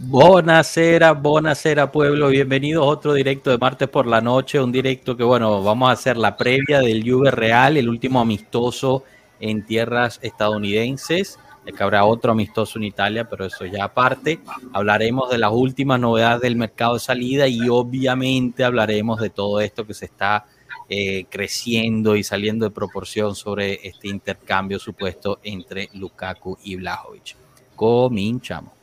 Buenasera, 0.00 1.10
buenasera 1.10 1.90
pueblo, 1.90 2.28
bienvenidos 2.28 2.84
a 2.84 2.88
otro 2.88 3.14
directo 3.14 3.50
de 3.50 3.58
martes 3.58 3.88
por 3.88 4.06
la 4.06 4.20
noche, 4.20 4.60
un 4.60 4.70
directo 4.70 5.16
que 5.16 5.24
bueno, 5.24 5.60
vamos 5.64 5.88
a 5.88 5.92
hacer 5.92 6.16
la 6.16 6.36
previa 6.36 6.78
del 6.78 7.02
Juve 7.02 7.32
Real, 7.32 7.76
el 7.76 7.88
último 7.88 8.20
amistoso 8.20 9.02
en 9.40 9.66
tierras 9.66 10.20
estadounidenses, 10.22 11.40
que 11.66 11.82
habrá 11.82 12.04
otro 12.04 12.30
amistoso 12.30 12.78
en 12.78 12.84
Italia, 12.84 13.28
pero 13.28 13.44
eso 13.44 13.66
ya 13.66 13.82
aparte, 13.86 14.38
hablaremos 14.72 15.30
de 15.30 15.38
las 15.38 15.50
últimas 15.50 15.98
novedades 15.98 16.42
del 16.42 16.54
mercado 16.54 16.94
de 16.94 17.00
salida 17.00 17.48
y 17.48 17.68
obviamente 17.68 18.62
hablaremos 18.62 19.20
de 19.20 19.30
todo 19.30 19.60
esto 19.60 19.84
que 19.84 19.94
se 19.94 20.04
está 20.04 20.46
eh, 20.88 21.26
creciendo 21.28 22.14
y 22.14 22.22
saliendo 22.22 22.64
de 22.66 22.70
proporción 22.70 23.34
sobre 23.34 23.80
este 23.82 24.06
intercambio 24.06 24.78
supuesto 24.78 25.40
entre 25.42 25.90
Lukaku 25.94 26.56
y 26.62 26.76
Blajovic. 26.76 27.34
Cominchamos. 27.74 28.77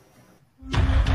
Pueblo 0.71 1.14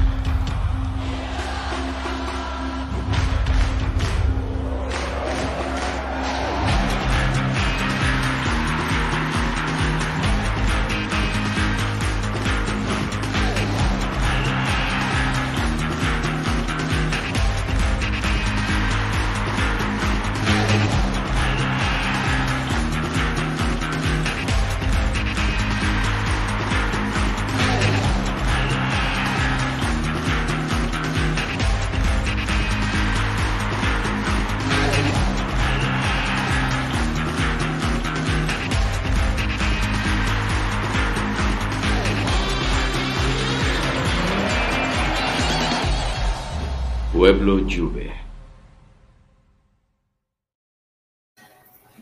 Juve. 47.71 48.11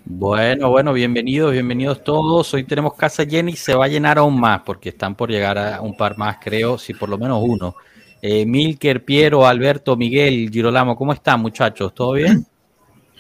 Bueno, 0.05 0.71
bueno, 0.71 0.95
bienvenidos, 0.95 1.53
bienvenidos 1.53 2.03
todos. 2.03 2.55
Hoy 2.55 2.65
tenemos 2.65 2.95
casa 2.95 3.25
llena 3.25 3.51
y 3.51 3.57
se 3.57 3.75
va 3.75 3.85
a 3.85 3.89
llenar 3.89 4.17
aún 4.17 4.41
más 4.41 4.63
porque 4.63 4.89
están 4.89 5.15
por 5.15 5.31
llegar 5.31 5.59
a 5.59 5.83
un 5.83 5.95
par 5.95 6.17
más, 6.17 6.39
creo, 6.41 6.79
si 6.79 6.95
por 6.95 7.11
lo 7.11 7.19
menos 7.19 7.43
uno. 7.45 7.77
Eh, 8.23 8.47
Milker, 8.47 9.05
Piero, 9.05 9.47
Alberto, 9.47 9.95
Miguel, 9.97 10.49
Girolamo, 10.51 10.97
¿cómo 10.97 11.13
están 11.13 11.41
muchachos? 11.41 11.95
¿Todo 11.95 12.13
bien? 12.13 12.47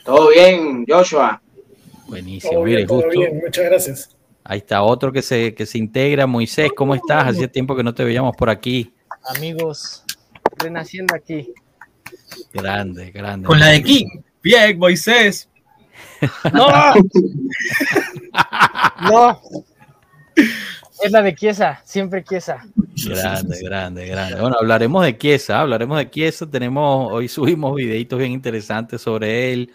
Todo 0.02 0.30
bien, 0.30 0.86
Joshua. 0.88 1.42
Buenísimo, 2.06 2.64
mire, 2.64 2.86
justo. 2.86 3.10
bien, 3.10 3.40
muchas 3.44 3.64
gracias. 3.66 4.16
Ahí 4.42 4.58
está 4.58 4.82
otro 4.82 5.12
que 5.12 5.20
se, 5.20 5.54
que 5.54 5.66
se 5.66 5.76
integra, 5.76 6.26
Moisés, 6.26 6.70
¿cómo 6.74 6.94
estás? 6.94 7.28
Hacía 7.28 7.48
tiempo 7.48 7.76
que 7.76 7.84
no 7.84 7.94
te 7.94 8.04
veíamos 8.04 8.34
por 8.34 8.48
aquí. 8.48 8.94
Amigos, 9.36 10.04
renaciendo 10.56 11.14
aquí. 11.14 11.52
Grande, 12.52 13.10
grande. 13.10 13.46
Con 13.46 13.58
la 13.58 13.68
de 13.68 13.82
King. 13.82 14.06
Bien, 14.42 14.78
Moisés. 14.78 15.48
¡No! 16.52 16.68
¡No! 19.10 19.40
Es 21.00 21.12
la 21.12 21.22
de 21.22 21.34
Chiesa, 21.34 21.80
siempre 21.84 22.24
Chiesa. 22.24 22.66
Grande, 23.06 23.62
grande, 23.62 24.06
grande. 24.06 24.40
Bueno, 24.40 24.56
hablaremos 24.58 25.04
de 25.04 25.16
Chiesa, 25.16 25.60
hablaremos 25.60 25.98
de 25.98 26.10
Chiesa. 26.10 26.50
Tenemos, 26.50 27.12
hoy 27.12 27.28
subimos 27.28 27.74
videitos 27.76 28.18
bien 28.18 28.32
interesantes 28.32 29.00
sobre 29.00 29.52
él. 29.52 29.72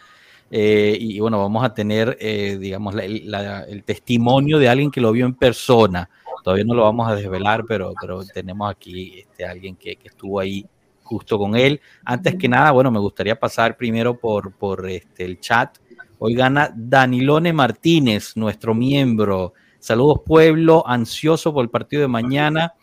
Eh, 0.52 0.98
y 1.00 1.20
bueno, 1.20 1.40
vamos 1.40 1.64
a 1.64 1.74
tener, 1.74 2.18
eh, 2.20 2.58
digamos, 2.59 2.94
la, 2.94 3.03
la, 3.08 3.64
el 3.64 3.84
testimonio 3.84 4.59
de 4.59 4.70
alguien 4.70 4.91
que 4.91 5.02
lo 5.02 5.12
vio 5.12 5.25
en 5.25 5.34
persona. 5.34 6.09
Todavía 6.44 6.66
no 6.66 6.74
lo 6.74 6.84
vamos 6.84 7.09
a 7.09 7.16
desvelar, 7.16 7.64
pero, 7.68 7.94
pero 8.00 8.24
tenemos 8.25 8.70
aquí 8.70 9.20
este, 9.20 9.46
alguien 9.46 9.78
que, 9.78 9.96
que 9.96 10.09
estuvo 10.09 10.41
ahí 10.41 10.66
justo 11.03 11.38
con 11.38 11.56
él. 11.56 11.81
Antes 12.03 12.36
que 12.36 12.47
nada, 12.47 12.72
bueno, 12.72 12.91
me 12.91 13.00
gustaría 13.00 13.40
pasar 13.40 13.78
primero 13.78 14.18
por, 14.18 14.53
por 14.53 14.90
este, 14.90 15.25
el 15.25 15.40
chat. 15.40 15.78
Hoy 16.19 16.36
gana 16.36 16.74
Danilone 16.75 17.53
Martínez, 17.53 18.36
nuestro 18.36 18.74
miembro. 18.74 19.53
Saludos 19.80 20.22
pueblo, 20.25 20.84
ansioso 20.88 21.53
por 21.53 21.64
el 21.64 21.69
partido 21.69 22.02
de 22.02 22.08
mañana, 22.08 22.74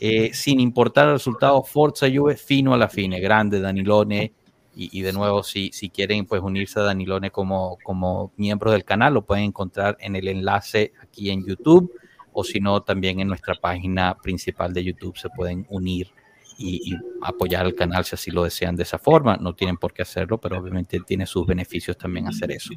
eh, 0.00 0.30
sin 0.32 0.58
importar 0.58 1.06
el 1.06 1.14
resultado, 1.14 1.62
Forza 1.62 2.06
Juve, 2.12 2.36
fino 2.36 2.74
a 2.74 2.76
la 2.76 2.88
fine, 2.88 3.20
grande 3.20 3.60
Danilone. 3.60 4.32
Y, 4.76 4.98
y, 4.98 5.02
de 5.02 5.12
nuevo, 5.12 5.44
si, 5.44 5.70
si 5.72 5.88
quieren 5.88 6.26
pues 6.26 6.42
unirse 6.42 6.80
a 6.80 6.82
Danilone 6.82 7.30
como, 7.30 7.78
como 7.84 8.32
miembros 8.36 8.72
del 8.72 8.84
canal, 8.84 9.14
lo 9.14 9.22
pueden 9.22 9.44
encontrar 9.44 9.96
en 10.00 10.16
el 10.16 10.26
enlace 10.26 10.92
aquí 11.00 11.30
en 11.30 11.46
YouTube 11.46 11.92
o 12.34 12.44
si 12.44 12.60
no, 12.60 12.82
también 12.82 13.20
en 13.20 13.28
nuestra 13.28 13.54
página 13.54 14.16
principal 14.18 14.74
de 14.74 14.84
YouTube 14.84 15.16
se 15.16 15.30
pueden 15.30 15.64
unir 15.70 16.10
y, 16.58 16.92
y, 16.92 16.98
apoyar 17.22 17.66
al 17.66 17.74
canal 17.74 18.04
si 18.04 18.14
así 18.14 18.30
lo 18.30 18.44
desean 18.44 18.76
de 18.76 18.82
esa 18.82 18.98
forma. 18.98 19.36
No 19.36 19.54
tienen 19.54 19.76
por 19.76 19.92
qué 19.92 20.02
hacerlo, 20.02 20.38
pero 20.38 20.58
obviamente 20.58 21.00
tiene 21.06 21.26
sus 21.26 21.46
beneficios 21.46 21.96
también 21.96 22.28
hacer 22.28 22.50
eso. 22.52 22.72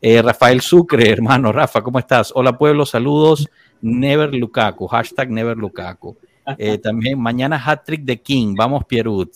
Eh, 0.00 0.20
Rafael 0.22 0.60
Sucre, 0.60 1.10
hermano 1.10 1.52
Rafa, 1.52 1.82
¿cómo 1.82 1.98
estás? 1.98 2.32
Hola 2.34 2.56
pueblo, 2.56 2.86
saludos. 2.86 3.48
Never 3.80 4.34
Lukaku, 4.34 4.86
hashtag 4.86 5.30
Never 5.30 5.56
Lukaku. 5.56 6.16
Eh, 6.58 6.78
también 6.78 7.20
mañana 7.20 7.60
hat-trick 7.64 8.02
de 8.02 8.20
King, 8.20 8.54
vamos 8.56 8.84
Pierut. 8.84 9.32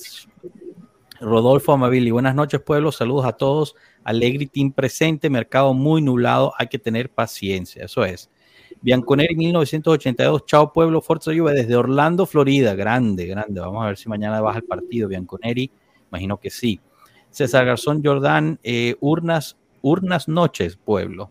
Rodolfo 1.20 1.72
Amabili, 1.72 2.10
buenas 2.10 2.34
noches 2.34 2.60
pueblo, 2.60 2.92
saludos 2.92 3.26
a 3.26 3.32
todos. 3.32 3.74
Alegri 4.04 4.46
Team 4.46 4.72
presente, 4.72 5.28
mercado 5.28 5.74
muy 5.74 6.00
nublado, 6.00 6.54
hay 6.56 6.68
que 6.68 6.78
tener 6.78 7.10
paciencia, 7.10 7.84
eso 7.84 8.04
es. 8.04 8.30
Bianconeri 8.80 9.34
1982, 9.34 10.46
chao 10.46 10.72
pueblo, 10.72 11.00
Forza 11.00 11.32
Juve 11.34 11.52
desde 11.52 11.76
Orlando, 11.76 12.26
Florida, 12.26 12.74
grande, 12.74 13.26
grande. 13.26 13.60
Vamos 13.60 13.82
a 13.82 13.86
ver 13.86 13.96
si 13.96 14.08
mañana 14.08 14.40
baja 14.40 14.58
el 14.58 14.64
partido, 14.64 15.08
Bianconeri, 15.08 15.70
imagino 16.10 16.38
que 16.38 16.50
sí. 16.50 16.80
César 17.30 17.64
Garzón 17.66 18.02
Jordán, 18.02 18.58
eh, 18.62 18.96
urnas, 19.00 19.56
urnas 19.82 20.28
noches, 20.28 20.76
pueblo. 20.76 21.30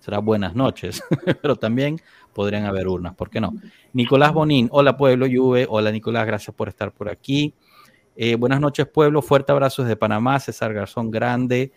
Será 0.00 0.18
buenas 0.18 0.54
noches, 0.54 1.02
pero 1.42 1.56
también 1.56 2.00
podrían 2.32 2.64
haber 2.64 2.88
urnas, 2.88 3.14
¿por 3.14 3.30
qué 3.30 3.40
no? 3.40 3.54
Nicolás 3.92 4.32
Bonín, 4.32 4.68
hola 4.72 4.96
pueblo 4.96 5.26
Juve, 5.32 5.66
hola 5.68 5.90
Nicolás, 5.90 6.26
gracias 6.26 6.54
por 6.54 6.68
estar 6.68 6.92
por 6.92 7.08
aquí. 7.08 7.54
Eh, 8.16 8.34
buenas 8.34 8.60
noches 8.60 8.86
pueblo, 8.86 9.22
fuerte 9.22 9.52
abrazo 9.52 9.82
desde 9.82 9.96
Panamá, 9.96 10.38
César 10.40 10.74
Garzón 10.74 11.10
Grande, 11.10 11.72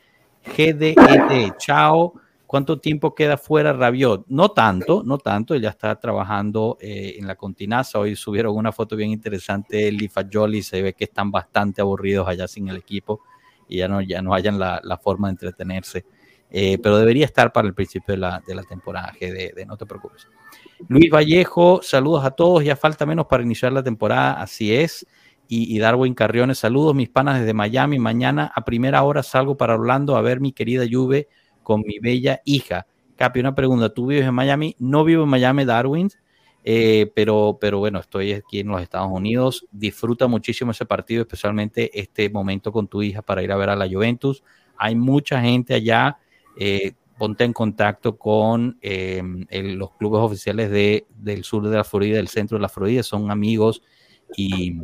GDET, 0.45 1.57
chao. 1.57 2.13
¿Cuánto 2.55 2.79
tiempo 2.79 3.13
queda 3.13 3.35
fuera 3.35 3.73
Rabiot? 3.73 4.27
No 4.29 4.47
tanto, 4.47 5.03
no 5.05 5.17
tanto. 5.17 5.55
Él 5.55 5.61
ya 5.61 5.71
está 5.71 5.99
trabajando 5.99 6.77
eh, 6.79 7.15
en 7.19 7.27
la 7.27 7.35
continaza. 7.35 7.99
Hoy 7.99 8.15
subieron 8.15 8.55
una 8.55 8.71
foto 8.71 8.95
bien 8.95 9.09
interesante. 9.09 9.89
Él 9.89 10.01
y 10.01 10.07
Fagioli 10.07 10.63
se 10.63 10.81
ve 10.81 10.93
que 10.93 11.03
están 11.03 11.31
bastante 11.31 11.81
aburridos 11.81 12.25
allá 12.29 12.47
sin 12.47 12.69
el 12.69 12.77
equipo 12.77 13.23
y 13.67 13.79
ya 13.79 13.89
no, 13.89 14.01
ya 14.01 14.21
no 14.21 14.33
hayan 14.33 14.57
la, 14.57 14.79
la 14.85 14.97
forma 14.97 15.27
de 15.27 15.31
entretenerse. 15.33 16.05
Eh, 16.49 16.77
pero 16.81 16.97
debería 16.97 17.25
estar 17.25 17.51
para 17.51 17.67
el 17.67 17.73
principio 17.73 18.13
de 18.13 18.19
la, 18.19 18.41
de 18.47 18.55
la 18.55 18.63
temporada, 18.63 19.11
de, 19.19 19.51
de, 19.53 19.65
no 19.65 19.75
te 19.75 19.85
preocupes. 19.85 20.25
Luis 20.87 21.11
Vallejo, 21.11 21.81
saludos 21.83 22.23
a 22.23 22.31
todos. 22.31 22.63
Ya 22.63 22.77
falta 22.77 23.05
menos 23.05 23.25
para 23.25 23.43
iniciar 23.43 23.73
la 23.73 23.83
temporada, 23.83 24.41
así 24.41 24.73
es. 24.73 25.05
Y, 25.49 25.75
y 25.75 25.79
Darwin 25.79 26.13
Carriones, 26.13 26.59
saludos 26.59 26.95
mis 26.95 27.09
panas 27.09 27.37
desde 27.37 27.53
Miami. 27.53 27.99
Mañana 27.99 28.49
a 28.55 28.63
primera 28.63 29.03
hora 29.03 29.23
salgo 29.23 29.57
para 29.57 29.75
Orlando 29.75 30.15
a 30.15 30.21
ver 30.21 30.39
mi 30.39 30.53
querida 30.53 30.85
Juve 30.89 31.27
con 31.65 31.81
mi 31.81 31.99
bella 31.99 32.41
hija. 32.45 32.85
Capi, 33.17 33.41
una 33.41 33.55
pregunta, 33.55 33.89
¿tú 33.89 34.05
vives 34.05 34.25
en 34.25 34.33
Miami? 34.33 34.75
No 34.79 35.03
vivo 35.03 35.23
en 35.23 35.29
Miami, 35.29 35.65
Darwin, 35.65 36.09
eh, 36.63 37.11
pero, 37.15 37.57
pero 37.59 37.79
bueno, 37.79 37.99
estoy 37.99 38.33
aquí 38.33 38.59
en 38.59 38.67
los 38.67 38.81
Estados 38.81 39.09
Unidos. 39.11 39.65
Disfruta 39.71 40.27
muchísimo 40.27 40.71
ese 40.71 40.85
partido, 40.85 41.21
especialmente 41.23 41.99
este 41.99 42.29
momento 42.29 42.71
con 42.71 42.87
tu 42.87 43.01
hija 43.01 43.21
para 43.21 43.43
ir 43.43 43.51
a 43.51 43.57
ver 43.57 43.69
a 43.69 43.75
la 43.75 43.89
Juventus. 43.89 44.43
Hay 44.77 44.95
mucha 44.95 45.41
gente 45.41 45.73
allá. 45.73 46.17
Eh, 46.57 46.93
ponte 47.17 47.45
en 47.45 47.53
contacto 47.53 48.17
con 48.17 48.77
eh, 48.81 49.23
el, 49.49 49.75
los 49.75 49.91
clubes 49.91 50.21
oficiales 50.21 50.69
de, 50.69 51.05
del 51.17 51.43
sur 51.43 51.67
de 51.67 51.75
la 51.75 51.83
Florida, 51.83 52.17
del 52.17 52.27
centro 52.27 52.57
de 52.57 52.61
la 52.61 52.69
Florida. 52.69 53.03
Son 53.03 53.31
amigos 53.31 53.81
y, 54.35 54.77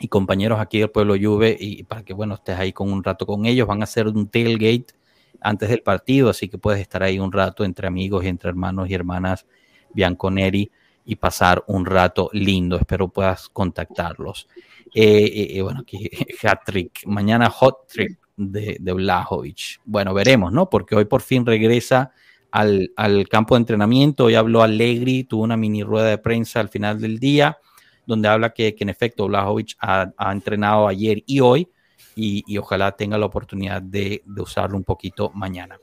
y 0.00 0.08
compañeros 0.08 0.58
aquí 0.58 0.78
del 0.78 0.90
pueblo 0.90 1.14
Juve 1.20 1.56
y 1.60 1.82
para 1.82 2.02
que, 2.02 2.14
bueno, 2.14 2.34
estés 2.34 2.58
ahí 2.58 2.72
con 2.72 2.90
un 2.90 3.04
rato 3.04 3.26
con 3.26 3.44
ellos. 3.44 3.68
Van 3.68 3.82
a 3.82 3.84
hacer 3.84 4.08
un 4.08 4.28
tailgate 4.28 4.94
antes 5.40 5.68
del 5.68 5.82
partido, 5.82 6.30
así 6.30 6.48
que 6.48 6.58
puedes 6.58 6.80
estar 6.80 7.02
ahí 7.02 7.18
un 7.18 7.32
rato 7.32 7.64
entre 7.64 7.86
amigos 7.86 8.24
y 8.24 8.28
entre 8.28 8.50
hermanos 8.50 8.88
y 8.88 8.94
hermanas 8.94 9.46
Bianconeri 9.92 10.70
y 11.04 11.16
pasar 11.16 11.64
un 11.66 11.86
rato 11.86 12.30
lindo. 12.32 12.76
Espero 12.76 13.08
puedas 13.08 13.48
contactarlos. 13.48 14.48
Eh, 14.94 15.54
eh, 15.56 15.62
bueno, 15.62 15.80
aquí 15.80 16.08
hat 16.42 16.60
trick, 16.64 17.06
mañana 17.06 17.48
hot 17.50 17.86
trick 17.88 18.18
de, 18.36 18.76
de 18.80 18.92
Blajovic. 18.92 19.80
Bueno, 19.84 20.14
veremos, 20.14 20.52
¿no? 20.52 20.68
Porque 20.68 20.94
hoy 20.94 21.04
por 21.04 21.22
fin 21.22 21.46
regresa 21.46 22.12
al, 22.50 22.92
al 22.96 23.28
campo 23.28 23.54
de 23.54 23.60
entrenamiento. 23.60 24.24
Hoy 24.24 24.34
habló 24.34 24.62
Allegri, 24.62 25.24
tuvo 25.24 25.44
una 25.44 25.56
mini 25.56 25.82
rueda 25.82 26.06
de 26.06 26.18
prensa 26.18 26.60
al 26.60 26.68
final 26.68 27.00
del 27.00 27.18
día. 27.18 27.58
donde 28.06 28.28
habla 28.28 28.50
que, 28.50 28.74
que 28.74 28.84
en 28.84 28.88
efecto 28.88 29.28
Blajovic 29.28 29.76
ha, 29.80 30.12
entrenado 30.32 30.88
ayer 30.88 31.22
y 31.26 31.40
hoy 31.40 31.68
y, 32.14 32.44
y 32.46 32.58
ojalá 32.58 32.92
tenga 32.92 33.18
la 33.18 33.26
oportunidad 33.26 33.82
de, 33.82 34.22
de, 34.24 34.42
usarlo 34.42 34.76
un 34.76 34.84
poquito 34.84 35.30
mañana. 35.34 35.78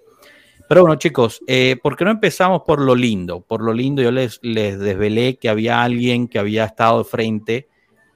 Pero 0.68 0.81
bueno, 0.81 0.95
chicos, 0.97 1.41
eh, 1.47 1.77
¿por 1.81 1.95
qué 1.95 2.03
no 2.03 2.12
empezamos 2.12 2.63
por 2.65 2.81
lo 2.81 2.94
lindo? 2.94 3.41
Por 3.41 3.63
lo 3.63 3.74
lindo, 3.74 4.01
yo 4.01 4.12
les, 4.12 4.39
les 4.41 4.77
desvelé 4.79 5.38
que 5.38 5.50
había 5.50 5.81
alguien 5.81 6.27
que 6.27 6.39
había 6.39 6.65
estado 6.65 7.03
frente 7.06 7.68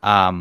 a, 0.01 0.33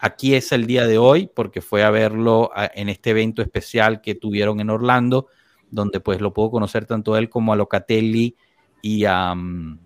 aquí 0.00 0.34
es 0.34 0.52
el 0.52 0.66
día 0.66 0.86
de 0.86 0.98
hoy, 0.98 1.28
porque 1.32 1.60
fue 1.60 1.82
a 1.82 1.90
verlo 1.90 2.50
en 2.54 2.88
este 2.88 3.10
evento 3.10 3.42
especial 3.42 4.00
que 4.00 4.14
tuvieron 4.14 4.60
en 4.60 4.70
Orlando, 4.70 5.26
donde 5.70 6.00
pues 6.00 6.20
lo 6.20 6.32
puedo 6.32 6.50
conocer 6.50 6.86
tanto 6.86 7.16
él 7.16 7.28
como 7.28 7.52
a 7.52 7.56
Locatelli 7.56 8.36
y 8.82 9.04
a... 9.04 9.32
Um, 9.32 9.78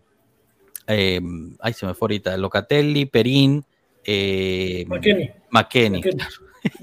eh, 0.88 1.20
ay, 1.60 1.72
se 1.72 1.86
me 1.86 1.94
fue 1.94 2.06
ahorita, 2.06 2.36
Locatelli, 2.36 3.06
Perín, 3.06 3.64
eh, 4.04 4.84
McKenny. 5.50 6.02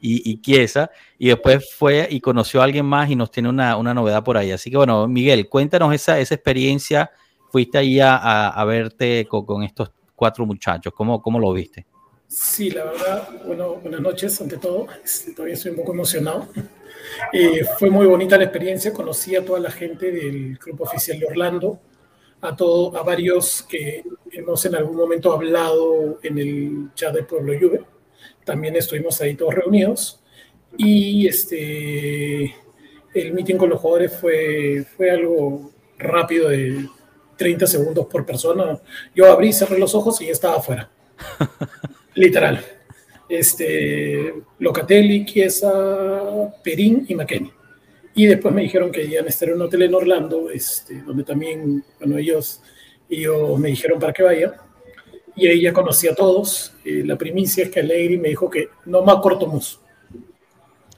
y, 0.00 0.30
y 0.30 0.40
Chiesa, 0.40 0.90
y 1.18 1.28
después 1.28 1.72
fue 1.74 2.06
y 2.10 2.20
conoció 2.20 2.60
a 2.60 2.64
alguien 2.64 2.86
más 2.86 3.10
y 3.10 3.16
nos 3.16 3.30
tiene 3.30 3.48
una, 3.48 3.76
una 3.76 3.94
novedad 3.94 4.22
por 4.22 4.36
ahí. 4.36 4.50
Así 4.50 4.70
que 4.70 4.76
bueno, 4.76 5.06
Miguel, 5.08 5.48
cuéntanos 5.48 5.94
esa, 5.94 6.18
esa 6.18 6.34
experiencia, 6.34 7.10
fuiste 7.50 7.78
ahí 7.78 8.00
a, 8.00 8.16
a, 8.16 8.48
a 8.48 8.64
verte 8.64 9.26
con, 9.28 9.44
con, 9.44 9.62
estos 9.62 9.90
cuatro 10.14 10.46
muchachos, 10.46 10.92
¿cómo, 10.94 11.20
cómo 11.20 11.38
lo 11.38 11.52
viste? 11.52 11.86
Sí, 12.28 12.70
la 12.70 12.84
verdad, 12.84 13.28
bueno, 13.44 13.74
buenas 13.74 14.00
noches 14.00 14.40
ante 14.40 14.56
todo, 14.56 14.86
este, 15.04 15.32
todavía 15.32 15.54
estoy 15.54 15.72
un 15.72 15.78
poco 15.78 15.92
emocionado. 15.92 16.48
Eh, 17.32 17.64
fue 17.78 17.90
muy 17.90 18.06
bonita 18.06 18.38
la 18.38 18.44
experiencia, 18.44 18.92
conocí 18.92 19.36
a 19.36 19.44
toda 19.44 19.60
la 19.60 19.70
gente 19.70 20.10
del 20.10 20.58
Club 20.58 20.80
Oficial 20.80 21.18
de 21.18 21.26
Orlando, 21.26 21.80
a, 22.40 22.56
todo, 22.56 22.96
a 22.96 23.02
varios 23.02 23.62
que 23.62 24.02
hemos 24.30 24.64
en 24.64 24.74
algún 24.74 24.96
momento 24.96 25.32
hablado 25.32 26.18
en 26.22 26.38
el 26.38 26.88
chat 26.94 27.14
de 27.14 27.22
Pueblo 27.22 27.52
Juve, 27.60 27.84
también 28.44 28.76
estuvimos 28.76 29.20
ahí 29.20 29.34
todos 29.34 29.54
reunidos 29.54 30.22
y 30.76 31.26
este, 31.26 32.54
el 33.14 33.32
meeting 33.32 33.56
con 33.56 33.70
los 33.70 33.80
jugadores 33.80 34.12
fue, 34.12 34.84
fue 34.96 35.10
algo 35.10 35.70
rápido 35.98 36.48
de 36.48 36.88
30 37.36 37.66
segundos 37.66 38.06
por 38.06 38.24
persona. 38.24 38.80
Yo 39.14 39.30
abrí, 39.30 39.52
cerré 39.52 39.78
los 39.78 39.94
ojos 39.94 40.20
y 40.20 40.26
ya 40.26 40.32
estaba 40.32 40.56
afuera. 40.56 40.90
Literal. 42.14 42.64
Este, 43.28 44.34
Locatelli, 44.58 45.24
Chiesa, 45.24 46.52
Perín 46.62 47.06
y 47.08 47.14
McKenny. 47.14 47.52
Y 48.14 48.26
después 48.26 48.54
me 48.54 48.62
dijeron 48.62 48.92
que 48.92 49.04
iban 49.04 49.24
a 49.24 49.28
estar 49.28 49.48
en 49.48 49.54
un 49.54 49.62
hotel 49.62 49.82
en 49.82 49.94
Orlando, 49.94 50.50
este, 50.50 51.00
donde 51.00 51.24
también, 51.24 51.82
bueno, 51.98 52.18
ellos, 52.18 52.62
ellos 53.08 53.58
me 53.58 53.70
dijeron 53.70 53.98
para 53.98 54.12
que 54.12 54.22
vaya. 54.22 54.54
Y 55.34 55.46
ahí 55.46 55.62
ya 55.62 55.72
conocí 55.72 56.08
a 56.08 56.14
todos. 56.14 56.74
Eh, 56.84 57.02
la 57.04 57.16
primicia 57.16 57.64
es 57.64 57.70
que 57.70 57.80
Alegri 57.80 58.18
me 58.18 58.28
dijo 58.28 58.50
que 58.50 58.68
no 58.86 59.02
más 59.02 59.16
corto 59.16 59.46
muso. 59.46 59.80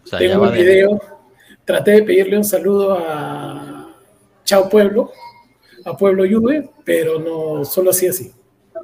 O 0.05 0.07
sea, 0.07 0.19
Tengo 0.19 0.43
un 0.43 0.53
video. 0.53 1.01
Traté 1.65 1.93
de 1.93 2.03
pedirle 2.03 2.37
un 2.37 2.45
saludo 2.45 2.99
a 2.99 3.95
Chao 4.45 4.69
Pueblo, 4.69 5.13
a 5.85 5.97
Pueblo 5.97 6.25
Juve, 6.29 6.69
pero 6.85 7.19
no, 7.19 7.65
solo 7.65 7.91
así 7.91 8.07
así. 8.07 8.33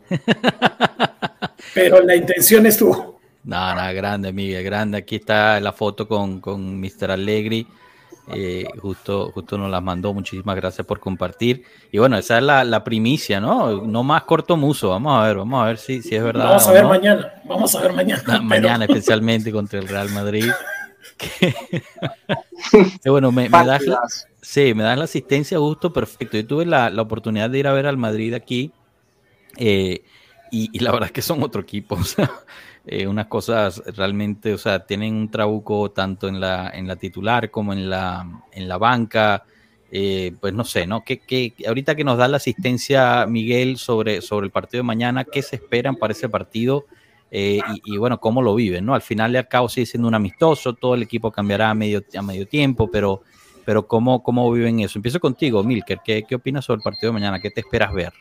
Pero 1.74 2.00
la 2.00 2.16
intención 2.16 2.66
estuvo. 2.66 3.20
No, 3.44 3.74
no, 3.74 3.94
grande, 3.94 4.32
Miguel, 4.32 4.64
grande. 4.64 4.98
Aquí 4.98 5.16
está 5.16 5.60
la 5.60 5.72
foto 5.72 6.08
con, 6.08 6.40
con 6.40 6.80
Mr. 6.80 7.12
Allegri. 7.12 7.66
Eh, 8.28 8.64
justo, 8.78 9.30
justo 9.32 9.58
nos 9.58 9.70
las 9.70 9.82
mandó. 9.82 10.14
Muchísimas 10.14 10.56
gracias 10.56 10.86
por 10.86 11.00
compartir. 11.00 11.64
Y 11.90 11.98
bueno, 11.98 12.16
esa 12.16 12.38
es 12.38 12.44
la, 12.44 12.64
la, 12.64 12.84
primicia, 12.84 13.40
¿no? 13.40 13.82
No 13.82 14.02
más 14.02 14.22
corto 14.24 14.56
muso. 14.56 14.90
Vamos 14.90 15.18
a 15.18 15.26
ver, 15.26 15.36
vamos 15.38 15.62
a 15.62 15.66
ver 15.66 15.78
si, 15.78 16.02
si 16.02 16.14
es 16.14 16.22
verdad. 16.22 16.44
Vamos 16.44 16.68
a 16.68 16.72
ver 16.72 16.82
no. 16.84 16.88
mañana. 16.88 17.34
Vamos 17.44 17.74
a 17.74 17.80
ver 17.80 17.92
mañana. 17.92 18.22
pero... 18.24 18.42
Mañana, 18.42 18.84
especialmente 18.84 19.50
contra 19.50 19.78
el 19.78 19.88
Real 19.88 20.10
Madrid. 20.10 20.50
bueno, 23.04 23.32
me, 23.32 23.48
me, 23.48 23.64
das 23.64 23.82
la, 23.86 24.00
sí, 24.40 24.74
me 24.74 24.82
das 24.82 24.98
la 24.98 25.04
asistencia 25.04 25.58
justo 25.58 25.92
perfecto. 25.92 26.36
Yo 26.36 26.46
tuve 26.46 26.66
la, 26.66 26.90
la 26.90 27.02
oportunidad 27.02 27.50
de 27.50 27.58
ir 27.58 27.66
a 27.66 27.72
ver 27.72 27.86
al 27.86 27.96
Madrid 27.96 28.34
aquí. 28.34 28.72
Eh, 29.56 30.02
y, 30.50 30.70
y, 30.72 30.78
la 30.80 30.92
verdad 30.92 31.06
es 31.06 31.12
que 31.12 31.22
son 31.22 31.42
otro 31.42 31.62
equipo. 31.62 31.94
O 31.96 32.04
sea, 32.04 32.30
eh, 32.92 33.06
unas 33.06 33.28
cosas 33.28 33.80
realmente, 33.94 34.52
o 34.52 34.58
sea, 34.58 34.84
tienen 34.84 35.14
un 35.14 35.30
trabuco 35.30 35.92
tanto 35.92 36.26
en 36.26 36.40
la, 36.40 36.72
en 36.74 36.88
la 36.88 36.96
titular 36.96 37.48
como 37.48 37.72
en 37.72 37.88
la, 37.88 38.26
en 38.50 38.68
la 38.68 38.78
banca. 38.78 39.44
Eh, 39.92 40.32
pues 40.40 40.52
no 40.52 40.64
sé, 40.64 40.88
¿no? 40.88 41.04
¿Qué, 41.04 41.20
qué, 41.20 41.54
ahorita 41.68 41.94
que 41.94 42.02
nos 42.02 42.18
da 42.18 42.26
la 42.26 42.38
asistencia 42.38 43.26
Miguel 43.26 43.76
sobre, 43.76 44.20
sobre 44.22 44.46
el 44.46 44.50
partido 44.50 44.80
de 44.80 44.88
mañana, 44.88 45.22
¿qué 45.22 45.40
se 45.40 45.54
esperan 45.54 45.94
para 45.94 46.14
ese 46.14 46.28
partido? 46.28 46.86
Eh, 47.30 47.60
y, 47.84 47.96
bueno, 47.96 48.18
cómo 48.18 48.42
lo 48.42 48.56
viven, 48.56 48.84
¿no? 48.84 48.96
Al 48.96 49.02
final 49.02 49.36
al 49.36 49.46
cabo 49.46 49.68
sigue 49.68 49.86
siendo 49.86 50.08
un 50.08 50.16
amistoso, 50.16 50.74
todo 50.74 50.96
el 50.96 51.04
equipo 51.04 51.30
cambiará 51.30 51.70
a 51.70 51.74
medio, 51.74 52.02
a 52.16 52.22
medio 52.22 52.48
tiempo, 52.48 52.90
pero, 52.90 53.22
pero 53.64 53.86
¿cómo, 53.86 54.20
¿cómo 54.20 54.50
viven 54.50 54.80
eso? 54.80 54.98
Empiezo 54.98 55.20
contigo, 55.20 55.62
Milker, 55.62 56.00
¿qué, 56.04 56.24
¿qué 56.28 56.34
opinas 56.34 56.64
sobre 56.64 56.78
el 56.78 56.82
partido 56.82 57.12
de 57.12 57.20
mañana? 57.20 57.38
¿Qué 57.38 57.52
te 57.52 57.60
esperas 57.60 57.92
ver? 57.92 58.12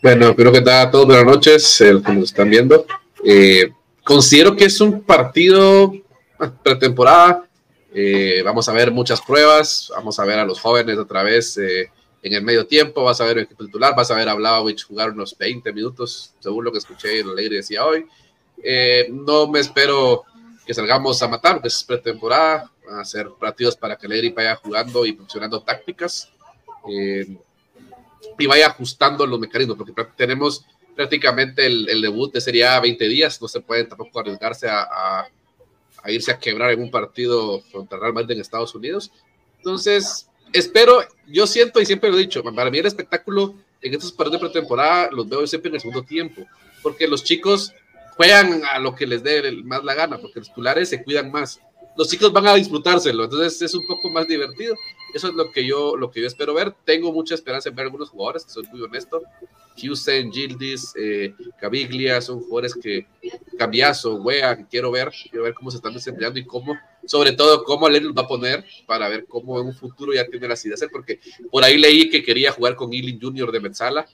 Bueno, 0.00 0.28
espero 0.28 0.52
que 0.52 0.60
tal 0.60 0.92
todos 0.92 1.06
buenas 1.06 1.24
noches, 1.24 1.80
eh, 1.80 2.00
que 2.06 2.12
nos 2.12 2.24
están 2.24 2.48
viendo. 2.48 2.86
Eh, 3.24 3.72
considero 4.04 4.56
que 4.56 4.64
es 4.64 4.80
un 4.80 5.02
partido 5.02 5.92
pretemporada. 6.62 7.48
Eh, 7.94 8.42
vamos 8.44 8.68
a 8.68 8.72
ver 8.72 8.90
muchas 8.90 9.20
pruebas, 9.20 9.92
vamos 9.94 10.18
a 10.18 10.24
ver 10.24 10.38
a 10.38 10.46
los 10.46 10.60
jóvenes 10.60 10.96
otra 10.98 11.22
vez 11.22 11.58
eh, 11.58 11.90
en 12.22 12.32
el 12.32 12.42
medio 12.42 12.66
tiempo, 12.66 13.04
vas 13.04 13.20
a 13.20 13.24
ver 13.24 13.36
el 13.36 13.44
equipo 13.44 13.64
titular, 13.64 13.94
vas 13.94 14.10
a 14.10 14.14
ver 14.14 14.28
a 14.28 14.34
Vlaovic 14.34 14.86
jugar 14.86 15.10
unos 15.10 15.36
20 15.36 15.72
minutos, 15.72 16.32
según 16.40 16.64
lo 16.64 16.72
que 16.72 16.78
escuché 16.78 17.20
en 17.20 17.28
Alegre 17.28 17.56
decía 17.56 17.84
hoy. 17.84 18.06
Eh, 18.62 19.08
no 19.10 19.46
me 19.46 19.60
espero 19.60 20.24
que 20.64 20.72
salgamos 20.72 21.22
a 21.22 21.28
matar, 21.28 21.54
porque 21.54 21.68
es 21.68 21.84
pretemporada, 21.84 22.70
van 22.86 23.00
a 23.00 23.04
ser 23.04 23.28
partidos 23.38 23.76
para 23.76 23.96
que 23.96 24.06
Alegre 24.06 24.30
vaya 24.30 24.56
jugando 24.56 25.04
y 25.04 25.12
funcionando 25.12 25.62
tácticas 25.62 26.30
y 28.38 28.46
vaya 28.46 28.68
ajustando 28.68 29.26
los 29.26 29.38
mecanismos, 29.38 29.76
porque 29.76 29.92
tenemos 30.16 30.64
prácticamente 30.94 31.66
el, 31.66 31.88
el, 31.88 32.02
debut 32.02 32.32
de 32.32 32.40
Serie 32.40 32.66
A 32.66 32.80
20 32.80 33.08
días, 33.08 33.40
no 33.40 33.48
se 33.48 33.60
pueden 33.60 33.88
tampoco 33.88 34.20
arriesgarse 34.20 34.68
a, 34.68 34.82
a, 34.82 35.28
a, 36.02 36.10
irse 36.10 36.30
a 36.30 36.38
quebrar 36.38 36.72
en 36.72 36.82
un 36.82 36.90
partido 36.90 37.62
contra 37.72 37.98
Real 37.98 38.12
Madrid 38.12 38.32
en 38.32 38.40
Estados 38.40 38.74
Unidos. 38.74 39.10
Entonces, 39.58 40.28
espero, 40.52 41.02
yo 41.26 41.46
siento 41.46 41.80
y 41.80 41.86
siempre 41.86 42.10
lo 42.10 42.16
he 42.16 42.20
dicho, 42.20 42.42
para 42.42 42.70
mí 42.70 42.78
el 42.78 42.86
espectáculo 42.86 43.54
en 43.80 43.94
estos 43.94 44.12
partidos 44.12 44.40
de 44.40 44.48
pretemporada 44.48 45.10
los 45.10 45.28
veo 45.28 45.46
siempre 45.46 45.68
en 45.68 45.74
el 45.74 45.80
segundo 45.80 46.02
tiempo, 46.02 46.46
porque 46.82 47.08
los 47.08 47.24
chicos 47.24 47.72
juegan 48.16 48.62
a 48.64 48.78
lo 48.78 48.94
que 48.94 49.06
les 49.06 49.22
dé 49.22 49.50
más 49.64 49.82
la 49.84 49.94
gana, 49.94 50.18
porque 50.18 50.40
los 50.40 50.48
titulares 50.48 50.88
se 50.88 51.02
cuidan 51.02 51.30
más. 51.30 51.60
Los 51.96 52.08
chicos 52.08 52.32
van 52.32 52.46
a 52.46 52.54
disfrutárselo, 52.54 53.24
entonces 53.24 53.60
es 53.60 53.74
un 53.74 53.86
poco 53.86 54.08
más 54.10 54.26
divertido. 54.26 54.74
Eso 55.14 55.28
es 55.28 55.34
lo 55.34 55.50
que 55.50 55.66
yo, 55.66 55.96
lo 55.96 56.10
que 56.10 56.20
yo 56.20 56.26
espero 56.26 56.54
ver. 56.54 56.74
Tengo 56.84 57.12
mucha 57.12 57.34
esperanza 57.34 57.68
en 57.68 57.76
ver 57.76 57.86
algunos 57.86 58.10
jugadores, 58.10 58.44
soy 58.46 58.64
muy 58.72 58.80
honesto. 58.80 59.22
Houston, 59.76 60.30
Gildis, 60.30 60.92
eh, 60.96 61.34
Caviglia, 61.58 62.20
son 62.20 62.40
jugadores 62.40 62.74
que 62.74 63.06
cambiazo, 63.58 64.16
wea, 64.16 64.56
que 64.56 64.66
quiero 64.66 64.90
ver, 64.90 65.10
quiero 65.30 65.44
ver 65.44 65.54
cómo 65.54 65.70
se 65.70 65.78
están 65.78 65.94
desempeñando 65.94 66.38
y 66.38 66.44
cómo, 66.44 66.76
sobre 67.06 67.32
todo, 67.32 67.64
cómo 67.64 67.88
los 67.88 68.12
va 68.12 68.22
a 68.22 68.28
poner 68.28 68.64
para 68.86 69.08
ver 69.08 69.24
cómo 69.26 69.60
en 69.60 69.68
un 69.68 69.74
futuro 69.74 70.12
ya 70.12 70.26
tiene 70.26 70.48
las 70.48 70.64
ideas, 70.66 70.84
porque 70.92 71.20
por 71.50 71.64
ahí 71.64 71.78
leí 71.78 72.10
que 72.10 72.22
quería 72.22 72.52
jugar 72.52 72.76
con 72.76 72.92
Ealing 72.92 73.20
Jr. 73.20 73.50
de 73.50 73.60
Metzala, 73.60 74.06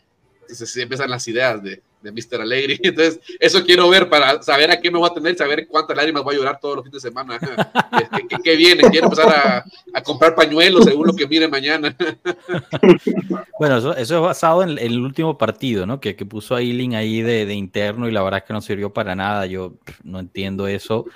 entonces 0.43 0.77
empiezan 0.77 1.11
las 1.11 1.27
ideas 1.27 1.63
de, 1.63 1.83
de 2.03 2.13
Mr. 2.13 2.41
Alegre. 2.41 2.79
Entonces, 2.83 3.21
eso 3.39 3.65
quiero 3.65 3.89
ver 3.89 4.09
para 4.09 4.43
saber 4.43 4.71
a 4.71 4.81
qué 4.81 4.91
me 4.91 4.99
voy 4.99 5.09
a 5.11 5.15
tener, 5.15 5.37
saber 5.37 5.67
cuántas 5.67 5.97
lágrimas 5.97 6.23
voy 6.23 6.35
a 6.35 6.39
llorar 6.39 6.61
todos 6.61 6.77
los 6.77 6.85
fines 6.85 7.03
de 7.03 7.09
semana. 7.09 7.39
¿Qué, 7.39 8.29
qué, 8.29 8.37
qué 8.43 8.57
viene? 8.57 8.83
Quiero 8.91 9.07
empezar 9.07 9.29
a, 9.29 9.65
a, 9.93 10.03
comprar 10.03 10.35
pañuelos 10.35 10.85
según 10.85 11.07
lo 11.07 11.15
que 11.15 11.27
mire 11.27 11.49
mañana. 11.49 11.97
bueno, 13.59 13.79
eso, 13.79 13.97
eso 13.97 14.17
es 14.17 14.23
basado 14.23 14.63
en, 14.63 14.79
el 14.79 15.01
último 15.01 15.37
partido, 15.39 15.87
¿no? 15.87 16.01
Que, 16.01 16.17
que 16.17 16.27
puso 16.27 16.55
a 16.55 16.61
Eiling 16.61 16.95
ahí 16.95 17.23
de, 17.23 17.47
de, 17.47 17.55
interno 17.55 18.09
y 18.09 18.13
la 18.13 18.23
verdad 18.23 18.39
es 18.39 18.45
que 18.45 18.53
no 18.53 18.61
sirvió 18.61 18.93
para 18.93 19.15
nada. 19.15 19.47
Yo 19.47 19.75
no 20.05 20.21
entiendo 20.21 20.67
eso. 20.67 21.07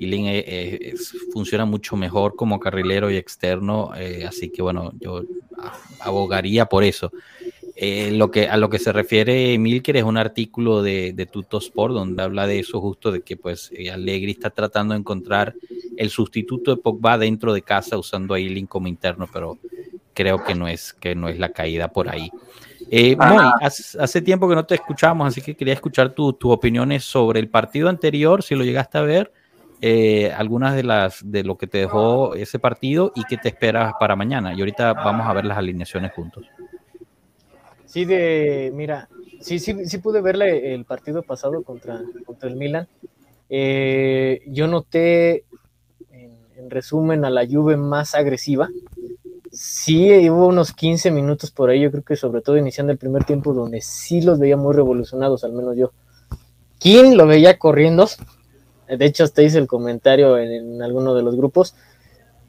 Eiling 0.00 0.26
eh, 0.26 0.44
eh, 0.46 0.94
funciona 1.32 1.64
mucho 1.64 1.96
mejor 1.96 2.36
como 2.36 2.60
carrilero 2.60 3.10
y 3.10 3.16
externo, 3.16 3.92
eh, 3.96 4.24
así 4.26 4.50
que 4.50 4.62
bueno, 4.62 4.92
yo 5.00 5.22
abogaría 6.00 6.66
por 6.66 6.84
eso. 6.84 7.12
Eh, 7.80 8.10
lo 8.10 8.32
que, 8.32 8.48
a 8.48 8.56
lo 8.56 8.68
que 8.68 8.80
se 8.80 8.92
refiere 8.92 9.56
Milker 9.56 9.98
es 9.98 10.02
un 10.02 10.16
artículo 10.16 10.82
de, 10.82 11.12
de 11.12 11.26
Tutosport 11.26 11.94
donde 11.94 12.20
habla 12.24 12.48
de 12.48 12.58
eso 12.58 12.80
justo, 12.80 13.12
de 13.12 13.20
que 13.20 13.36
pues 13.36 13.70
eh, 13.72 13.92
Allegri 13.92 14.32
está 14.32 14.50
tratando 14.50 14.94
de 14.94 14.98
encontrar 14.98 15.54
el 15.96 16.10
sustituto 16.10 16.74
de 16.74 16.82
Pogba 16.82 17.16
dentro 17.18 17.52
de 17.52 17.62
casa 17.62 17.96
usando 17.96 18.34
a 18.34 18.38
Eiling 18.40 18.66
como 18.66 18.88
interno, 18.88 19.28
pero 19.32 19.58
creo 20.12 20.42
que 20.42 20.56
no 20.56 20.66
es, 20.66 20.92
que 20.92 21.14
no 21.14 21.28
es 21.28 21.38
la 21.38 21.50
caída 21.50 21.86
por 21.86 22.08
ahí. 22.08 22.32
Eh, 22.90 23.14
Moy, 23.14 23.44
hace, 23.60 24.22
tiempo 24.22 24.48
que 24.48 24.56
no 24.56 24.66
te 24.66 24.74
escuchamos, 24.74 25.28
así 25.28 25.40
que 25.40 25.54
quería 25.54 25.74
escuchar 25.74 26.10
tus 26.10 26.36
tu 26.36 26.50
opiniones 26.50 27.04
sobre 27.04 27.38
el 27.38 27.48
partido 27.48 27.88
anterior, 27.88 28.42
si 28.42 28.56
lo 28.56 28.64
llegaste 28.64 28.98
a 28.98 29.02
ver, 29.02 29.32
eh, 29.80 30.32
algunas 30.36 30.74
de 30.74 30.82
las 30.82 31.20
de 31.30 31.44
lo 31.44 31.56
que 31.56 31.68
te 31.68 31.78
dejó 31.78 32.34
ese 32.34 32.58
partido 32.58 33.12
y 33.14 33.22
qué 33.22 33.36
te 33.36 33.50
esperas 33.50 33.92
para 34.00 34.16
mañana. 34.16 34.52
Y 34.52 34.58
ahorita 34.58 34.94
vamos 34.94 35.28
a 35.28 35.32
ver 35.32 35.44
las 35.44 35.58
alineaciones 35.58 36.10
juntos. 36.12 36.44
Sí, 37.88 38.04
de, 38.04 38.70
mira, 38.74 39.08
sí, 39.40 39.58
sí, 39.58 39.86
sí 39.86 39.98
pude 39.98 40.20
verle 40.20 40.74
el 40.74 40.84
partido 40.84 41.22
pasado 41.22 41.62
contra, 41.62 42.02
contra 42.26 42.50
el 42.50 42.56
Milan. 42.56 42.86
Eh, 43.48 44.42
yo 44.46 44.66
noté, 44.66 45.46
en, 46.10 46.36
en, 46.56 46.68
resumen, 46.68 47.24
a 47.24 47.30
la 47.30 47.46
Juve 47.46 47.78
más 47.78 48.14
agresiva. 48.14 48.68
Sí, 49.50 50.28
hubo 50.28 50.48
unos 50.48 50.74
15 50.74 51.10
minutos 51.10 51.50
por 51.50 51.70
ahí, 51.70 51.80
yo 51.80 51.90
creo 51.90 52.02
que 52.04 52.16
sobre 52.16 52.42
todo 52.42 52.58
iniciando 52.58 52.92
el 52.92 52.98
primer 52.98 53.24
tiempo, 53.24 53.54
donde 53.54 53.80
sí 53.80 54.20
los 54.20 54.38
veía 54.38 54.58
muy 54.58 54.74
revolucionados, 54.74 55.42
al 55.42 55.54
menos 55.54 55.74
yo. 55.74 55.92
¿Quién 56.78 57.16
lo 57.16 57.26
veía 57.26 57.58
corriendo? 57.58 58.06
De 58.86 59.02
hecho, 59.06 59.24
hasta 59.24 59.42
hice 59.42 59.56
el 59.56 59.66
comentario 59.66 60.36
en, 60.36 60.52
en 60.52 60.82
alguno 60.82 61.14
de 61.14 61.22
los 61.22 61.36
grupos. 61.36 61.74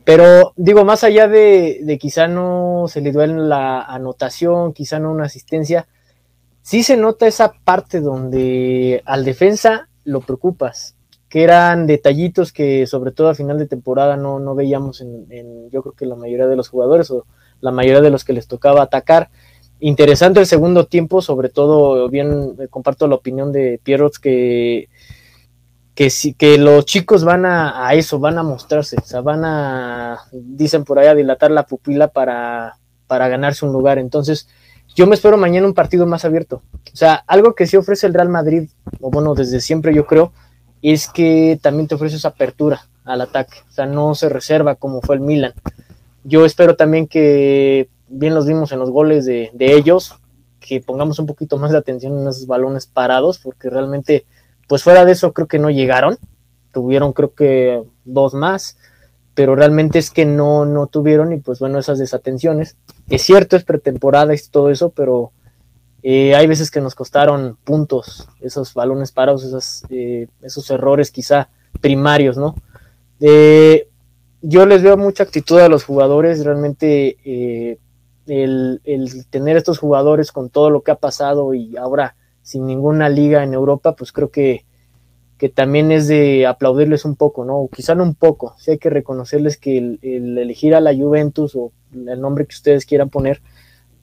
Pero 0.03 0.53
digo, 0.55 0.85
más 0.85 1.03
allá 1.03 1.27
de, 1.27 1.79
de, 1.83 1.97
quizá 1.97 2.27
no 2.27 2.85
se 2.87 3.01
le 3.01 3.11
duele 3.11 3.35
la 3.35 3.81
anotación, 3.81 4.73
quizá 4.73 4.99
no 4.99 5.11
una 5.11 5.25
asistencia, 5.25 5.87
sí 6.61 6.83
se 6.83 6.97
nota 6.97 7.27
esa 7.27 7.53
parte 7.63 7.99
donde 7.99 9.01
al 9.05 9.25
defensa 9.25 9.89
lo 10.03 10.21
preocupas, 10.21 10.95
que 11.29 11.43
eran 11.43 11.85
detallitos 11.85 12.51
que 12.51 12.87
sobre 12.87 13.11
todo 13.11 13.29
a 13.29 13.35
final 13.35 13.59
de 13.59 13.67
temporada 13.67 14.17
no, 14.17 14.39
no 14.39 14.55
veíamos 14.55 15.01
en, 15.01 15.27
en, 15.29 15.69
yo 15.69 15.83
creo 15.83 15.93
que 15.93 16.05
la 16.05 16.15
mayoría 16.15 16.47
de 16.47 16.55
los 16.55 16.69
jugadores 16.69 17.11
o 17.11 17.25
la 17.61 17.71
mayoría 17.71 18.01
de 18.01 18.09
los 18.09 18.23
que 18.23 18.33
les 18.33 18.47
tocaba 18.47 18.81
atacar. 18.81 19.29
Interesante 19.79 20.39
el 20.39 20.45
segundo 20.45 20.87
tiempo, 20.87 21.21
sobre 21.21 21.49
todo 21.49 22.09
bien 22.09 22.55
eh, 22.59 22.67
comparto 22.67 23.07
la 23.07 23.15
opinión 23.15 23.51
de 23.51 23.79
Pierrots 23.81 24.19
que 24.19 24.89
que, 25.99 26.09
si, 26.09 26.33
que 26.33 26.57
los 26.57 26.85
chicos 26.85 27.25
van 27.25 27.45
a, 27.45 27.85
a, 27.85 27.93
eso, 27.93 28.19
van 28.19 28.37
a 28.37 28.43
mostrarse, 28.43 28.95
o 28.95 29.05
sea, 29.05 29.19
van 29.19 29.43
a, 29.43 30.19
dicen 30.31 30.85
por 30.85 30.97
ahí, 30.97 31.07
a 31.07 31.13
dilatar 31.13 31.51
la 31.51 31.65
pupila 31.65 32.07
para, 32.07 32.77
para 33.05 33.27
ganarse 33.27 33.65
un 33.65 33.73
lugar. 33.73 33.97
Entonces, 33.99 34.47
yo 34.95 35.07
me 35.07 35.15
espero 35.15 35.35
mañana 35.35 35.67
un 35.67 35.73
partido 35.73 36.07
más 36.07 36.23
abierto. 36.23 36.61
O 36.93 36.95
sea, 36.95 37.15
algo 37.27 37.53
que 37.53 37.67
sí 37.67 37.75
ofrece 37.75 38.07
el 38.07 38.13
Real 38.13 38.29
Madrid, 38.29 38.69
o 39.01 39.11
bueno, 39.11 39.35
desde 39.35 39.59
siempre 39.59 39.93
yo 39.93 40.05
creo, 40.05 40.31
es 40.81 41.09
que 41.09 41.59
también 41.61 41.89
te 41.89 41.95
ofrece 41.95 42.15
esa 42.15 42.29
apertura 42.29 42.87
al 43.03 43.19
ataque. 43.19 43.57
O 43.67 43.73
sea, 43.73 43.85
no 43.85 44.15
se 44.15 44.29
reserva 44.29 44.75
como 44.75 45.01
fue 45.01 45.15
el 45.17 45.21
Milan. 45.21 45.51
Yo 46.23 46.45
espero 46.45 46.77
también 46.77 47.07
que, 47.07 47.89
bien 48.07 48.35
los 48.35 48.47
vimos 48.47 48.71
en 48.71 48.79
los 48.79 48.89
goles 48.89 49.25
de, 49.25 49.51
de 49.53 49.73
ellos, 49.73 50.15
que 50.61 50.79
pongamos 50.79 51.19
un 51.19 51.25
poquito 51.25 51.57
más 51.57 51.71
de 51.71 51.77
atención 51.77 52.17
en 52.17 52.25
esos 52.25 52.47
balones 52.47 52.85
parados, 52.85 53.37
porque 53.39 53.69
realmente 53.69 54.25
pues 54.69 54.83
fuera 54.83 55.03
de 55.03 55.13
eso 55.13 55.33
creo 55.33 55.47
que 55.47 55.57
no 55.57 55.71
llegaron, 55.71 56.19
tuvieron 56.71 57.11
creo 57.11 57.33
que 57.33 57.81
dos 58.05 58.35
más, 58.35 58.77
pero 59.33 59.55
realmente 59.55 59.97
es 59.97 60.11
que 60.11 60.25
no, 60.25 60.63
no 60.65 60.85
tuvieron 60.85 61.33
y 61.33 61.37
pues 61.37 61.57
bueno, 61.57 61.79
esas 61.79 61.97
desatenciones. 61.97 62.77
Es 63.09 63.23
cierto, 63.23 63.55
es 63.55 63.63
pretemporada 63.63 64.35
y 64.35 64.37
todo 64.51 64.69
eso, 64.69 64.91
pero 64.91 65.31
eh, 66.03 66.35
hay 66.35 66.45
veces 66.45 66.69
que 66.69 66.81
nos 66.81 66.93
costaron 66.93 67.57
puntos, 67.63 68.29
esos 68.41 68.75
balones 68.75 69.11
parados, 69.11 69.43
esos, 69.43 69.85
eh, 69.89 70.27
esos 70.43 70.69
errores 70.69 71.09
quizá 71.09 71.49
primarios, 71.81 72.37
¿no? 72.37 72.53
Eh, 73.19 73.87
yo 74.43 74.67
les 74.67 74.83
veo 74.83 74.97
mucha 74.97 75.23
actitud 75.23 75.57
a 75.57 75.67
los 75.67 75.83
jugadores, 75.83 76.45
realmente 76.45 77.17
eh, 77.25 77.79
el, 78.27 78.81
el 78.83 79.25
tener 79.31 79.57
estos 79.57 79.79
jugadores 79.79 80.31
con 80.31 80.51
todo 80.51 80.69
lo 80.69 80.83
que 80.83 80.91
ha 80.91 80.95
pasado 80.95 81.55
y 81.55 81.75
ahora 81.75 82.15
sin 82.41 82.65
ninguna 82.65 83.09
liga 83.09 83.43
en 83.43 83.53
Europa, 83.53 83.95
pues 83.95 84.11
creo 84.11 84.31
que, 84.31 84.65
que 85.37 85.49
también 85.49 85.91
es 85.91 86.07
de 86.07 86.45
aplaudirles 86.45 87.05
un 87.05 87.15
poco, 87.15 87.45
¿no? 87.45 87.57
O 87.57 87.69
quizá 87.69 87.95
no 87.95 88.03
un 88.03 88.15
poco, 88.15 88.55
sí 88.57 88.71
hay 88.71 88.77
que 88.77 88.89
reconocerles 88.89 89.57
que 89.57 89.77
el, 89.77 89.99
el, 90.01 90.37
elegir 90.37 90.75
a 90.75 90.81
la 90.81 90.93
Juventus 90.93 91.55
o 91.55 91.71
el 91.93 92.19
nombre 92.19 92.45
que 92.45 92.55
ustedes 92.55 92.85
quieran 92.85 93.09
poner, 93.09 93.41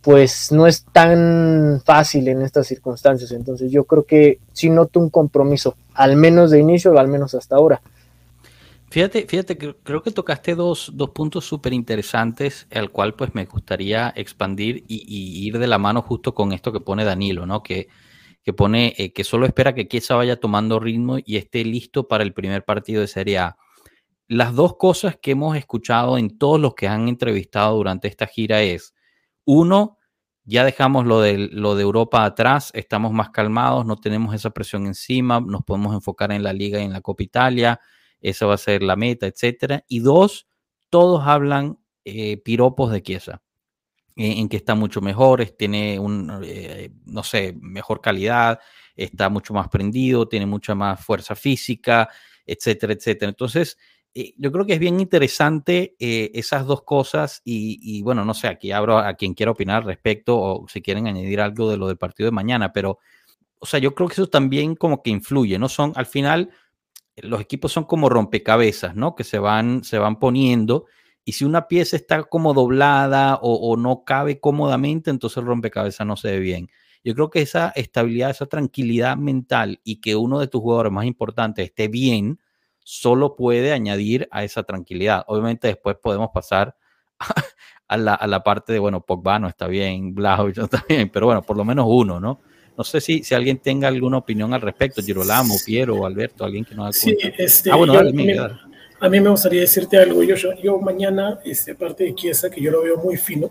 pues 0.00 0.52
no 0.52 0.66
es 0.66 0.84
tan 0.84 1.82
fácil 1.84 2.28
en 2.28 2.42
estas 2.42 2.68
circunstancias. 2.68 3.32
Entonces 3.32 3.72
yo 3.72 3.84
creo 3.84 4.04
que 4.04 4.38
sí 4.52 4.70
noto 4.70 5.00
un 5.00 5.10
compromiso, 5.10 5.76
al 5.94 6.16
menos 6.16 6.52
de 6.52 6.60
inicio 6.60 6.92
o 6.92 6.98
al 6.98 7.08
menos 7.08 7.34
hasta 7.34 7.56
ahora. 7.56 7.82
Fíjate, 8.88 9.26
fíjate, 9.26 9.58
creo 9.58 10.02
que 10.02 10.12
tocaste 10.12 10.54
dos, 10.54 10.92
dos 10.94 11.10
puntos 11.10 11.44
súper 11.44 11.72
interesantes, 11.72 12.68
al 12.72 12.92
cual 12.92 13.14
pues 13.14 13.34
me 13.34 13.44
gustaría 13.44 14.12
expandir 14.14 14.84
y, 14.86 15.04
y, 15.06 15.44
ir 15.46 15.58
de 15.58 15.66
la 15.66 15.76
mano 15.76 16.02
justo 16.02 16.34
con 16.34 16.52
esto 16.52 16.72
que 16.72 16.80
pone 16.80 17.04
Danilo, 17.04 17.44
¿no? 17.44 17.62
Que, 17.64 17.88
que 18.46 18.52
pone 18.52 18.94
eh, 18.96 19.12
que 19.12 19.24
solo 19.24 19.44
espera 19.44 19.74
que 19.74 19.88
Chiesa 19.88 20.14
vaya 20.14 20.38
tomando 20.38 20.78
ritmo 20.78 21.18
y 21.18 21.36
esté 21.36 21.64
listo 21.64 22.06
para 22.06 22.22
el 22.22 22.32
primer 22.32 22.64
partido 22.64 23.00
de 23.00 23.08
Serie 23.08 23.38
A. 23.38 23.56
Las 24.28 24.54
dos 24.54 24.76
cosas 24.76 25.18
que 25.20 25.32
hemos 25.32 25.56
escuchado 25.56 26.16
en 26.16 26.38
todos 26.38 26.60
los 26.60 26.76
que 26.76 26.86
han 26.86 27.08
entrevistado 27.08 27.76
durante 27.76 28.06
esta 28.06 28.28
gira 28.28 28.62
es, 28.62 28.94
uno, 29.44 29.98
ya 30.44 30.64
dejamos 30.64 31.06
lo 31.06 31.20
de, 31.20 31.38
lo 31.38 31.74
de 31.74 31.82
Europa 31.82 32.24
atrás, 32.24 32.70
estamos 32.74 33.12
más 33.12 33.30
calmados, 33.30 33.84
no 33.84 33.96
tenemos 33.96 34.32
esa 34.32 34.50
presión 34.50 34.86
encima, 34.86 35.40
nos 35.40 35.64
podemos 35.64 35.92
enfocar 35.92 36.30
en 36.30 36.44
la 36.44 36.52
liga 36.52 36.80
y 36.80 36.84
en 36.84 36.92
la 36.92 37.00
Copa 37.00 37.24
Italia, 37.24 37.80
esa 38.20 38.46
va 38.46 38.54
a 38.54 38.58
ser 38.58 38.84
la 38.84 38.94
meta, 38.94 39.26
etcétera. 39.26 39.82
Y 39.88 39.98
dos, 39.98 40.46
todos 40.88 41.26
hablan 41.26 41.80
eh, 42.04 42.36
piropos 42.36 42.92
de 42.92 43.02
Chiesa 43.02 43.42
en 44.16 44.48
que 44.48 44.56
está 44.56 44.74
mucho 44.74 45.00
mejor, 45.02 45.44
tiene 45.50 45.98
un, 45.98 46.40
eh, 46.42 46.90
no 47.04 47.22
sé, 47.22 47.54
mejor 47.60 48.00
calidad, 48.00 48.58
está 48.96 49.28
mucho 49.28 49.52
más 49.52 49.68
prendido, 49.68 50.26
tiene 50.26 50.46
mucha 50.46 50.74
más 50.74 51.04
fuerza 51.04 51.34
física, 51.36 52.08
etcétera, 52.46 52.94
etcétera. 52.94 53.28
Entonces, 53.28 53.76
eh, 54.14 54.32
yo 54.38 54.50
creo 54.50 54.64
que 54.64 54.72
es 54.72 54.78
bien 54.78 54.98
interesante 55.00 55.96
eh, 55.98 56.30
esas 56.32 56.64
dos 56.64 56.82
cosas 56.82 57.42
y, 57.44 57.78
y, 57.82 58.02
bueno, 58.02 58.24
no 58.24 58.32
sé, 58.32 58.48
aquí 58.48 58.72
abro 58.72 58.98
a 58.98 59.12
quien 59.14 59.34
quiera 59.34 59.52
opinar 59.52 59.82
al 59.82 59.84
respecto 59.84 60.38
o 60.38 60.66
si 60.66 60.80
quieren 60.80 61.06
añadir 61.06 61.40
algo 61.42 61.70
de 61.70 61.76
lo 61.76 61.88
del 61.88 61.98
partido 61.98 62.26
de 62.26 62.32
mañana, 62.32 62.72
pero, 62.72 62.98
o 63.58 63.66
sea, 63.66 63.78
yo 63.80 63.94
creo 63.94 64.08
que 64.08 64.14
eso 64.14 64.28
también 64.28 64.76
como 64.76 65.02
que 65.02 65.10
influye, 65.10 65.58
¿no? 65.58 65.68
Son, 65.68 65.92
al 65.94 66.06
final, 66.06 66.50
los 67.16 67.40
equipos 67.40 67.72
son 67.72 67.84
como 67.84 68.08
rompecabezas, 68.08 68.94
¿no? 68.94 69.14
Que 69.14 69.24
se 69.24 69.38
van, 69.38 69.84
se 69.84 69.98
van 69.98 70.18
poniendo 70.18 70.86
y 71.28 71.32
si 71.32 71.44
una 71.44 71.66
pieza 71.66 71.96
está 71.96 72.22
como 72.22 72.54
doblada 72.54 73.34
o, 73.42 73.54
o, 73.54 73.76
no 73.76 74.04
cabe 74.04 74.38
cómodamente, 74.38 75.10
entonces 75.10 75.38
el 75.38 75.46
rompecabezas 75.46 76.06
no 76.06 76.16
se 76.16 76.30
ve 76.30 76.38
bien. 76.38 76.70
Yo 77.02 77.16
creo 77.16 77.30
que 77.30 77.42
esa 77.42 77.70
estabilidad, 77.70 78.30
esa 78.30 78.46
tranquilidad 78.46 79.16
mental 79.16 79.80
y 79.82 79.96
que 79.96 80.14
uno 80.14 80.38
de 80.38 80.46
tus 80.46 80.60
jugadores 80.60 80.92
más 80.92 81.04
importantes 81.04 81.64
esté 81.64 81.88
bien, 81.88 82.38
solo 82.84 83.34
puede 83.34 83.72
añadir 83.72 84.28
a 84.30 84.44
esa 84.44 84.62
tranquilidad. 84.62 85.24
Obviamente 85.26 85.66
después 85.66 85.96
podemos 86.00 86.30
pasar 86.32 86.76
a, 87.18 87.26
a, 87.88 87.96
la, 87.96 88.14
a 88.14 88.28
la, 88.28 88.44
parte 88.44 88.72
de, 88.72 88.78
bueno, 88.78 89.00
Pogba 89.00 89.40
no 89.40 89.48
está 89.48 89.66
bien, 89.66 90.14
Blajovic 90.14 90.56
no 90.58 90.64
está 90.66 90.84
bien, 90.88 91.08
pero 91.08 91.26
bueno, 91.26 91.42
por 91.42 91.56
lo 91.56 91.64
menos 91.64 91.86
uno, 91.88 92.20
¿no? 92.20 92.40
No 92.78 92.84
sé 92.84 93.00
si, 93.00 93.24
si 93.24 93.34
alguien 93.34 93.58
tenga 93.58 93.88
alguna 93.88 94.18
opinión 94.18 94.54
al 94.54 94.60
respecto, 94.60 95.02
Girolamo, 95.02 95.56
Piero 95.64 96.06
Alberto, 96.06 96.44
alguien 96.44 96.64
que 96.64 96.76
nos 96.76 96.94
sí, 96.94 97.16
este, 97.36 97.72
ah, 97.72 97.76
bueno, 97.76 97.94
yo, 97.94 98.04
dale. 98.04 98.12
A 98.98 99.10
mí 99.10 99.20
me 99.20 99.28
gustaría 99.28 99.60
decirte 99.60 99.98
algo, 99.98 100.22
yo, 100.22 100.36
yo, 100.36 100.54
yo 100.54 100.78
mañana, 100.78 101.38
este, 101.44 101.72
aparte 101.72 102.04
de 102.04 102.14
Chiesa, 102.14 102.48
que 102.50 102.62
yo 102.62 102.70
lo 102.70 102.82
veo 102.82 102.96
muy 102.96 103.18
fino, 103.18 103.50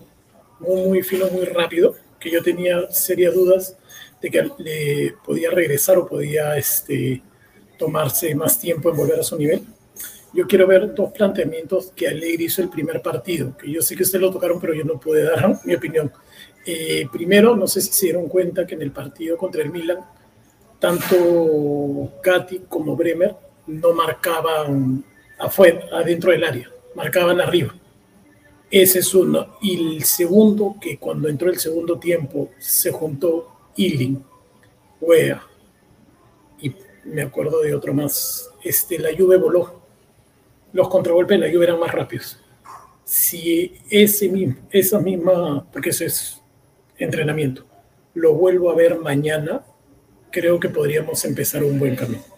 muy, 0.59 0.81
muy 0.81 1.03
fino, 1.03 1.27
muy 1.29 1.45
rápido, 1.45 1.93
que 2.19 2.31
yo 2.31 2.41
tenía 2.41 2.89
serias 2.89 3.35
dudas 3.35 3.77
de 4.19 4.31
que 4.31 4.49
le 4.57 5.13
podía 5.23 5.51
regresar 5.51 5.99
o 5.99 6.07
podía 6.07 6.57
este, 6.57 7.21
tomarse 7.77 8.33
más 8.33 8.59
tiempo 8.59 8.89
en 8.89 8.97
volver 8.97 9.19
a 9.19 9.23
su 9.23 9.37
nivel. 9.37 9.61
Yo 10.33 10.47
quiero 10.47 10.65
ver 10.65 10.95
dos 10.95 11.11
planteamientos 11.11 11.91
que 11.95 12.07
Alegre 12.07 12.45
hizo 12.45 12.63
el 12.63 12.69
primer 12.69 13.03
partido, 13.03 13.55
que 13.55 13.71
yo 13.71 13.83
sé 13.83 13.95
que 13.95 14.01
ustedes 14.01 14.23
lo 14.23 14.31
tocaron, 14.31 14.59
pero 14.59 14.73
yo 14.73 14.83
no 14.83 14.99
pude 14.99 15.23
dar 15.23 15.59
mi 15.63 15.75
opinión. 15.75 16.11
Eh, 16.65 17.07
primero, 17.11 17.55
no 17.55 17.67
sé 17.67 17.81
si 17.81 17.93
se 17.93 18.05
dieron 18.07 18.27
cuenta 18.27 18.65
que 18.65 18.73
en 18.73 18.81
el 18.81 18.91
partido 18.91 19.37
contra 19.37 19.61
el 19.61 19.69
Milan, 19.69 19.99
tanto 20.79 22.13
Katy 22.23 22.63
como 22.67 22.95
Bremer 22.95 23.35
no 23.67 23.93
marcaban 23.93 25.05
afuera, 25.37 25.87
adentro 25.91 26.31
del 26.31 26.43
área, 26.43 26.69
marcaban 26.95 27.41
arriba. 27.41 27.75
Ese 28.69 28.99
es 28.99 29.13
uno. 29.13 29.57
Y 29.61 29.95
el 29.95 30.03
segundo, 30.03 30.75
que 30.79 30.97
cuando 30.97 31.27
entró 31.27 31.49
el 31.49 31.59
segundo 31.59 31.99
tiempo 31.99 32.51
se 32.57 32.91
juntó 32.91 33.71
Illing, 33.75 34.23
Wea, 35.01 35.41
y 36.59 36.75
me 37.05 37.21
acuerdo 37.21 37.61
de 37.61 37.75
otro 37.75 37.93
más, 37.93 38.49
este, 38.63 38.97
la 38.99 39.11
lluvia 39.11 39.37
voló. 39.37 39.81
Los 40.73 40.89
contragolpes 40.89 41.39
de 41.39 41.47
la 41.47 41.53
lluvia 41.53 41.69
eran 41.69 41.79
más 41.79 41.91
rápidos. 41.91 42.39
Si 43.03 43.75
ese 43.89 44.27
mismo, 44.29 44.55
esa 44.71 44.99
misma, 44.99 45.65
porque 45.71 45.91
eso 45.91 46.05
es 46.05 46.41
entrenamiento, 46.97 47.63
lo 48.15 48.33
vuelvo 48.33 48.71
a 48.71 48.75
ver 48.75 48.97
mañana, 48.99 49.63
creo 50.31 50.59
que 50.59 50.69
podríamos 50.69 51.23
empezar 51.23 51.63
un 51.63 51.77
buen 51.77 51.95
camino 51.95 52.34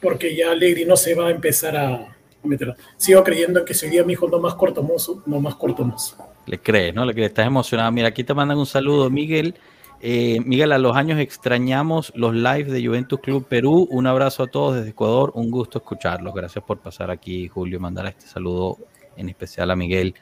porque 0.00 0.34
ya 0.34 0.50
Alegri 0.50 0.84
no 0.84 0.96
se 0.96 1.14
va 1.14 1.28
a 1.28 1.30
empezar 1.30 1.76
a, 1.76 2.16
meter. 2.42 2.74
Sigo 2.96 3.22
creyendo 3.22 3.64
que 3.64 3.74
sería 3.74 4.02
mi 4.02 4.14
hijo 4.14 4.28
no 4.28 4.38
más 4.38 4.54
cortomoso, 4.54 5.22
no 5.26 5.40
más 5.40 5.56
cortomoso. 5.56 6.16
Le 6.46 6.58
crees, 6.58 6.94
¿no? 6.94 7.04
Le 7.04 7.12
crees, 7.12 7.28
estás 7.28 7.46
emocionado. 7.46 7.92
Mira, 7.92 8.08
aquí 8.08 8.24
te 8.24 8.32
mandan 8.32 8.58
un 8.58 8.66
saludo, 8.66 9.10
Miguel. 9.10 9.54
Eh, 10.00 10.38
Miguel, 10.44 10.72
a 10.72 10.78
los 10.78 10.96
años 10.96 11.20
extrañamos 11.20 12.12
los 12.16 12.34
live 12.34 12.64
de 12.64 12.86
Juventus 12.86 13.20
Club 13.20 13.46
Perú. 13.46 13.86
Un 13.90 14.06
abrazo 14.06 14.44
a 14.44 14.46
todos 14.46 14.76
desde 14.76 14.90
Ecuador. 14.90 15.32
Un 15.34 15.50
gusto 15.50 15.78
escucharlos. 15.78 16.34
Gracias 16.34 16.64
por 16.64 16.78
pasar 16.78 17.10
aquí, 17.10 17.48
Julio, 17.48 17.76
y 17.76 17.80
mandar 17.80 18.06
este 18.06 18.26
saludo 18.26 18.78
en 19.16 19.28
especial 19.28 19.70
a 19.70 19.76
Miguel. 19.76 20.14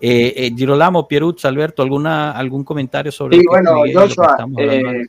Eh, 0.00 0.32
eh, 0.36 0.52
Girolamo, 0.56 1.08
Pierutz, 1.08 1.44
Alberto, 1.44 1.82
¿alguna, 1.82 2.30
¿algún 2.30 2.62
comentario 2.62 3.10
sobre 3.10 3.38
Sí, 3.38 3.44
bueno, 3.48 3.82
Joshua, 3.92 4.46
eh, 4.56 5.06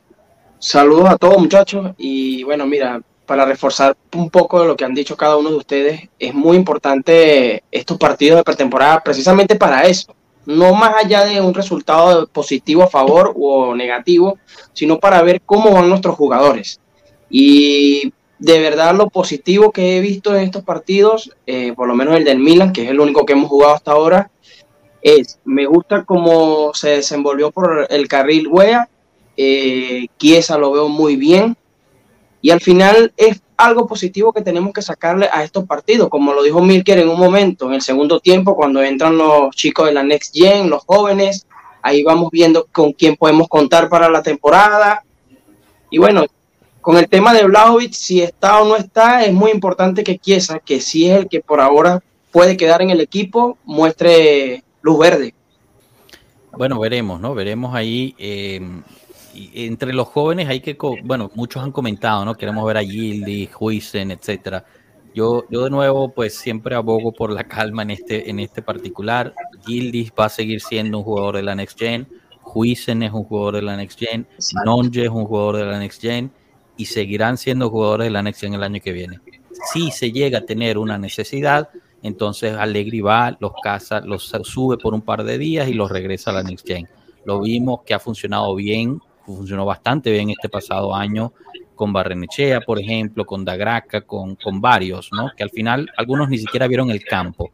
saludos 0.58 1.10
a 1.10 1.16
todos 1.16 1.38
muchachos 1.38 1.92
y 1.96 2.42
bueno, 2.42 2.66
mira, 2.66 3.00
para 3.30 3.44
reforzar 3.44 3.96
un 4.16 4.28
poco 4.28 4.64
lo 4.64 4.76
que 4.76 4.84
han 4.84 4.92
dicho 4.92 5.16
cada 5.16 5.36
uno 5.36 5.50
de 5.50 5.56
ustedes, 5.56 6.08
es 6.18 6.34
muy 6.34 6.56
importante 6.56 7.62
estos 7.70 7.96
partidos 7.96 8.38
de 8.38 8.42
pretemporada 8.42 9.04
precisamente 9.04 9.54
para 9.54 9.84
eso, 9.84 10.12
no 10.46 10.74
más 10.74 10.96
allá 10.96 11.24
de 11.24 11.40
un 11.40 11.54
resultado 11.54 12.26
positivo 12.26 12.82
a 12.82 12.88
favor 12.88 13.32
o 13.38 13.76
negativo, 13.76 14.36
sino 14.72 14.98
para 14.98 15.22
ver 15.22 15.42
cómo 15.46 15.70
van 15.70 15.88
nuestros 15.88 16.16
jugadores. 16.16 16.80
Y 17.30 18.12
de 18.40 18.58
verdad 18.58 18.96
lo 18.96 19.08
positivo 19.08 19.70
que 19.70 19.96
he 19.96 20.00
visto 20.00 20.34
en 20.34 20.42
estos 20.42 20.64
partidos, 20.64 21.30
eh, 21.46 21.72
por 21.76 21.86
lo 21.86 21.94
menos 21.94 22.16
el 22.16 22.24
del 22.24 22.40
Milan, 22.40 22.72
que 22.72 22.82
es 22.82 22.90
el 22.90 22.98
único 22.98 23.24
que 23.24 23.34
hemos 23.34 23.48
jugado 23.48 23.76
hasta 23.76 23.92
ahora, 23.92 24.28
es, 25.02 25.38
me 25.44 25.66
gusta 25.66 26.04
cómo 26.04 26.74
se 26.74 26.96
desenvolvió 26.96 27.52
por 27.52 27.86
el 27.90 28.08
carril 28.08 28.48
Wea, 28.48 28.88
eh, 29.36 30.08
lo 30.58 30.72
veo 30.72 30.88
muy 30.88 31.14
bien, 31.14 31.56
y 32.42 32.50
al 32.50 32.60
final 32.60 33.12
es 33.16 33.42
algo 33.56 33.86
positivo 33.86 34.32
que 34.32 34.42
tenemos 34.42 34.72
que 34.72 34.82
sacarle 34.82 35.28
a 35.30 35.44
estos 35.44 35.64
partidos, 35.66 36.08
como 36.08 36.32
lo 36.32 36.42
dijo 36.42 36.62
Milker 36.62 36.98
en 36.98 37.08
un 37.08 37.18
momento, 37.18 37.66
en 37.66 37.74
el 37.74 37.82
segundo 37.82 38.20
tiempo, 38.20 38.56
cuando 38.56 38.82
entran 38.82 39.18
los 39.18 39.54
chicos 39.54 39.86
de 39.86 39.92
la 39.92 40.02
Next 40.02 40.34
Gen, 40.34 40.70
los 40.70 40.82
jóvenes, 40.86 41.46
ahí 41.82 42.02
vamos 42.02 42.30
viendo 42.30 42.66
con 42.72 42.92
quién 42.92 43.16
podemos 43.16 43.48
contar 43.48 43.88
para 43.88 44.08
la 44.08 44.22
temporada. 44.22 45.04
Y 45.90 45.98
bueno, 45.98 46.24
con 46.80 46.96
el 46.96 47.08
tema 47.08 47.34
de 47.34 47.44
Blaovic, 47.44 47.92
si 47.92 48.22
está 48.22 48.60
o 48.60 48.64
no 48.66 48.76
está, 48.76 49.24
es 49.24 49.32
muy 49.32 49.50
importante 49.50 50.02
que 50.04 50.18
Chiesa, 50.18 50.58
que 50.58 50.80
sí 50.80 51.10
es 51.10 51.18
el 51.18 51.28
que 51.28 51.40
por 51.40 51.60
ahora 51.60 52.02
puede 52.30 52.56
quedar 52.56 52.80
en 52.80 52.90
el 52.90 53.00
equipo, 53.00 53.58
muestre 53.64 54.64
luz 54.80 54.98
verde. 54.98 55.34
Bueno, 56.52 56.80
veremos, 56.80 57.20
¿no? 57.20 57.34
Veremos 57.34 57.74
ahí. 57.74 58.14
Eh, 58.18 58.60
entre 59.54 59.92
los 59.92 60.08
jóvenes 60.08 60.48
hay 60.48 60.60
que, 60.60 60.76
bueno, 61.04 61.30
muchos 61.34 61.62
han 61.62 61.72
comentado, 61.72 62.24
¿no? 62.24 62.34
Queremos 62.34 62.66
ver 62.66 62.76
a 62.76 62.82
Gildy, 62.82 63.48
Huisen, 63.58 64.10
etcétera. 64.10 64.64
Yo, 65.14 65.44
yo 65.50 65.64
de 65.64 65.70
nuevo, 65.70 66.12
pues 66.12 66.36
siempre 66.36 66.74
abogo 66.74 67.12
por 67.12 67.32
la 67.32 67.44
calma 67.44 67.82
en 67.82 67.90
este, 67.90 68.30
en 68.30 68.38
este 68.38 68.62
particular. 68.62 69.34
Gildy 69.66 70.10
va 70.18 70.26
a 70.26 70.28
seguir 70.28 70.60
siendo 70.60 70.98
un 70.98 71.04
jugador 71.04 71.36
de 71.36 71.42
la 71.42 71.54
Next 71.54 71.78
Gen. 71.78 72.06
Huisen 72.54 73.02
es 73.02 73.12
un 73.12 73.24
jugador 73.24 73.56
de 73.56 73.62
la 73.62 73.76
Next 73.76 73.98
Gen. 73.98 74.26
Nonje 74.64 75.04
es 75.04 75.10
un 75.10 75.24
jugador 75.24 75.56
de 75.56 75.64
la 75.64 75.78
Next 75.78 76.00
Gen. 76.00 76.30
Y 76.76 76.86
seguirán 76.86 77.38
siendo 77.38 77.70
jugadores 77.70 78.06
de 78.06 78.10
la 78.10 78.22
Next 78.22 78.40
Gen 78.40 78.54
el 78.54 78.62
año 78.62 78.80
que 78.80 78.92
viene. 78.92 79.20
Si 79.72 79.90
se 79.90 80.12
llega 80.12 80.38
a 80.38 80.46
tener 80.46 80.78
una 80.78 80.96
necesidad, 80.96 81.68
entonces 82.02 82.54
Allegri 82.56 83.00
va, 83.00 83.36
los 83.40 83.52
caza, 83.62 84.00
los 84.00 84.32
sube 84.44 84.78
por 84.78 84.94
un 84.94 85.02
par 85.02 85.24
de 85.24 85.38
días 85.38 85.68
y 85.68 85.74
los 85.74 85.90
regresa 85.90 86.30
a 86.30 86.34
la 86.34 86.42
Next 86.42 86.66
Gen. 86.66 86.88
Lo 87.24 87.40
vimos 87.40 87.80
que 87.84 87.94
ha 87.94 87.98
funcionado 87.98 88.54
bien 88.54 89.00
funcionó 89.24 89.64
bastante 89.64 90.10
bien 90.10 90.30
este 90.30 90.48
pasado 90.48 90.94
año 90.94 91.32
con 91.74 91.92
Barrenechea, 91.92 92.60
por 92.60 92.78
ejemplo, 92.78 93.24
con 93.24 93.44
Dagraca, 93.44 94.02
con, 94.02 94.36
con 94.36 94.60
varios, 94.60 95.10
¿no? 95.12 95.30
Que 95.36 95.42
al 95.42 95.50
final 95.50 95.90
algunos 95.96 96.28
ni 96.28 96.38
siquiera 96.38 96.66
vieron 96.68 96.90
el 96.90 97.02
campo 97.04 97.50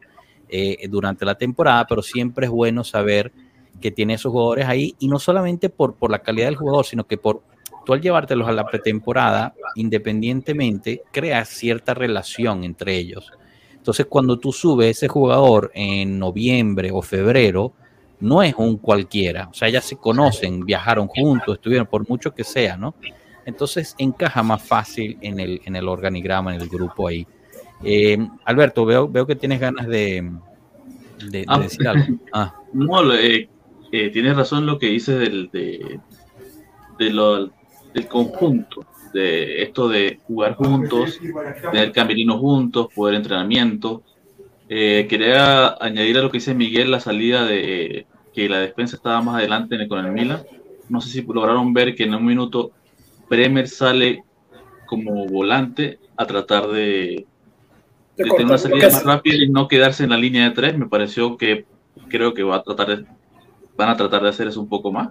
eh, 0.49 0.87
durante 0.89 1.25
la 1.25 1.37
temporada, 1.37 1.87
pero 1.87 2.03
siempre 2.03 2.47
es 2.47 2.51
bueno 2.51 2.83
saber 2.83 3.33
que 3.81 3.91
tiene 3.91 4.15
esos 4.15 4.33
jugadores 4.33 4.67
ahí 4.67 4.95
y 4.99 5.09
no 5.09 5.19
solamente 5.19 5.69
por, 5.69 5.95
por 5.95 6.11
la 6.11 6.21
calidad 6.21 6.47
del 6.47 6.57
jugador, 6.57 6.87
sino 6.87 7.05
que 7.05 7.19
por 7.19 7.43
tú 7.85 7.93
al 7.93 8.01
llevártelos 8.01 8.49
a 8.49 8.53
la 8.53 8.67
pretemporada, 8.67 9.55
independientemente, 9.77 11.03
creas 11.13 11.49
cierta 11.49 11.95
relación 11.95 12.65
entre 12.65 12.97
ellos. 12.97 13.33
Entonces, 13.77 14.07
cuando 14.07 14.39
tú 14.39 14.53
subes 14.53 14.97
ese 14.97 15.07
jugador 15.07 15.71
en 15.73 16.19
noviembre 16.19 16.91
o 16.93 17.01
febrero, 17.01 17.73
no 18.21 18.43
es 18.43 18.55
un 18.57 18.79
cualquiera, 18.79 19.49
o 19.51 19.55
sea, 19.55 19.69
ya 19.69 19.81
se 19.81 19.97
conocen, 19.97 20.65
viajaron 20.65 21.07
juntos, 21.09 21.57
estuvieron 21.57 21.87
por 21.87 22.09
mucho 22.09 22.35
que 22.35 22.45
sea, 22.45 22.77
¿no? 22.77 22.95
Entonces 23.45 23.95
encaja 23.99 24.43
más 24.43 24.63
fácil 24.63 25.19
en 25.21 25.39
el, 25.39 25.61
en 25.65 25.77
el 25.77 25.89
organigrama, 25.89 26.55
en 26.55 26.61
el 26.61 26.69
grupo 26.69 27.09
ahí. 27.09 27.27
Eh, 27.85 28.19
Alberto, 28.45 28.85
veo, 28.85 29.09
veo 29.09 29.27
que 29.27 29.37
tienes 29.37 29.61
ganas 29.61 29.87
de, 29.87 30.31
de, 31.31 31.45
ah, 31.47 31.59
decir 31.61 31.87
algo. 31.87 32.19
Ah. 32.33 32.55
No, 32.73 33.15
eh, 33.15 33.49
eh, 33.93 34.11
tienes 34.11 34.37
razón 34.37 34.67
lo 34.67 34.79
que 34.79 34.89
dices 34.89 35.19
del, 35.19 35.49
de, 35.51 35.99
de 36.99 37.11
lo, 37.11 37.47
del 37.95 38.09
conjunto, 38.09 38.85
de 39.15 39.63
esto 39.63 39.89
de 39.89 40.21
jugar 40.27 40.57
juntos, 40.57 41.19
tener 41.73 41.93
camerinos 41.93 42.39
juntos, 42.39 42.89
poder 42.95 43.15
entrenamiento, 43.15 44.03
eh, 44.69 45.07
quería 45.09 45.77
añadir 45.81 46.19
a 46.19 46.23
lo 46.23 46.31
que 46.31 46.39
dice 46.39 46.55
Miguel 46.55 46.91
la 46.91 47.01
salida 47.01 47.45
de 47.45 48.07
que 48.35 48.49
la 48.49 48.59
defensa 48.59 48.97
estaba 48.97 49.23
más 49.23 49.37
adelante 49.37 49.89
con 49.89 50.05
el 50.05 50.13
Milan. 50.13 50.43
No 50.89 51.01
sé 51.01 51.11
si 51.11 51.23
lograron 51.23 51.73
ver 51.73 51.95
que 51.95 52.05
en 52.05 52.15
un 52.15 52.25
minuto 52.25 52.73
Bremer 53.29 53.69
sale 53.69 54.23
como 54.87 55.27
volante 55.27 55.99
a 56.17 56.27
tratar 56.27 56.69
de, 56.69 57.27
tener 58.15 58.45
una 58.45 58.59
salida 58.59 58.91
más 58.91 59.05
rápida 59.05 59.37
y 59.37 59.49
no 59.49 59.69
quedarse 59.69 60.05
en 60.05 60.11
la 60.11 60.17
línea 60.17 60.49
de 60.49 60.55
tres. 60.55 60.79
Me 60.79 60.87
pareció 60.87 61.37
que 61.37 61.65
creo 62.09 62.35
que 62.35 62.43
va 62.43 62.57
a 62.57 62.63
tratar 62.63 63.05
van 63.77 63.91
a 63.91 63.97
tratar 63.97 64.23
de 64.23 64.31
hacer 64.31 64.49
eso 64.49 64.61
un 64.61 64.69
poco 64.69 64.93
más. 64.93 65.11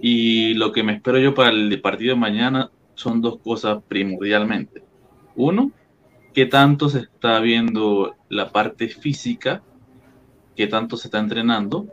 Y 0.00 0.54
lo 0.54 0.72
que 0.72 0.82
me 0.82 0.94
espero 0.94 1.18
yo 1.18 1.34
para 1.34 1.50
el 1.50 1.80
partido 1.80 2.14
de 2.14 2.20
mañana 2.20 2.70
son 2.94 3.20
dos 3.20 3.38
cosas 3.38 3.82
primordialmente. 3.86 4.82
Uno, 5.36 5.70
qué 6.32 6.46
tanto 6.46 6.88
se 6.88 7.00
está 7.00 7.40
viendo 7.40 8.16
la 8.28 8.50
parte 8.50 8.88
física, 8.88 9.62
qué 10.56 10.66
tanto 10.66 10.96
se 10.96 11.08
está 11.08 11.18
entrenando, 11.18 11.86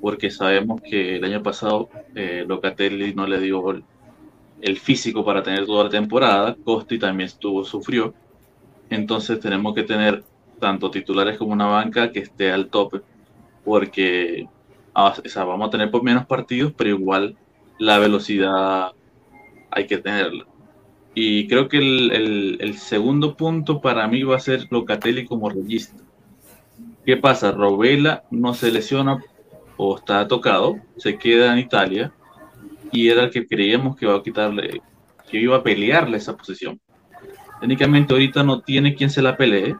porque 0.00 0.30
sabemos 0.30 0.80
que 0.80 1.16
el 1.16 1.24
año 1.24 1.42
pasado 1.42 1.90
eh, 2.14 2.44
Locatelli 2.46 3.14
no 3.14 3.26
le 3.26 3.40
dio 3.40 3.70
el, 3.70 4.76
físico 4.78 5.24
para 5.24 5.42
tener 5.42 5.66
toda 5.66 5.84
la 5.84 5.90
temporada, 5.90 6.56
Costi 6.64 6.98
también 6.98 7.26
estuvo, 7.26 7.64
sufrió, 7.64 8.14
entonces 8.88 9.40
tenemos 9.40 9.74
que 9.74 9.82
tener 9.82 10.24
tanto 10.58 10.90
titulares 10.90 11.38
como 11.38 11.52
una 11.52 11.66
banca 11.66 12.12
que 12.12 12.20
esté 12.20 12.52
al 12.52 12.68
tope, 12.68 13.00
porque 13.64 14.48
ah, 14.94 15.14
vamos 15.36 15.68
a 15.68 15.70
tener 15.70 15.90
por 15.90 16.02
menos 16.02 16.26
partidos, 16.26 16.72
pero 16.76 16.90
igual 16.90 17.36
la 17.78 17.98
velocidad 17.98 18.92
hay 19.70 19.86
que 19.86 19.98
tenerla. 19.98 20.49
Y 21.14 21.48
creo 21.48 21.68
que 21.68 21.78
el, 21.78 22.74
segundo 22.78 23.36
punto 23.36 23.80
para 23.80 24.06
mí 24.06 24.22
va 24.22 24.36
a 24.36 24.40
ser 24.40 24.66
Locatelli 24.70 25.26
como 25.26 25.50
regista. 25.50 26.02
¿Qué 27.04 27.16
pasa? 27.16 27.50
Robela 27.52 28.24
no 28.30 28.54
se 28.54 28.70
lesiona 28.70 29.22
o 29.76 29.96
está 29.96 30.28
tocado, 30.28 30.76
se 30.96 31.18
queda 31.18 31.52
en 31.52 31.58
Italia 31.58 32.12
y 32.92 33.08
era 33.08 33.24
el 33.24 33.30
que 33.30 33.46
creíamos 33.46 33.96
que 33.96 34.04
iba 34.04 34.14
a 34.14 34.22
quitarle, 34.22 34.80
que 35.30 35.40
iba 35.40 35.56
a 35.56 35.62
pelearle 35.62 36.18
esa 36.18 36.36
posición. 36.36 36.78
Técnicamente 37.60 38.12
ahorita 38.12 38.42
no 38.42 38.60
tiene 38.60 38.94
quien 38.94 39.10
se 39.10 39.22
la 39.22 39.36
pelee. 39.36 39.74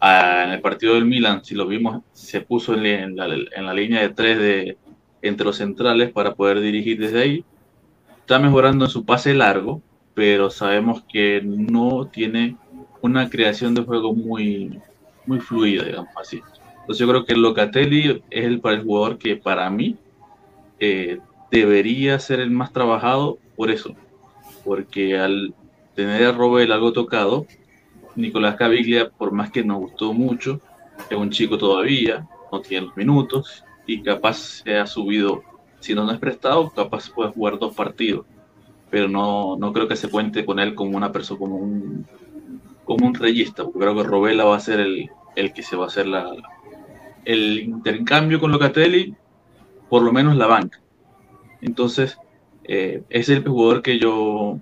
Ah, 0.00 0.44
en 0.46 0.50
el 0.52 0.60
partido 0.60 0.94
del 0.94 1.06
Milan, 1.06 1.44
si 1.44 1.54
lo 1.54 1.66
vimos, 1.66 2.02
se 2.12 2.42
puso 2.42 2.74
en 2.74 3.16
la, 3.16 3.26
en 3.26 3.66
la 3.66 3.72
línea 3.72 4.02
de 4.02 4.10
tres 4.10 4.38
de, 4.38 4.76
entre 5.22 5.46
los 5.46 5.56
centrales 5.56 6.12
para 6.12 6.34
poder 6.34 6.60
dirigir 6.60 6.98
desde 6.98 7.22
ahí. 7.22 7.44
Está 8.20 8.38
mejorando 8.38 8.84
en 8.84 8.90
su 8.90 9.04
pase 9.04 9.34
largo, 9.34 9.82
pero 10.14 10.48
sabemos 10.48 11.02
que 11.02 11.42
no 11.44 12.06
tiene 12.06 12.56
una 13.02 13.28
creación 13.28 13.74
de 13.74 13.82
juego 13.82 14.14
muy, 14.14 14.80
muy 15.26 15.40
fluida, 15.40 15.84
digamos 15.84 16.12
así. 16.16 16.40
Entonces 16.80 16.98
yo 16.98 17.08
creo 17.08 17.24
que 17.24 17.34
Locatelli 17.34 18.22
es 18.30 18.44
el, 18.44 18.60
el 18.62 18.82
jugador 18.82 19.18
que 19.18 19.36
para 19.36 19.68
mí 19.70 19.96
eh, 20.78 21.18
debería 21.50 22.18
ser 22.18 22.40
el 22.40 22.50
más 22.50 22.72
trabajado 22.72 23.38
por 23.56 23.70
eso, 23.70 23.94
porque 24.64 25.18
al 25.18 25.54
tener 25.94 26.24
a 26.24 26.32
Robel 26.32 26.72
algo 26.72 26.92
tocado, 26.92 27.46
Nicolás 28.16 28.56
Caviglia, 28.56 29.10
por 29.10 29.32
más 29.32 29.50
que 29.50 29.64
nos 29.64 29.78
gustó 29.78 30.12
mucho, 30.12 30.60
es 31.10 31.16
un 31.16 31.30
chico 31.30 31.58
todavía, 31.58 32.26
no 32.52 32.60
tiene 32.60 32.86
los 32.86 32.96
minutos 32.96 33.64
y 33.86 34.02
capaz 34.02 34.62
se 34.62 34.76
ha 34.78 34.86
subido, 34.86 35.42
si 35.80 35.94
no, 35.94 36.04
no 36.04 36.12
es 36.12 36.18
prestado, 36.18 36.70
capaz 36.70 37.10
puede 37.10 37.32
jugar 37.32 37.58
dos 37.58 37.74
partidos 37.74 38.24
pero 38.94 39.08
no, 39.08 39.56
no 39.56 39.72
creo 39.72 39.88
que 39.88 39.96
se 39.96 40.08
cuente 40.08 40.44
con 40.46 40.60
él 40.60 40.76
como 40.76 40.96
una 40.96 41.10
persona, 41.10 41.40
como 41.40 41.56
un, 41.56 42.06
como 42.84 43.08
un 43.08 43.14
reyista, 43.16 43.64
porque 43.64 43.80
creo 43.80 43.96
que 43.96 44.04
Robela 44.04 44.44
va 44.44 44.56
a 44.56 44.60
ser 44.60 44.78
el, 44.78 45.10
el 45.34 45.52
que 45.52 45.64
se 45.64 45.74
va 45.74 45.86
a 45.86 45.88
hacer 45.88 46.06
la, 46.06 46.30
el 47.24 47.58
intercambio 47.58 48.38
con 48.38 48.52
Locatelli, 48.52 49.12
por 49.90 50.02
lo 50.02 50.12
menos 50.12 50.36
la 50.36 50.46
banca. 50.46 50.80
Entonces, 51.60 52.16
eh, 52.62 53.02
es 53.10 53.28
el 53.30 53.44
jugador 53.44 53.82
que 53.82 53.98
yo 53.98 54.60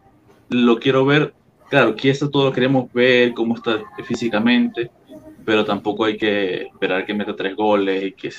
lo 0.49 0.79
quiero 0.79 1.05
ver. 1.05 1.35
Claro, 1.69 1.95
que 1.95 2.09
esto 2.09 2.31
todo 2.31 2.47
lo 2.47 2.53
queremos 2.55 2.91
ver, 2.91 3.35
cómo 3.35 3.55
está 3.55 3.83
físicamente, 4.03 4.91
pero 5.45 5.67
tampoco 5.67 6.07
hay 6.07 6.17
que 6.17 6.69
esperar 6.69 7.05
que 7.05 7.13
meta 7.13 7.37
tres 7.37 7.55
goles 7.55 8.03
y 8.03 8.13
que 8.13 8.31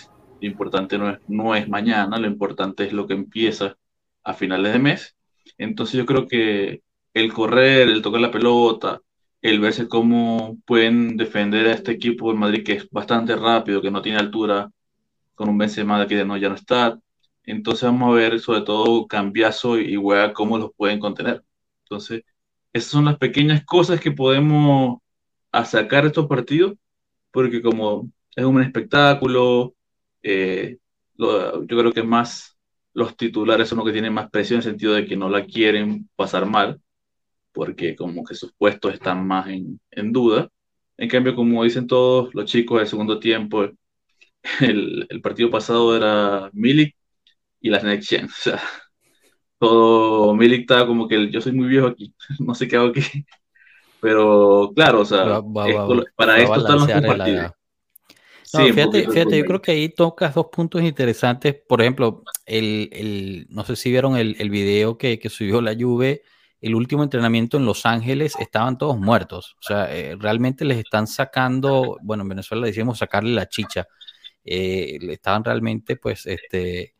lo 0.42 0.48
importante 0.48 0.98
no 0.98 1.12
es, 1.12 1.20
no 1.28 1.54
es 1.54 1.70
mañana, 1.70 2.18
lo 2.18 2.26
importante 2.26 2.84
es 2.84 2.94
lo 2.94 3.06
que 3.06 3.14
empieza 3.14 3.78
a 4.24 4.34
finales 4.34 4.74
de 4.74 4.80
mes 4.80 5.16
entonces 5.58 5.96
yo 5.98 6.06
creo 6.06 6.28
que 6.28 6.82
el 7.14 7.34
correr, 7.34 7.90
el 7.90 8.02
tocar 8.02 8.22
la 8.22 8.32
pelota, 8.32 9.02
el 9.42 9.60
verse 9.60 9.88
cómo 9.88 10.58
pueden 10.66 11.18
defender 11.18 11.68
a 11.68 11.74
este 11.74 11.92
equipo 11.92 12.32
de 12.32 12.40
Madrid 12.40 12.64
que 12.66 12.74
es 12.74 12.90
bastante 12.90 13.36
rápido, 13.36 13.82
que 13.82 13.92
no 13.92 14.02
tiene 14.02 14.20
altura 14.20 14.72
con 15.36 15.50
un 15.50 15.58
Benzema 15.58 16.08
que 16.08 16.26
no, 16.26 16.38
ya 16.38 16.50
no 16.50 16.56
está. 16.56 17.00
Entonces 17.46 17.84
vamos 17.84 18.12
a 18.12 18.16
ver 18.16 18.40
sobre 18.40 18.62
todo 18.62 19.08
Cambiazo 19.08 19.78
y 19.80 19.98
Wea 19.98 20.34
cómo 20.34 20.58
los 20.58 20.72
pueden 20.76 21.00
contener. 21.00 21.44
Entonces, 21.84 22.24
esas 22.74 22.92
son 22.92 23.06
las 23.06 23.18
pequeñas 23.18 23.64
cosas 23.66 24.00
que 24.00 24.12
podemos 24.12 25.00
sacar 25.66 26.06
estos 26.06 26.28
partidos, 26.28 26.74
porque 27.32 27.62
como 27.62 28.10
es 28.36 28.46
un 28.46 28.62
espectáculo, 28.64 29.76
eh, 30.24 30.78
yo 31.18 31.66
creo 31.68 31.92
que 31.94 32.04
más 32.04 32.53
los 32.94 33.18
titulares 33.18 33.70
son 33.70 33.80
los 33.80 33.88
que 33.88 33.94
tienen 33.94 34.14
más 34.14 34.30
presión 34.30 34.58
en 34.58 34.60
el 34.60 34.72
sentido 34.72 34.94
de 34.94 35.06
que 35.06 35.18
no 35.18 35.30
la 35.30 35.46
quieren 35.46 36.10
pasar 36.16 36.46
mal, 36.46 36.82
porque 37.52 37.96
como 37.96 38.24
que 38.24 38.36
sus 38.36 38.54
puestos 38.54 38.94
están 38.94 39.26
más 39.28 39.48
en, 39.48 39.80
en 39.92 40.12
duda. 40.12 40.50
En 40.98 41.10
cambio, 41.10 41.36
como 41.36 41.64
dicen 41.64 41.88
todos 41.88 42.34
los 42.36 42.46
chicos 42.46 42.80
del 42.80 42.88
segundo 42.88 43.20
tiempo, 43.20 43.68
el, 44.62 45.08
el 45.10 45.22
partido 45.22 45.50
pasado 45.50 45.96
era 45.96 46.50
Milik 46.54 46.96
y 47.62 47.70
las 47.70 47.84
Next 47.84 48.10
Gen. 48.10 48.26
O 48.30 48.32
sea, 48.32 48.62
todo 49.60 50.36
Milik 50.36 50.62
estaba 50.62 50.86
como 50.86 51.08
que 51.08 51.32
yo 51.32 51.42
soy 51.42 51.54
muy 51.54 51.68
viejo 51.68 51.88
aquí, 51.88 52.14
no 52.40 52.54
sé 52.56 52.68
qué 52.68 52.76
hago 52.76 52.90
aquí. 52.90 53.26
Pero 54.02 54.72
claro, 54.76 55.00
o 55.02 55.06
sea, 55.06 55.42
para 56.16 56.38
esto 56.42 56.56
están 56.58 56.80
los 56.80 57.54
partidos. 58.54 58.68
sí, 58.68 58.74
fíjate, 58.74 59.12
fíjate 59.12 59.38
yo 59.38 59.46
creo 59.46 59.62
que 59.62 59.72
ahí 59.72 59.90
tocas 59.90 60.34
dos 60.34 60.48
puntos 60.52 60.82
interesantes. 60.82 61.56
Por 61.68 61.82
ejemplo, 61.82 62.24
el, 62.46 62.90
el 62.94 63.48
no 63.50 63.66
sé 63.66 63.76
si 63.76 63.92
vieron 63.92 64.16
el, 64.16 64.36
el 64.40 64.50
video 64.50 64.98
que, 64.98 65.20
que, 65.20 65.30
subió 65.30 65.62
la 65.62 65.76
Juve, 65.76 66.24
el 66.62 66.76
último 66.76 67.04
entrenamiento 67.04 67.58
en 67.58 67.66
Los 67.66 67.86
Ángeles, 67.86 68.36
estaban 68.40 68.78
todos 68.78 68.98
muertos. 68.98 69.56
O 69.60 69.64
sea, 69.64 69.94
eh, 69.94 70.16
realmente 70.18 70.64
les 70.64 70.78
están 70.78 71.08
sacando, 71.08 71.98
bueno, 72.02 72.24
en 72.24 72.30
Venezuela 72.30 72.66
decíamos 72.66 73.00
sacarle 73.00 73.34
la 73.34 73.50
chicha. 73.50 73.88
Eh, 74.46 74.98
estaban 75.10 75.44
realmente, 75.44 75.98
pues, 75.98 76.26
este, 76.26 76.96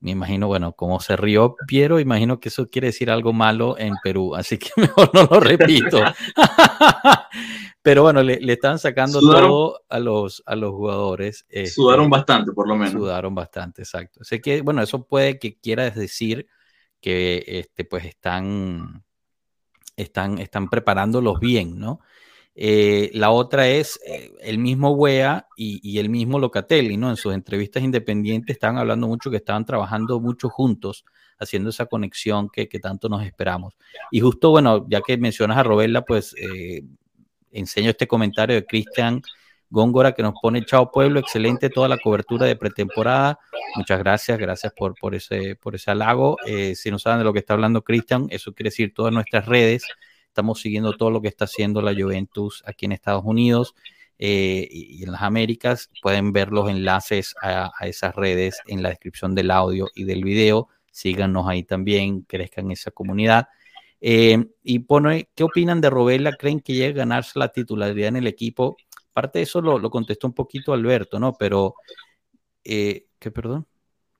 me 0.00 0.12
imagino, 0.12 0.46
bueno, 0.46 0.72
como 0.72 1.00
se 1.00 1.16
rió 1.16 1.56
Piero, 1.66 2.00
imagino 2.00 2.40
que 2.40 2.48
eso 2.48 2.68
quiere 2.68 2.88
decir 2.88 3.10
algo 3.10 3.32
malo 3.32 3.76
en 3.78 3.94
Perú, 4.02 4.34
así 4.34 4.58
que 4.58 4.70
mejor 4.76 5.10
no 5.12 5.24
lo 5.24 5.40
repito. 5.40 6.00
Pero 7.82 8.02
bueno, 8.02 8.22
le, 8.22 8.40
le 8.40 8.54
están 8.54 8.78
sacando 8.78 9.20
todo 9.20 9.80
a 9.88 9.98
los, 10.00 10.42
a 10.46 10.56
los 10.56 10.72
jugadores. 10.72 11.46
Este, 11.48 11.70
sudaron 11.70 12.10
bastante, 12.10 12.52
por 12.52 12.66
lo 12.66 12.74
menos. 12.74 12.94
Sudaron 12.94 13.34
bastante, 13.34 13.82
exacto. 13.82 14.24
Sé 14.24 14.40
que, 14.40 14.62
bueno, 14.62 14.82
eso 14.82 15.06
puede 15.06 15.38
que 15.38 15.58
quiera 15.58 15.88
decir 15.90 16.48
que 17.00 17.44
este, 17.46 17.84
pues 17.84 18.04
están, 18.06 19.04
están, 19.96 20.38
están 20.38 20.68
preparándolos 20.68 21.38
bien, 21.38 21.78
¿no? 21.78 22.00
Eh, 22.58 23.10
la 23.12 23.32
otra 23.32 23.68
es 23.68 24.00
eh, 24.06 24.32
el 24.40 24.56
mismo 24.56 24.92
Wea 24.92 25.46
y, 25.58 25.98
el 25.98 26.08
mismo 26.08 26.38
Locatelli, 26.38 26.96
¿no? 26.96 27.10
En 27.10 27.16
sus 27.16 27.34
entrevistas 27.34 27.82
independientes 27.82 28.54
estaban 28.54 28.78
hablando 28.78 29.06
mucho 29.06 29.30
que 29.30 29.36
estaban 29.36 29.66
trabajando 29.66 30.20
mucho 30.20 30.48
juntos, 30.48 31.04
haciendo 31.38 31.68
esa 31.68 31.84
conexión 31.84 32.48
que, 32.48 32.66
tanto 32.80 33.10
nos 33.10 33.22
esperamos. 33.26 33.74
Y 34.10 34.20
justo, 34.20 34.50
bueno, 34.50 34.86
ya 34.88 35.02
que 35.02 35.18
mencionas 35.18 35.58
a 35.58 35.64
Robella, 35.64 36.00
pues 36.00 36.34
eh, 36.38 36.82
enseño 37.52 37.90
este 37.90 38.08
comentario 38.08 38.56
de 38.56 38.64
Cristian 38.64 39.20
Góngora 39.68 40.12
que 40.12 40.22
nos 40.22 40.34
pone 40.40 40.64
Chao 40.64 40.90
Pueblo, 40.90 41.20
excelente 41.20 41.68
toda 41.68 41.88
la 41.88 41.98
cobertura 41.98 42.46
de 42.46 42.56
pretemporada. 42.56 43.38
Muchas 43.74 43.98
gracias, 43.98 44.38
gracias 44.38 44.72
por, 44.74 44.94
por, 44.94 45.14
ese, 45.14 45.56
por 45.56 45.74
ese 45.74 45.90
halago. 45.90 46.38
si 46.74 46.90
no 46.90 46.98
saben 46.98 47.18
de 47.18 47.24
lo 47.24 47.34
que 47.34 47.40
está 47.40 47.52
hablando 47.52 47.82
Cristian, 47.82 48.28
eso 48.30 48.54
quiere 48.54 48.68
decir 48.68 48.94
todas 48.94 49.12
nuestras 49.12 49.44
redes 49.44 49.84
Estamos 50.36 50.60
siguiendo 50.60 50.92
todo 50.92 51.10
lo 51.10 51.22
que 51.22 51.28
está 51.28 51.46
haciendo 51.46 51.80
la 51.80 51.94
Juventus 51.94 52.62
aquí 52.66 52.84
en 52.84 52.92
Estados 52.92 53.24
Unidos 53.24 53.74
eh, 54.18 54.68
y, 54.70 55.02
en 55.02 55.12
las 55.12 55.22
Américas. 55.22 55.88
Pueden 56.02 56.34
ver 56.34 56.52
los 56.52 56.68
enlaces 56.68 57.34
a, 57.40 57.72
esas 57.86 58.14
redes 58.14 58.60
en 58.66 58.82
la 58.82 58.90
descripción 58.90 59.34
del 59.34 59.50
audio 59.50 59.88
y 59.94 60.04
del 60.04 60.22
video. 60.22 60.68
Síganos 60.90 61.48
ahí 61.48 61.62
también, 61.62 62.20
crezcan 62.20 62.70
esa 62.70 62.90
comunidad. 62.90 63.48
Eh, 64.02 64.44
y 64.62 64.80
pone, 64.80 65.30
¿qué 65.34 65.42
opinan 65.42 65.80
de 65.80 65.88
Robela? 65.88 66.32
¿Creen 66.32 66.60
que 66.60 66.74
llega 66.74 66.90
a 66.90 67.04
ganarse 67.06 67.38
la 67.38 67.48
titularidad 67.48 68.08
en 68.08 68.16
el 68.16 68.26
equipo? 68.26 68.76
Parte 69.14 69.38
de 69.38 69.44
eso 69.44 69.62
lo, 69.62 69.88
contestó 69.88 70.26
un 70.26 70.34
poquito 70.34 70.74
Alberto, 70.74 71.18
¿no? 71.18 71.32
Pero, 71.32 71.76
eh, 72.62 73.06
¿qué 73.18 73.30
perdón? 73.30 73.66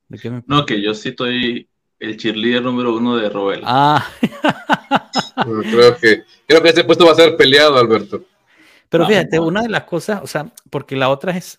¿De 0.09 0.19
qué 0.19 0.31
me... 0.31 0.43
No, 0.47 0.65
que 0.65 0.81
yo 0.81 0.95
sí 0.95 1.11
estoy 1.11 1.69
el 1.99 2.17
cheerleader 2.17 2.63
número 2.63 2.95
uno 2.95 3.17
de 3.17 3.29
Robel. 3.29 3.63
Ah. 3.65 4.07
creo, 5.71 5.97
que, 5.97 6.25
creo 6.47 6.63
que 6.63 6.69
ese 6.69 6.85
puesto 6.85 7.07
va 7.07 7.13
a 7.13 7.17
ser 7.17 7.37
peleado, 7.37 7.79
Alberto. 7.79 8.25
Pero 8.89 9.07
fíjate, 9.07 9.41
una 9.41 9.63
de 9.63 9.69
las 9.69 9.85
cosas, 9.85 10.21
o 10.23 10.27
sea, 10.27 10.53
porque 10.71 10.97
la 10.97 11.09
otra 11.09 11.37
es, 11.37 11.59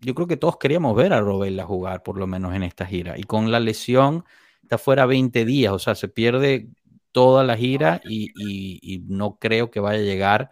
yo 0.00 0.14
creo 0.14 0.26
que 0.26 0.36
todos 0.36 0.58
queríamos 0.58 0.94
ver 0.96 1.12
a 1.12 1.20
Robel 1.20 1.60
jugar, 1.62 2.02
por 2.02 2.18
lo 2.18 2.26
menos 2.26 2.54
en 2.54 2.62
esta 2.62 2.86
gira. 2.86 3.18
Y 3.18 3.24
con 3.24 3.50
la 3.50 3.60
lesión, 3.60 4.24
está 4.62 4.78
fuera 4.78 5.06
20 5.06 5.44
días, 5.44 5.72
o 5.72 5.78
sea, 5.78 5.94
se 5.94 6.08
pierde 6.08 6.68
toda 7.12 7.42
la 7.42 7.56
gira 7.56 8.00
y, 8.04 9.02
no 9.08 9.36
creo 9.40 9.70
que 9.70 9.80
vaya 9.80 9.98
a 9.98 10.04
llegar 10.04 10.50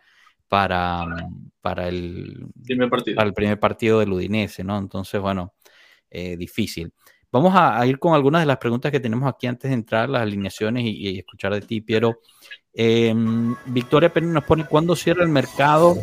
para, 0.49 1.07
para, 1.61 1.89
el, 1.89 2.49
primer 2.65 2.89
partido. 2.89 3.17
para 3.17 3.29
el 3.29 3.35
primer 3.35 3.61
partido 3.61 4.01
del 4.01 4.13
Udinese, 4.13 4.65
¿no? 4.65 4.79
Entonces, 4.79 5.21
bueno, 5.21 5.55
eh, 6.11 6.37
difícil. 6.37 6.93
Vamos 7.31 7.53
a, 7.55 7.85
ir 7.87 7.99
con 7.99 8.15
algunas 8.15 8.41
de 8.43 8.47
las 8.47 8.57
preguntas 8.57 8.91
que 8.91 9.01
tenemos 9.01 9.29
aquí 9.29 9.47
antes 9.47 9.71
de 9.71 9.75
entrar, 9.75 10.09
las 10.09 10.23
alineaciones 10.23 10.85
y, 10.85 11.19
escuchar 11.19 11.53
de 11.53 11.61
ti, 11.61 11.81
Piero. 11.81 12.21
Em, 12.73 13.55
Victoria 13.67 14.13
Pérez 14.13 14.31
nos 14.31 14.45
pone 14.45 14.65
cuándo 14.65 14.97
cierra 14.97 15.23
el 15.23 15.29
mercado. 15.29 15.97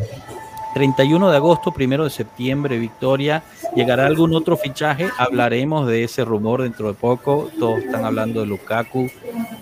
31 0.75 1.31
de 1.31 1.37
agosto, 1.37 1.71
primero 1.71 2.03
de 2.03 2.09
septiembre, 2.09 2.77
Victoria. 2.77 3.43
¿Llegará 3.75 4.05
algún 4.05 4.35
otro 4.35 4.57
fichaje? 4.57 5.09
Hablaremos 5.17 5.87
de 5.87 6.03
ese 6.03 6.25
rumor 6.25 6.63
dentro 6.63 6.89
de 6.89 6.93
poco. 6.93 7.49
Todos 7.57 7.79
están 7.79 8.03
hablando 8.03 8.41
de 8.41 8.47
Lukaku. 8.47 9.09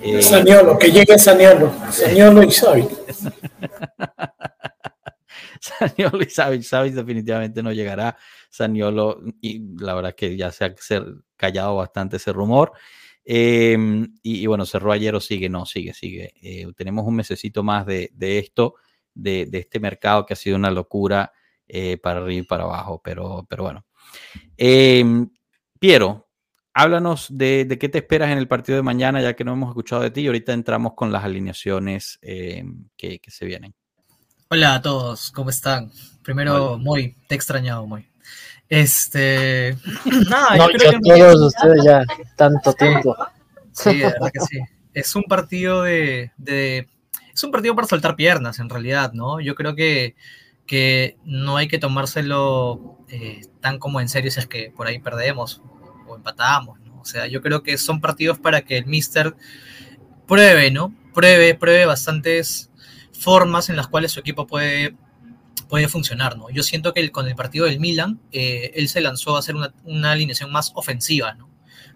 Eh, 0.01 0.23
Saniolo, 0.23 0.77
que 0.77 0.91
llegue 0.91 1.19
Saniolo. 1.19 1.71
Saniolo 1.91 2.43
y 2.43 2.51
Xavi. 2.51 2.87
Saniolo 5.63 6.21
y 6.21 6.29
Xavi. 6.29 6.89
definitivamente 6.91 7.63
no 7.63 7.71
llegará. 7.71 8.17
Saniolo, 8.49 9.21
y 9.41 9.61
la 9.77 9.95
verdad 9.95 10.15
que 10.15 10.35
ya 10.35 10.51
se 10.51 10.65
ha 10.65 10.75
callado 11.37 11.77
bastante 11.77 12.17
ese 12.17 12.33
rumor. 12.33 12.73
Em, 13.25 14.13
y, 14.21 14.45
bueno, 14.47 14.65
cerró 14.65 14.91
ayer 14.91 15.15
o 15.15 15.21
sigue, 15.21 15.47
no, 15.49 15.65
sigue, 15.65 15.93
sigue. 15.93 16.33
Eh, 16.41 16.67
tenemos 16.75 17.07
un 17.07 17.15
mesecito 17.15 17.63
más 17.63 17.85
de, 17.85 18.11
esto, 18.19 18.75
de, 19.13 19.49
este 19.53 19.79
mercado 19.79 20.25
que 20.25 20.33
ha 20.33 20.35
sido 20.35 20.57
una 20.57 20.71
locura 20.71 21.31
eh, 21.67 21.97
para 21.97 22.19
arriba 22.19 22.41
y 22.41 22.45
para 22.45 22.63
abajo, 22.63 23.01
pero, 23.03 23.45
pero 23.49 23.63
bueno. 23.63 23.85
Em, 24.57 25.29
Piero, 25.79 26.29
háblanos 26.73 27.27
de, 27.29 27.77
qué 27.79 27.89
te 27.89 27.99
esperas 27.99 28.31
en 28.31 28.37
el 28.37 28.47
partido 28.49 28.75
de 28.75 28.83
mañana, 28.83 29.21
ya 29.21 29.35
que 29.35 29.43
no 29.45 29.53
hemos 29.53 29.69
escuchado 29.69 30.01
de 30.01 30.11
ti, 30.11 30.21
y 30.21 30.27
ahorita 30.27 30.53
entramos 30.53 30.93
con 30.95 31.11
las 31.11 31.23
alineaciones 31.23 32.19
em, 32.21 32.89
que, 32.97 33.21
se 33.27 33.45
vienen. 33.45 33.73
Hola 34.55 34.75
a 34.75 34.81
todos, 34.83 35.31
¿cómo 35.31 35.49
están? 35.49 35.91
Primero, 36.21 36.77
muy, 36.77 37.15
te 37.27 37.33
he 37.33 37.35
extrañado 37.35 37.87
muy. 37.87 38.07
Este. 38.69 39.75
no, 40.05 40.57
yo 40.57 40.67
creo 40.67 40.91
que 40.91 41.09
todos 41.09 41.55
ustedes 41.55 41.83
ya 41.83 42.03
tanto 42.35 42.71
tiempo. 42.73 43.17
Sí, 43.71 43.97
de 43.97 44.03
verdad 44.03 44.31
que 44.31 44.39
sí. 44.41 44.59
Es 44.93 45.15
un 45.15 45.23
partido 45.23 45.81
de, 45.81 46.31
Es 47.33 47.43
un 47.43 47.49
partido 47.49 47.73
para 47.73 47.87
soltar 47.87 48.15
piernas, 48.15 48.59
en 48.59 48.69
realidad, 48.69 49.13
¿no? 49.13 49.41
Yo 49.41 49.55
creo 49.55 49.73
que, 49.73 50.15
que 50.67 51.17
no 51.23 51.57
hay 51.57 51.67
que 51.67 51.79
tomárselo 51.79 52.99
eh, 53.09 53.41
tan 53.59 53.79
como 53.79 54.01
en 54.01 54.07
serio 54.07 54.29
si 54.29 54.39
es 54.39 54.45
que 54.45 54.69
por 54.69 54.85
ahí 54.85 54.99
perdemos 54.99 55.63
o 56.07 56.15
empatamos, 56.15 56.79
¿no? 56.81 57.01
O 57.01 57.05
sea, 57.05 57.25
yo 57.25 57.41
creo 57.41 57.63
que 57.63 57.79
son 57.79 58.01
partidos 58.01 58.37
para 58.37 58.61
que 58.61 58.77
el 58.77 58.85
Mister 58.85 59.35
pruebe, 60.27 60.69
¿no? 60.69 60.93
Pruebe, 61.11 61.55
pruebe 61.55 61.87
bastantes 61.87 62.69
formas 63.13 63.69
en 63.69 63.75
las 63.75 63.87
cuales 63.87 64.11
su 64.11 64.19
equipo 64.19 64.47
puede 64.47 64.95
puede 65.73 65.87
funcionar, 65.87 66.37
¿no? 66.37 66.51
Yo 66.51 66.61
siento 66.61 66.93
que 66.93 67.11
con 67.11 67.27
el 67.27 67.35
partido 67.35 67.65
del 67.65 67.79
Milan, 67.79 68.19
eh, 68.31 68.71
él 68.75 68.89
se 68.89 69.01
lanzó 69.01 69.35
a 69.35 69.39
hacer 69.39 69.55
una, 69.55 70.11
alineación 70.11 70.51
más 70.51 70.71
ofensiva, 70.75 71.33
¿no? 71.33 71.49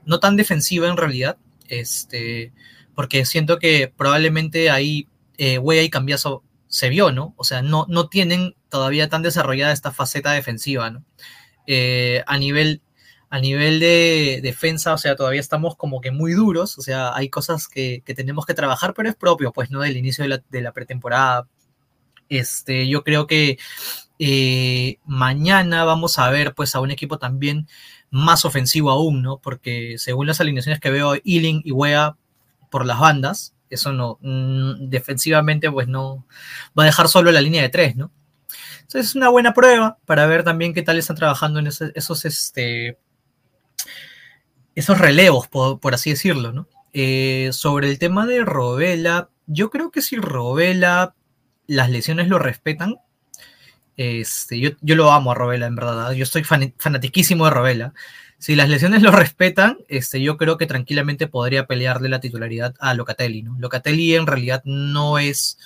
No 0.04 0.20
tan 0.20 0.36
defensiva 0.36 0.88
en 0.88 0.98
realidad, 0.98 1.38
este, 1.68 2.54
porque 2.96 3.24
siento 3.26 3.60
que 3.60 3.94
probablemente 3.96 4.72
ahí 4.72 5.08
eh, 5.38 5.60
y 5.62 5.90
Cambiaso 5.90 6.44
se 6.68 6.90
vio, 6.90 7.12
¿no? 7.12 7.36
O 7.38 7.44
sea, 7.44 7.62
no, 7.62 7.86
no 7.88 8.10
tienen 8.10 8.56
todavía 8.70 9.10
tan 9.10 9.22
desarrollada 9.22 9.74
esta 9.74 9.92
faceta 9.92 10.32
defensiva, 10.32 10.90
¿no? 10.90 11.04
Eh, 11.68 12.24
a 12.26 12.38
nivel 12.40 12.82
a 13.30 13.40
nivel 13.40 13.80
de 13.80 14.40
defensa, 14.42 14.94
o 14.94 14.98
sea, 14.98 15.16
todavía 15.16 15.42
estamos 15.42 15.76
como 15.76 16.02
que 16.02 16.12
muy 16.12 16.34
duros, 16.34 16.78
o 16.78 16.82
sea, 16.82 17.16
hay 17.16 17.30
cosas 17.30 17.68
que, 17.68 18.02
tenemos 18.06 18.46
que 18.46 18.54
trabajar, 18.54 18.94
pero 18.94 19.10
es 19.10 19.16
propio, 19.16 19.52
pues, 19.52 19.70
¿no? 19.70 19.82
Del 19.82 19.98
inicio 19.98 20.24
de 20.24 20.30
la, 20.30 20.44
de 20.50 20.62
la 20.62 20.72
pretemporada, 20.72 21.48
este, 22.30 22.88
yo 22.88 23.04
creo 23.04 23.28
que 23.28 23.58
eh, 24.20 24.98
mañana 25.06 25.84
vamos 25.84 26.18
a 26.20 26.30
ver 26.30 26.56
pues 26.56 26.76
a 26.76 26.80
un 26.80 26.92
equipo 26.92 27.20
también 27.20 27.68
más 28.10 28.46
ofensivo 28.46 28.92
aún, 28.92 29.22
¿no? 29.22 29.38
Porque 29.38 29.96
según 29.98 30.28
las 30.28 30.42
alineaciones 30.42 30.80
que 30.80 30.90
veo, 30.90 31.16
Ealing 31.16 31.62
y 31.64 31.72
Wea 31.72 32.16
por 32.70 32.86
las 32.86 33.00
bandas, 33.00 33.54
eso 33.70 33.92
no, 33.94 34.18
mm, 34.22 34.90
defensivamente 34.90 35.72
pues 35.72 35.88
no, 35.88 36.26
va 36.78 36.84
a 36.84 36.86
dejar 36.86 37.10
solo 37.10 37.32
la 37.32 37.42
línea 37.42 37.62
de 37.62 37.70
tres, 37.70 37.96
¿no? 37.96 38.12
Entonces 38.82 39.08
es 39.10 39.16
una 39.16 39.30
buena 39.30 39.54
prueba 39.54 39.98
para 40.06 40.26
ver 40.28 40.44
también 40.44 40.74
qué 40.74 40.82
tal 40.82 40.98
están 40.98 41.18
trabajando 41.18 41.60
en 41.60 41.68
esos, 41.68 42.26
este, 42.26 42.98
esos 44.78 45.00
relevos, 45.00 45.48
por, 45.48 45.94
así 45.96 46.12
decirlo, 46.12 46.54
¿no? 46.54 46.68
Eh, 46.94 47.50
sobre 47.52 47.90
el 47.90 47.98
tema 47.98 48.28
de 48.28 48.46
Robela, 48.46 49.30
yo 49.48 49.72
creo 49.72 49.90
que 49.90 50.04
si 50.04 50.18
Robela 50.18 51.16
las 51.66 51.90
lesiones 51.90 52.28
lo 52.28 52.38
respetan, 52.38 52.98
este, 53.98 54.60
yo, 54.60 54.70
yo 54.82 54.96
lo 54.96 55.12
amo 55.12 55.32
a 55.32 55.34
Robela, 55.34 55.66
en 55.66 55.76
verdad. 55.76 56.12
Yo 56.12 56.22
estoy 56.22 56.44
fanatiquísimo 56.44 57.46
de 57.46 57.52
Robela. 57.52 57.94
Si 58.38 58.56
las 58.56 58.70
lesiones 58.70 59.02
lo 59.02 59.10
respetan, 59.12 59.80
este, 59.88 60.22
yo 60.22 60.38
creo 60.38 60.60
que 60.60 60.68
tranquilamente 60.68 61.26
podría 61.26 61.66
pelearle 61.66 62.08
la 62.08 62.20
titularidad 62.20 62.76
a 62.80 62.94
Locatelli. 62.94 63.46
Locatelli 63.58 64.14
en 64.14 64.28
realidad 64.28 64.62
no 64.64 65.18
es 65.18 65.58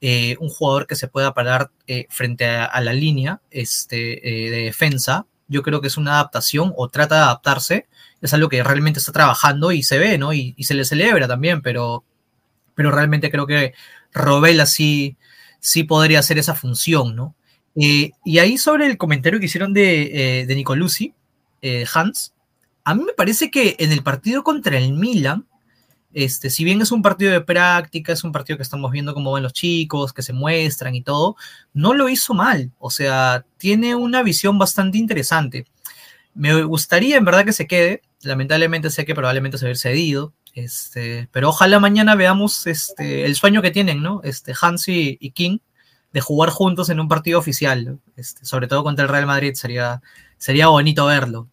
eh, 0.00 0.38
un 0.40 0.48
jugador 0.48 0.86
que 0.86 0.96
se 0.96 1.08
pueda 1.08 1.34
parar 1.34 1.70
eh, 1.86 2.06
frente 2.08 2.46
a, 2.46 2.80
la 2.80 2.94
línea 2.94 3.42
este, 3.50 4.22
de 4.24 4.62
defensa. 4.64 5.26
Yo 5.48 5.62
creo 5.62 5.80
que 5.80 5.88
es 5.88 5.96
una 5.96 6.14
adaptación 6.14 6.72
o 6.76 6.88
trata 6.88 7.16
de 7.16 7.22
adaptarse. 7.22 7.86
Es 8.20 8.32
algo 8.34 8.48
que 8.48 8.62
realmente 8.62 8.98
está 8.98 9.12
trabajando 9.12 9.72
y 9.72 9.82
se 9.82 9.98
ve, 9.98 10.18
¿no? 10.18 10.32
Y, 10.32 10.54
se 10.60 10.74
le 10.74 10.84
celebra 10.84 11.28
también, 11.28 11.62
pero, 11.62 12.04
pero 12.74 12.90
realmente 12.90 13.30
creo 13.30 13.46
que 13.46 13.74
Robela 14.12 14.66
sí, 14.66 15.16
sí 15.60 15.84
podría 15.84 16.20
hacer 16.20 16.38
esa 16.38 16.54
función, 16.54 17.14
¿no? 17.16 17.34
y 17.76 18.38
ahí 18.38 18.56
sobre 18.56 18.86
el 18.86 18.96
comentario 18.96 19.40
que 19.40 19.46
hicieron 19.46 19.72
de, 19.72 20.44
de 20.46 20.54
Nicolucci, 20.54 21.12
eh, 21.66 21.86
Hans, 21.94 22.34
a 22.84 22.94
mí 22.94 23.04
me 23.04 23.14
parece 23.14 23.50
que 23.50 23.76
en 23.78 23.90
el 23.90 24.02
partido 24.02 24.44
contra 24.44 24.76
el 24.76 24.92
Milan, 24.92 25.46
este, 26.14 26.48
si 26.48 26.64
bien 26.64 26.80
es 26.80 26.92
un 26.92 27.02
partido 27.02 27.32
de 27.32 27.40
práctica, 27.40 28.12
es 28.12 28.22
un 28.22 28.32
partido 28.32 28.56
que 28.56 28.62
estamos 28.62 28.92
viendo 28.92 29.14
cómo 29.14 29.32
van 29.32 29.42
los 29.42 29.52
chicos, 29.52 30.12
que 30.12 30.22
se 30.22 30.32
muestran 30.32 30.94
y 30.94 31.02
todo, 31.02 31.36
no 31.72 31.92
lo 31.92 32.08
hizo 32.08 32.34
mal. 32.34 32.72
O 32.78 32.90
sea, 32.90 33.44
tiene 33.58 33.96
una 33.96 34.22
visión 34.22 34.56
bastante 34.58 34.96
interesante. 34.98 35.66
Me 36.34 36.62
gustaría 36.64 37.16
en 37.16 37.24
verdad 37.24 37.44
que 37.44 37.52
se 37.52 37.66
quede. 37.66 38.02
Lamentablemente 38.22 38.90
sé 38.90 39.04
que 39.04 39.14
probablemente 39.14 39.58
se 39.58 39.68
va 39.68 39.74
cedido. 39.74 40.32
Este, 40.54 41.28
pero 41.32 41.48
ojalá 41.48 41.80
mañana 41.80 42.14
veamos 42.14 42.66
este, 42.68 43.24
el 43.24 43.34
sueño 43.34 43.60
que 43.60 43.72
tienen, 43.72 44.02
¿no? 44.02 44.20
Este, 44.22 44.54
Hans 44.60 44.88
y, 44.88 45.18
King 45.34 45.58
de 46.12 46.20
jugar 46.20 46.50
juntos 46.50 46.90
en 46.90 47.00
un 47.00 47.08
partido 47.08 47.40
oficial. 47.40 47.98
Este, 48.16 48.44
sobre 48.44 48.68
todo 48.68 48.84
contra 48.84 49.04
el 49.04 49.10
Real 49.10 49.26
Madrid 49.26 49.54
sería, 49.54 50.00
sería 50.38 50.68
bonito 50.68 51.06
verlo. 51.06 51.48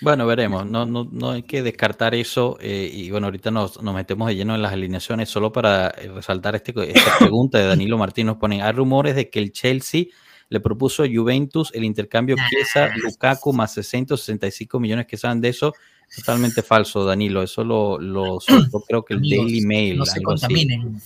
Bueno, 0.00 0.26
veremos. 0.26 0.66
No, 0.66 0.84
no, 0.84 1.08
no 1.10 1.30
hay 1.30 1.42
que 1.42 1.62
descartar 1.62 2.14
eso. 2.14 2.58
Eh, 2.60 2.90
y 2.92 3.10
bueno, 3.10 3.28
ahorita 3.28 3.50
nos, 3.50 3.82
nos, 3.82 3.94
metemos 3.94 4.28
de 4.28 4.36
lleno 4.36 4.54
en 4.54 4.62
las 4.62 4.72
alineaciones. 4.72 5.28
Solo 5.28 5.52
para 5.52 5.88
eh, 5.88 6.10
resaltar 6.14 6.54
este, 6.54 6.74
esta 6.92 7.18
pregunta 7.18 7.58
de 7.58 7.66
Danilo 7.66 7.96
Martín, 7.96 8.26
nos 8.26 8.36
ponen: 8.36 8.62
hay 8.62 8.72
rumores 8.72 9.16
de 9.16 9.30
que 9.30 9.38
el 9.38 9.52
Chelsea 9.52 10.04
le 10.48 10.60
propuso 10.60 11.02
a 11.02 11.06
Juventus 11.12 11.72
el 11.74 11.84
intercambio 11.84 12.36
Chiesa 12.48 12.90
Lukaku 12.96 13.52
más 13.52 13.74
665 13.74 14.78
millones 14.78 15.06
que 15.06 15.16
saben 15.16 15.40
de 15.40 15.48
eso. 15.48 15.72
Totalmente 16.14 16.62
falso, 16.62 17.04
Danilo. 17.04 17.42
Eso 17.42 17.64
lo, 17.64 17.98
lo 17.98 18.38
creo 18.86 19.04
que 19.04 19.14
el 19.14 19.22
Daily 19.22 19.62
Mail. 19.62 19.98
No 19.98 20.06
se 20.06 20.22
contaminen. 20.22 20.92
no 20.92 21.00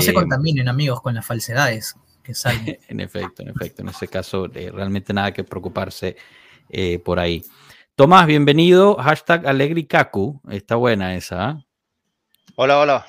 se 0.00 0.10
eh, 0.10 0.14
contaminen, 0.14 0.68
amigos, 0.68 1.02
con 1.02 1.14
las 1.14 1.26
falsedades 1.26 1.96
que 2.22 2.34
salen. 2.34 2.78
en 2.88 3.00
efecto, 3.00 3.42
en 3.42 3.48
efecto. 3.48 3.82
En 3.82 3.88
ese 3.88 4.06
caso, 4.06 4.46
realmente 4.46 5.12
nada 5.12 5.32
que 5.32 5.42
preocuparse 5.42 6.16
por 7.04 7.18
ahí. 7.18 7.42
Tomás, 7.98 8.28
bienvenido. 8.28 8.94
Hashtag 8.94 9.44
Alegrikaku. 9.44 10.40
Está 10.50 10.76
buena 10.76 11.16
esa. 11.16 11.48
¿ah? 11.48 11.66
Hola, 12.54 12.78
hola. 12.78 13.06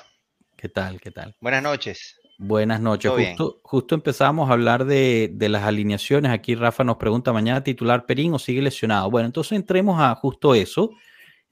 ¿Qué 0.56 0.68
tal? 0.68 1.00
¿Qué 1.00 1.12
tal? 1.12 1.36
Buenas 1.40 1.62
noches. 1.62 2.20
Buenas 2.38 2.80
noches. 2.80 3.12
Justo, 3.12 3.60
justo, 3.62 3.94
empezamos 3.94 4.50
a 4.50 4.52
hablar 4.52 4.86
de, 4.86 5.32
las 5.38 5.62
alineaciones. 5.62 6.32
Aquí 6.32 6.56
Rafa 6.56 6.82
nos 6.82 6.96
pregunta, 6.96 7.32
¿mañana 7.32 7.62
titular 7.62 8.04
Perín 8.04 8.34
o 8.34 8.40
sigue 8.40 8.62
lesionado? 8.62 9.08
Bueno, 9.12 9.26
entonces 9.26 9.52
entremos 9.52 10.00
a 10.00 10.12
justo 10.16 10.56
eso. 10.56 10.90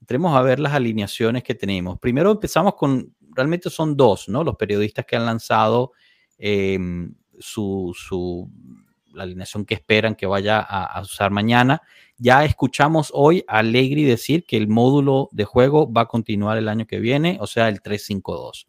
Entremos 0.01 0.37
a 0.37 0.43
ver 0.43 0.59
las 0.59 0.73
alineaciones 0.73 1.45
que 1.45 1.55
tenemos. 1.55 2.01
Primero 2.01 2.33
empezamos 2.33 2.75
con, 2.75 3.15
realmente 3.37 3.71
son 3.71 3.97
dos, 3.97 4.29
¿no? 4.29 4.43
Los 4.43 4.57
periodistas 4.57 5.07
que 5.07 5.15
han 5.15 5.25
lanzado 5.25 5.93
em, 6.39 7.15
su, 7.39 7.95
su, 7.97 8.51
la 9.13 9.23
alineación 9.23 9.65
que 9.65 9.75
esperan 9.75 10.17
que 10.17 10.27
vaya 10.27 10.59
a 10.59 11.01
usar 11.03 11.31
mañana. 11.31 11.81
Ya 12.21 12.45
escuchamos 12.45 13.13
hoy 13.15 13.45
a 13.47 13.59
Allegri 13.59 14.03
decir 14.03 14.45
que 14.45 14.57
el 14.57 14.67
módulo 14.67 15.29
de 15.31 15.45
juego 15.45 15.91
va 15.91 16.03
a 16.03 16.07
continuar 16.07 16.59
el 16.59 16.69
año 16.69 16.85
que 16.85 16.99
viene, 16.99 17.39
o 17.41 17.47
sea, 17.47 17.69
el 17.69 17.81
3-5-2. 17.81 18.67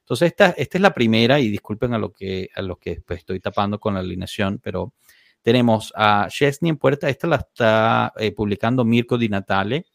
Entonces, 0.00 0.34
esta, 0.36 0.50
es 0.50 0.80
la 0.80 0.92
primera, 0.92 1.40
y 1.40 1.48
disculpen 1.48 1.94
a 1.94 1.98
lo 1.98 2.12
que, 2.12 2.50
a 2.54 2.60
lo 2.60 2.76
que 2.76 3.00
pues, 3.00 3.20
estoy 3.20 3.40
tapando 3.40 3.80
con 3.80 3.94
la 3.94 4.00
alineación, 4.00 4.60
pero 4.62 4.92
tenemos 5.40 5.94
a 5.96 6.26
Chesney 6.28 6.68
en 6.68 6.76
puerta, 6.76 7.08
esta 7.08 7.26
la 7.26 7.36
está 7.36 8.12
eh, 8.18 8.32
publicando 8.32 8.84
Mirko 8.84 9.16
Di 9.16 9.30
Natale. 9.30 9.86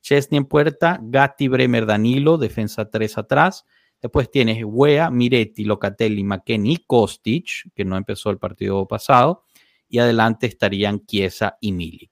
Chesney 0.00 0.38
en 0.38 0.46
puerta, 0.46 0.98
Gatti, 1.00 1.46
Bremer, 1.46 1.86
Danilo, 1.86 2.36
defensa 2.36 2.90
3 2.90 3.18
atrás. 3.18 3.64
Después 4.00 4.30
tienes 4.30 4.64
Wea, 4.64 5.10
Miretti, 5.10 5.64
Locatelli, 5.64 6.24
McKenny 6.24 6.78
Kostic, 6.86 7.70
que 7.74 7.84
no 7.84 7.96
empezó 7.96 8.30
el 8.30 8.38
partido 8.38 8.88
pasado. 8.88 9.44
Y 9.88 9.98
adelante 9.98 10.46
estarían 10.46 11.04
Chiesa 11.04 11.58
y 11.60 11.72
Milik. 11.72 12.09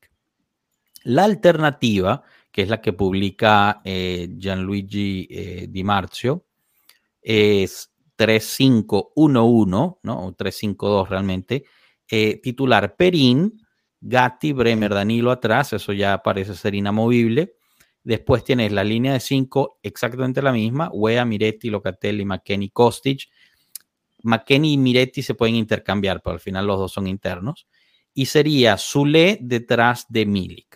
La 1.08 1.24
alternativa, 1.24 2.22
que 2.52 2.60
es 2.60 2.68
la 2.68 2.82
que 2.82 2.92
publica 2.92 3.80
eh, 3.82 4.28
Gianluigi 4.36 5.26
eh, 5.30 5.66
Di 5.70 5.82
Marzio, 5.82 6.44
es 7.22 7.94
3511, 8.14 9.70
¿no? 10.02 10.26
O 10.26 10.32
352 10.34 11.08
realmente. 11.08 11.64
Eh, 12.10 12.38
titular 12.42 12.94
Perín, 12.94 13.58
Gatti, 13.98 14.52
Bremer, 14.52 14.92
Danilo 14.92 15.30
atrás, 15.30 15.72
eso 15.72 15.94
ya 15.94 16.18
parece 16.22 16.54
ser 16.54 16.74
inamovible. 16.74 17.54
Después 18.04 18.44
tienes 18.44 18.70
la 18.72 18.84
línea 18.84 19.14
de 19.14 19.20
5, 19.20 19.78
exactamente 19.82 20.42
la 20.42 20.52
misma, 20.52 20.90
Wea, 20.92 21.24
Miretti, 21.24 21.70
Locatelli, 21.70 22.26
McKenny, 22.26 22.68
Kostic. 22.68 23.30
McKenny 24.24 24.74
y 24.74 24.76
Miretti 24.76 25.22
se 25.22 25.32
pueden 25.32 25.54
intercambiar, 25.54 26.20
pero 26.20 26.34
al 26.34 26.40
final 26.40 26.66
los 26.66 26.78
dos 26.78 26.92
son 26.92 27.06
internos. 27.06 27.66
Y 28.12 28.26
sería 28.26 28.76
Zule 28.76 29.38
detrás 29.40 30.04
de 30.10 30.26
Milik. 30.26 30.67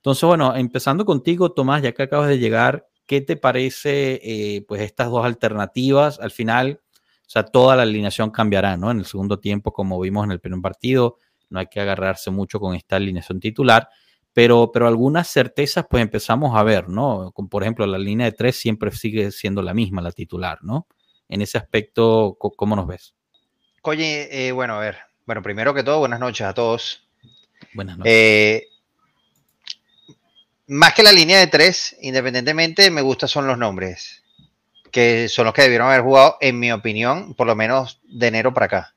Entonces, 0.00 0.24
bueno, 0.24 0.56
empezando 0.56 1.04
contigo, 1.04 1.52
Tomás, 1.52 1.82
ya 1.82 1.92
que 1.92 2.02
acabas 2.02 2.28
de 2.28 2.38
llegar, 2.38 2.88
¿qué 3.04 3.20
te 3.20 3.36
parece 3.36 4.18
eh, 4.22 4.64
pues 4.66 4.80
estas 4.80 5.10
dos 5.10 5.26
alternativas? 5.26 6.18
Al 6.20 6.30
final, 6.30 6.80
o 6.86 7.28
sea, 7.30 7.44
toda 7.44 7.76
la 7.76 7.82
alineación 7.82 8.30
cambiará, 8.30 8.78
¿no? 8.78 8.90
En 8.90 9.00
el 9.00 9.04
segundo 9.04 9.38
tiempo, 9.38 9.72
como 9.74 10.00
vimos 10.00 10.24
en 10.24 10.30
el 10.30 10.40
primer 10.40 10.62
partido, 10.62 11.18
no 11.50 11.60
hay 11.60 11.66
que 11.66 11.80
agarrarse 11.80 12.30
mucho 12.30 12.58
con 12.58 12.74
esta 12.74 12.96
alineación 12.96 13.40
titular, 13.40 13.90
pero, 14.32 14.70
pero 14.72 14.86
algunas 14.86 15.28
certezas 15.28 15.84
pues 15.90 16.00
empezamos 16.02 16.56
a 16.56 16.62
ver, 16.62 16.88
¿no? 16.88 17.30
Como 17.32 17.50
por 17.50 17.62
ejemplo, 17.62 17.86
la 17.86 17.98
línea 17.98 18.24
de 18.24 18.32
tres 18.32 18.56
siempre 18.56 18.90
sigue 18.92 19.30
siendo 19.32 19.60
la 19.60 19.74
misma, 19.74 20.00
la 20.00 20.12
titular, 20.12 20.60
¿no? 20.62 20.86
En 21.28 21.42
ese 21.42 21.58
aspecto, 21.58 22.38
¿cómo 22.38 22.74
nos 22.74 22.86
ves? 22.86 23.14
Oye, 23.82 24.48
eh, 24.48 24.52
bueno, 24.52 24.76
a 24.76 24.80
ver, 24.80 24.96
bueno, 25.26 25.42
primero 25.42 25.74
que 25.74 25.82
todo, 25.82 25.98
buenas 25.98 26.20
noches 26.20 26.46
a 26.46 26.54
todos. 26.54 27.06
Buenas 27.74 27.98
noches. 27.98 28.12
Eh, 28.12 28.66
más 30.70 30.94
que 30.94 31.02
la 31.02 31.10
línea 31.10 31.40
de 31.40 31.48
tres, 31.48 31.96
independientemente, 32.00 32.92
me 32.92 33.02
gustan 33.02 33.28
son 33.28 33.48
los 33.48 33.58
nombres, 33.58 34.22
que 34.92 35.28
son 35.28 35.46
los 35.46 35.52
que 35.52 35.62
debieron 35.62 35.88
haber 35.88 36.02
jugado, 36.02 36.36
en 36.40 36.60
mi 36.60 36.70
opinión, 36.70 37.34
por 37.34 37.48
lo 37.48 37.56
menos 37.56 37.98
de 38.04 38.28
enero 38.28 38.54
para 38.54 38.66
acá. 38.66 38.94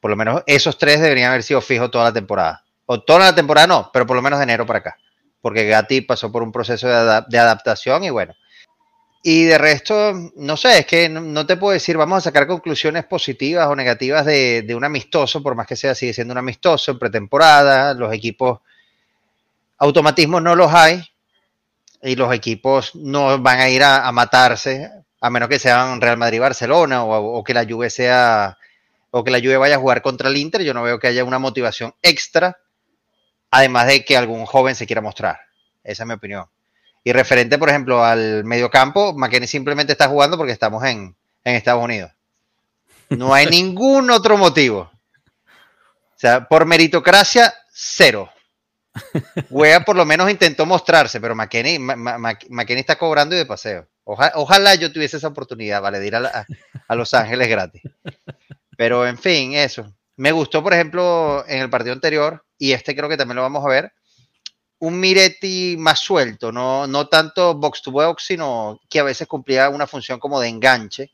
Por 0.00 0.10
lo 0.10 0.18
menos 0.18 0.42
esos 0.46 0.76
tres 0.76 1.00
deberían 1.00 1.30
haber 1.30 1.44
sido 1.44 1.62
fijos 1.62 1.90
toda 1.90 2.04
la 2.04 2.12
temporada. 2.12 2.62
O 2.84 3.00
toda 3.00 3.20
la 3.20 3.34
temporada 3.34 3.66
no, 3.66 3.90
pero 3.90 4.04
por 4.04 4.16
lo 4.16 4.20
menos 4.20 4.38
de 4.38 4.42
enero 4.42 4.66
para 4.66 4.80
acá. 4.80 4.98
Porque 5.40 5.66
Gatti 5.66 6.02
pasó 6.02 6.30
por 6.30 6.42
un 6.42 6.52
proceso 6.52 6.86
de, 6.86 7.38
adaptación 7.38 8.04
y 8.04 8.10
bueno. 8.10 8.34
Y 9.22 9.44
de 9.44 9.56
resto, 9.56 10.12
no 10.36 10.58
sé, 10.58 10.80
es 10.80 10.86
que 10.86 11.08
no, 11.08 11.46
te 11.46 11.56
puedo 11.56 11.72
decir, 11.72 11.96
vamos 11.96 12.18
a 12.18 12.20
sacar 12.20 12.46
conclusiones 12.46 13.06
positivas 13.06 13.66
o 13.66 13.74
negativas 13.74 14.26
de, 14.26 14.60
de 14.60 14.74
un 14.74 14.84
amistoso, 14.84 15.42
por 15.42 15.54
más 15.54 15.66
que 15.66 15.76
sea, 15.76 15.94
sigue 15.94 16.12
siendo 16.12 16.32
un 16.32 16.38
amistoso 16.38 16.90
en 16.90 16.98
pretemporada, 16.98 17.94
los 17.94 18.12
equipos 18.12 18.60
automatismos 19.80 20.42
no 20.42 20.54
los 20.54 20.72
hay 20.72 21.02
y 22.02 22.14
los 22.14 22.32
equipos 22.32 22.94
no 22.94 23.38
van 23.40 23.60
a 23.60 23.68
ir 23.68 23.82
a, 23.82 24.10
matarse 24.12 24.90
a 25.20 25.30
menos 25.30 25.48
que 25.48 25.58
sean 25.58 26.00
Real 26.00 26.16
Madrid-Barcelona 26.16 27.04
o, 27.04 27.42
que 27.42 27.54
la 27.54 27.66
Juve 27.66 27.90
sea 27.90 28.56
o 29.10 29.24
que 29.24 29.30
la 29.30 29.40
Juve 29.40 29.56
vaya 29.56 29.76
a 29.76 29.80
jugar 29.80 30.02
contra 30.02 30.28
el 30.28 30.36
Inter. 30.36 30.62
Yo 30.62 30.72
no 30.72 30.82
veo 30.82 30.98
que 30.98 31.08
haya 31.08 31.24
una 31.24 31.38
motivación 31.38 31.94
extra, 32.00 32.58
además 33.50 33.88
de 33.88 34.04
que 34.04 34.16
algún 34.16 34.46
joven 34.46 34.74
se 34.74 34.86
quiera 34.86 35.02
mostrar. 35.02 35.40
Esa 35.82 36.04
es 36.04 36.06
mi 36.06 36.14
opinión. 36.14 36.46
Y 37.02 37.12
referente, 37.12 37.58
por 37.58 37.70
ejemplo, 37.70 38.04
al 38.04 38.44
mediocampo, 38.44 39.14
McKenny 39.14 39.46
simplemente 39.46 39.92
está 39.92 40.08
jugando 40.08 40.36
porque 40.36 40.52
estamos 40.52 40.84
en, 40.84 41.16
en 41.44 41.54
Estados 41.54 41.82
Unidos. 41.82 42.12
No 43.08 43.34
hay 43.34 43.46
ningún 43.50 44.10
otro 44.10 44.36
motivo. 44.36 44.90
O 45.40 46.18
sea, 46.20 46.46
por 46.46 46.66
meritocracia, 46.66 47.52
cero. 47.72 48.30
Wea 49.50 49.84
por 49.84 49.96
lo 49.96 50.04
menos 50.04 50.30
intentó 50.30 50.66
mostrarse, 50.66 51.20
pero 51.20 51.34
McKenny, 51.34 51.78
está 52.80 52.96
cobrando 52.96 53.34
y 53.34 53.38
de 53.38 53.46
paseo. 53.46 53.88
ojalá 54.04 54.74
yo 54.74 54.92
tuviese 54.92 55.16
esa 55.16 55.28
oportunidad, 55.28 55.82
¿vale? 55.82 56.00
De 56.00 56.06
ir 56.06 56.16
a, 56.16 56.46
Los 56.94 57.14
Ángeles 57.14 57.48
gratis. 57.48 57.82
Pero 58.76 59.06
en 59.06 59.18
fin, 59.18 59.54
eso. 59.54 59.94
Me 60.16 60.32
gustó, 60.32 60.62
por 60.62 60.74
ejemplo, 60.74 61.44
en 61.48 61.60
el 61.60 61.70
partido 61.70 61.94
anterior, 61.94 62.44
y 62.58 62.72
este 62.72 62.94
creo 62.94 63.08
que 63.08 63.16
también 63.16 63.36
lo 63.36 63.42
vamos 63.42 63.64
a 63.64 63.68
ver, 63.68 63.92
un 64.80 64.98
Miretti 64.98 65.76
más 65.78 66.00
suelto, 66.00 66.50
no, 66.50 66.86
no 66.86 67.08
tanto 67.08 67.54
box 67.54 67.82
to 67.82 67.90
box, 67.90 68.24
sino 68.26 68.80
que 68.88 68.98
a 68.98 69.04
veces 69.04 69.28
cumplía 69.28 69.68
una 69.68 69.86
función 69.86 70.18
como 70.18 70.40
de 70.40 70.48
enganche 70.48 71.12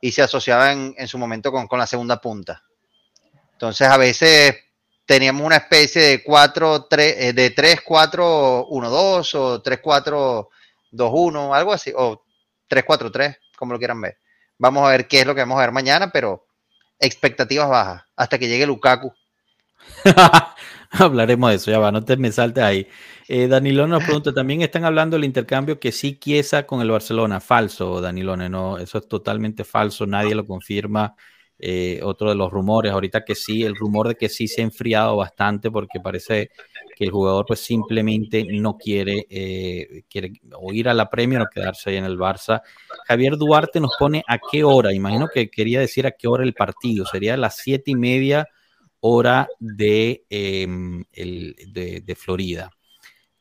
y 0.00 0.12
se 0.12 0.22
asociaba 0.22 0.72
en, 0.72 1.08
su 1.08 1.18
momento 1.18 1.50
con, 1.50 1.78
la 1.78 1.86
segunda 1.86 2.20
punta. 2.20 2.62
Entonces 3.52 3.88
a 3.88 3.96
veces 3.96 4.54
teníamos 5.06 5.44
una 5.44 5.56
especie 5.56 6.02
de 6.02 6.22
4, 6.22 6.86
3, 6.86 7.14
eh, 7.18 7.32
de 7.32 7.50
3, 7.50 7.80
4, 7.84 8.66
1, 8.66 8.90
2 8.90 9.34
o 9.34 9.62
3, 9.62 9.78
4, 9.82 10.50
2, 10.90 11.10
1, 11.12 11.54
algo 11.54 11.72
así, 11.72 11.92
o 11.96 12.24
3, 12.68 12.84
4, 12.84 13.10
3, 13.10 13.36
como 13.56 13.72
lo 13.72 13.78
quieran 13.78 14.00
ver. 14.00 14.18
Vamos 14.58 14.86
a 14.86 14.90
ver 14.90 15.08
qué 15.08 15.20
es 15.20 15.26
lo 15.26 15.34
que 15.34 15.42
vamos 15.42 15.58
a 15.58 15.62
ver 15.62 15.72
mañana, 15.72 16.10
pero 16.10 16.46
expectativas 16.98 17.68
bajas 17.68 18.02
hasta 18.16 18.38
que 18.38 18.48
llegue 18.48 18.66
Lukaku. 18.66 19.12
Hablaremos 20.90 21.50
de 21.50 21.56
eso, 21.56 21.70
ya 21.70 21.78
va, 21.78 21.90
no 21.90 22.04
te 22.04 22.16
me 22.16 22.30
saltes 22.30 22.62
ahí. 22.62 22.88
Eh, 23.26 23.48
Danilón 23.48 23.90
nos 23.90 24.04
pregunta, 24.04 24.32
también 24.32 24.62
están 24.62 24.84
hablando 24.84 25.16
del 25.16 25.24
intercambio 25.24 25.80
que 25.80 25.92
sí 25.92 26.18
quiesa 26.18 26.66
con 26.66 26.80
el 26.80 26.90
Barcelona. 26.90 27.40
Falso, 27.40 28.00
Danilone, 28.00 28.48
no, 28.48 28.78
eso 28.78 28.98
es 28.98 29.08
totalmente 29.08 29.64
falso, 29.64 30.06
nadie 30.06 30.34
lo 30.34 30.46
confirma. 30.46 31.16
Eh, 31.66 31.98
otro 32.02 32.28
de 32.28 32.34
los 32.34 32.52
rumores, 32.52 32.92
ahorita 32.92 33.24
que 33.24 33.34
sí, 33.34 33.62
el 33.62 33.74
rumor 33.74 34.08
de 34.08 34.16
que 34.16 34.28
sí 34.28 34.48
se 34.48 34.60
ha 34.60 34.64
enfriado 34.64 35.16
bastante 35.16 35.70
porque 35.70 35.98
parece 35.98 36.50
que 36.94 37.04
el 37.04 37.10
jugador 37.10 37.46
pues 37.46 37.60
simplemente 37.60 38.44
no 38.44 38.76
quiere, 38.76 39.26
eh, 39.30 40.02
ir 40.72 40.88
a 40.90 40.92
la 40.92 41.08
Premier 41.08 41.40
o 41.40 41.46
quedarse 41.50 41.88
ahí 41.88 41.96
en 41.96 42.04
el 42.04 42.18
Barça. 42.18 42.60
Javier 43.06 43.38
Duarte 43.38 43.80
nos 43.80 43.96
pone 43.98 44.22
a 44.28 44.38
qué 44.38 44.62
hora, 44.62 44.92
imagino 44.92 45.26
que 45.32 45.48
quería 45.48 45.80
decir 45.80 46.06
a 46.06 46.10
qué 46.10 46.28
hora 46.28 46.44
el 46.44 46.52
partido, 46.52 47.06
sería 47.06 47.32
a 47.32 47.38
las 47.38 47.56
siete 47.56 47.92
y 47.92 47.94
media 47.94 48.46
hora 49.00 49.48
de, 49.58 50.26
em, 50.28 51.02
de, 51.14 52.14
Florida. 52.14 52.70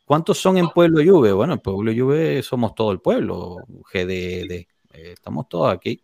¿Cuántos 0.05 0.38
son 0.38 0.57
en 0.57 0.69
Pueblo 0.69 1.03
Juve? 1.03 1.33
Bueno, 1.33 1.51
en 1.51 1.59
Pueblo 1.59 1.91
Juve 1.93 2.41
somos 2.41 2.73
todo 2.73 2.93
el 2.93 3.01
pueblo, 3.01 3.57
GDD, 3.91 4.51
eh, 4.53 4.67
estamos 5.12 5.49
todos 5.49 5.73
aquí. 5.73 5.99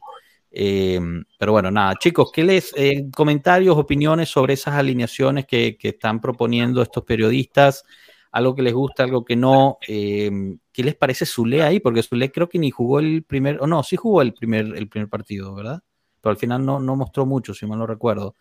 Em, 0.52 1.24
pero 1.38 1.52
bueno, 1.52 1.70
nada, 1.70 1.96
chicos, 1.96 2.32
¿qué 2.34 2.44
les 2.44 2.74
eh, 2.76 3.08
comentarios, 3.16 3.78
opiniones 3.78 4.30
sobre 4.30 4.54
esas 4.54 4.76
alineaciones 4.76 5.46
que, 5.46 5.78
están 5.82 6.20
proponiendo 6.20 6.82
estos 6.82 7.04
periodistas? 7.04 7.84
Algo 8.32 8.56
que 8.56 8.62
les 8.62 8.74
gusta, 8.74 9.04
algo 9.04 9.26
que 9.26 9.36
no. 9.36 9.78
Em, 9.88 10.60
¿Qué 10.72 10.84
les 10.84 10.96
parece 10.96 11.26
Zule 11.26 11.64
ahí? 11.64 11.80
Porque 11.80 12.04
Zule 12.04 12.32
creo 12.32 12.50
que 12.50 12.60
ni 12.60 12.72
jugó 12.72 13.00
el 13.00 13.24
primer, 13.24 13.62
o 13.62 13.68
no, 13.68 13.84
sí 13.84 13.96
jugó 13.96 14.22
el 14.22 14.34
primer, 14.34 14.66
el 14.76 14.88
primer 14.88 15.10
partido, 15.10 15.54
¿verdad? 15.54 15.82
Pero 16.22 16.32
al 16.32 16.38
final 16.38 16.66
no, 16.66 16.80
no 16.80 16.96
mostró 16.96 17.26
mucho, 17.26 17.54
si 17.54 17.66
mal 17.66 17.80
no 17.80 17.88
recuerdo. 17.88 18.36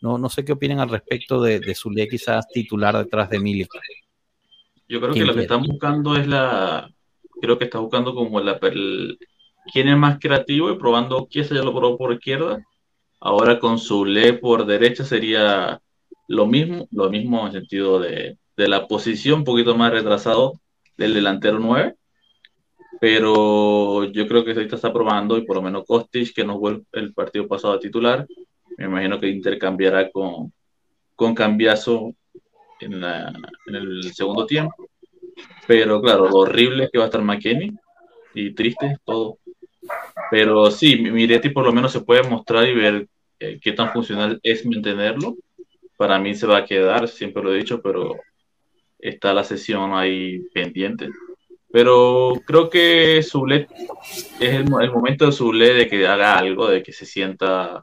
No, 0.00 0.18
no 0.18 0.28
sé 0.28 0.44
qué 0.44 0.52
opinan 0.52 0.80
al 0.80 0.90
respecto 0.90 1.40
de, 1.40 1.60
de 1.60 1.74
Zule 1.74 2.08
quizás 2.08 2.48
titular 2.48 2.96
detrás 2.96 3.30
de 3.30 3.38
Milik. 3.38 3.70
Yo 4.88 5.00
creo 5.00 5.14
que 5.14 5.24
lo 5.24 5.34
que 5.34 5.42
están 5.42 5.62
buscando 5.62 6.16
es 6.16 6.26
la, 6.26 6.92
creo 7.40 7.58
que 7.58 7.64
está 7.64 7.78
buscando 7.78 8.14
como 8.14 8.40
la, 8.40 8.58
quién 9.70 9.88
es 9.88 9.96
más 9.96 10.18
creativo 10.18 10.70
y 10.70 10.78
probando 10.78 11.26
Kiesa 11.26 11.54
ya 11.54 11.62
lo 11.62 11.74
probó 11.74 11.98
por 11.98 12.12
izquierda. 12.12 12.64
Ahora 13.20 13.58
con 13.58 13.78
Zule 13.78 14.32
por 14.34 14.66
derecha 14.66 15.04
sería 15.04 15.80
lo 16.28 16.46
mismo, 16.46 16.88
lo 16.90 17.10
mismo 17.10 17.40
en 17.40 17.46
el 17.46 17.52
sentido 17.52 18.00
de, 18.00 18.38
de 18.56 18.68
la 18.68 18.86
posición, 18.86 19.40
un 19.40 19.44
poquito 19.44 19.76
más 19.76 19.92
retrasado 19.92 20.60
del 20.96 21.14
delantero 21.14 21.58
9. 21.58 21.94
Pero 23.00 24.04
yo 24.04 24.28
creo 24.28 24.44
que 24.44 24.52
ahorita 24.52 24.76
está 24.76 24.92
probando 24.92 25.36
y 25.36 25.44
por 25.44 25.56
lo 25.56 25.62
menos 25.62 25.84
Kostic, 25.86 26.34
que 26.34 26.44
no 26.44 26.58
fue 26.58 26.82
el 26.92 27.12
partido 27.12 27.48
pasado 27.48 27.74
a 27.74 27.80
titular, 27.80 28.26
me 28.76 28.84
imagino 28.84 29.18
que 29.18 29.28
intercambiará 29.28 30.10
con, 30.10 30.52
con 31.16 31.34
Cambiazo 31.34 32.14
en, 32.80 33.02
en 33.04 33.74
el 33.74 34.12
segundo 34.14 34.46
tiempo. 34.46 34.88
Pero 35.66 36.00
claro, 36.00 36.28
lo 36.28 36.36
horrible 36.38 36.84
es 36.84 36.90
que 36.90 36.98
va 36.98 37.04
a 37.04 37.06
estar 37.08 37.22
McKenny 37.22 37.72
y 38.34 38.54
triste 38.54 38.98
todo. 39.04 39.38
Pero 40.30 40.70
sí, 40.70 40.96
Miretti 40.96 41.50
por 41.50 41.64
lo 41.64 41.72
menos 41.72 41.92
se 41.92 42.00
puede 42.00 42.22
mostrar 42.28 42.68
y 42.68 42.74
ver 42.74 43.08
eh, 43.38 43.58
qué 43.60 43.72
tan 43.72 43.92
funcional 43.92 44.40
es 44.42 44.64
mantenerlo. 44.64 45.36
Para 45.96 46.18
mí 46.18 46.34
se 46.34 46.46
va 46.46 46.58
a 46.58 46.64
quedar, 46.64 47.08
siempre 47.08 47.42
lo 47.42 47.52
he 47.52 47.58
dicho, 47.58 47.80
pero 47.82 48.16
está 48.98 49.34
la 49.34 49.44
sesión 49.44 49.92
ahí 49.94 50.40
pendiente. 50.54 51.08
Pero 51.70 52.34
creo 52.46 52.68
que 52.68 53.22
Zule 53.22 53.66
es 54.38 54.54
el, 54.54 54.66
el 54.80 54.92
momento 54.92 55.26
de 55.26 55.32
Zule 55.32 55.74
de 55.74 55.88
que 55.88 56.06
haga 56.06 56.38
algo, 56.38 56.68
de 56.68 56.82
que 56.82 56.92
se 56.92 57.06
sienta 57.06 57.80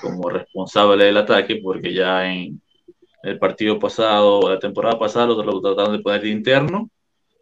como 0.00 0.28
responsable 0.28 1.04
del 1.04 1.16
ataque, 1.16 1.56
porque 1.56 1.92
ya 1.92 2.30
en 2.30 2.60
el 3.22 3.38
partido 3.38 3.78
pasado, 3.78 4.48
la 4.48 4.58
temporada 4.58 4.98
pasada, 4.98 5.26
lo 5.26 5.60
trataron 5.60 5.96
de 5.96 6.02
poner 6.02 6.22
de 6.22 6.28
interno 6.28 6.90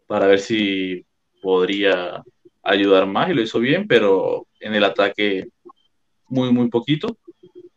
para 0.07 0.27
ver 0.27 0.39
si 0.39 1.05
podría 1.41 2.23
ayudar 2.65 3.05
más 3.05 3.29
y 3.29 3.33
lo 3.33 3.41
hizo 3.41 3.59
bien, 3.59 3.87
pero 3.87 4.47
en 4.59 4.75
el 4.75 4.83
ataque 4.83 5.47
muy, 6.27 6.51
muy 6.51 6.69
poquito. 6.69 7.17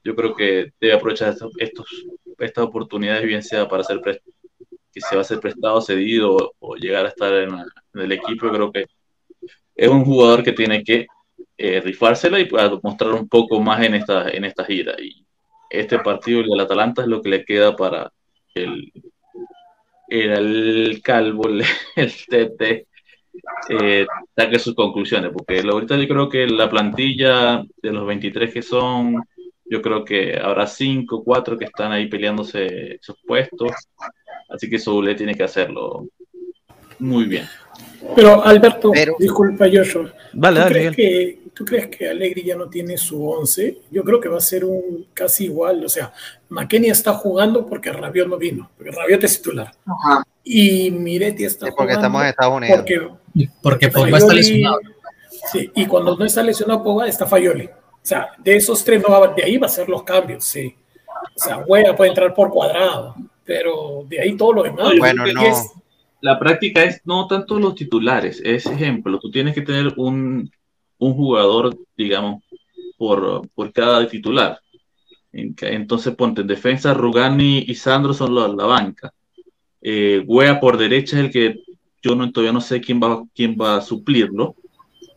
Yo 0.02 0.16
creo 0.16 0.34
que 0.34 0.72
debe 0.80 0.94
aprovechar 0.94 1.34
estos, 1.58 2.06
estas 2.38 2.64
oportunidades, 2.64 3.24
bien 3.24 3.42
sea 3.42 3.68
para 3.68 3.82
hacer 3.82 4.00
que 4.92 5.00
se 5.00 5.24
ser 5.24 5.38
prestado, 5.40 5.80
cedido 5.80 6.54
o, 6.58 6.76
llegar 6.76 7.04
a 7.04 7.08
estar 7.08 7.32
en, 7.34 7.50
el 7.94 8.12
equipo. 8.12 8.50
creo 8.50 8.72
que 8.72 8.86
es 9.76 9.88
un 9.88 10.04
jugador 10.04 10.42
que 10.42 10.52
tiene 10.52 10.82
que 10.82 11.06
eh, 11.56 11.80
rifársela 11.80 12.40
y 12.40 12.48
mostrar 12.82 13.12
un 13.12 13.28
poco 13.28 13.60
más 13.60 13.84
en 13.84 13.94
esta, 13.94 14.28
en 14.30 14.44
esta 14.44 14.64
gira. 14.64 14.94
Y 15.00 15.24
este 15.70 15.98
partido 15.98 16.42
del 16.42 16.60
Atalanta 16.60 17.02
es 17.02 17.08
lo 17.08 17.20
que 17.20 17.28
le 17.28 17.44
queda 17.44 17.76
para 17.76 18.10
el, 18.54 18.92
el, 20.08 21.02
calvo, 21.02 21.48
el, 21.48 21.64
el 21.96 22.12
TT, 22.12 22.87
eh, 23.68 24.06
saque 24.36 24.58
sus 24.58 24.74
conclusiones, 24.74 25.32
porque 25.32 25.60
ahorita 25.60 25.96
yo 25.96 26.08
creo 26.08 26.28
que 26.28 26.46
la 26.46 26.68
plantilla 26.70 27.62
de 27.82 27.92
los 27.92 28.06
23 28.06 28.52
que 28.52 28.62
son, 28.62 29.22
yo 29.64 29.82
creo 29.82 30.04
que 30.04 30.38
habrá 30.38 30.66
5, 30.66 31.22
4 31.24 31.58
que 31.58 31.66
están 31.66 31.92
ahí 31.92 32.06
peleándose 32.06 32.96
esos 32.96 33.16
puestos, 33.26 33.72
así 34.48 34.68
que 34.68 34.78
Soule 34.78 35.14
tiene 35.14 35.34
que 35.34 35.44
hacerlo 35.44 36.06
muy 36.98 37.24
bien. 37.24 37.46
Pero 38.14 38.44
Alberto, 38.44 38.92
disculpa 39.18 39.66
Joshua, 39.72 40.12
vale, 40.32 40.62
¿tú, 40.62 40.68
crees 40.68 40.96
que, 40.96 41.38
¿tú 41.52 41.64
crees 41.64 41.86
que 41.88 42.08
Alegri 42.08 42.44
ya 42.44 42.56
no 42.56 42.68
tiene 42.68 42.96
su 42.96 43.28
11? 43.28 43.78
Yo 43.90 44.02
creo 44.04 44.20
que 44.20 44.28
va 44.28 44.38
a 44.38 44.40
ser 44.40 44.64
un 44.64 45.06
casi 45.12 45.44
igual, 45.44 45.84
o 45.84 45.88
sea, 45.88 46.12
McKenny 46.48 46.88
está 46.88 47.12
jugando 47.14 47.66
porque 47.66 47.92
Rabiot 47.92 48.28
no 48.28 48.38
vino, 48.38 48.70
porque 48.76 48.92
Rabiot 48.92 49.24
es 49.24 49.38
titular. 49.38 49.72
Y 50.50 50.90
Miretti 50.90 51.44
está 51.44 51.66
sí, 51.66 51.72
porque 51.76 51.92
estamos 51.92 52.22
en 52.22 52.28
Estados 52.28 52.56
Unidos. 52.56 52.78
Porque, 52.78 53.50
porque 53.62 53.88
Pogba 53.88 54.16
está 54.16 54.32
lesionado. 54.32 54.80
Sí, 55.52 55.70
y 55.74 55.84
cuando 55.84 56.16
no 56.16 56.24
está 56.24 56.42
lesionado 56.42 56.82
Pogba, 56.82 57.06
está 57.06 57.26
Fayoli. 57.26 57.66
O 57.66 58.00
sea, 58.00 58.30
de 58.38 58.56
esos 58.56 58.82
tres, 58.82 59.02
no 59.06 59.10
va, 59.10 59.28
de 59.28 59.44
ahí 59.44 59.58
va 59.58 59.66
a 59.66 59.70
ser 59.70 59.90
los 59.90 60.02
cambios, 60.04 60.44
sí. 60.44 60.74
O 61.36 61.38
sea, 61.38 61.58
Huella 61.58 61.94
puede 61.94 62.08
entrar 62.08 62.32
por 62.34 62.50
cuadrado, 62.50 63.14
pero 63.44 64.06
de 64.08 64.20
ahí 64.20 64.36
todo 64.38 64.54
lo 64.54 64.62
demás. 64.62 64.94
Bueno, 64.98 65.26
no 65.26 65.42
la 66.22 66.38
práctica 66.38 66.82
es 66.82 67.02
no 67.04 67.26
tanto 67.26 67.58
los 67.60 67.74
titulares, 67.74 68.40
es 68.42 68.64
ejemplo, 68.66 69.18
tú 69.18 69.30
tienes 69.30 69.54
que 69.54 69.62
tener 69.62 69.92
un, 69.98 70.50
jugador, 70.98 71.76
digamos, 71.96 72.42
por, 72.96 73.46
por 73.50 73.70
cada 73.72 74.08
titular. 74.08 74.60
Entonces 75.30 76.14
ponte 76.16 76.40
en 76.40 76.46
defensa, 76.46 76.94
Rugani 76.94 77.66
y 77.68 77.74
Sandro 77.74 78.14
son 78.14 78.34
la, 78.34 78.48
la 78.48 78.64
banca. 78.64 79.12
Eh, 79.80 80.24
por 80.60 80.76
derecha 80.76 81.18
es 81.18 81.24
el 81.24 81.30
que 81.30 81.60
yo 82.02 82.14
no, 82.14 82.30
todavía 82.30 82.52
no 82.52 82.60
sé 82.60 82.80
quién 82.80 83.00
va, 83.00 83.24
quién 83.34 83.56
va 83.60 83.76
a 83.76 83.80
suplirlo. 83.80 84.54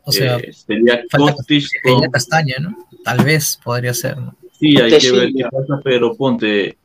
O 0.04 0.12
sea, 0.12 0.38
eh, 0.38 0.52
sería 0.52 1.04
Kostic 1.15 1.67
Castaña, 2.12 2.58
¿no? 2.60 2.88
Tal 3.04 3.24
vez 3.24 3.60
podría 3.63 3.93
ser, 3.93 4.17
¿no? 4.17 4.36
Sí, 4.60 4.78
hay 4.78 4.97
que 4.97 5.12
ver 5.12 5.32
qué 5.36 5.43
pasa, 5.43 5.80
pero 5.84 6.15
ponte, 6.15 6.78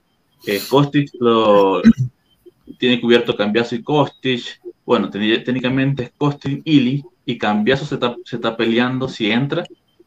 eh, 0.47 0.61
Kostic 0.69 1.11
lo, 1.19 1.83
tiene 2.79 3.01
cubierto 3.01 3.37
Cambiazo 3.37 3.75
y 3.75 3.83
Kostic. 3.83 4.61
Bueno, 4.85 5.11
técnicamente 5.11 6.05
es 6.05 6.11
Kostic 6.17 6.63
Ili 6.65 7.05
y 7.25 7.39
Cambiazo 7.39 7.85
se 7.85 7.95
está, 7.95 8.17
se 8.25 8.37
está 8.37 8.57
peleando 8.57 9.09
si 9.09 9.31
entra 9.31 9.65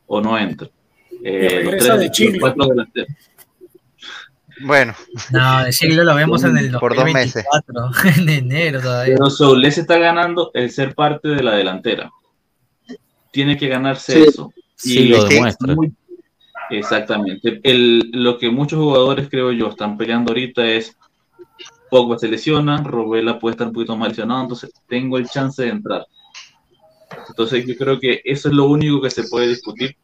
o 0.08 0.22
no 0.22 0.38
entra. 0.38 0.70
Eh, 1.24 1.62
los 1.64 1.78
tres, 1.78 2.00
de 2.00 2.12
Chile. 2.12 2.40
Bueno. 4.62 4.94
No, 5.32 5.64
de 5.64 6.04
lo 6.04 6.16
vemos 6.16 6.44
en 6.44 6.58
el 6.58 6.72
por 6.80 6.96
dos 6.96 7.12
meses. 7.12 7.46
en 8.18 8.30
enero 8.30 8.82
todavía. 8.82 9.16
Pero 9.16 9.30
Soules 9.30 9.78
está 9.78 9.98
ganando 9.98 10.52
el 10.54 10.72
ser 10.72 10.96
parte 10.96 11.30
de 11.30 11.44
la 11.44 11.56
delantera. 11.56 12.12
Tiene 13.32 13.58
que 13.58 13.68
ganarse 13.68 14.24
eso. 14.24 14.52
Sí, 14.76 15.00
y 15.00 15.08
lo 15.10 15.26
demuestra. 15.26 15.76
exactamente. 16.70 17.60
El, 17.64 18.10
lo 18.14 18.38
que 18.38 18.50
muchos 18.50 18.80
jugadores, 18.80 19.30
creo 19.30 19.52
yo, 19.52 19.70
están 19.70 19.98
peleando 19.98 20.32
ahorita 20.32 20.66
es 20.66 20.96
Pogba 21.90 22.18
se 22.18 22.28
lesiona, 22.28 22.82
Robela 22.84 23.40
puede 23.40 23.54
estar 23.54 23.68
un 23.68 23.74
poquito 23.74 23.98
más 23.98 24.10
lesionado, 24.10 24.44
entonces 24.44 24.72
tengo 24.88 25.18
el 25.18 25.28
chance 25.28 25.64
de 25.64 25.70
entrar. 25.70 26.06
Entonces 27.28 27.66
yo 27.66 27.76
creo 27.76 28.00
que 28.00 28.22
eso 28.24 28.50
es 28.50 28.54
lo 28.54 28.66
único 28.66 29.02
que 29.02 29.10
se 29.10 29.24
puede 29.24 29.48
discutir 29.48 29.96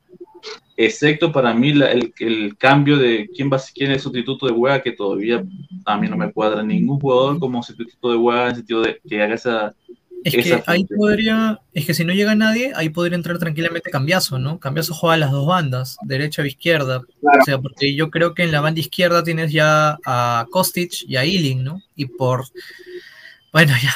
excepto 0.77 1.31
para 1.31 1.53
mí 1.53 1.69
el, 1.69 2.13
el, 2.19 2.57
cambio 2.57 2.97
de 2.97 3.29
quién 3.33 3.49
va 3.51 3.61
quién 3.73 3.91
es 3.91 3.97
el 3.97 4.03
sustituto 4.03 4.45
de 4.45 4.51
Wea, 4.51 4.81
que 4.81 4.91
todavía 4.91 5.43
a 5.85 5.97
mí 5.97 6.07
no 6.07 6.17
me 6.17 6.31
cuadra 6.31 6.63
ningún 6.63 6.99
jugador 6.99 7.39
como 7.39 7.63
sustituto 7.63 8.11
de 8.11 8.17
Wea 8.17 8.43
en 8.43 8.49
el 8.49 8.55
sentido 8.55 8.81
de 8.81 8.99
que 9.07 9.21
haga 9.21 9.35
esa 9.35 9.75
es 10.25 10.33
que 10.33 10.63
ahí 10.65 10.85
podría, 10.85 11.61
es 11.71 11.85
que 11.85 11.93
si 11.93 12.03
no 12.03 12.11
llega 12.11 12.33
nadie, 12.33 12.71
ahí 12.75 12.89
podría 12.89 13.15
entrar 13.15 13.37
tranquilamente 13.37 13.91
Cambiazo, 13.91 14.39
¿no? 14.39 14.59
Cambiazo 14.59 14.95
juega 14.95 15.13
a 15.13 15.17
las 15.17 15.31
dos 15.31 15.45
bandas, 15.45 15.97
derecha 16.01 16.41
o 16.41 16.45
izquierda. 16.45 17.03
O 17.21 17.45
sea, 17.45 17.59
porque 17.59 17.93
yo 17.93 18.09
creo 18.09 18.33
que 18.33 18.41
en 18.41 18.51
la 18.51 18.59
banda 18.59 18.79
izquierda 18.79 19.23
tienes 19.23 19.51
ya 19.51 19.99
a 20.03 20.47
Kostic 20.49 20.93
y 21.07 21.17
a 21.17 21.25
Ealing, 21.25 21.63
¿no? 21.63 21.83
Y 21.95 22.07
por, 22.07 22.45
bueno, 23.53 23.73
ya, 23.79 23.93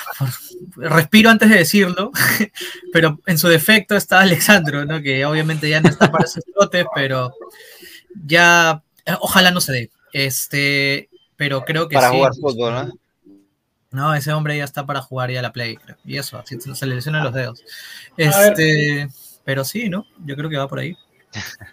respiro 0.75 1.29
antes 1.29 1.49
de 1.49 1.57
decirlo, 1.57 2.11
pero 2.93 3.19
en 3.25 3.37
su 3.37 3.47
defecto 3.47 3.95
está 3.95 4.21
Alexandro, 4.21 4.85
¿no? 4.85 5.01
Que 5.01 5.25
obviamente 5.25 5.69
ya 5.69 5.81
no 5.81 5.89
está 5.89 6.11
para 6.11 6.25
ese 6.25 6.41
trote, 6.41 6.85
pero 6.95 7.33
ya, 8.25 8.83
ojalá 9.19 9.51
no 9.51 9.61
se 9.61 9.71
dé. 9.71 9.89
Este, 10.13 11.09
pero 11.35 11.63
creo 11.65 11.87
que 11.87 11.95
para 11.95 12.09
jugar 12.09 12.33
fútbol, 12.35 12.73
¿no? 12.73 12.93
No, 13.91 14.13
ese 14.13 14.31
hombre 14.33 14.57
ya 14.57 14.65
está 14.65 14.85
para 14.85 15.01
jugar 15.01 15.31
ya 15.31 15.41
la 15.41 15.51
Play, 15.51 15.75
creo. 15.77 15.97
Y 16.05 16.17
eso, 16.17 16.37
así 16.37 16.57
se 16.59 16.85
le 16.85 16.95
lesionan 16.95 17.23
los 17.23 17.33
dedos. 17.33 17.63
Este, 18.17 19.07
pero 19.43 19.63
sí, 19.63 19.89
¿no? 19.89 20.05
Yo 20.25 20.35
creo 20.35 20.49
que 20.49 20.57
va 20.57 20.67
por 20.67 20.79
ahí. 20.79 20.95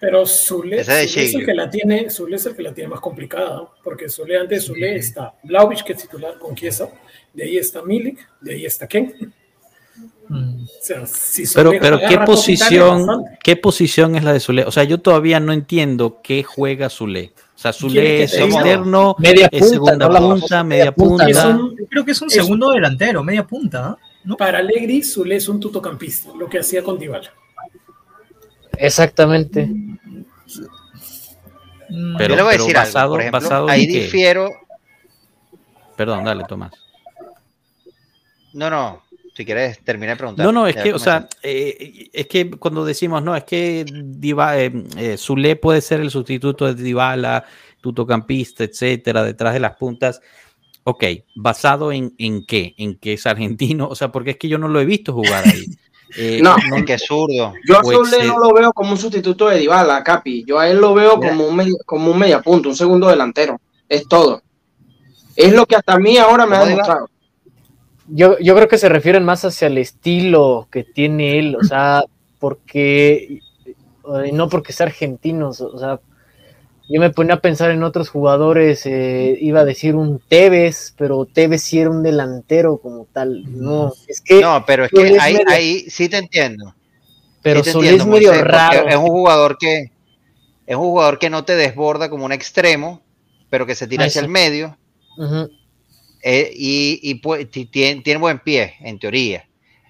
Pero 0.00 0.26
Zule, 0.26 0.80
es 0.80 0.88
el 0.88 1.44
que 1.44 1.54
la 1.54 1.70
tiene, 1.70 2.10
Zule 2.10 2.36
es 2.36 2.46
el 2.46 2.54
que 2.54 2.62
la 2.62 2.74
tiene 2.74 2.90
más 2.90 3.00
complicada, 3.00 3.68
porque 3.82 4.08
Zule 4.08 4.38
antes 4.38 4.60
de 4.60 4.66
Zule 4.66 4.96
está 4.96 5.34
Blauvich, 5.42 5.82
que 5.82 5.92
es 5.92 6.02
titular 6.02 6.38
con 6.38 6.54
Chiesa, 6.54 6.90
de 7.36 7.44
ahí 7.44 7.58
está 7.58 7.82
Milik, 7.82 8.18
de 8.40 8.54
ahí 8.54 8.64
está 8.64 8.88
Ken. 8.88 9.32
Mm. 10.28 10.64
O 10.64 10.68
sea, 10.80 11.06
si 11.06 11.44
pero, 11.54 11.72
pero 11.80 12.00
¿qué 12.08 12.18
posición, 12.18 13.24
¿qué 13.44 13.56
posición 13.56 14.16
es 14.16 14.24
la 14.24 14.32
de 14.32 14.40
Zule? 14.40 14.64
O 14.64 14.72
sea, 14.72 14.84
yo 14.84 15.00
todavía 15.00 15.38
no 15.38 15.52
entiendo 15.52 16.20
qué 16.22 16.42
juega 16.42 16.88
Zule. 16.88 17.32
O 17.54 17.58
sea, 17.58 17.72
Zule 17.72 18.22
es 18.22 18.34
externo, 18.34 19.16
media 19.18 19.48
punta, 19.48 19.64
es 19.64 19.70
segunda 19.70 20.08
punta, 20.18 20.64
media 20.64 20.92
punta. 20.92 21.26
creo 21.88 22.04
que 22.04 22.10
es 22.10 22.22
un 22.22 22.30
segundo 22.30 22.70
delantero, 22.70 23.22
media 23.22 23.46
punta. 23.46 23.96
¿no? 24.24 24.36
Para 24.36 24.58
Allegri, 24.58 25.02
Zule 25.02 25.36
es 25.36 25.48
un 25.48 25.60
tutocampista, 25.60 26.30
lo 26.36 26.48
que 26.48 26.58
hacía 26.58 26.82
con 26.82 26.98
Dybala. 26.98 27.32
Exactamente. 28.78 29.70
Pero, 32.18 32.30
Yo 32.30 32.36
le 32.36 32.42
voy 32.42 32.54
a 32.54 32.58
decir 32.58 32.74
basado, 32.74 33.14
algo, 33.14 33.30
por 33.30 33.40
ejemplo, 33.40 33.68
ahí 33.68 33.86
difiero. 33.86 34.50
Perdón, 35.96 36.24
dale, 36.24 36.44
Tomás. 36.44 36.85
No, 38.56 38.70
no, 38.70 39.02
si 39.36 39.44
quieres, 39.44 39.80
termina 39.84 40.12
de 40.12 40.16
preguntar. 40.16 40.46
No, 40.46 40.50
no, 40.50 40.66
es 40.66 40.74
que, 40.76 40.94
o 40.94 40.98
sea, 40.98 41.28
eh, 41.42 42.08
es 42.10 42.26
que 42.26 42.50
cuando 42.52 42.86
decimos, 42.86 43.22
no, 43.22 43.36
es 43.36 43.44
que 43.44 43.84
Diva, 43.86 44.58
eh, 44.58 44.72
eh, 44.96 45.16
Zule 45.18 45.56
puede 45.56 45.82
ser 45.82 46.00
el 46.00 46.10
sustituto 46.10 46.64
de 46.64 46.82
Dybala, 46.82 47.44
tutocampista, 47.82 48.64
etcétera, 48.64 49.22
detrás 49.24 49.52
de 49.52 49.60
las 49.60 49.76
puntas. 49.76 50.22
Ok, 50.84 51.04
¿basado 51.34 51.92
en, 51.92 52.14
en 52.16 52.46
qué? 52.46 52.74
¿En 52.78 52.96
que 52.96 53.12
es 53.12 53.26
argentino? 53.26 53.88
O 53.88 53.94
sea, 53.94 54.10
porque 54.10 54.30
es 54.30 54.36
que 54.38 54.48
yo 54.48 54.56
no 54.56 54.68
lo 54.68 54.80
he 54.80 54.86
visto 54.86 55.12
jugar 55.12 55.44
ahí. 55.46 55.66
Eh, 56.16 56.38
no, 56.40 56.54
no, 56.70 56.84
que 56.84 56.94
es 56.94 57.04
zurdo. 57.04 57.52
Yo 57.66 57.78
a 57.78 57.82
pues, 57.82 57.96
Zule 57.96 58.24
no 58.24 58.38
lo 58.38 58.54
veo 58.54 58.72
como 58.72 58.92
un 58.92 58.96
sustituto 58.96 59.48
de 59.48 59.58
Dybala, 59.58 60.04
Capi. 60.04 60.44
Yo 60.46 60.56
a 60.56 60.70
él 60.70 60.78
lo 60.78 60.94
veo 60.94 61.18
como 61.18 61.48
un, 61.48 61.56
media, 61.56 61.74
como 61.84 62.12
un 62.12 62.18
media 62.18 62.40
punto, 62.40 62.68
un 62.68 62.76
segundo 62.76 63.08
delantero. 63.08 63.60
Es 63.88 64.06
todo. 64.06 64.40
Es 65.34 65.52
lo 65.52 65.66
que 65.66 65.74
hasta 65.74 65.94
a 65.94 65.98
mí 65.98 66.16
ahora 66.16 66.46
me 66.46 66.56
ha 66.56 66.64
demostrado. 66.64 67.10
Yo, 68.08 68.38
yo 68.38 68.54
creo 68.54 68.68
que 68.68 68.78
se 68.78 68.88
refieren 68.88 69.24
más 69.24 69.44
hacia 69.44 69.66
el 69.66 69.78
estilo 69.78 70.68
que 70.70 70.84
tiene 70.84 71.38
él, 71.38 71.56
o 71.56 71.64
sea, 71.64 72.04
porque 72.38 73.40
eh, 74.22 74.32
no 74.32 74.48
porque 74.48 74.72
sea 74.72 74.86
argentino, 74.86 75.48
o 75.48 75.78
sea, 75.78 76.00
yo 76.88 77.00
me 77.00 77.10
ponía 77.10 77.34
a 77.34 77.40
pensar 77.40 77.72
en 77.72 77.82
otros 77.82 78.08
jugadores, 78.08 78.86
eh, 78.86 79.36
iba 79.40 79.60
a 79.60 79.64
decir 79.64 79.96
un 79.96 80.20
Tevez, 80.20 80.94
pero 80.96 81.26
Tevez 81.26 81.62
sí 81.62 81.80
era 81.80 81.90
un 81.90 82.04
delantero 82.04 82.78
como 82.78 83.06
tal. 83.12 83.42
No, 83.46 83.92
es 84.06 84.20
que. 84.20 84.40
No, 84.40 84.64
pero 84.64 84.84
es 84.84 84.92
que 84.92 85.18
ahí, 85.18 85.38
ahí 85.48 85.90
sí 85.90 86.08
te 86.08 86.18
entiendo. 86.18 86.74
Pero 87.42 87.64
sí 87.64 87.88
es 87.88 88.06
medio 88.06 88.32
raro. 88.44 88.88
Es 88.88 88.96
un 88.96 89.08
jugador 89.08 89.58
que 89.58 89.90
es 90.66 90.76
un 90.76 90.82
jugador 90.82 91.18
que 91.18 91.30
no 91.30 91.44
te 91.44 91.54
desborda 91.56 92.08
como 92.08 92.24
un 92.24 92.32
extremo, 92.32 93.00
pero 93.50 93.66
que 93.66 93.74
se 93.74 93.86
tira 93.86 94.04
hacia 94.04 94.20
el 94.20 94.28
medio. 94.28 94.76
Eh, 96.28 96.50
y, 96.52 97.20
tiene, 97.70 98.02
tiene, 98.02 98.18
buen 98.18 98.40
pie, 98.40 98.74
en 98.80 98.98
teoría. 98.98 99.46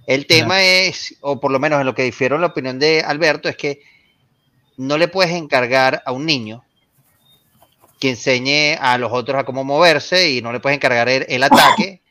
El 0.07 0.26
tema 0.26 0.62
es, 0.62 1.16
o 1.22 1.41
por 1.41 1.51
lo 1.51 1.59
menos 1.59 1.80
en 1.80 1.87
lo 1.87 1.95
que 1.95 2.03
difiero 2.03 2.34
en 2.34 2.43
la 2.43 2.49
opinión 2.49 2.78
de 2.78 3.01
Alberto, 3.01 3.49
es 3.49 3.57
que 3.57 3.80
no 4.76 4.99
le 4.99 5.09
puedes 5.09 5.32
encargar 5.32 6.03
a 6.05 6.12
un 6.12 6.26
niño 6.26 6.62
que 7.99 8.11
enseñe 8.11 8.76
a 8.78 8.99
los 8.99 9.12
otros 9.14 9.41
a 9.41 9.45
cómo 9.45 9.64
moverse 9.64 10.30
y 10.30 10.43
no 10.43 10.53
le 10.53 10.61
puedes 10.61 10.76
encargar 10.76 11.09
el, 11.09 11.43
ataque 11.43 12.03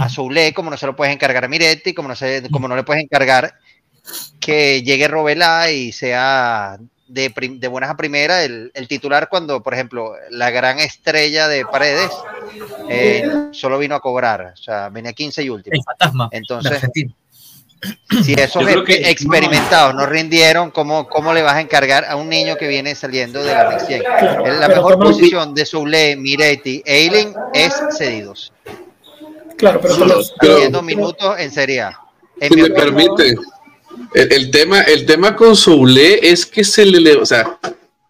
a 0.00 0.08
Soule, 0.08 0.52
como 0.52 0.70
no 0.70 0.76
se 0.76 0.86
lo 0.86 0.96
puedes 0.96 1.14
encargar 1.14 1.44
a 1.44 1.48
Miretti, 1.48 1.94
como 1.94 2.08
no, 2.08 2.16
se, 2.16 2.50
como 2.50 2.66
no 2.66 2.74
le 2.74 2.82
puedes 2.82 3.04
encargar 3.04 3.54
que 4.40 4.82
llegue 4.82 5.06
Robela 5.06 5.70
y 5.70 5.92
sea 5.92 6.76
de, 7.10 7.32
de 7.58 7.68
buenas 7.68 7.90
a 7.90 7.96
primera 7.96 8.44
el, 8.44 8.70
titular 8.88 9.28
cuando, 9.28 9.62
por 9.62 9.74
ejemplo, 9.74 10.14
la 10.30 10.50
gran 10.50 10.78
estrella 10.78 11.48
de 11.48 11.66
Paredes 11.66 12.10
eh, 12.88 13.28
solo 13.52 13.78
vino 13.78 13.94
a 13.94 14.00
cobrar, 14.00 14.52
o 14.54 14.56
sea, 14.56 14.88
venía 14.88 15.12
15 15.12 15.42
y 15.42 15.48
último. 15.50 15.74
El 15.74 15.82
fantasma. 15.82 16.28
Entonces, 16.32 16.80
si 18.22 18.34
esos 18.34 18.64
que, 18.84 19.10
experimentados 19.10 19.94
no 19.94 20.06
rindieron, 20.06 20.70
¿cómo, 20.70 21.08
¿cómo 21.08 21.34
le 21.34 21.42
vas 21.42 21.54
a 21.54 21.60
encargar 21.60 22.04
a 22.04 22.16
un 22.16 22.28
niño 22.28 22.56
que 22.56 22.68
viene 22.68 22.94
saliendo 22.94 23.42
de 23.42 23.52
la 23.52 23.70
recién? 23.70 24.02
la 24.02 24.68
mejor 24.68 24.98
posición 24.98 25.54
de 25.54 25.66
Soule, 25.66 26.16
Miretti, 26.16 26.82
Eiling 26.84 27.34
es 27.54 27.74
cedidos. 27.96 28.52
Claro, 29.56 29.80
pero, 29.80 30.22
pero, 30.40 30.82
minutos 30.82 31.38
en 31.38 31.50
Serie 31.50 31.82
A. 31.82 32.00
si 32.40 32.62
me 32.62 32.70
permite, 32.70 33.34
el, 34.14 34.50
tema, 34.50 34.82
el 34.82 35.06
tema 35.06 35.36
con 35.36 35.56
Soule 35.56 36.30
es 36.30 36.46
que 36.46 36.64
se 36.64 36.84
le, 36.84 37.16
o 37.16 37.26
sea, 37.26 37.58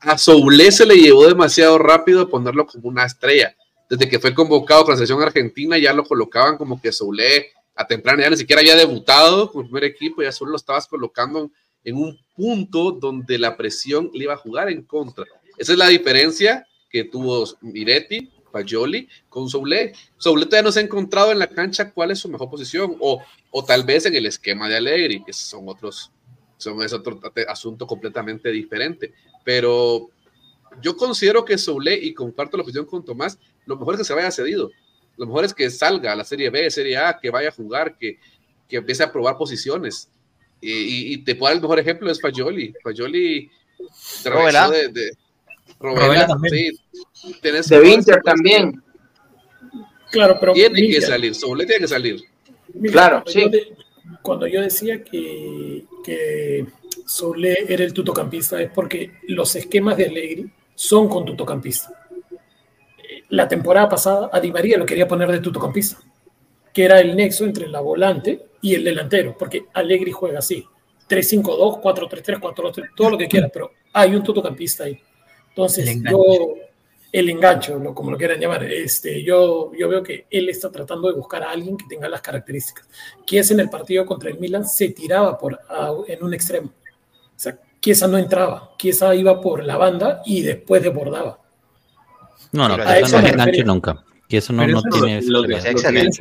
a 0.00 0.18
Soule 0.18 0.72
se 0.72 0.86
le 0.86 0.96
llevó 0.96 1.26
demasiado 1.26 1.78
rápido 1.78 2.28
ponerlo 2.28 2.66
como 2.66 2.88
una 2.88 3.04
estrella. 3.04 3.54
Desde 3.88 4.08
que 4.08 4.18
fue 4.18 4.34
convocado 4.34 4.84
con 4.84 4.92
la 4.92 4.96
selección 4.96 5.22
argentina 5.22 5.76
ya 5.76 5.92
lo 5.92 6.04
colocaban 6.04 6.56
como 6.56 6.80
que 6.80 6.92
Soule 6.92 7.52
a 7.74 7.86
temprana 7.86 8.22
ya 8.22 8.30
ni 8.30 8.36
siquiera 8.36 8.60
había 8.60 8.76
debutado 8.76 9.50
con 9.50 9.62
el 9.62 9.68
primer 9.68 9.84
equipo, 9.84 10.22
ya 10.22 10.32
solo 10.32 10.52
lo 10.52 10.56
estabas 10.56 10.86
colocando 10.86 11.50
en 11.82 11.96
un 11.96 12.18
punto 12.36 12.92
donde 12.92 13.38
la 13.38 13.56
presión 13.56 14.10
le 14.12 14.24
iba 14.24 14.34
a 14.34 14.38
jugar 14.38 14.68
en 14.70 14.82
contra. 14.82 15.24
Esa 15.56 15.72
es 15.72 15.78
la 15.78 15.88
diferencia 15.88 16.66
que 16.90 17.04
tuvo 17.04 17.44
Miretti, 17.60 18.30
Pajoli 18.50 19.08
con 19.28 19.48
Soule. 19.48 19.92
Soule 20.18 20.46
todavía 20.46 20.64
no 20.64 20.72
se 20.72 20.80
ha 20.80 20.82
encontrado 20.82 21.32
en 21.32 21.38
la 21.38 21.48
cancha 21.48 21.90
cuál 21.92 22.10
es 22.10 22.18
su 22.18 22.28
mejor 22.28 22.50
posición, 22.50 22.96
o, 23.00 23.22
o 23.50 23.64
tal 23.64 23.84
vez 23.84 24.06
en 24.06 24.14
el 24.14 24.26
esquema 24.26 24.68
de 24.68 24.76
Allegri, 24.76 25.22
que 25.24 25.32
son 25.32 25.68
otros, 25.68 26.10
son 26.56 26.82
es 26.82 26.92
otro 26.92 27.20
asunto 27.48 27.86
completamente 27.86 28.50
diferente. 28.50 29.12
Pero 29.44 30.10
yo 30.82 30.96
considero 30.96 31.44
que 31.44 31.58
Soule, 31.58 31.94
y 31.94 32.14
comparto 32.14 32.56
la 32.56 32.62
opinión 32.62 32.86
con 32.86 33.04
Tomás, 33.04 33.38
lo 33.66 33.76
mejor 33.76 33.94
es 33.94 33.98
que 34.00 34.04
se 34.04 34.14
vaya 34.14 34.30
cedido 34.30 34.70
lo 35.20 35.26
mejor 35.26 35.44
es 35.44 35.52
que 35.52 35.68
salga 35.68 36.12
a 36.12 36.16
la 36.16 36.24
Serie 36.24 36.48
B, 36.48 36.70
Serie 36.70 36.96
A, 36.96 37.18
que 37.20 37.28
vaya 37.28 37.50
a 37.50 37.52
jugar, 37.52 37.98
que, 37.98 38.18
que 38.66 38.76
empiece 38.76 39.02
a 39.02 39.12
probar 39.12 39.36
posiciones. 39.36 40.08
Y, 40.62 41.18
te 41.24 41.34
puedo 41.34 41.50
dar 41.50 41.56
el 41.56 41.60
mejor 41.60 41.78
ejemplo, 41.78 42.10
es 42.10 42.18
Fajoli. 42.18 42.72
Fajoli 42.82 43.50
de, 44.24 44.88
de, 44.88 45.12
Robela, 45.80 46.26
también. 46.26 46.74
Sí, 47.12 47.34
de 47.42 47.80
Winter 47.80 48.20
también. 48.22 48.82
Claro, 50.10 50.36
pero 50.38 50.52
tiene 50.52 50.88
que 50.88 51.00
salir, 51.00 51.34
Soule 51.34 51.66
tiene 51.66 51.80
que 51.82 51.88
salir. 51.88 52.20
claro, 52.90 53.22
sí. 53.26 53.50
cuando 54.22 54.46
yo 54.46 54.60
decía 54.60 55.02
que, 55.02 55.84
que 56.04 56.66
Soule 57.06 57.64
era 57.68 57.84
el 57.84 57.92
tutocampista 57.92 58.60
es 58.60 58.70
porque 58.70 59.12
los 59.28 59.54
esquemas 59.56 59.96
de 59.96 60.06
Allegri 60.06 60.50
son 60.74 61.08
con 61.08 61.24
tutocampista 61.24 62.00
la 63.30 63.48
temporada 63.48 63.88
pasada 63.88 64.28
a 64.32 64.40
Di 64.40 64.52
María 64.52 64.76
lo 64.76 64.86
quería 64.86 65.08
poner 65.08 65.30
de 65.30 65.40
tutocampista, 65.40 65.98
que 66.72 66.84
era 66.84 67.00
el 67.00 67.16
nexo 67.16 67.44
entre 67.44 67.68
la 67.68 67.80
volante 67.80 68.46
y 68.60 68.74
el 68.74 68.84
delantero, 68.84 69.36
porque 69.38 69.66
Allegri 69.72 70.10
juega 70.10 70.40
así, 70.40 70.64
3-5-2, 71.08 71.80
4-3-3, 71.80 72.40
4-3, 72.40 72.88
todo 72.94 73.10
lo 73.10 73.18
que 73.18 73.28
quiera, 73.28 73.48
pero 73.52 73.70
hay 73.92 74.14
un 74.14 74.22
tutocampista 74.22 74.84
ahí. 74.84 75.00
Entonces, 75.50 75.88
el 75.88 76.02
yo, 76.04 76.54
el 77.12 77.28
engancho, 77.28 77.82
como 77.94 78.10
lo 78.10 78.16
quieran 78.16 78.40
llamar, 78.40 78.64
este, 78.64 79.22
yo, 79.22 79.72
yo 79.76 79.88
veo 79.88 80.02
que 80.02 80.26
él 80.30 80.48
está 80.48 80.70
tratando 80.70 81.08
de 81.08 81.14
buscar 81.14 81.42
a 81.42 81.50
alguien 81.50 81.76
que 81.76 81.86
tenga 81.88 82.08
las 82.08 82.20
características. 82.20 82.88
Kiesa 83.26 83.54
en 83.54 83.60
el 83.60 83.70
partido 83.70 84.06
contra 84.06 84.30
el 84.30 84.38
Milan 84.38 84.66
se 84.66 84.90
tiraba 84.90 85.36
por, 85.36 85.58
en 86.06 86.24
un 86.24 86.34
extremo. 86.34 86.68
O 86.68 87.42
sea, 87.42 87.58
Kiesa 87.80 88.06
no 88.06 88.18
entraba, 88.18 88.72
Kiesa 88.78 89.14
iba 89.14 89.40
por 89.40 89.64
la 89.64 89.76
banda 89.76 90.22
y 90.24 90.42
después 90.42 90.82
desbordaba. 90.82 91.38
No, 92.52 92.68
no, 92.68 92.82
eso 92.82 93.20
no 93.20 93.26
es 93.26 93.32
enganche 93.32 93.64
nunca. 93.64 94.04
Y 94.28 94.36
eso 94.36 94.52
no, 94.52 94.64
no 94.64 94.80
tiene. 94.82 95.20
Lo, 95.22 95.44
excelente. 95.44 96.20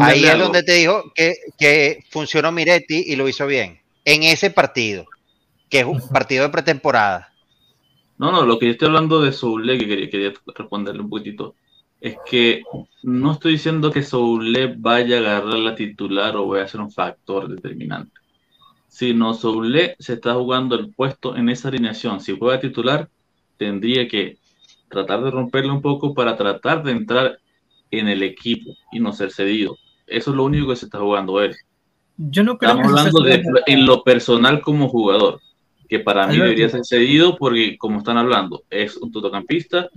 Ahí 0.00 0.24
es 0.24 0.38
donde 0.38 0.64
te 0.64 0.72
dijo 0.72 1.12
que, 1.14 1.36
que 1.56 2.04
funcionó 2.10 2.50
Miretti 2.50 3.04
y 3.06 3.14
lo 3.14 3.28
hizo 3.28 3.46
bien. 3.46 3.80
En 4.04 4.24
ese 4.24 4.50
partido. 4.50 5.06
que 5.68 5.80
es 5.80 5.86
un 5.86 6.00
partido 6.08 6.42
de 6.42 6.50
pretemporada. 6.50 7.31
No, 8.22 8.30
no, 8.30 8.46
lo 8.46 8.56
que 8.56 8.66
yo 8.66 8.72
estoy 8.72 8.86
hablando 8.86 9.20
de 9.20 9.32
Soule, 9.32 9.76
que 9.76 9.88
quería, 9.88 10.08
quería 10.08 10.32
responderle 10.54 11.02
un 11.02 11.10
poquitito, 11.10 11.56
es 12.00 12.14
que 12.24 12.62
no 13.02 13.32
estoy 13.32 13.54
diciendo 13.54 13.90
que 13.90 14.04
Soule 14.04 14.76
vaya 14.78 15.16
a 15.16 15.18
agarrar 15.18 15.58
la 15.58 15.74
titular 15.74 16.36
o 16.36 16.46
vaya 16.46 16.62
a 16.62 16.68
ser 16.68 16.82
un 16.82 16.92
factor 16.92 17.48
determinante, 17.48 18.12
sino 18.86 19.34
Soule 19.34 19.96
se 19.98 20.12
está 20.12 20.34
jugando 20.34 20.76
el 20.76 20.94
puesto 20.94 21.34
en 21.34 21.48
esa 21.48 21.66
alineación. 21.66 22.20
Si 22.20 22.38
juega 22.38 22.60
titular, 22.60 23.08
tendría 23.56 24.06
que 24.06 24.38
tratar 24.88 25.24
de 25.24 25.32
romperle 25.32 25.72
un 25.72 25.82
poco 25.82 26.14
para 26.14 26.36
tratar 26.36 26.84
de 26.84 26.92
entrar 26.92 27.40
en 27.90 28.06
el 28.06 28.22
equipo 28.22 28.76
y 28.92 29.00
no 29.00 29.12
ser 29.12 29.32
cedido. 29.32 29.76
Eso 30.06 30.30
es 30.30 30.36
lo 30.36 30.44
único 30.44 30.68
que 30.68 30.76
se 30.76 30.84
está 30.84 31.00
jugando 31.00 31.40
él. 31.40 31.56
Yo 32.16 32.44
no 32.44 32.56
creo 32.56 32.70
Estamos 32.70 33.00
hablando 33.00 33.20
de, 33.22 33.42
en 33.66 33.84
lo 33.84 34.04
personal 34.04 34.60
como 34.60 34.88
jugador, 34.88 35.40
que 35.92 36.00
para 36.00 36.26
mí 36.26 36.38
debería 36.38 36.70
ser 36.70 36.86
cedido 36.86 37.36
porque, 37.36 37.76
como 37.76 37.98
están 37.98 38.16
hablando, 38.16 38.64
es 38.70 38.96
un 38.96 39.12
totocampista, 39.12 39.90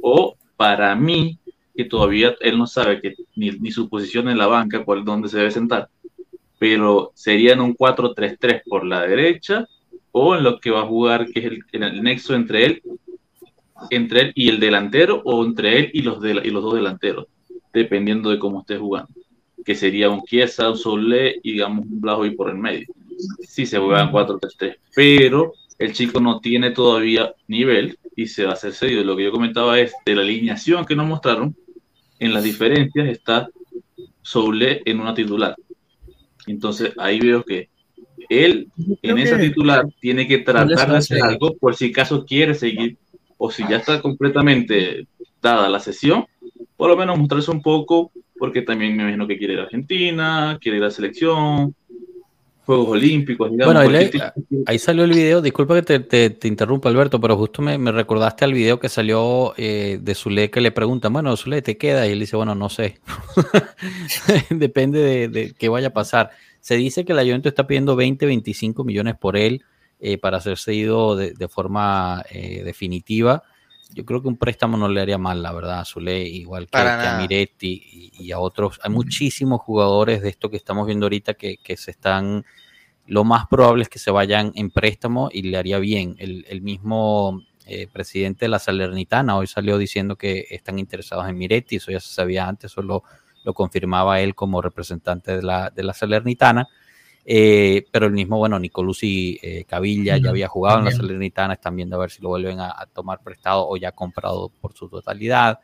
o 0.00 0.36
para 0.56 0.94
mí, 0.94 1.40
que 1.74 1.86
todavía 1.86 2.36
él 2.38 2.56
no 2.56 2.68
sabe 2.68 3.00
que 3.00 3.16
ni, 3.34 3.50
ni 3.50 3.72
su 3.72 3.88
posición 3.88 4.28
en 4.28 4.38
la 4.38 4.46
banca, 4.46 4.84
cuál 4.84 5.04
dónde 5.04 5.28
se 5.28 5.38
debe 5.38 5.50
sentar, 5.50 5.88
pero 6.60 7.10
sería 7.16 7.54
en 7.54 7.62
un 7.62 7.74
4-3-3 7.74 8.62
por 8.64 8.86
la 8.86 9.00
derecha, 9.02 9.66
o 10.12 10.36
en 10.36 10.44
lo 10.44 10.60
que 10.60 10.70
va 10.70 10.82
a 10.82 10.86
jugar, 10.86 11.26
que 11.26 11.40
es 11.40 11.46
el, 11.46 11.64
el 11.72 12.00
nexo 12.00 12.36
entre 12.36 12.66
él 12.66 12.82
entre 13.90 14.20
él 14.20 14.32
y 14.36 14.50
el 14.50 14.60
delantero 14.60 15.20
o 15.24 15.44
entre 15.44 15.80
él 15.80 15.90
y 15.94 16.02
los, 16.02 16.20
de, 16.20 16.42
y 16.44 16.50
los 16.50 16.62
dos 16.62 16.74
delanteros, 16.74 17.26
dependiendo 17.72 18.30
de 18.30 18.38
cómo 18.38 18.60
esté 18.60 18.76
jugando. 18.76 19.10
Que 19.64 19.74
sería 19.74 20.10
un 20.10 20.22
Chiesa, 20.22 20.70
un 20.70 20.76
Solé 20.76 21.40
y 21.42 21.54
digamos 21.54 21.86
un 21.86 22.00
Blajovic 22.00 22.36
por 22.36 22.50
el 22.50 22.56
medio. 22.56 22.86
Sí 23.40 23.66
se 23.66 23.78
juegan 23.78 24.10
4-3-3, 24.12 24.76
pero 24.94 25.54
el 25.78 25.92
chico 25.92 26.20
no 26.20 26.40
tiene 26.40 26.70
todavía 26.70 27.34
nivel 27.48 27.98
y 28.14 28.26
se 28.26 28.44
va 28.44 28.50
a 28.50 28.54
hacer 28.54 28.72
cedido. 28.72 29.02
Lo 29.02 29.16
que 29.16 29.24
yo 29.24 29.32
comentaba 29.32 29.78
es 29.78 29.94
de 30.04 30.14
la 30.14 30.22
alineación 30.22 30.84
que 30.84 30.96
nos 30.96 31.06
mostraron, 31.06 31.56
en 32.18 32.34
las 32.34 32.44
diferencias 32.44 33.08
está 33.08 33.48
Soule 34.22 34.82
en 34.84 35.00
una 35.00 35.14
titular. 35.14 35.56
Entonces 36.46 36.92
ahí 36.98 37.18
veo 37.18 37.42
que 37.42 37.68
él 38.28 38.68
en 39.02 39.18
esa 39.18 39.38
titular 39.38 39.86
tiene 40.00 40.28
que 40.28 40.38
tratar 40.38 40.90
de 40.90 40.96
hacer 40.98 41.22
algo 41.22 41.56
por 41.56 41.74
si 41.74 41.86
acaso 41.86 42.24
quiere 42.24 42.54
seguir 42.54 42.98
o 43.38 43.50
si 43.50 43.62
ya 43.68 43.76
está 43.78 44.02
completamente 44.02 45.06
dada 45.40 45.68
la 45.70 45.80
sesión, 45.80 46.26
por 46.76 46.90
lo 46.90 46.96
menos 46.96 47.18
mostrarse 47.18 47.50
un 47.50 47.62
poco, 47.62 48.12
porque 48.38 48.62
también 48.62 48.96
me 48.96 49.04
imagino 49.04 49.26
que 49.26 49.38
quiere 49.38 49.54
ir 49.54 49.60
a 49.60 49.62
Argentina, 49.64 50.58
quiere 50.60 50.76
ir 50.76 50.84
a 50.84 50.86
la 50.86 50.92
selección, 50.92 51.74
Juegos 52.70 52.88
Olímpicos. 52.88 53.50
Digamos, 53.50 53.74
bueno, 53.74 53.98
ahí, 53.98 54.10
ahí, 54.66 54.78
salió 54.78 55.04
el 55.04 55.10
video, 55.10 55.42
disculpa 55.42 55.74
que 55.74 55.82
te, 55.82 56.00
te, 56.00 56.30
te 56.30 56.48
interrumpa 56.48 56.88
Alberto, 56.88 57.20
pero 57.20 57.36
justo 57.36 57.62
me, 57.62 57.78
me, 57.78 57.90
recordaste 57.90 58.44
al 58.44 58.52
video 58.52 58.78
que 58.78 58.88
salió 58.88 59.54
eh, 59.56 59.98
de 60.00 60.14
Zule 60.14 60.50
que 60.50 60.60
le 60.60 60.70
preguntan, 60.70 61.12
bueno, 61.12 61.36
Zule, 61.36 61.62
¿te 61.62 61.76
queda? 61.76 62.06
Y 62.06 62.12
él 62.12 62.20
dice, 62.20 62.36
bueno, 62.36 62.54
no 62.54 62.68
sé, 62.68 63.00
depende 64.50 65.00
de, 65.00 65.28
de 65.28 65.52
qué 65.58 65.68
vaya 65.68 65.88
a 65.88 65.92
pasar. 65.92 66.30
Se 66.60 66.76
dice 66.76 67.04
que 67.04 67.14
la 67.14 67.22
Juventus 67.22 67.50
está 67.50 67.66
pidiendo 67.66 67.96
20, 67.96 68.26
25 68.26 68.84
millones 68.84 69.16
por 69.16 69.36
él 69.36 69.64
eh, 69.98 70.18
para 70.18 70.40
ser 70.40 70.58
de, 70.58 71.34
de 71.36 71.48
forma 71.48 72.24
eh, 72.30 72.62
definitiva. 72.64 73.42
Yo 73.94 74.04
creo 74.04 74.22
que 74.22 74.28
un 74.28 74.36
préstamo 74.36 74.76
no 74.76 74.88
le 74.88 75.00
haría 75.00 75.18
mal, 75.18 75.42
la 75.42 75.52
verdad, 75.52 75.80
a 75.80 75.84
Zule, 75.84 76.22
igual 76.22 76.66
que, 76.66 76.78
que 76.78 76.78
a 76.78 77.18
Miretti 77.18 77.82
y, 77.92 78.24
y, 78.24 78.32
a 78.32 78.38
otros. 78.38 78.80
Hay 78.82 78.90
muchísimos 78.90 79.60
jugadores 79.60 80.22
de 80.22 80.28
esto 80.28 80.50
que 80.50 80.56
estamos 80.56 80.86
viendo 80.86 81.06
ahorita 81.06 81.34
que, 81.34 81.56
que, 81.56 81.76
se 81.76 81.90
están, 81.90 82.44
lo 83.06 83.24
más 83.24 83.46
probable 83.48 83.82
es 83.82 83.88
que 83.88 83.98
se 83.98 84.10
vayan 84.10 84.52
en 84.54 84.70
préstamo 84.70 85.28
y 85.32 85.42
le 85.42 85.56
haría 85.56 85.78
bien. 85.78 86.14
El, 86.18 86.46
el 86.48 86.62
mismo 86.62 87.42
eh, 87.66 87.86
presidente 87.92 88.46
de 88.46 88.48
la 88.48 88.58
Salernitana 88.58 89.36
hoy 89.36 89.46
salió 89.46 89.78
diciendo 89.78 90.16
que 90.16 90.46
están 90.50 90.78
interesados 90.78 91.28
en 91.28 91.38
Miretti, 91.38 91.76
eso 91.76 91.92
ya 91.92 92.00
se 92.00 92.12
sabía 92.12 92.48
antes, 92.48 92.72
eso 92.72 92.82
lo, 92.82 93.04
lo 93.44 93.54
confirmaba 93.54 94.20
él 94.20 94.34
como 94.34 94.60
representante 94.60 95.36
de 95.36 95.42
la, 95.42 95.70
de 95.70 95.82
la 95.82 95.94
Salernitana. 95.94 96.68
Eh, 97.24 97.86
pero 97.90 98.06
el 98.06 98.12
mismo, 98.12 98.38
bueno, 98.38 98.58
Nicolucci 98.58 99.38
eh, 99.42 99.64
Cavilla 99.64 100.16
ya 100.16 100.30
había 100.30 100.48
jugado 100.48 100.78
en 100.78 100.86
la 100.86 100.90
Salernitana, 100.90 101.54
están 101.54 101.76
viendo 101.76 101.96
a 101.96 102.00
ver 102.00 102.10
si 102.10 102.22
lo 102.22 102.30
vuelven 102.30 102.60
a, 102.60 102.70
a 102.70 102.86
tomar 102.86 103.20
prestado 103.22 103.68
o 103.68 103.76
ya 103.76 103.92
comprado 103.92 104.50
por 104.60 104.72
su 104.72 104.88
totalidad. 104.88 105.60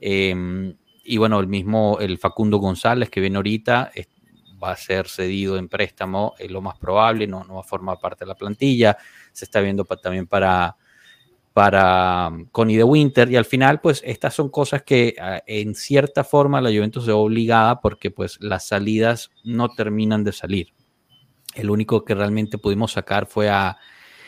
Eh, 0.00 0.74
y 1.04 1.16
bueno, 1.16 1.40
el 1.40 1.48
mismo, 1.48 1.98
el 2.00 2.18
Facundo 2.18 2.58
González 2.58 3.10
que 3.10 3.20
viene 3.20 3.36
ahorita, 3.36 3.90
es, 3.94 4.08
va 4.62 4.72
a 4.72 4.76
ser 4.76 5.08
cedido 5.08 5.56
en 5.56 5.68
préstamo, 5.68 6.34
es 6.38 6.50
lo 6.50 6.60
más 6.60 6.78
probable, 6.78 7.26
no, 7.26 7.44
no 7.44 7.54
va 7.54 7.60
a 7.60 7.64
formar 7.64 7.98
parte 7.98 8.24
de 8.24 8.28
la 8.28 8.36
plantilla. 8.36 8.96
Se 9.32 9.44
está 9.44 9.60
viendo 9.60 9.84
pa, 9.84 9.96
también 9.96 10.26
para, 10.28 10.76
para 11.52 12.28
um, 12.28 12.46
Connie 12.46 12.76
de 12.76 12.84
Winter 12.84 13.30
y 13.30 13.36
al 13.36 13.44
final 13.44 13.80
pues 13.80 14.02
estas 14.04 14.34
son 14.34 14.50
cosas 14.50 14.82
que 14.84 15.16
uh, 15.18 15.42
en 15.46 15.74
cierta 15.74 16.22
forma 16.22 16.60
la 16.60 16.70
Juventus 16.70 17.04
se 17.04 17.10
ve 17.10 17.16
obligada 17.16 17.80
porque 17.80 18.10
pues 18.10 18.38
las 18.40 18.66
salidas 18.66 19.30
no 19.42 19.68
terminan 19.70 20.22
de 20.22 20.32
salir 20.32 20.72
el 21.54 21.70
único 21.70 22.04
que 22.04 22.14
realmente 22.14 22.58
pudimos 22.58 22.92
sacar 22.92 23.26
fue 23.26 23.48
a 23.48 23.78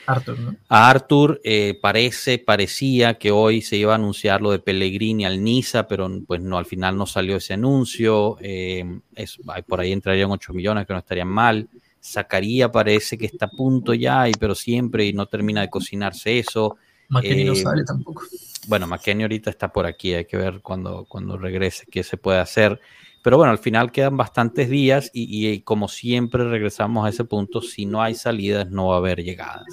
Arthur. 0.06 0.38
¿no? 0.38 0.56
A 0.68 0.90
Arthur 0.90 1.40
eh, 1.44 1.78
parece, 1.80 2.38
parecía 2.38 3.14
que 3.14 3.30
hoy 3.30 3.62
se 3.62 3.76
iba 3.76 3.92
a 3.92 3.96
anunciar 3.96 4.42
lo 4.42 4.50
de 4.50 4.58
Pellegrini 4.58 5.24
al 5.24 5.42
Niza, 5.42 5.88
pero 5.88 6.10
pues 6.26 6.40
no, 6.40 6.58
al 6.58 6.66
final 6.66 6.96
no 6.96 7.06
salió 7.06 7.36
ese 7.36 7.54
anuncio. 7.54 8.36
Eh, 8.40 9.00
es, 9.14 9.38
por 9.66 9.80
ahí 9.80 9.92
entrarían 9.92 10.30
8 10.30 10.52
millones 10.52 10.86
que 10.86 10.92
no 10.92 10.98
estarían 10.98 11.28
mal. 11.28 11.68
Zacaría 12.02 12.70
parece 12.70 13.16
que 13.16 13.26
está 13.26 13.46
a 13.46 13.50
punto 13.50 13.94
ya, 13.94 14.28
y, 14.28 14.32
pero 14.32 14.54
siempre 14.54 15.06
y 15.06 15.12
no 15.14 15.26
termina 15.26 15.62
de 15.62 15.70
cocinarse 15.70 16.38
eso. 16.38 16.76
McKenny 17.08 17.42
eh, 17.42 17.46
no 17.46 17.54
sale 17.54 17.84
tampoco. 17.84 18.22
Bueno, 18.66 18.86
McKenny 18.86 19.22
ahorita 19.22 19.50
está 19.50 19.72
por 19.72 19.86
aquí, 19.86 20.12
hay 20.14 20.26
que 20.26 20.36
ver 20.36 20.60
cuando, 20.60 21.06
cuando 21.06 21.38
regrese 21.38 21.86
qué 21.90 22.02
se 22.02 22.16
puede 22.16 22.40
hacer. 22.40 22.80
Pero 23.24 23.38
bueno, 23.38 23.52
al 23.52 23.58
final 23.58 23.90
quedan 23.90 24.18
bastantes 24.18 24.68
días 24.68 25.10
y, 25.14 25.48
y, 25.48 25.60
como 25.60 25.88
siempre 25.88 26.44
regresamos 26.44 27.06
a 27.06 27.08
ese 27.08 27.24
punto, 27.24 27.62
si 27.62 27.86
no 27.86 28.02
hay 28.02 28.14
salidas 28.14 28.70
no 28.70 28.88
va 28.88 28.96
a 28.96 28.98
haber 28.98 29.24
llegadas. 29.24 29.64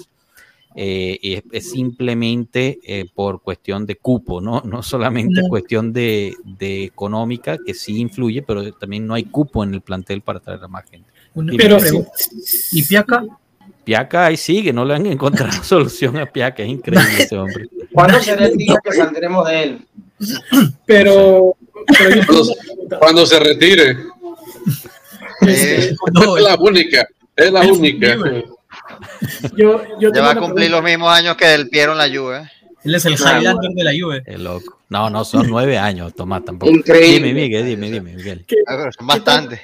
Eh, 0.74 1.20
es, 1.22 1.44
es, 1.52 1.70
simplemente 1.70 2.80
eh, 2.82 3.04
por 3.14 3.42
cuestión 3.42 3.86
de 3.86 3.98
cupo, 3.98 4.40
¿no? 4.40 4.62
No 4.66 4.82
solamente 4.82 5.42
cuestión 5.50 5.92
de, 5.92 6.34
de, 6.46 6.86
económica, 6.86 7.58
que 7.58 7.74
sí 7.74 8.00
influye, 8.00 8.42
pero 8.42 8.72
también 8.72 9.06
no 9.06 9.16
hay 9.16 9.26
cupo 9.26 9.66
en 9.66 9.74
el 9.74 9.82
plantel 9.82 10.22
para 10.22 10.40
traer 10.40 10.64
a 10.64 10.70
más 10.70 10.90
gente. 10.90 11.10
pero 11.58 11.78
¿Y 12.72 12.84
Piaca? 12.84 13.26
Piaca 13.84 14.28
ahí 14.28 14.38
sigue, 14.38 14.72
no 14.72 14.86
le 14.86 14.96
han 14.96 15.06
encontrado 15.08 15.62
solución 15.62 16.16
a 16.20 16.26
Piaca, 16.26 16.64
es 16.64 16.70
increíble 16.70 17.10
ese 17.20 17.38
hombre. 17.38 17.68
¿Cuándo 17.92 18.18
será 18.22 18.46
el 18.46 18.56
día 18.56 18.80
que 18.82 18.94
saldremos 18.94 19.46
de 19.50 19.64
él? 19.64 19.88
Pero 20.86 21.56
cuando, 21.98 22.56
cuando, 23.00 23.26
se 23.26 23.40
retire. 23.40 23.98
Este, 25.42 25.86
Eh, 25.90 25.96
no, 26.14 26.38
es 26.38 26.44
la 26.44 26.56
única, 26.56 27.08
es 27.36 27.52
la 27.52 27.62
única. 27.62 28.18
Yo, 29.56 29.82
yo 30.00 30.12
ya 30.14 30.22
va 30.22 30.32
a 30.32 30.36
cumplir 30.36 30.70
los 30.70 30.84
mismos 30.84 31.12
años 31.12 31.36
que 31.36 31.54
el 31.54 31.70
Piero 31.70 31.94
en 31.94 31.98
la 31.98 32.08
Juve. 32.08 32.52
Él 32.84 32.96
es 32.96 33.06
el 33.06 33.14
Highlander 33.14 33.72
de 33.72 33.84
la 33.84 33.92
Juve. 33.92 34.24
Es 34.26 34.40
loco. 34.40 34.80
No, 34.90 35.10
no, 35.10 35.24
son 35.24 35.48
nueve 35.48 35.78
años, 35.78 36.14
Tomás, 36.14 36.44
tampoco. 36.44 36.72
Increíble. 36.72 37.28
Dime, 37.28 37.42
Miguel, 37.42 37.66
dime, 37.66 37.92
dime, 37.92 38.16
Miguel. 38.16 38.44
¿Qué, 38.46 38.58
son 38.98 39.08
bastante. 39.08 39.62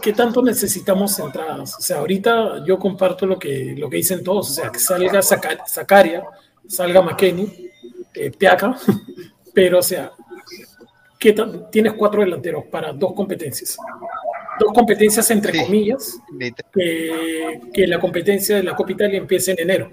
¿Qué 0.00 0.12
tanto 0.12 0.42
necesitamos 0.42 1.18
entradas? 1.18 1.76
O 1.78 1.80
sea, 1.80 1.98
ahorita 1.98 2.64
yo 2.64 2.78
comparto 2.78 3.26
lo 3.26 3.38
que, 3.38 3.74
lo 3.76 3.90
que 3.90 3.96
dicen 3.96 4.22
todos. 4.22 4.50
O 4.50 4.52
sea, 4.52 4.70
que 4.70 4.78
salga 4.78 5.20
Zacaria, 5.22 6.22
salga 6.68 7.02
McKenny, 7.02 7.70
eh, 8.14 8.30
Piaca, 8.30 8.76
pero 9.54 9.78
o 9.78 9.82
sea, 9.82 10.12
tienes 11.70 11.94
cuatro 11.94 12.20
delanteros 12.20 12.64
para 12.66 12.92
dos 12.92 13.14
competencias. 13.14 13.76
Dos 14.58 14.72
competencias 14.72 15.28
entre 15.30 15.52
sí. 15.52 15.64
comillas, 15.64 16.20
que, 16.72 17.60
que, 17.72 17.86
la 17.86 17.98
competencia 17.98 18.56
de 18.56 18.62
la 18.62 18.76
Copa 18.76 18.92
Italia 18.92 19.18
empiece 19.18 19.50
en 19.52 19.60
enero. 19.60 19.90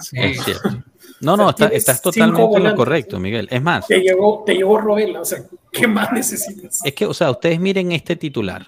Sí. 0.00 0.16
Es 0.18 0.44
cierto. 0.44 0.84
No, 1.20 1.36
no, 1.36 1.48
o 1.48 1.52
sea, 1.56 1.66
está, 1.66 1.76
estás 1.76 2.02
totalmente 2.02 2.56
en 2.58 2.64
lo 2.64 2.74
correcto, 2.74 3.18
Miguel. 3.18 3.48
Es 3.50 3.62
más. 3.62 3.86
Te 3.86 4.00
llegó, 4.00 4.44
te 4.44 4.54
llegó 4.54 4.78
Robela, 4.78 5.20
o 5.20 5.24
sea, 5.24 5.42
¿qué 5.72 5.86
más 5.86 6.12
necesitas? 6.12 6.80
Es 6.84 6.92
que, 6.94 7.06
o 7.06 7.14
sea, 7.14 7.30
ustedes 7.30 7.58
miren 7.58 7.92
este 7.92 8.14
titular. 8.14 8.66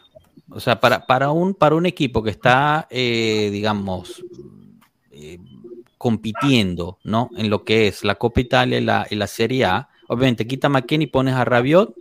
O 0.50 0.58
sea, 0.58 0.80
para, 0.80 1.06
para, 1.06 1.30
un, 1.30 1.54
para 1.54 1.76
un 1.76 1.86
equipo 1.86 2.22
que 2.22 2.30
está, 2.30 2.88
eh, 2.90 3.50
digamos, 3.52 4.24
eh, 5.12 5.38
compitiendo, 5.96 6.98
¿no? 7.04 7.30
En 7.36 7.50
lo 7.50 7.62
que 7.62 7.86
es 7.86 8.02
la 8.04 8.16
Copa 8.16 8.40
Italia 8.40 8.78
y 8.78 8.84
la, 8.84 9.06
y 9.08 9.14
la 9.14 9.26
Serie 9.28 9.66
A, 9.66 9.89
obviamente 10.10 10.46
quita 10.46 10.66
a 10.66 10.70
McKenny 10.70 11.04
y 11.04 11.06
pones 11.06 11.34
a 11.34 11.44
Rabiot 11.44 11.94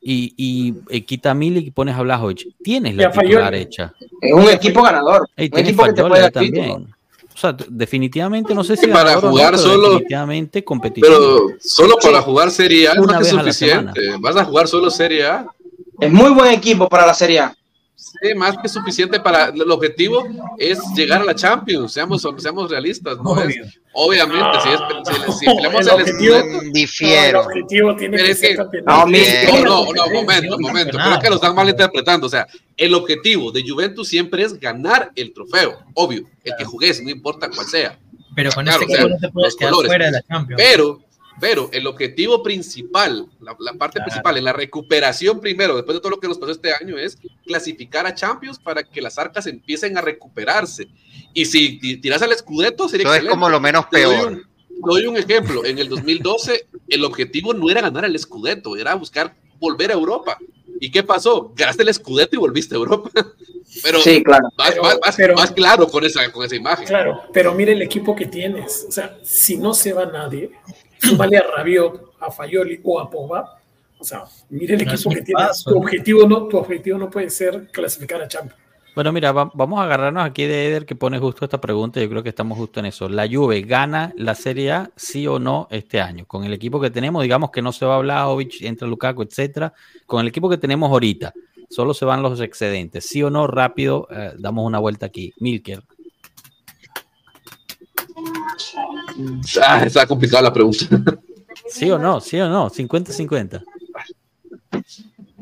y, 0.00 0.34
y, 0.36 0.74
y, 0.88 1.02
quita 1.02 1.30
a 1.30 1.34
Milik 1.34 1.66
y 1.66 1.70
pones 1.70 1.94
a 1.94 2.02
Blajovic. 2.02 2.48
Tienes 2.62 2.96
la 2.96 3.12
titular 3.12 3.54
hecha. 3.54 3.92
Es 4.20 4.32
un 4.32 4.48
equipo 4.48 4.82
ganador. 4.82 5.28
Hey, 5.36 5.50
un 5.52 5.58
equipo 5.60 5.84
que 5.84 5.92
te 5.92 6.02
puede 6.02 6.22
dar 6.22 6.32
también. 6.32 6.94
O 7.34 7.38
sea, 7.38 7.54
definitivamente 7.68 8.54
no 8.54 8.64
sé 8.64 8.76
si 8.76 8.86
para 8.88 9.20
jugar 9.20 9.52
no, 9.52 9.58
solo 9.58 9.90
definitivamente 9.90 10.64
competitivo. 10.64 11.06
Pero 11.06 11.58
solo 11.60 11.96
para 12.02 12.20
jugar 12.22 12.50
Serie 12.50 12.88
A 12.88 12.92
es 12.92 13.00
más 13.00 13.18
que 13.18 13.24
suficiente. 13.24 14.16
Vas 14.18 14.36
a 14.36 14.44
jugar 14.44 14.66
solo 14.66 14.90
Serie 14.90 15.26
A. 15.26 15.46
Es 16.00 16.10
muy 16.10 16.30
buen 16.30 16.52
equipo 16.52 16.88
para 16.88 17.06
la 17.06 17.14
Serie 17.14 17.40
A. 17.40 17.56
Sí, 18.02 18.34
más 18.34 18.58
que 18.58 18.68
suficiente 18.68 19.20
para 19.20 19.50
el 19.50 19.70
objetivo 19.70 20.26
es 20.58 20.80
llegar 20.96 21.20
a 21.20 21.24
la 21.24 21.36
Champions, 21.36 21.92
seamos, 21.92 22.26
seamos 22.38 22.68
realistas, 22.68 23.16
¿no? 23.18 23.40
Es, 23.40 23.78
obviamente, 23.92 24.58
si, 24.60 24.68
es, 24.70 25.36
si, 25.36 25.38
si 25.38 25.46
peleamos 25.46 25.86
el 25.86 25.88
objetivo, 25.90 26.36
difiero. 26.72 27.44
No, 27.44 27.50
el 27.50 27.62
objetivo 27.62 27.96
tiene 27.96 28.16
que, 28.16 28.34
ser 28.34 28.58
no, 28.84 29.06
no, 29.06 29.92
no, 29.92 30.06
momento, 30.12 30.58
momento, 30.58 30.98
creo 30.98 31.20
que 31.20 31.28
lo 31.28 31.36
están 31.36 31.54
malinterpretando, 31.54 32.26
o 32.26 32.30
sea, 32.30 32.48
el 32.76 32.92
objetivo 32.94 33.52
de 33.52 33.62
Juventus 33.62 34.08
siempre 34.08 34.42
es 34.42 34.58
ganar 34.58 35.12
el 35.14 35.32
trofeo, 35.32 35.78
obvio, 35.94 36.24
el 36.42 36.54
que 36.58 36.64
jugues, 36.64 37.00
no 37.02 37.10
importa 37.10 37.48
cuál 37.54 37.68
sea. 37.68 37.98
Pero 38.34 38.50
con 38.50 38.64
claro, 38.64 38.82
este 38.82 38.94
o 38.94 38.96
sea, 38.96 39.08
no 39.08 39.18
te 39.18 39.28
puedes 39.28 39.54
quedar 39.54 39.72
colores. 39.72 39.90
fuera 39.90 40.06
de 40.06 40.12
la 40.12 40.22
Champions. 40.22 40.60
Pero 40.60 41.00
pero 41.42 41.68
el 41.72 41.88
objetivo 41.88 42.40
principal, 42.40 43.26
la, 43.40 43.56
la 43.58 43.72
parte 43.72 43.94
claro. 43.94 44.04
principal, 44.04 44.36
en 44.36 44.44
la 44.44 44.52
recuperación 44.52 45.40
primero, 45.40 45.74
después 45.74 45.96
de 45.96 46.00
todo 46.00 46.10
lo 46.10 46.20
que 46.20 46.28
nos 46.28 46.38
pasó 46.38 46.52
este 46.52 46.72
año, 46.72 46.96
es 46.96 47.18
clasificar 47.44 48.06
a 48.06 48.14
Champions 48.14 48.60
para 48.60 48.84
que 48.84 49.02
las 49.02 49.18
arcas 49.18 49.48
empiecen 49.48 49.98
a 49.98 50.02
recuperarse. 50.02 50.86
Y 51.34 51.46
si 51.46 51.80
tiras 51.96 52.22
al 52.22 52.30
escudeto, 52.30 52.88
sería 52.88 53.08
Eso 53.08 53.24
es 53.24 53.28
como 53.28 53.48
lo 53.48 53.58
menos 53.58 53.86
peor. 53.86 54.36
Te 54.36 54.74
doy 54.84 55.06
un 55.08 55.16
ejemplo. 55.16 55.64
En 55.64 55.80
el 55.80 55.88
2012, 55.88 56.68
el 56.86 57.04
objetivo 57.04 57.52
no 57.54 57.68
era 57.68 57.80
ganar 57.80 58.04
el 58.04 58.14
escudeto, 58.14 58.76
era 58.76 58.94
buscar 58.94 59.34
volver 59.58 59.90
a 59.90 59.94
Europa. 59.94 60.38
¿Y 60.78 60.92
qué 60.92 61.02
pasó? 61.02 61.52
Ganaste 61.56 61.82
el 61.82 61.88
escudeto 61.88 62.36
y 62.36 62.38
volviste 62.38 62.76
a 62.76 62.78
Europa. 62.78 63.10
Pero, 63.82 64.00
sí, 64.00 64.22
claro. 64.22 64.48
Más, 64.56 64.70
pero, 64.70 64.82
más, 64.82 65.16
pero, 65.16 65.34
más, 65.34 65.50
claro 65.50 65.88
con 65.88 66.04
esa, 66.04 66.30
con 66.30 66.44
esa 66.44 66.54
imagen. 66.54 66.86
Claro, 66.86 67.22
pero 67.32 67.54
mire 67.54 67.72
el 67.72 67.80
equipo 67.80 68.14
que 68.14 68.26
tienes. 68.26 68.84
O 68.86 68.92
sea, 68.92 69.16
si 69.22 69.56
no 69.56 69.72
se 69.72 69.94
va 69.94 70.04
nadie, 70.04 70.50
súmale 71.02 71.36
a 71.36 71.44
Rabiot, 71.56 72.14
a 72.20 72.30
Fayoli 72.30 72.80
o 72.84 73.00
a 73.00 73.10
Pogba. 73.10 73.58
O 73.98 74.04
sea, 74.04 74.24
mire 74.50 74.74
el 74.74 74.84
no 74.84 74.92
equipo 74.92 75.10
que 75.10 75.22
tienes. 75.22 75.46
Paso, 75.46 75.70
tu, 75.70 75.78
objetivo 75.78 76.28
no, 76.28 76.48
tu 76.48 76.58
objetivo 76.58 76.98
no 76.98 77.08
puede 77.10 77.30
ser 77.30 77.68
clasificar 77.70 78.20
a 78.20 78.28
Champions. 78.28 78.60
Bueno, 78.94 79.10
mira, 79.10 79.32
va, 79.32 79.50
vamos 79.54 79.80
a 79.80 79.84
agarrarnos 79.84 80.22
aquí 80.22 80.44
de 80.44 80.66
Eder 80.66 80.84
que 80.84 80.94
pone 80.94 81.18
justo 81.18 81.44
esta 81.46 81.60
pregunta. 81.60 82.00
Yo 82.00 82.10
creo 82.10 82.22
que 82.22 82.28
estamos 82.28 82.58
justo 82.58 82.80
en 82.80 82.86
eso. 82.86 83.08
¿La 83.08 83.26
Juve 83.26 83.62
gana 83.62 84.12
la 84.16 84.34
Serie 84.34 84.72
A, 84.72 84.90
sí 84.96 85.26
o 85.26 85.38
no, 85.38 85.66
este 85.70 86.00
año? 86.00 86.26
Con 86.26 86.44
el 86.44 86.52
equipo 86.52 86.78
que 86.78 86.90
tenemos, 86.90 87.22
digamos 87.22 87.50
que 87.50 87.62
no 87.62 87.72
se 87.72 87.86
va 87.86 87.96
a 87.96 88.00
Vlahovic, 88.00 88.60
entra 88.62 88.86
Lukaku, 88.86 89.22
etcétera. 89.22 89.72
Con 90.04 90.20
el 90.20 90.28
equipo 90.28 90.50
que 90.50 90.58
tenemos 90.58 90.90
ahorita, 90.90 91.32
solo 91.70 91.94
se 91.94 92.04
van 92.04 92.22
los 92.22 92.38
excedentes. 92.40 93.06
¿Sí 93.06 93.22
o 93.22 93.30
no? 93.30 93.46
Rápido, 93.46 94.08
eh, 94.10 94.32
damos 94.36 94.66
una 94.66 94.78
vuelta 94.78 95.06
aquí. 95.06 95.32
Milker. 95.38 95.82
Ah, 99.62 99.82
está 99.84 100.06
complicada 100.06 100.42
la 100.42 100.52
pregunta. 100.52 100.84
¿Sí 101.68 101.90
o 101.90 101.98
no? 101.98 102.20
¿Sí 102.20 102.40
o 102.40 102.48
no? 102.48 102.70
50-50. 102.70 103.64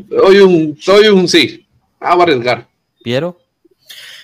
Soy 0.09 0.39
un, 0.39 0.77
soy 0.81 1.09
un 1.09 1.29
sí. 1.29 1.67
Ah, 2.01 2.15
voy 2.15 2.21
a 2.21 2.23
arriesgar. 2.25 2.69
¿Piero? 3.03 3.39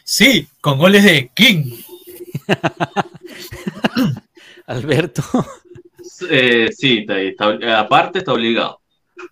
Sí, 0.05 0.49
con 0.61 0.79
goles 0.79 1.05
de 1.05 1.31
King. 1.35 1.73
Alberto. 4.67 5.23
Eh, 6.31 6.71
sí, 6.77 6.99
está, 6.99 7.21
está, 7.21 7.81
aparte 7.81 8.19
está 8.21 8.33
obligado. 8.33 8.81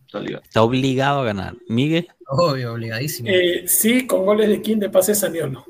está 0.06 0.18
obligado. 0.18 0.42
Está 0.44 0.62
obligado 0.62 1.20
a 1.20 1.24
ganar. 1.24 1.54
¿Miguel? 1.68 2.08
Obvio, 2.28 2.72
obligadísimo. 2.72 3.28
Eh, 3.30 3.64
sí, 3.66 4.06
con 4.06 4.24
goles 4.24 4.48
de 4.48 4.62
King 4.62 4.78
de 4.78 4.90
pase 4.90 5.14
Saniolo. 5.14 5.64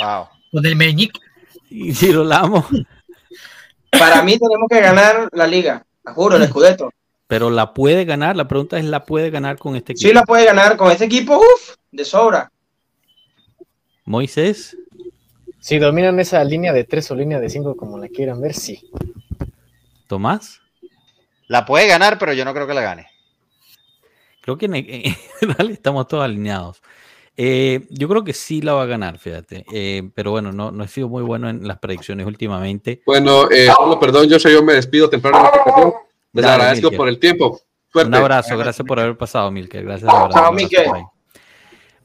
wow. 0.00 0.26
Con 0.52 0.66
el 0.66 0.76
Meñique. 0.76 1.20
Y 1.76 1.92
Girolamo. 1.92 2.64
Para 3.90 4.22
mí 4.22 4.38
tenemos 4.38 4.68
que 4.70 4.80
ganar 4.80 5.28
la 5.32 5.44
liga, 5.48 5.84
juro, 6.04 6.36
el 6.36 6.46
Scudetto. 6.48 6.92
Pero 7.26 7.50
la 7.50 7.74
puede 7.74 8.04
ganar, 8.04 8.36
la 8.36 8.46
pregunta 8.46 8.78
es, 8.78 8.84
¿la 8.84 9.04
puede 9.04 9.30
ganar 9.30 9.58
con 9.58 9.74
este 9.74 9.92
equipo? 9.92 10.08
Sí, 10.08 10.14
la 10.14 10.22
puede 10.22 10.44
ganar 10.44 10.76
con 10.76 10.92
este 10.92 11.06
equipo, 11.06 11.36
uff, 11.36 11.74
de 11.90 12.04
sobra. 12.04 12.52
Moisés. 14.04 14.76
Si 15.58 15.78
dominan 15.78 16.20
esa 16.20 16.44
línea 16.44 16.72
de 16.72 16.84
3 16.84 17.10
o 17.10 17.14
línea 17.16 17.40
de 17.40 17.50
5 17.50 17.76
como 17.76 17.98
la 17.98 18.06
quieran 18.06 18.40
ver, 18.40 18.54
sí. 18.54 18.88
Tomás. 20.06 20.60
La 21.48 21.66
puede 21.66 21.88
ganar, 21.88 22.20
pero 22.20 22.34
yo 22.34 22.44
no 22.44 22.54
creo 22.54 22.68
que 22.68 22.74
la 22.74 22.82
gane. 22.82 23.08
Creo 24.42 24.56
que 24.56 24.66
en 24.66 24.74
estamos 25.72 26.06
todos 26.06 26.22
alineados. 26.22 26.80
Eh, 27.36 27.86
yo 27.90 28.08
creo 28.08 28.22
que 28.22 28.32
sí 28.32 28.62
la 28.62 28.74
va 28.74 28.82
a 28.82 28.86
ganar, 28.86 29.18
fíjate. 29.18 29.64
Eh, 29.72 30.08
pero 30.14 30.30
bueno, 30.30 30.52
no, 30.52 30.70
no 30.70 30.84
he 30.84 30.88
sido 30.88 31.08
muy 31.08 31.22
bueno 31.22 31.48
en 31.48 31.66
las 31.66 31.78
predicciones 31.78 32.26
últimamente. 32.26 33.02
Bueno, 33.06 33.50
eh, 33.50 33.68
solo 33.76 33.98
perdón, 33.98 34.28
yo, 34.28 34.38
yo 34.38 34.62
me 34.62 34.74
despido 34.74 35.08
temprano 35.10 35.50
en. 35.76 35.92
Les 36.32 36.42
Dale, 36.44 36.54
agradezco 36.54 36.86
Milker. 36.86 36.96
por 36.96 37.08
el 37.08 37.18
tiempo. 37.18 37.60
Fuerte. 37.88 38.08
Un 38.08 38.14
abrazo, 38.16 38.56
gracias 38.58 38.86
por 38.86 38.98
haber 38.98 39.16
pasado, 39.16 39.50
Milker. 39.50 39.84
Gracias. 39.84 40.10
Chao, 40.10 40.28
Chao 40.30 40.52
Milker. 40.52 40.86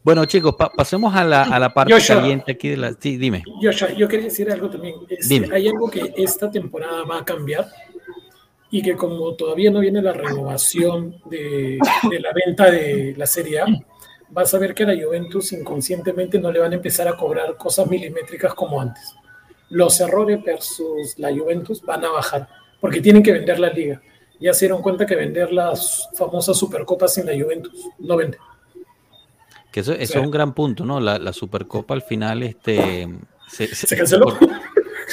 Bueno, 0.01 0.25
chicos, 0.25 0.55
pa 0.55 0.71
pasemos 0.71 1.13
a 1.15 1.23
la, 1.23 1.43
a 1.43 1.59
la 1.59 1.73
parte 1.73 1.93
Joshua, 1.93 2.17
caliente 2.17 2.53
aquí 2.53 2.69
de 2.69 2.77
la. 2.77 2.93
Sí, 2.93 3.17
dime. 3.17 3.43
Joshua, 3.61 3.91
yo 3.91 4.07
quería 4.07 4.25
decir 4.25 4.49
algo 4.51 4.69
también. 4.69 4.95
Es, 5.09 5.27
dime. 5.27 5.49
Hay 5.51 5.67
algo 5.67 5.89
que 5.89 6.13
esta 6.15 6.49
temporada 6.49 7.03
va 7.03 7.19
a 7.19 7.25
cambiar 7.25 7.67
y 8.71 8.81
que, 8.81 8.95
como 8.95 9.33
todavía 9.35 9.71
no 9.71 9.79
viene 9.79 10.01
la 10.01 10.13
renovación 10.13 11.15
de, 11.25 11.79
de 12.09 12.19
la 12.19 12.29
venta 12.33 12.69
de 12.69 13.15
la 13.17 13.25
Serie 13.25 13.59
A, 13.61 13.65
vas 14.31 14.53
a 14.53 14.59
ver 14.59 14.73
que 14.73 14.83
a 14.83 14.87
la 14.87 15.03
Juventus 15.03 15.51
inconscientemente 15.51 16.39
no 16.39 16.51
le 16.51 16.59
van 16.59 16.71
a 16.71 16.75
empezar 16.75 17.07
a 17.07 17.17
cobrar 17.17 17.57
cosas 17.57 17.87
milimétricas 17.87 18.53
como 18.53 18.81
antes. 18.81 19.15
Los 19.69 19.99
errores 19.99 20.43
versus 20.43 21.17
la 21.17 21.29
Juventus 21.31 21.81
van 21.81 22.05
a 22.05 22.09
bajar 22.09 22.47
porque 22.79 23.01
tienen 23.01 23.23
que 23.23 23.31
vender 23.31 23.59
la 23.59 23.69
liga. 23.69 24.01
Ya 24.39 24.53
se 24.53 24.65
dieron 24.65 24.81
cuenta 24.81 25.05
que 25.05 25.15
vender 25.15 25.51
las 25.51 26.09
famosas 26.15 26.57
supercopas 26.57 27.17
en 27.17 27.25
la 27.25 27.43
Juventus 27.43 27.73
no 27.99 28.15
vende. 28.15 28.37
Que 29.71 29.81
eso, 29.81 29.93
eso 29.93 30.19
es 30.19 30.25
un 30.25 30.31
gran 30.31 30.53
punto, 30.53 30.85
¿no? 30.85 30.99
La, 30.99 31.19
la 31.19 31.33
supercopa 31.33 31.93
al 31.93 32.01
final 32.01 32.41
este, 32.41 33.07
se, 33.47 33.67
se, 33.67 33.87
¿Se 33.87 33.97
canceló. 33.97 34.25
Por, 34.25 34.49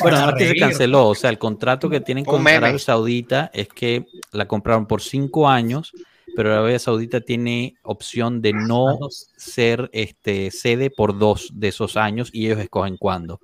bueno, 0.01 0.21
no 0.21 0.29
es 0.31 0.35
que 0.37 0.49
se 0.49 0.57
canceló, 0.57 1.09
o 1.09 1.15
sea, 1.15 1.31
el 1.31 1.39
contrato 1.39 1.89
que 1.89 2.01
tienen 2.01 2.25
con 2.25 2.47
Arabia 2.47 2.79
Saudita 2.79 3.51
es 3.53 3.69
que 3.69 4.07
la 4.33 4.47
compraron 4.47 4.87
por 4.87 5.01
cinco 5.03 5.49
años 5.49 5.93
pero 6.37 6.53
Arabia 6.53 6.79
Saudita 6.79 7.23
tiene 7.23 7.77
opción 7.83 8.43
de 8.43 8.53
no 8.53 8.99
ser 9.11 9.89
este, 9.93 10.51
sede 10.51 10.91
por 10.91 11.19
dos 11.19 11.51
de 11.55 11.69
esos 11.69 11.97
años 11.97 12.29
y 12.33 12.47
ellos 12.47 12.61
escogen 12.61 12.99
cuándo. 12.99 13.41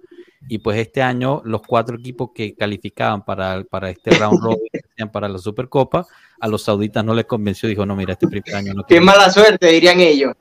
Y 0.47 0.59
pues 0.59 0.79
este 0.79 1.01
año 1.01 1.41
los 1.45 1.63
cuatro 1.63 1.97
equipos 1.97 2.31
que 2.35 2.55
calificaban 2.55 3.25
para, 3.25 3.65
para 3.65 3.89
este 3.89 4.11
round 4.11 4.41
robin, 4.43 5.11
para 5.11 5.27
la 5.29 5.39
Supercopa, 5.39 6.07
a 6.39 6.49
los 6.49 6.63
sauditas 6.63 7.03
no 7.03 7.15
les 7.15 7.25
convenció, 7.25 7.67
dijo, 7.69 7.87
no, 7.87 7.97
mira, 7.97 8.13
este 8.13 8.29
primer 8.29 8.55
año 8.55 8.75
no 8.75 8.85
Qué 8.85 9.01
mala 9.01 9.31
suerte, 9.31 9.69
dirían 9.69 9.99
ellos. 9.99 10.35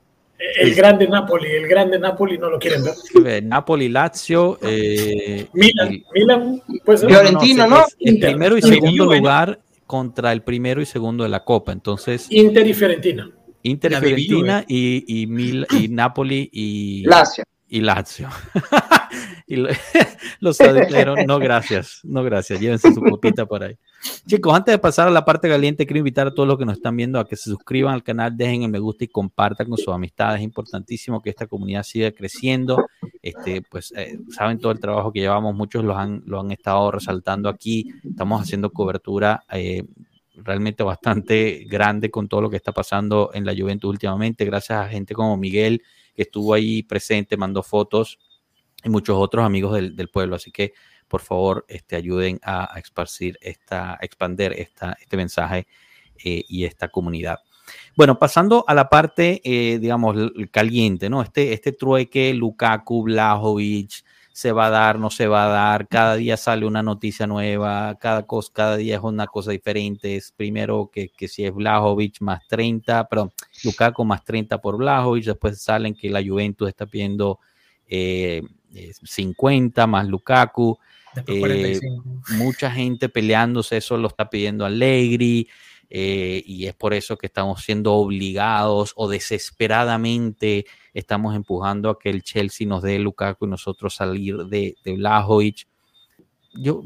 El 0.59 0.73
grande 0.73 1.07
Napoli, 1.07 1.49
el 1.51 1.67
grande 1.67 1.99
Napoli 1.99 2.37
no 2.37 2.49
lo 2.49 2.59
quieren 2.59 2.83
ver. 3.23 3.43
Napoli, 3.43 3.87
Lazio, 3.87 4.57
eh, 4.61 5.47
Milan, 5.53 5.87
el, 5.87 6.05
Milan, 6.13 6.61
pues 6.83 7.05
Fiorentino, 7.05 7.67
¿no? 7.67 7.85
El, 7.99 8.15
el 8.15 8.19
primero 8.19 8.57
y 8.57 8.61
segundo 8.61 9.05
lugar 9.05 9.59
contra 9.91 10.31
el 10.31 10.41
primero 10.41 10.81
y 10.81 10.85
segundo 10.85 11.25
de 11.25 11.29
la 11.29 11.43
Copa. 11.43 11.73
Entonces. 11.73 12.27
Inter 12.29 12.65
y 12.65 12.73
Fiorentina. 12.73 13.29
Inter 13.63 13.91
y 13.91 13.95
Fiorentina 13.95 14.63
y, 14.65 15.03
y, 15.05 15.27
Mil, 15.27 15.67
y 15.77 15.89
Napoli 15.89 16.49
y 16.53 17.03
Lazio. 17.03 17.43
Y 17.73 17.79
Lazio. 17.79 18.27
y 19.47 19.55
lo, 19.55 19.69
los 20.41 20.57
dijeron, 20.57 21.25
no 21.25 21.39
gracias, 21.39 22.01
no 22.03 22.21
gracias, 22.21 22.59
llévense 22.59 22.93
su 22.93 22.99
copita 23.01 23.45
por 23.45 23.63
ahí. 23.63 23.77
Chicos, 24.27 24.53
antes 24.53 24.73
de 24.73 24.77
pasar 24.77 25.07
a 25.07 25.11
la 25.11 25.23
parte 25.23 25.47
caliente, 25.47 25.85
quiero 25.85 25.99
invitar 25.99 26.27
a 26.27 26.33
todos 26.33 26.49
los 26.49 26.57
que 26.57 26.65
nos 26.65 26.75
están 26.75 26.97
viendo 26.97 27.17
a 27.17 27.25
que 27.25 27.37
se 27.37 27.49
suscriban 27.49 27.93
al 27.93 28.03
canal, 28.03 28.35
dejen 28.35 28.63
el 28.63 28.69
me 28.69 28.79
gusta 28.79 29.05
y 29.05 29.07
compartan 29.07 29.69
con 29.69 29.77
sus 29.77 29.87
amistades. 29.87 30.41
Es 30.41 30.43
importantísimo 30.43 31.21
que 31.21 31.29
esta 31.29 31.47
comunidad 31.47 31.83
siga 31.83 32.11
creciendo. 32.11 32.87
Este, 33.21 33.61
pues 33.61 33.93
eh, 33.95 34.19
saben 34.31 34.59
todo 34.59 34.73
el 34.73 34.81
trabajo 34.81 35.13
que 35.13 35.21
llevamos, 35.21 35.55
muchos 35.55 35.85
lo 35.85 35.97
han, 35.97 36.23
lo 36.25 36.41
han 36.41 36.51
estado 36.51 36.91
resaltando 36.91 37.47
aquí. 37.47 37.93
Estamos 38.03 38.41
haciendo 38.41 38.71
cobertura 38.71 39.45
eh, 39.49 39.85
realmente 40.35 40.83
bastante 40.83 41.65
grande 41.69 42.11
con 42.11 42.27
todo 42.27 42.41
lo 42.41 42.49
que 42.49 42.57
está 42.57 42.73
pasando 42.73 43.31
en 43.33 43.45
la 43.45 43.55
Juventus 43.55 43.89
últimamente, 43.89 44.43
gracias 44.43 44.77
a 44.77 44.89
gente 44.89 45.13
como 45.13 45.37
Miguel, 45.37 45.81
estuvo 46.21 46.53
ahí 46.53 46.83
presente, 46.83 47.37
mandó 47.37 47.63
fotos 47.63 48.19
y 48.83 48.89
muchos 48.89 49.17
otros 49.17 49.45
amigos 49.45 49.73
del, 49.73 49.95
del 49.95 50.09
pueblo. 50.09 50.35
Así 50.35 50.51
que 50.51 50.73
por 51.11 51.21
favor, 51.21 51.65
este, 51.67 51.97
ayuden 51.97 52.39
a, 52.41 52.73
a 52.73 52.79
esparcir 52.79 53.37
esta, 53.41 53.99
expander 54.01 54.53
esta, 54.53 54.97
este 55.01 55.17
mensaje 55.17 55.67
eh, 56.23 56.45
y 56.47 56.63
esta 56.63 56.87
comunidad. 56.87 57.39
Bueno, 57.97 58.17
pasando 58.17 58.63
a 58.65 58.73
la 58.73 58.87
parte, 58.87 59.41
eh, 59.43 59.77
digamos, 59.77 60.15
caliente, 60.51 61.09
¿no? 61.09 61.21
Este, 61.21 61.51
este 61.51 61.73
trueque, 61.73 62.33
Lukaku, 62.33 63.03
Blajovic, 63.03 64.05
se 64.33 64.51
va 64.51 64.67
a 64.67 64.69
dar, 64.69 64.99
no 64.99 65.09
se 65.09 65.27
va 65.27 65.45
a 65.45 65.49
dar, 65.49 65.87
cada 65.87 66.15
día 66.15 66.37
sale 66.37 66.65
una 66.65 66.81
noticia 66.81 67.27
nueva, 67.27 67.97
cada, 67.99 68.25
cosa, 68.25 68.51
cada 68.53 68.77
día 68.77 68.95
es 68.95 69.03
una 69.03 69.27
cosa 69.27 69.51
diferente. 69.51 70.15
Es 70.15 70.31
primero 70.31 70.89
que, 70.91 71.09
que 71.09 71.27
si 71.27 71.45
es 71.45 71.53
Blajovic 71.53 72.21
más 72.21 72.47
30, 72.47 73.07
perdón, 73.07 73.31
Lukaku 73.63 74.05
más 74.05 74.23
30 74.23 74.59
por 74.59 74.77
Blajovic, 74.77 75.25
después 75.25 75.61
salen 75.61 75.93
que 75.93 76.09
la 76.09 76.23
Juventus 76.23 76.69
está 76.69 76.85
pidiendo 76.85 77.39
eh, 77.87 78.41
50 79.03 79.85
más 79.87 80.07
Lukaku. 80.07 80.77
Eh, 81.27 81.79
mucha 82.37 82.71
gente 82.71 83.09
peleándose, 83.09 83.77
eso 83.77 83.97
lo 83.97 84.07
está 84.07 84.29
pidiendo 84.29 84.65
Allegri. 84.65 85.49
Eh, 85.93 86.41
y 86.45 86.67
es 86.67 86.73
por 86.73 86.93
eso 86.93 87.17
que 87.17 87.27
estamos 87.27 87.63
siendo 87.63 87.93
obligados 87.95 88.93
o 88.95 89.09
desesperadamente 89.09 90.65
estamos 90.93 91.35
empujando 91.35 91.89
a 91.89 91.99
que 91.99 92.09
el 92.09 92.23
Chelsea 92.23 92.65
nos 92.65 92.81
dé 92.81 92.97
Lukaku 92.97 93.45
y 93.45 93.49
nosotros 93.49 93.95
salir 93.95 94.37
de, 94.45 94.77
de 94.85 94.93
Blajovic. 94.93 95.67
Yo, 96.53 96.81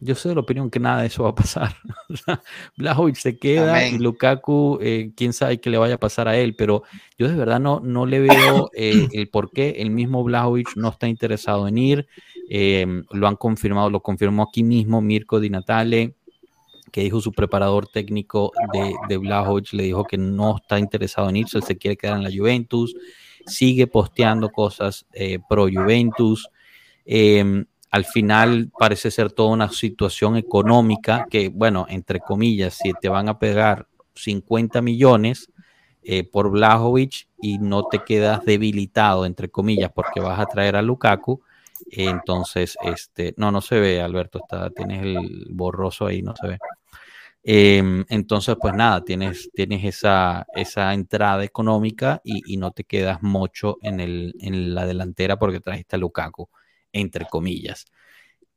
yo 0.00 0.14
soy 0.14 0.30
de 0.30 0.36
la 0.36 0.40
opinión 0.40 0.70
que 0.70 0.80
nada 0.80 1.02
de 1.02 1.08
eso 1.08 1.24
va 1.24 1.30
a 1.30 1.34
pasar. 1.34 1.76
Blajovic 2.78 3.16
se 3.16 3.38
queda 3.38 3.86
y 3.86 3.98
Lukaku, 3.98 4.78
eh, 4.80 5.12
quién 5.14 5.34
sabe 5.34 5.60
qué 5.60 5.68
le 5.68 5.76
vaya 5.76 5.96
a 5.96 6.00
pasar 6.00 6.28
a 6.28 6.36
él, 6.38 6.54
pero 6.56 6.84
yo 7.18 7.28
de 7.28 7.34
verdad 7.34 7.60
no, 7.60 7.80
no 7.80 8.06
le 8.06 8.20
veo 8.20 8.70
eh, 8.72 9.06
el 9.12 9.28
por 9.28 9.50
qué 9.50 9.76
el 9.80 9.90
mismo 9.90 10.24
Blajovic 10.24 10.76
no 10.76 10.88
está 10.88 11.08
interesado 11.08 11.68
en 11.68 11.76
ir. 11.76 12.06
Em, 12.48 13.04
lo 13.10 13.28
han 13.28 13.36
confirmado, 13.36 13.90
lo 13.90 14.00
confirmó 14.00 14.44
aquí 14.44 14.62
mismo 14.62 15.02
Mirko 15.02 15.40
Di 15.40 15.50
Natale, 15.50 16.14
que 16.90 17.02
dijo 17.02 17.20
su 17.20 17.32
preparador 17.32 17.86
técnico 17.86 18.52
de, 18.72 18.94
de 19.08 19.64
le 19.72 19.82
dijo 19.82 20.04
que 20.04 20.18
no 20.18 20.56
está 20.56 20.78
interesado 20.78 21.28
en 21.28 21.36
irse, 21.36 21.58
él 21.58 21.64
se 21.64 21.76
quiere 21.76 21.96
quedar 21.96 22.16
en 22.16 22.24
la 22.24 22.30
Juventus, 22.34 22.94
sigue 23.46 23.86
posteando 23.86 24.50
cosas 24.50 25.06
eh, 25.12 25.38
pro 25.48 25.68
Juventus. 25.72 26.48
Em, 27.04 27.64
al 27.90 28.04
final 28.04 28.70
parece 28.78 29.10
ser 29.10 29.32
toda 29.32 29.50
una 29.50 29.70
situación 29.70 30.36
económica 30.36 31.26
que, 31.30 31.48
bueno, 31.48 31.86
entre 31.88 32.20
comillas, 32.20 32.74
si 32.74 32.92
te 33.00 33.08
van 33.08 33.28
a 33.28 33.38
pegar 33.38 33.86
50 34.14 34.82
millones 34.82 35.50
eh, 36.02 36.24
por 36.24 36.50
Blajovic 36.50 37.28
y 37.40 37.58
no 37.58 37.84
te 37.84 38.00
quedas 38.00 38.44
debilitado, 38.44 39.24
entre 39.24 39.48
comillas, 39.48 39.90
porque 39.94 40.20
vas 40.20 40.38
a 40.38 40.46
traer 40.46 40.76
a 40.76 40.82
Lukaku, 40.82 41.42
entonces, 41.90 42.76
este, 42.82 43.34
no, 43.36 43.50
no 43.50 43.60
se 43.60 43.80
ve, 43.80 44.00
Alberto, 44.00 44.40
está, 44.40 44.70
tienes 44.70 45.02
el 45.02 45.46
borroso 45.50 46.06
ahí, 46.06 46.22
no 46.22 46.34
se 46.36 46.48
ve. 46.48 46.58
Em, 47.42 48.04
entonces, 48.08 48.56
pues 48.60 48.74
nada, 48.74 49.04
tienes, 49.04 49.50
tienes 49.54 49.84
esa, 49.84 50.46
esa 50.54 50.92
entrada 50.92 51.44
económica 51.44 52.20
y, 52.24 52.56
no 52.56 52.72
te 52.72 52.84
quedas 52.84 53.22
mucho 53.22 53.78
en, 53.82 54.00
el, 54.00 54.34
en 54.40 54.74
la 54.74 54.86
delantera 54.86 55.38
porque 55.38 55.60
trajiste 55.60 55.96
a 55.96 55.98
Lukaku 55.98 56.48
entre 56.92 57.26
comillas. 57.26 57.86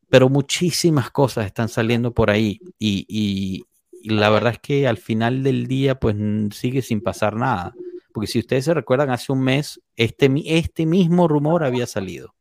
Pero 0.10 0.30
muchísimas 0.30 1.12
cosas 1.12 1.46
están 1.46 1.70
saliendo 1.70 2.14
por 2.14 2.30
ahí 2.30 2.60
y, 2.80 3.64
la 4.04 4.32
verdad 4.32 4.54
es 4.54 4.60
que 4.60 4.88
al 4.88 4.98
final 4.98 5.44
del 5.44 5.68
día 5.68 6.00
pues 6.00 6.16
sigue 6.54 6.82
sin 6.82 7.02
pasar 7.02 7.36
nada. 7.36 7.74
Porque 8.12 8.28
si 8.28 8.40
ustedes 8.40 8.66
se 8.66 8.74
recuerdan, 8.74 9.12
hace 9.12 9.32
un 9.32 9.42
mes 9.42 9.80
este, 9.96 10.30
este 10.46 10.86
mismo 10.86 11.28
rumor 11.28 11.64
había 11.64 11.86
salido. 11.86 12.34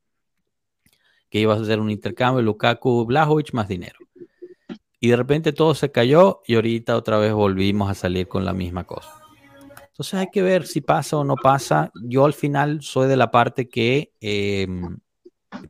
Que 1.31 1.41
iba 1.41 1.55
a 1.55 1.65
ser 1.65 1.81
un 1.81 1.91
intercambio 1.91 2.43
Lukaku, 2.43 3.07
Blajovic 3.07 3.53
más 3.53 3.69
dinero. 3.69 3.99
Y 4.99 5.09
de 5.09 5.17
repente 5.17 5.53
todo 5.53 5.75
se 5.75 5.91
cayó 5.91 6.43
y 6.47 6.57
ahorita 6.57 6.97
otra 6.97 7.19
vez 7.19 7.33
volvimos 7.33 7.91
a 7.91 7.95
salir 7.95 8.29
con 8.29 8.45
la 8.45 8.53
misma 8.53 8.85
cosa. 8.85 9.11
Entonces 9.87 10.15
hay 10.15 10.29
que 10.31 10.43
ver 10.43 10.67
si 10.67 10.81
pasa 10.81 11.17
o 11.17 11.25
no 11.25 11.37
pasa. 11.37 11.91
Yo 12.03 12.25
al 12.25 12.35
final 12.35 12.83
soy 12.83 13.09
de 13.09 13.17
la 13.17 13.31
parte 13.31 13.69
que 13.69 14.13
em, 14.21 14.99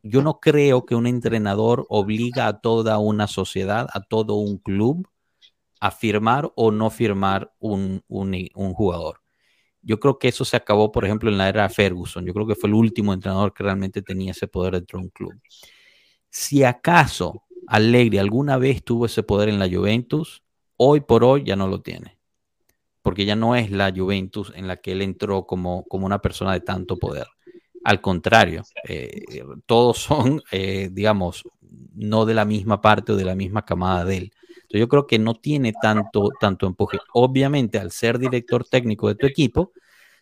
yo 0.03 0.21
no 0.21 0.39
creo 0.39 0.85
que 0.85 0.95
un 0.95 1.07
entrenador 1.07 1.85
obliga 1.89 2.47
a 2.47 2.59
toda 2.59 2.97
una 2.99 3.27
sociedad, 3.27 3.87
a 3.93 4.01
todo 4.01 4.35
un 4.35 4.57
club, 4.57 5.07
a 5.79 5.91
firmar 5.91 6.51
o 6.55 6.71
no 6.71 6.89
firmar 6.89 7.53
un, 7.59 8.03
jugador. 8.07 9.20
Yo 9.81 9.99
creo 9.99 10.19
que 10.19 10.27
eso 10.27 10.45
se 10.45 10.57
acabó, 10.57 10.91
por 10.91 11.05
ejemplo, 11.05 11.29
en 11.29 11.37
la 11.37 11.49
era 11.49 11.67
Ferguson. 11.69 12.25
Yo 12.25 12.33
creo 12.33 12.45
que 12.47 12.55
fue 12.55 12.69
el 12.69 12.75
último 12.75 13.13
entrenador 13.13 13.53
que 13.53 13.63
realmente 13.63 14.01
tenía 14.01 14.31
ese 14.31 14.47
poder 14.47 14.73
dentro 14.73 14.99
de 14.99 15.05
un 15.05 15.09
club. 15.09 15.33
Si 16.29 16.63
acaso 16.63 17.43
Allegri 17.67 18.17
alguna 18.17 18.57
vez 18.57 18.83
tuvo 18.83 19.05
ese 19.05 19.23
poder 19.23 19.49
en 19.49 19.59
la 19.59 19.69
Juventus, 19.69 20.43
hoy 20.77 21.01
por 21.01 21.23
hoy 21.23 21.43
ya 21.43 21.55
no 21.55 21.67
lo 21.67 21.81
tiene. 21.81 22.17
Porque 23.01 23.25
ya 23.25 23.35
no 23.35 23.55
es 23.55 23.71
la 23.71 23.91
Juventus 23.95 24.51
en 24.55 24.67
la 24.67 24.77
que 24.77 24.91
él 24.91 25.01
entró 25.01 25.45
como, 25.45 25.83
como 25.85 26.05
una 26.05 26.21
persona 26.21 26.53
de 26.53 26.61
tanto 26.61 26.97
poder. 26.97 27.27
Al 27.83 27.99
contrario, 27.99 28.63
eh, 28.87 29.23
todos 29.65 29.97
son, 29.97 30.41
eh, 30.51 30.89
digamos, 30.91 31.43
no 31.95 32.25
de 32.25 32.33
la 32.33 32.45
misma 32.45 32.79
parte 32.81 33.11
o 33.11 33.15
de 33.15 33.25
la 33.25 33.35
misma 33.35 33.65
camada 33.65 34.05
de 34.05 34.17
él. 34.17 34.33
Entonces 34.71 34.85
yo 34.85 34.87
creo 34.87 35.05
que 35.05 35.19
no 35.19 35.35
tiene 35.35 35.73
tanto, 35.73 36.29
tanto 36.39 36.65
empuje. 36.65 36.97
Obviamente, 37.11 37.77
al 37.77 37.91
ser 37.91 38.17
director 38.17 38.63
técnico 38.63 39.09
de 39.09 39.15
tu 39.15 39.25
equipo, 39.25 39.73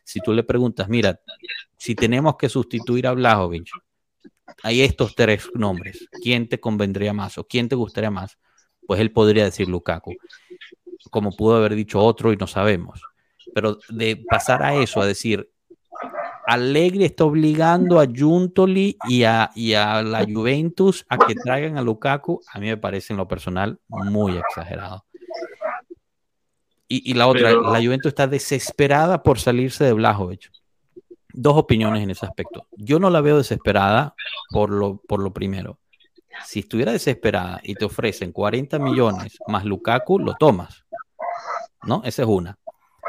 si 0.04 0.22
tú 0.22 0.34
le 0.34 0.42
preguntas, 0.42 0.90
mira, 0.90 1.20
si 1.78 1.94
tenemos 1.94 2.36
que 2.36 2.50
sustituir 2.50 3.06
a 3.06 3.14
Blajovic, 3.14 3.70
hay 4.64 4.82
estos 4.82 5.14
tres 5.14 5.52
nombres, 5.54 6.04
¿quién 6.24 6.50
te 6.50 6.60
convendría 6.60 7.14
más 7.14 7.38
o 7.38 7.44
quién 7.44 7.70
te 7.70 7.76
gustaría 7.76 8.10
más? 8.10 8.40
Pues 8.88 9.00
él 9.00 9.12
podría 9.12 9.44
decir 9.44 9.68
Lukaku, 9.68 10.16
como 11.12 11.32
pudo 11.32 11.58
haber 11.58 11.76
dicho 11.76 12.00
otro 12.00 12.34
y 12.34 12.36
no 12.36 12.48
sabemos. 12.48 13.04
Pero 13.54 13.78
de 13.90 14.18
pasar 14.18 14.64
a 14.64 14.74
eso, 14.82 15.00
a 15.00 15.06
decir, 15.06 15.48
Allegri 16.50 17.06
está 17.06 17.26
obligando 17.26 18.00
a 18.00 18.08
Juntoli 18.08 18.98
y 19.08 19.24
a, 19.24 19.52
la 19.56 20.26
Juventus 20.28 21.06
a 21.08 21.20
que 21.20 21.36
traigan 21.36 21.78
a 21.78 21.84
Lukaku, 21.84 22.42
a 22.52 22.58
mí 22.58 22.66
me 22.66 22.78
parece 22.78 23.14
en 23.14 23.18
lo 23.18 23.28
personal 23.28 23.80
muy 23.88 24.36
exagerado. 24.36 25.06
Y, 26.88 27.14
la 27.14 27.28
otra, 27.28 27.52
la 27.52 27.80
Juventus 27.84 28.10
está 28.10 28.26
desesperada 28.26 29.22
por 29.22 29.40
salirse 29.40 29.84
de 29.84 29.94
Blajovic. 29.94 30.50
Dos 31.32 31.56
opiniones 31.56 32.02
en 32.02 32.10
ese 32.10 32.26
aspecto. 32.26 32.66
Yo 32.72 32.98
no 32.98 33.12
la 33.12 33.22
veo 33.22 33.38
desesperada 33.38 34.16
por 34.50 34.72
lo, 34.72 34.98
por 35.08 35.22
lo 35.22 35.32
primero. 35.32 35.78
Si 36.46 36.62
estuviera 36.62 36.92
desesperada 36.92 37.62
y 37.62 37.76
te 37.76 37.86
ofrecen 37.86 38.32
40 38.32 38.80
millones 38.80 39.38
más 39.46 39.66
Lukaku, 39.66 40.18
lo 40.18 40.34
tomas. 40.34 40.84
¿No? 41.84 42.02
Esa 42.04 42.24
es 42.24 42.28
una. 42.28 42.58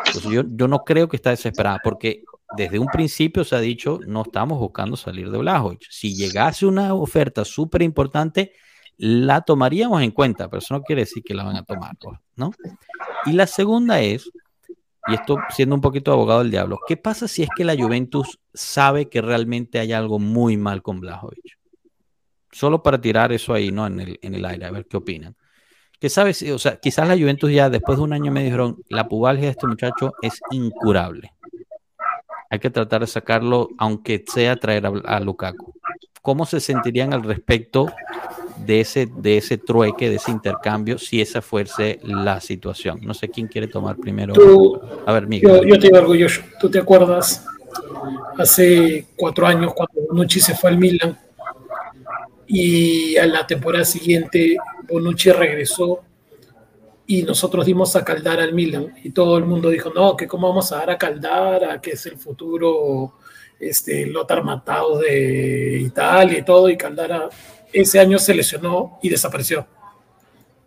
Entonces 0.04 0.30
yo, 0.30 0.42
yo 0.46 0.68
no 0.68 0.84
creo 0.84 1.08
que 1.08 1.16
está 1.16 1.30
desesperada 1.30 1.80
porque 1.82 2.22
desde 2.56 2.78
un 2.78 2.86
principio 2.86 3.44
se 3.44 3.56
ha 3.56 3.60
dicho, 3.60 4.00
no 4.06 4.22
estamos 4.22 4.58
buscando 4.58 4.96
salir 4.96 5.30
de 5.30 5.38
Blajovic. 5.38 5.86
Si 5.88 6.14
llegase 6.14 6.66
una 6.66 6.94
oferta 6.94 7.44
súper 7.44 7.82
importante, 7.82 8.52
la 8.98 9.40
tomaríamos 9.42 10.02
en 10.02 10.10
cuenta, 10.10 10.48
pero 10.48 10.58
eso 10.58 10.74
no 10.74 10.82
quiere 10.82 11.02
decir 11.02 11.22
que 11.22 11.34
la 11.34 11.44
van 11.44 11.56
a 11.56 11.64
tomar, 11.64 11.96
pues, 11.98 12.18
¿no? 12.36 12.50
Y 13.24 13.32
la 13.32 13.46
segunda 13.46 14.00
es, 14.00 14.30
y 15.06 15.14
esto 15.14 15.36
siendo 15.50 15.74
un 15.74 15.80
poquito 15.80 16.12
abogado 16.12 16.40
del 16.40 16.50
diablo, 16.50 16.78
¿qué 16.86 16.96
pasa 16.96 17.28
si 17.28 17.42
es 17.42 17.48
que 17.56 17.64
la 17.64 17.76
Juventus 17.76 18.40
sabe 18.52 19.08
que 19.08 19.22
realmente 19.22 19.78
hay 19.78 19.92
algo 19.92 20.18
muy 20.18 20.56
mal 20.56 20.82
con 20.82 21.00
Blajovic? 21.00 21.58
Solo 22.50 22.82
para 22.82 23.00
tirar 23.00 23.32
eso 23.32 23.54
ahí, 23.54 23.70
¿no? 23.70 23.86
En 23.86 24.00
el, 24.00 24.18
en 24.22 24.34
el 24.34 24.44
aire, 24.44 24.66
a 24.66 24.70
ver 24.72 24.86
qué 24.86 24.96
opinan. 24.96 25.36
¿Qué 26.00 26.08
sabes? 26.08 26.42
O 26.50 26.58
sea, 26.58 26.80
quizás 26.80 27.06
la 27.06 27.16
Juventus 27.16 27.52
ya 27.52 27.70
después 27.70 27.98
de 27.98 28.04
un 28.04 28.12
año 28.12 28.32
me 28.32 28.42
dijeron, 28.42 28.82
la 28.88 29.06
pubalgia 29.06 29.44
de 29.44 29.50
este 29.50 29.66
muchacho 29.66 30.12
es 30.22 30.40
incurable 30.50 31.30
hay 32.50 32.58
que 32.58 32.68
tratar 32.68 33.00
de 33.02 33.06
sacarlo, 33.06 33.68
aunque 33.78 34.24
sea 34.26 34.56
traer 34.56 34.84
a, 35.06 35.20
Lukaku. 35.20 35.72
¿Cómo 36.20 36.44
se 36.44 36.58
sentirían 36.58 37.14
al 37.14 37.22
respecto 37.22 37.86
de 38.66 38.80
ese, 38.80 39.06
de 39.06 39.38
ese 39.38 39.56
trueque, 39.56 40.10
de 40.10 40.16
ese 40.16 40.32
intercambio, 40.32 40.98
si 40.98 41.20
esa 41.20 41.40
fuese 41.42 42.00
la 42.02 42.40
situación? 42.40 42.98
No 43.02 43.14
sé 43.14 43.28
quién 43.28 43.46
quiere 43.46 43.68
tomar 43.68 43.96
primero. 43.96 44.34
a 45.06 45.12
ver, 45.12 45.28
Miguel. 45.28 45.48
Yo, 45.48 45.62
yo, 45.62 45.78
te 45.78 45.86
digo 45.86 45.98
orgulloso. 45.98 46.42
¿Tú 46.60 46.68
te 46.68 46.80
acuerdas 46.80 47.46
hace 48.36 49.06
cuatro 49.16 49.46
años 49.46 49.72
cuando 49.72 50.08
Bonucci 50.08 50.40
se 50.40 50.56
fue 50.56 50.70
al 50.70 50.78
Milan? 50.78 51.16
Y 52.48 53.16
a 53.16 53.26
la 53.26 53.46
temporada 53.46 53.84
siguiente 53.84 54.56
Bonucci 54.88 55.30
regresó 55.30 56.00
y 57.10 57.24
nosotros 57.24 57.66
dimos 57.66 57.96
a 57.96 58.04
Caldar 58.04 58.38
al 58.38 58.54
Milan 58.54 58.94
y 59.02 59.10
todo 59.10 59.36
el 59.36 59.44
mundo 59.44 59.68
dijo, 59.68 59.90
no, 59.92 60.16
que 60.16 60.28
cómo 60.28 60.46
vamos 60.46 60.70
a 60.70 60.76
dar 60.76 60.90
a 60.90 60.96
Caldar, 60.96 61.64
a 61.64 61.80
que 61.80 61.90
es 61.90 62.06
el 62.06 62.16
futuro 62.16 63.14
este, 63.58 64.06
Lothar 64.06 64.44
Matado 64.44 65.00
de 65.00 65.80
Italia 65.80 66.38
y 66.38 66.44
todo, 66.44 66.70
y 66.70 66.76
Caldara 66.76 67.28
ese 67.72 67.98
año 67.98 68.16
se 68.20 68.32
lesionó 68.32 69.00
y 69.02 69.08
desapareció. 69.08 69.66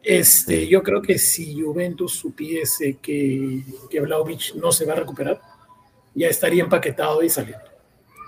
Este, 0.04 0.68
yo 0.68 0.84
creo 0.84 1.02
que 1.02 1.18
si 1.18 1.62
Juventus 1.62 2.12
supiese 2.12 2.98
que, 3.02 3.64
que 3.90 4.02
Vlaovic 4.02 4.56
no 4.56 4.74
se 4.74 4.86
va 4.86 4.92
a 4.92 4.98
recuperar, 4.98 5.40
ya 6.14 6.28
estaría 6.28 6.64
empaquetado 6.64 7.24
y 7.24 7.30
saliendo. 7.30 7.70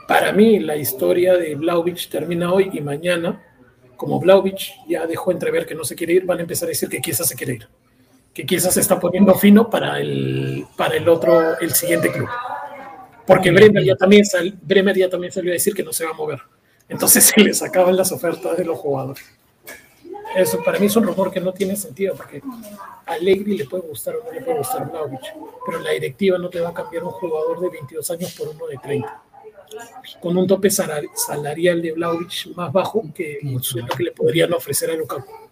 Para 0.07 0.31
mí, 0.31 0.59
la 0.59 0.77
historia 0.77 1.33
de 1.35 1.53
Vlaovic 1.55 2.07
termina 2.07 2.53
hoy 2.53 2.69
y 2.71 2.79
mañana, 2.79 3.43
como 3.97 4.21
Vlaovic 4.21 4.87
ya 4.87 5.05
dejó 5.05 5.33
entrever 5.33 5.65
que 5.65 5.75
no 5.75 5.83
se 5.83 5.95
quiere 5.95 6.13
ir, 6.13 6.25
van 6.25 6.37
a 6.37 6.43
empezar 6.43 6.67
a 6.67 6.69
decir 6.69 6.87
que 6.87 7.01
quizás 7.01 7.27
se 7.27 7.35
quiere 7.35 7.55
ir 7.55 7.67
que 8.35 8.45
quizás 8.45 8.73
se 8.73 8.81
está 8.81 8.99
poniendo 8.99 9.33
fino 9.35 9.69
para 9.69 9.97
el, 9.97 10.67
para 10.75 10.97
el 10.97 11.07
otro, 11.07 11.57
el 11.57 11.73
siguiente 11.73 12.11
club. 12.11 12.27
Porque 13.25 13.49
Bremer 13.49 13.81
ya, 13.83 13.95
también 13.95 14.25
sal, 14.25 14.53
Bremer 14.61 14.97
ya 14.97 15.09
también 15.09 15.31
salió 15.31 15.51
a 15.51 15.53
decir 15.53 15.73
que 15.73 15.83
no 15.83 15.93
se 15.93 16.03
va 16.03 16.11
a 16.11 16.15
mover. 16.15 16.41
Entonces 16.89 17.23
se 17.35 17.39
les 17.39 17.63
acaban 17.63 17.95
las 17.95 18.11
ofertas 18.11 18.57
de 18.57 18.65
los 18.65 18.77
jugadores. 18.77 19.23
Eso 20.35 20.61
para 20.65 20.77
mí 20.79 20.87
es 20.87 20.95
un 20.97 21.05
rumor 21.05 21.31
que 21.31 21.39
no 21.39 21.53
tiene 21.53 21.77
sentido, 21.77 22.13
porque 22.13 22.41
a 23.05 23.13
Allegri 23.13 23.57
le 23.57 23.65
puede 23.65 23.87
gustar 23.87 24.17
o 24.17 24.25
no 24.25 24.31
le 24.33 24.41
puede 24.41 24.57
gustar 24.57 24.91
Vlaovic, 24.91 25.33
pero 25.65 25.79
la 25.79 25.91
directiva 25.91 26.37
no 26.37 26.49
te 26.49 26.59
va 26.59 26.69
a 26.69 26.73
cambiar 26.73 27.05
un 27.05 27.11
jugador 27.11 27.61
de 27.61 27.69
22 27.69 28.11
años 28.11 28.35
por 28.37 28.49
uno 28.49 28.67
de 28.67 28.77
30. 28.77 29.21
Con 30.21 30.35
un 30.35 30.45
tope 30.45 30.69
salarial 30.69 31.81
de 31.81 31.93
Vlaovic 31.93 32.47
más 32.53 32.73
bajo 32.73 33.01
que 33.15 33.39
sueldo 33.61 33.95
que 33.95 34.03
le 34.03 34.11
podrían 34.11 34.51
ofrecer 34.53 34.91
a 34.91 34.95
Lukaku. 34.95 35.44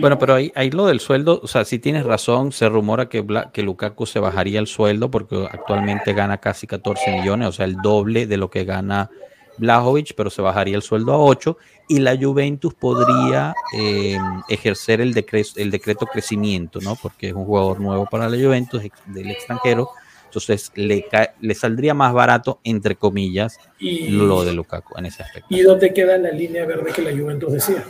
Bueno, 0.00 0.18
pero 0.18 0.34
ahí, 0.34 0.50
ahí 0.54 0.70
lo 0.70 0.86
del 0.86 1.00
sueldo, 1.00 1.40
o 1.42 1.46
sea, 1.46 1.64
si 1.64 1.78
tienes 1.78 2.04
razón, 2.04 2.52
se 2.52 2.68
rumora 2.68 3.08
que, 3.08 3.24
que 3.52 3.62
Lukaku 3.62 4.06
se 4.06 4.18
bajaría 4.18 4.58
el 4.58 4.66
sueldo 4.66 5.10
porque 5.10 5.46
actualmente 5.50 6.12
gana 6.12 6.38
casi 6.38 6.66
14 6.66 7.18
millones, 7.18 7.48
o 7.48 7.52
sea, 7.52 7.66
el 7.66 7.76
doble 7.76 8.26
de 8.26 8.36
lo 8.36 8.50
que 8.50 8.64
gana 8.64 9.10
Blajovic, 9.58 10.14
pero 10.16 10.30
se 10.30 10.42
bajaría 10.42 10.76
el 10.76 10.82
sueldo 10.82 11.12
a 11.12 11.18
8 11.18 11.56
y 11.88 11.98
la 11.98 12.16
Juventus 12.16 12.74
podría 12.74 13.54
eh, 13.76 14.16
ejercer 14.48 15.00
el, 15.00 15.12
decreto, 15.12 15.50
el 15.56 15.70
decreto 15.70 16.06
crecimiento, 16.06 16.80
¿no? 16.80 16.96
Porque 16.96 17.28
es 17.28 17.34
un 17.34 17.44
jugador 17.44 17.80
nuevo 17.80 18.06
para 18.06 18.28
la 18.28 18.36
Juventus 18.36 18.82
del 19.06 19.30
extranjero, 19.30 19.90
entonces 20.24 20.72
le, 20.74 21.06
le 21.40 21.54
saldría 21.54 21.92
más 21.92 22.14
barato, 22.14 22.60
entre 22.64 22.96
comillas, 22.96 23.58
lo 23.78 24.44
de 24.44 24.54
Lukaku 24.54 24.98
en 24.98 25.06
ese 25.06 25.22
aspecto. 25.22 25.46
¿Y 25.50 25.60
dónde 25.60 25.92
queda 25.92 26.16
la 26.16 26.30
línea 26.30 26.64
verde 26.64 26.92
que 26.92 27.02
la 27.02 27.10
Juventus 27.10 27.52
decía? 27.52 27.84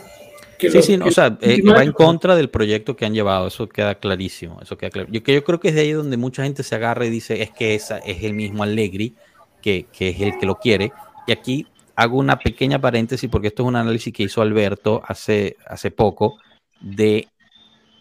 Sí, 0.69 0.81
sí, 0.81 0.95
o 0.95 1.11
sea, 1.11 1.37
eh, 1.41 1.61
va 1.61 1.83
en 1.83 1.91
contra 1.91 2.35
del 2.35 2.49
proyecto 2.49 2.95
que 2.95 3.05
han 3.05 3.13
llevado, 3.13 3.47
eso 3.47 3.67
queda 3.67 3.95
clarísimo, 3.95 4.59
eso 4.61 4.77
queda 4.77 4.89
claro. 4.89 5.09
Yo, 5.11 5.21
yo 5.21 5.43
creo 5.43 5.59
que 5.59 5.69
es 5.69 5.75
de 5.75 5.81
ahí 5.81 5.91
donde 5.91 6.17
mucha 6.17 6.43
gente 6.43 6.63
se 6.63 6.75
agarra 6.75 7.05
y 7.05 7.09
dice, 7.09 7.41
es 7.41 7.51
que 7.51 7.75
esa 7.75 7.97
es 7.99 8.23
el 8.23 8.33
mismo 8.33 8.63
Allegri, 8.63 9.15
que, 9.61 9.87
que 9.91 10.09
es 10.09 10.21
el 10.21 10.37
que 10.37 10.45
lo 10.45 10.55
quiere, 10.55 10.91
y 11.27 11.31
aquí 11.31 11.67
hago 11.95 12.17
una 12.17 12.39
pequeña 12.39 12.79
paréntesis 12.79 13.29
porque 13.29 13.47
esto 13.47 13.63
es 13.63 13.69
un 13.69 13.75
análisis 13.75 14.13
que 14.13 14.23
hizo 14.23 14.41
Alberto 14.41 15.01
hace, 15.05 15.57
hace 15.67 15.91
poco 15.91 16.37
de 16.81 17.27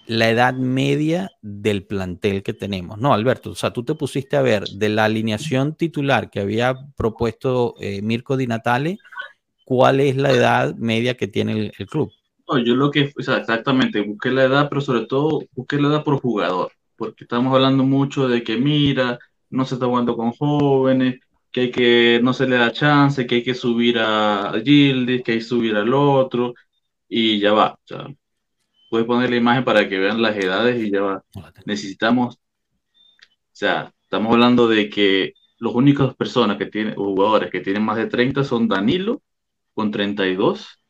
la 0.06 0.28
edad 0.28 0.54
media 0.54 1.30
del 1.42 1.84
plantel 1.84 2.42
que 2.42 2.52
tenemos. 2.52 2.98
No, 2.98 3.14
Alberto, 3.14 3.50
o 3.50 3.54
sea, 3.54 3.72
tú 3.72 3.84
te 3.84 3.94
pusiste 3.94 4.36
a 4.36 4.42
ver 4.42 4.64
de 4.64 4.88
la 4.88 5.04
alineación 5.04 5.74
titular 5.74 6.30
que 6.30 6.40
había 6.40 6.74
propuesto 6.96 7.74
eh, 7.78 8.02
Mirko 8.02 8.36
Di 8.36 8.46
Natale, 8.46 8.98
¿cuál 9.64 10.00
es 10.00 10.16
la 10.16 10.32
edad 10.32 10.74
media 10.74 11.16
que 11.16 11.28
tiene 11.28 11.72
el, 11.78 11.86
club? 11.86 12.12
Yo 12.58 12.74
lo 12.74 12.90
que, 12.90 13.12
o 13.18 13.22
sea, 13.22 13.38
exactamente, 13.38 14.00
busqué 14.02 14.30
la 14.30 14.44
edad, 14.44 14.68
pero 14.68 14.80
sobre 14.80 15.06
todo 15.06 15.42
busqué 15.52 15.80
la 15.80 15.88
edad 15.88 16.04
por 16.04 16.20
jugador, 16.20 16.72
porque 16.96 17.24
estamos 17.24 17.54
hablando 17.54 17.84
mucho 17.84 18.28
de 18.28 18.42
que 18.42 18.56
mira, 18.56 19.18
no 19.50 19.64
se 19.64 19.74
está 19.74 19.86
jugando 19.86 20.16
con 20.16 20.32
jóvenes, 20.32 21.20
que 21.50 21.60
hay 21.62 21.70
que, 21.70 22.20
no 22.22 22.32
se 22.32 22.46
le 22.48 22.56
da 22.56 22.72
chance, 22.72 23.26
que 23.26 23.36
hay 23.36 23.42
que 23.44 23.54
subir 23.54 23.98
a 23.98 24.52
Gildis, 24.64 25.22
que 25.22 25.32
hay 25.32 25.38
que 25.38 25.44
subir 25.44 25.76
al 25.76 25.92
otro, 25.94 26.54
y 27.08 27.38
ya 27.40 27.52
va. 27.52 27.72
O 27.72 27.80
sea, 27.84 28.06
puedes 28.90 29.06
poner 29.06 29.30
la 29.30 29.36
imagen 29.36 29.64
para 29.64 29.88
que 29.88 29.98
vean 29.98 30.22
las 30.22 30.36
edades 30.36 30.82
y 30.82 30.90
ya 30.90 31.02
va. 31.02 31.24
Necesitamos, 31.66 32.36
o 32.36 32.38
sea, 33.52 33.92
estamos 34.02 34.32
hablando 34.32 34.68
de 34.68 34.88
que 34.90 35.34
los 35.58 35.74
únicos 35.74 36.14
personas 36.16 36.58
que 36.58 36.66
tienen, 36.66 36.94
jugadores 36.96 37.50
que 37.50 37.60
tienen 37.60 37.84
más 37.84 37.96
de 37.96 38.06
30 38.06 38.44
son 38.44 38.68
Danilo 38.68 39.22
con 39.74 39.90
32 39.90 40.81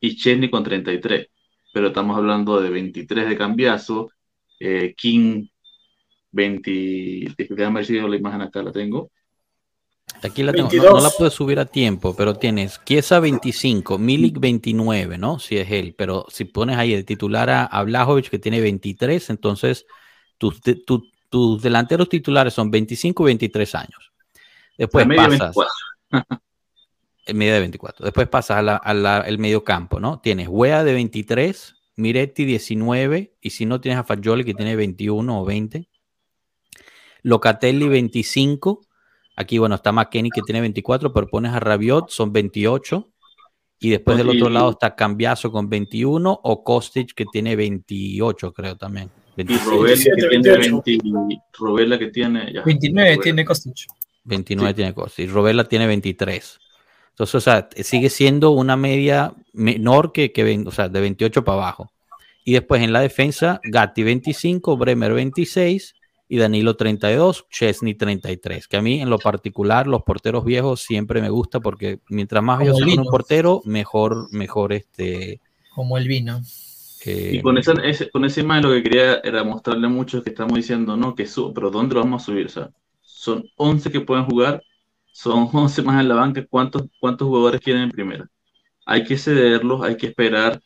y 0.00 0.16
Chesney 0.16 0.50
con 0.50 0.64
33. 0.64 1.28
Pero 1.72 1.88
estamos 1.88 2.16
hablando 2.16 2.60
de 2.60 2.70
23 2.70 3.28
de 3.28 3.36
cambiazo, 3.36 4.10
eh, 4.58 4.94
King 4.96 5.46
20, 6.32 7.34
déjame 7.38 7.80
ver 7.80 7.86
si 7.86 8.00
la 8.00 8.16
imagen 8.16 8.40
acá 8.40 8.62
la 8.62 8.72
tengo, 8.72 9.10
Aquí 10.22 10.42
la 10.42 10.52
tengo, 10.52 10.68
no, 10.70 11.00
la 11.00 11.10
puedes 11.16 11.32
subir 11.32 11.58
a 11.60 11.66
tiempo, 11.66 12.14
pero 12.14 12.34
tienes 12.34 12.78
Kiesa 12.78 13.20
25, 13.20 13.96
Milik 13.96 14.38
29, 14.38 15.16
¿no? 15.16 15.38
Si 15.38 15.56
es 15.56 15.70
él, 15.70 15.94
pero 15.96 16.26
si 16.28 16.44
pones 16.44 16.76
ahí 16.76 16.92
el 16.92 17.04
titular 17.06 17.48
a, 17.48 17.64
a 17.64 17.82
Blajovic 17.84 18.28
que 18.28 18.38
tiene 18.38 18.60
23, 18.60 19.30
entonces 19.30 19.86
tus, 20.36 20.60
tus 21.30 21.62
delanteros 21.62 22.08
titulares 22.08 22.52
son 22.52 22.70
25 22.70 23.22
y 23.22 23.26
23 23.26 23.74
años. 23.76 24.12
Después 24.76 25.06
pasas. 25.16 25.54
media 27.34 27.54
de 27.54 27.60
24. 27.60 28.04
Después 28.04 28.28
pasas 28.28 28.80
al 28.82 29.38
medio 29.38 29.64
campo, 29.64 30.00
¿no? 30.00 30.20
Tienes 30.20 30.48
Wea 30.48 30.84
de 30.84 30.92
23, 30.92 31.74
Miretti 31.96 32.44
19, 32.44 33.36
y 33.40 33.50
si 33.50 33.66
no 33.66 33.80
tienes 33.80 34.00
a 34.00 34.04
Fagioli 34.04 34.44
que 34.44 34.54
tiene 34.54 34.76
21 34.76 35.40
o 35.40 35.44
20, 35.44 35.88
Locatelli 37.22 37.88
25 37.88 38.80
Aquí, 39.40 39.56
bueno, 39.56 39.76
está 39.76 39.90
McKenny 39.90 40.28
que 40.28 40.42
tiene 40.42 40.60
24, 40.60 41.14
pero 41.14 41.26
pones 41.26 41.54
a 41.54 41.60
Rabiot, 41.60 42.10
son 42.10 42.30
28. 42.30 43.10
Y 43.78 43.88
después 43.88 44.18
del 44.18 44.28
otro 44.28 44.50
lado 44.50 44.72
está 44.72 44.94
Cambiazo 44.94 45.50
con 45.50 45.70
21 45.70 46.40
o 46.42 46.62
Kostic 46.62 47.14
que 47.14 47.24
tiene 47.32 47.56
28, 47.56 48.52
creo 48.52 48.76
también. 48.76 49.08
Y 49.38 49.56
Robela 49.56 49.96
que, 49.96 50.26
tiene 50.28 50.58
20, 50.58 50.98
Robela 51.54 51.98
que 51.98 52.08
tiene. 52.08 52.52
29 52.62 53.16
tiene 53.22 53.44
Kostic. 53.46 53.86
29 54.24 54.74
tiene 54.74 54.92
Kostic. 54.92 55.30
Robela 55.30 55.64
tiene 55.64 55.86
23. 55.86 56.58
Entonces, 57.10 57.34
o 57.34 57.40
sea, 57.40 57.68
sigue 57.82 58.08
siendo 58.08 58.50
una 58.50 58.76
media 58.76 59.34
menor 59.52 60.12
que, 60.12 60.32
que 60.32 60.64
o 60.66 60.70
sea, 60.70 60.88
de 60.88 61.00
28 61.00 61.44
para 61.44 61.58
abajo. 61.58 61.92
Y 62.44 62.54
después 62.54 62.82
en 62.82 62.92
la 62.92 63.00
defensa, 63.00 63.60
Gatti 63.64 64.02
25, 64.02 64.76
Bremer 64.76 65.12
26, 65.12 65.94
y 66.32 66.38
Danilo 66.38 66.76
32, 66.76 67.46
Chesney 67.50 67.94
33. 67.94 68.68
Que 68.68 68.76
a 68.76 68.82
mí, 68.82 69.00
en 69.00 69.10
lo 69.10 69.18
particular, 69.18 69.88
los 69.88 70.04
porteros 70.04 70.44
viejos 70.44 70.80
siempre 70.80 71.20
me 71.20 71.28
gusta 71.28 71.58
porque 71.58 71.98
mientras 72.08 72.40
más 72.40 72.60
viejo 72.60 72.76
sea 72.76 73.00
un 73.00 73.08
portero, 73.08 73.62
mejor, 73.64 74.32
mejor 74.32 74.72
este. 74.72 75.40
Como 75.74 75.98
el 75.98 76.06
vino. 76.06 76.40
Eh, 77.04 77.32
y 77.34 77.42
con 77.42 77.58
esa, 77.58 77.72
ese, 77.82 78.10
con 78.10 78.24
esa 78.24 78.40
imagen 78.40 78.62
lo 78.62 78.70
que 78.70 78.82
quería 78.84 79.16
era 79.24 79.42
mostrarle 79.42 79.88
a 79.88 79.90
muchos 79.90 80.22
que 80.22 80.30
estamos 80.30 80.54
diciendo, 80.54 80.96
no, 80.96 81.16
que 81.16 81.26
su, 81.26 81.52
pero 81.52 81.68
¿dónde 81.68 81.96
lo 81.96 82.02
vamos 82.02 82.22
a 82.22 82.26
subir? 82.26 82.46
O 82.46 82.50
sea, 82.50 82.70
son 83.02 83.44
11 83.56 83.90
que 83.90 84.00
pueden 84.00 84.24
jugar, 84.26 84.62
son 85.12 85.48
11 85.52 85.82
más 85.82 86.00
en 86.00 86.08
la 86.08 86.14
banca, 86.16 86.44
¿cuántos, 86.48 86.84
cuántos 86.98 87.28
jugadores 87.28 87.60
quieren 87.60 87.82
en 87.82 87.90
primera? 87.90 88.28
Hay 88.86 89.04
que 89.04 89.16
cederlos, 89.16 89.82
hay 89.82 89.96
que 89.96 90.08
esperar. 90.08 90.60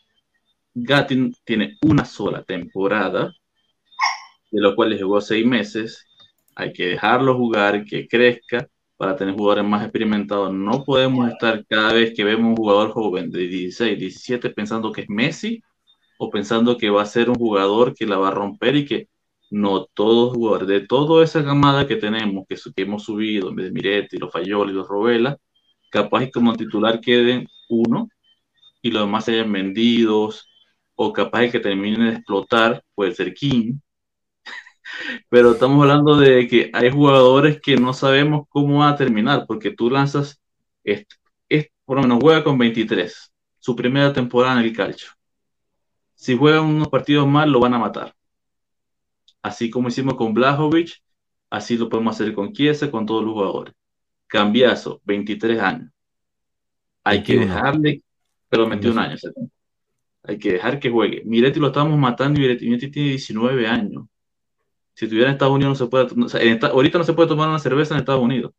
Gatin 0.75 1.35
tiene 1.45 1.79
una 1.83 2.05
sola 2.05 2.43
temporada 2.43 3.33
de 4.51 4.61
los 4.61 4.75
cuales 4.75 5.03
jugó 5.03 5.21
seis 5.21 5.47
meses. 5.47 6.07
Hay 6.57 6.73
que 6.73 6.87
dejarlo 6.89 7.37
jugar, 7.37 7.85
que 7.85 8.07
crezca 8.09 8.69
para 8.97 9.17
tener 9.17 9.35
jugadores 9.35 9.65
más 9.65 9.83
experimentados. 9.83 10.53
No 10.53 10.85
podemos 10.85 11.29
estar 11.29 11.65
cada 11.67 11.93
vez 11.93 12.15
que 12.15 12.25
vemos 12.25 12.51
un 12.51 12.57
jugador 12.57 12.93
joven 12.93 13.31
de 13.31 13.47
16, 13.49 13.99
17 13.99 14.51
pensando 14.51 14.93
que 14.93 15.03
es 15.03 15.09
Messi 15.09 15.63
o 16.19 16.31
pensando 16.31 16.79
que 16.79 16.91
va 16.91 17.03
a 17.03 17.07
ser 17.07 17.29
un 17.29 17.37
jugador 17.37 17.95
que 17.95 18.07
la 18.07 18.17
va 18.17 18.29
a 18.29 18.31
romper 18.31 18.77
y 18.77 18.87
que 18.87 19.09
no 19.55 19.87
todos 19.95 20.29
los 20.29 20.37
jugadores 20.37 20.69
de 20.69 20.81
toda 20.81 21.23
esa 21.25 21.45
camada 21.45 21.87
que 21.87 21.97
tenemos, 21.97 22.45
que, 22.49 22.57
hemos 22.83 23.05
subido, 23.05 23.51
de 23.53 23.71
Miretti, 23.71 24.19
los 24.19 24.33
Fayoli, 24.33 24.73
los 24.73 24.89
Robela, 24.89 25.39
capaz 25.91 26.25
que 26.25 26.31
como 26.33 26.55
titular 26.57 27.01
queden 27.01 27.47
uno 27.69 28.09
y 28.83 28.91
los 28.91 29.05
demás 29.05 29.25
se 29.25 29.33
hayan 29.35 29.53
vendidos 29.53 30.49
o 30.97 31.13
capaz 31.13 31.51
que 31.51 31.61
terminen 31.61 32.01
de 32.01 32.13
explotar, 32.17 32.83
puede 32.97 33.15
ser 33.15 33.33
King, 33.33 33.79
pero 35.29 35.53
estamos 35.53 35.81
hablando 35.83 36.17
de 36.17 36.49
que 36.49 36.71
hay 36.73 36.91
jugadores 36.91 37.61
que 37.61 37.77
no 37.77 37.93
sabemos 37.93 38.47
cómo 38.49 38.81
va 38.81 38.91
a 38.91 38.97
terminar, 38.97 39.45
porque 39.47 39.71
tú 39.71 39.89
lanzas, 39.89 40.41
es, 40.83 41.07
por 41.85 41.99
lo 41.99 42.03
menos 42.03 42.19
juega 42.21 42.43
con 42.43 42.59
23, 42.59 43.33
su 43.61 43.77
primera 43.77 44.13
temporada 44.13 44.59
en 44.61 44.67
el 44.67 44.77
calcio. 44.77 45.11
Si 46.15 46.37
juegan 46.37 46.65
unos 46.65 46.89
partidos 46.89 47.29
mal, 47.29 47.51
lo 47.51 47.61
van 47.61 47.75
a 47.75 47.79
matar. 47.79 48.15
Así 49.45 49.69
como 49.69 49.89
hicimos 49.89 50.15
con 50.15 50.33
Blajovic, 50.33 51.03
así 51.51 51.77
lo 51.77 51.91
podemos 51.91 52.15
hacer 52.15 52.33
con 52.33 52.51
Kiesa, 52.51 52.91
con 52.91 53.05
todos 53.05 53.23
los 53.23 53.35
jugadores. 53.35 53.75
Cambiazo, 54.27 55.03
23 55.05 55.61
años. 55.61 55.91
Hay 57.05 57.23
que 57.23 57.41
dejarle, 57.41 58.03
pero 58.49 58.67
21 58.67 58.99
años. 58.99 59.21
Hay 60.23 60.39
que 60.39 60.53
dejar 60.53 60.81
que 60.81 60.89
juegue. 60.89 61.25
Miretti 61.27 61.61
lo 61.61 61.67
estamos 61.67 61.99
matando 61.99 62.41
y 62.41 62.43
Miretti 62.43 62.91
tiene 62.91 63.11
19 63.11 63.67
años. 63.67 64.07
Si 64.95 65.05
estuviera 65.05 65.29
en 65.29 65.35
Estados 65.35 65.55
Unidos 65.55 65.79
no 65.79 65.85
se 65.85 65.91
puede, 65.91 66.69
ahorita 66.69 66.97
no 66.97 67.05
se 67.05 67.13
puede 67.13 67.29
tomar 67.29 67.51
una 67.51 67.59
cerveza 67.59 67.93
en 67.93 68.01
Estados 68.01 68.23
Unidos. 68.23 68.51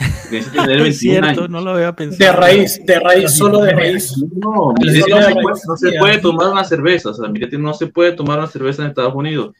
es 0.32 0.98
cierto, 0.98 1.48
no 1.48 1.60
lo 1.60 1.72
había 1.72 1.92
pensado. 1.94 2.32
De 2.32 2.36
raíz, 2.36 2.84
de 2.84 2.98
raíz, 2.98 3.32
solo 3.32 3.60
de 3.60 3.72
raíz. 3.72 4.16
No, 4.36 4.72
no, 4.72 5.76
se 5.76 5.92
puede, 5.98 6.18
tomar 6.18 6.48
una 6.48 6.64
cerveza. 6.64 7.10
O 7.10 7.14
sea, 7.14 7.28
Miretti 7.28 7.58
no 7.58 7.74
se 7.74 7.86
puede 7.86 8.12
tomar 8.12 8.38
una 8.38 8.48
cerveza 8.48 8.82
en 8.82 8.88
Estados 8.88 9.14
Unidos. 9.14 9.54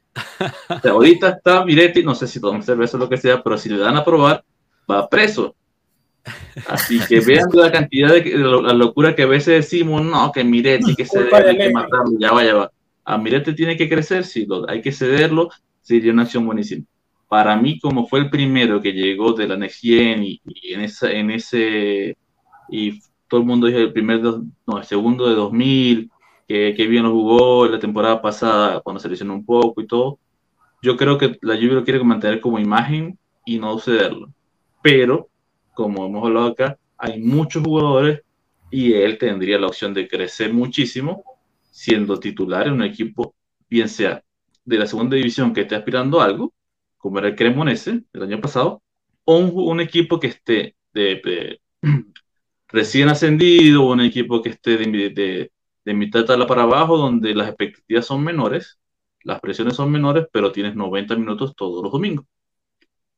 O 0.69 0.81
sea, 0.81 0.93
ahorita 0.93 1.29
está 1.29 1.65
Miretti, 1.65 2.03
no 2.03 2.15
sé 2.15 2.27
si 2.27 2.41
toma 2.41 2.63
cerveza 2.63 2.97
o 2.97 3.01
lo 3.01 3.09
que 3.09 3.17
sea, 3.17 3.43
pero 3.43 3.59
si 3.59 3.69
le 3.69 3.79
dan 3.79 3.97
a 3.97 4.05
probar, 4.05 4.43
va 4.91 5.09
preso. 5.09 5.55
Así 6.69 6.99
que 7.01 7.21
vean 7.27 7.49
la 7.53 7.71
cantidad 7.71 8.11
de, 8.11 8.25
la 8.37 8.73
locura 8.73 9.15
que 9.15 9.23
a 9.23 9.27
veces 9.27 9.65
decimos, 9.65 10.03
no, 10.03 10.33
que 10.33 10.43
Miretti, 10.43 10.97
que 10.97 11.05
se 11.05 11.23
debe 11.23 11.57
que 11.57 11.71
matarlo, 11.71 12.19
ya 12.19 12.33
va, 12.33 12.45
ya 12.45 12.55
va 12.55 12.73
a 13.11 13.19
Mirete 13.19 13.53
tiene 13.53 13.77
que 13.77 13.89
crecer, 13.89 14.25
si 14.25 14.47
hay 14.69 14.81
que 14.81 14.93
cederlo, 14.93 15.51
sería 15.83 16.13
una 16.13 16.23
acción 16.23 16.47
buenísima. 16.47 16.85
Para 17.31 17.57
mí, 17.57 17.79
como 17.79 18.09
fue 18.09 18.19
el 18.19 18.29
primero 18.29 18.83
que 18.83 18.93
llegó 18.93 19.35
de 19.35 19.47
la 19.47 19.57
Next 19.57 19.83
Gen 19.83 20.25
y, 20.25 20.43
en, 20.65 20.81
esa, 20.81 21.13
en 21.13 21.31
ese, 21.31 22.19
y 22.69 23.01
todo 23.29 23.39
el 23.43 23.47
mundo 23.47 23.69
dijo 23.69 23.79
el 23.79 23.93
primer, 23.93 24.21
no, 24.21 24.79
el 24.79 24.83
segundo 24.83 25.29
de 25.29 25.37
2000, 25.37 26.11
que, 26.49 26.75
que 26.77 26.87
bien 26.89 27.05
lo 27.05 27.13
jugó 27.13 27.69
la 27.69 27.79
temporada 27.79 28.21
pasada 28.21 28.81
cuando 28.81 28.99
se 28.99 29.09
lesionó 29.09 29.35
un 29.35 29.45
poco 29.45 29.81
y 29.81 29.87
todo, 29.87 30.19
yo 30.83 30.97
creo 30.97 31.19
que 31.19 31.39
la 31.43 31.55
Juve 31.55 31.75
lo 31.75 31.85
quiere 31.85 32.03
mantener 32.03 32.41
como 32.41 32.59
imagen 32.59 33.17
y 33.45 33.61
no 33.61 33.79
cederlo. 33.79 34.33
Pero, 34.83 35.29
como 35.73 36.07
hemos 36.07 36.27
hablado 36.27 36.49
acá, 36.49 36.79
hay 36.99 37.21
muchos 37.21 37.63
jugadores 37.63 38.23
y 38.73 38.95
él 38.95 39.19
tendría 39.19 39.61
la 39.61 39.69
opción 39.69 39.95
de 39.95 40.09
crecer 40.09 40.53
muchísimo 40.53 41.23
siendo 41.71 42.19
titular 42.19 42.67
en 42.67 42.73
un 42.73 42.83
equipo, 42.83 43.37
bien 43.69 43.89
sea 43.89 44.21
de 44.65 44.79
la 44.79 44.87
segunda 44.89 45.15
división 45.15 45.55
que 45.55 45.61
esté 45.61 45.77
aspirando 45.77 46.21
a 46.21 46.25
algo, 46.25 46.53
como 47.01 47.19
era 47.19 47.29
el 47.29 47.37
Cremonese 47.37 48.05
el 48.13 48.23
año 48.23 48.41
pasado, 48.41 48.83
o 49.25 49.39
un, 49.39 49.81
equipo 49.81 50.21
que 50.21 50.29
esté 50.29 50.77
de, 50.93 51.61
recién 52.69 53.09
ascendido, 53.09 53.85
o 53.85 53.93
un 53.93 54.01
equipo 54.03 54.43
que 54.43 54.51
esté 54.51 54.77
de, 54.77 55.51
de, 55.85 55.95
mitad 55.95 56.21
de 56.21 56.27
tabla 56.27 56.47
para 56.47 56.63
abajo, 56.65 56.97
donde 56.99 57.35
las 57.35 57.49
expectativas 57.49 58.07
son 58.07 58.23
menores, 58.23 58.79
las 59.25 59.41
presiones 59.41 59.75
son 59.77 59.91
menores, 59.91 60.27
pero 60.33 60.53
tienes 60.53 60.77
90 60.77 61.17
minutos 61.17 61.55
todos 61.57 61.83
los 61.83 61.93
domingos, 61.93 62.27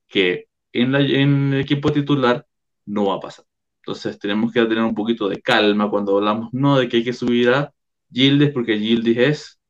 que 0.08 0.46
en, 0.72 0.92
la, 0.92 1.00
en 1.00 1.54
el 1.54 1.60
equipo 1.60 1.92
titular 1.92 2.46
no 2.86 3.06
va 3.06 3.16
a 3.16 3.20
pasar. 3.20 3.44
Entonces 3.80 4.18
tenemos 4.18 4.52
que 4.52 4.64
tener 4.64 4.84
un 4.84 4.94
poquito 4.94 5.28
de 5.28 5.42
calma 5.42 5.90
cuando 5.90 6.16
hablamos, 6.16 6.50
no 6.52 6.78
de 6.78 6.88
que 6.88 6.98
hay 6.98 7.04
que 7.04 7.12
subir 7.12 7.50
a 7.50 7.72
Gildes, 8.12 8.52
porque 8.52 8.78
Gildes 8.78 9.18
es 9.18 9.60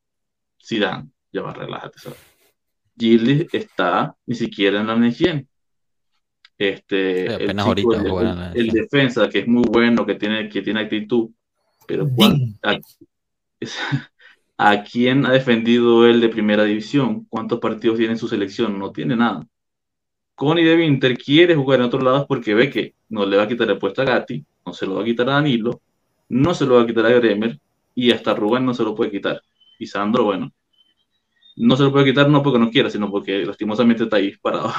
Zidane, 0.63 1.11
ya 1.33 1.43
va, 1.43 1.55
relájate, 1.55 1.99
¿sabes? 1.99 2.32
Gildes 2.99 3.49
está 3.53 4.17
ni 4.27 4.35
siquiera 4.35 4.81
en 4.81 4.87
la 4.87 4.97
NGN. 4.97 5.47
Este, 6.59 7.27
el, 7.27 7.51
el, 8.55 8.69
defensa, 8.69 9.29
que 9.29 9.41
es 9.41 9.49
muy 9.49 9.65
bueno, 9.65 10.07
que 10.07 10.15
tiene, 10.15 10.49
que 10.49 10.63
tiene 10.63 10.81
actitud, 10.81 11.31
pero 11.89 12.09
a, 12.63 12.79
¿a 14.71 14.83
quién 14.85 15.27
ha 15.27 15.33
defendido 15.33 16.07
él 16.07 16.21
de 16.21 16.29
primera 16.29 16.63
división? 16.65 17.27
¿Cuántos 17.29 17.59
partidos 17.59 17.99
tiene 17.99 18.13
en 18.13 18.19
su 18.19 18.29
selección? 18.29 18.79
No 18.79 18.93
tiene 18.93 19.17
nada. 19.17 19.45
Connie 20.35 20.65
de 20.65 20.77
Winter 20.77 21.19
quiere 21.19 21.55
jugar 21.55 21.81
en 21.81 21.87
otros 21.87 22.03
lados 22.03 22.27
porque 22.29 22.55
ve 22.55 22.71
que 22.71 22.95
no 23.09 23.27
le 23.27 23.37
va 23.37 23.45
a 23.45 23.49
quitar 23.49 23.69
el 23.69 23.79
puesto 23.79 24.03
a 24.03 24.05
Gatti, 24.05 24.45
no 24.65 24.73
se 24.73 24.87
lo 24.87 24.95
va 24.95 25.03
a 25.03 25.05
quitar 25.05 25.29
a 25.29 25.35
Danilo, 25.35 25.81
no 26.29 26.55
se 26.55 26.65
lo 26.65 26.77
va 26.77 26.83
a 26.83 26.87
quitar 26.87 27.07
a 27.07 27.11
Gremer 27.11 27.59
y 27.95 28.11
hasta 28.13 28.35
Rubén 28.35 28.65
no 28.65 28.75
se 28.75 28.85
lo 28.85 28.95
puede 28.95 29.11
quitar. 29.11 29.43
Y 29.79 29.87
Sandro, 29.87 30.25
bueno, 30.25 30.53
no 31.57 31.77
se 31.77 31.83
lo 31.83 31.93
puede 31.93 32.07
quitar 32.07 32.29
no 32.29 32.43
porque 32.43 32.59
no 32.59 32.71
quiera, 32.71 32.91
sino 32.91 33.11
porque 33.11 33.45
lastimosamente 33.45 34.05
está 34.05 34.17
ahí 34.17 34.35
parado. 34.41 34.73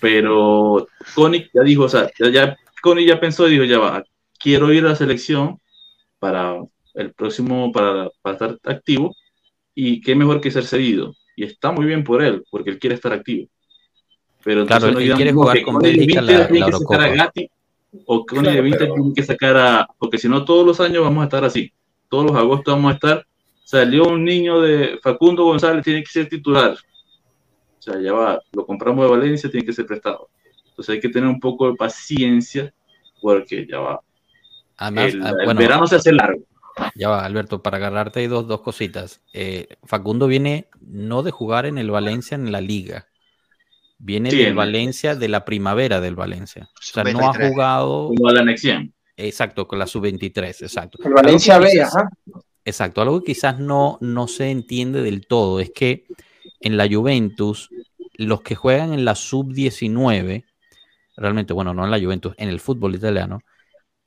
Pero 0.00 0.86
Connie 1.14 1.50
ya 1.52 1.62
dijo, 1.62 1.84
o 1.84 1.88
sea, 1.88 2.10
ya, 2.32 2.56
Connie 2.82 3.06
ya 3.06 3.20
pensó 3.20 3.48
y 3.48 3.52
dijo, 3.52 3.64
ya 3.64 3.78
va, 3.78 4.04
quiero 4.38 4.72
ir 4.72 4.84
a 4.84 4.90
la 4.90 4.96
selección 4.96 5.58
para 6.18 6.56
el 6.94 7.12
próximo, 7.12 7.72
para, 7.72 8.10
para 8.20 8.34
estar 8.34 8.58
activo 8.64 9.14
y 9.74 10.00
qué 10.00 10.14
mejor 10.14 10.40
que 10.40 10.50
ser 10.50 10.64
cedido. 10.64 11.14
Y 11.36 11.44
está 11.44 11.72
muy 11.72 11.86
bien 11.86 12.04
por 12.04 12.22
él, 12.22 12.44
porque 12.50 12.70
él 12.70 12.78
quiere 12.78 12.94
estar 12.94 13.12
activo. 13.12 13.48
Pero 14.44 14.66
claro, 14.66 14.90
no 14.90 14.98
él 14.98 15.14
quiere 15.14 15.32
jugar 15.32 15.62
con 15.62 15.78
Bélgica 15.78 16.20
la, 16.20 16.48
la 16.50 16.66
Eurocopa. 16.66 17.08
Gatti, 17.08 17.48
o 18.06 18.26
Connie 18.26 18.52
de 18.52 18.60
Winter 18.60 18.92
tiene 18.92 19.14
que 19.14 19.22
sacar 19.22 19.56
a, 19.56 19.88
porque 19.98 20.18
si 20.18 20.28
no 20.28 20.44
todos 20.44 20.66
los 20.66 20.80
años 20.80 21.02
vamos 21.02 21.22
a 21.22 21.24
estar 21.24 21.44
así. 21.44 21.72
Todos 22.08 22.26
los 22.26 22.36
agostos 22.36 22.74
vamos 22.74 22.92
a 22.92 22.94
estar 22.94 23.26
salió 23.72 24.04
un 24.04 24.22
niño 24.22 24.60
de 24.60 24.98
Facundo 25.02 25.44
González, 25.44 25.82
tiene 25.82 26.02
que 26.02 26.10
ser 26.10 26.28
titular. 26.28 26.72
O 26.72 27.82
sea, 27.82 27.98
ya 27.98 28.12
va, 28.12 28.38
lo 28.52 28.66
compramos 28.66 29.06
de 29.06 29.10
Valencia, 29.10 29.50
tiene 29.50 29.64
que 29.64 29.72
ser 29.72 29.86
prestado. 29.86 30.28
Entonces 30.68 30.94
hay 30.94 31.00
que 31.00 31.08
tener 31.08 31.26
un 31.26 31.40
poco 31.40 31.70
de 31.70 31.76
paciencia 31.76 32.74
porque 33.22 33.66
ya 33.66 33.78
va. 33.78 34.00
Además, 34.76 35.14
el, 35.14 35.22
ah, 35.26 35.54
verano 35.54 35.86
se 35.86 35.96
hace 35.96 36.12
largo. 36.12 36.42
Ya 36.94 37.08
va, 37.08 37.24
Alberto, 37.24 37.62
para 37.62 37.78
agarrarte 37.78 38.20
hay 38.20 38.26
dos, 38.26 38.46
dos 38.46 38.60
cositas. 38.60 39.22
Eh, 39.32 39.68
Facundo 39.84 40.26
viene 40.26 40.68
no 40.82 41.22
de 41.22 41.30
jugar 41.30 41.64
en 41.64 41.78
el 41.78 41.90
Valencia 41.90 42.34
en 42.34 42.52
la 42.52 42.60
liga, 42.60 43.08
viene 43.96 44.30
del 44.30 44.54
Valencia 44.54 45.14
de 45.14 45.28
la 45.28 45.46
primavera 45.46 46.02
del 46.02 46.14
Valencia. 46.14 46.68
O 46.74 46.82
sea, 46.82 47.04
no 47.04 47.30
ha 47.30 47.32
jugado. 47.32 48.08
Como 48.08 48.30
la 48.30 48.42
anexión. 48.42 48.92
Exacto, 49.16 49.66
con 49.66 49.78
la 49.78 49.86
sub-23, 49.86 50.62
exacto. 50.62 50.98
El 51.02 51.14
Valencia 51.14 51.58
B, 51.58 51.80
ajá. 51.80 52.10
Exacto, 52.64 53.02
algo 53.02 53.20
que 53.20 53.32
quizás 53.32 53.58
no, 53.58 53.98
no 54.00 54.28
se 54.28 54.50
entiende 54.50 55.02
del 55.02 55.26
todo 55.26 55.58
es 55.60 55.70
que 55.70 56.06
en 56.60 56.76
la 56.76 56.88
Juventus, 56.88 57.70
los 58.14 58.42
que 58.42 58.54
juegan 58.54 58.92
en 58.92 59.04
la 59.04 59.14
sub-19, 59.16 60.44
realmente, 61.16 61.52
bueno, 61.52 61.74
no 61.74 61.84
en 61.84 61.90
la 61.90 62.00
Juventus, 62.00 62.34
en 62.36 62.48
el 62.48 62.60
fútbol 62.60 62.94
italiano, 62.94 63.40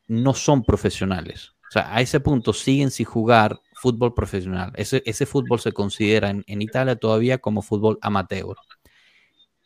no 0.08 0.34
son 0.34 0.64
profesionales. 0.64 1.52
O 1.70 1.72
sea, 1.72 1.94
a 1.94 2.00
ese 2.00 2.20
punto 2.22 2.54
siguen 2.54 2.92
sin 2.92 3.06
jugar 3.06 3.60
fútbol 3.74 4.14
profesional. 4.14 4.72
Ese, 4.76 5.04
ese 5.06 5.26
fútbol 5.26 5.60
se 5.60 5.74
considera 5.74 6.30
en, 6.30 6.44
en 6.48 6.62
Italia 6.62 6.96
todavía 6.96 7.40
como 7.40 7.62
fútbol 7.62 7.98
amateur. 8.02 8.56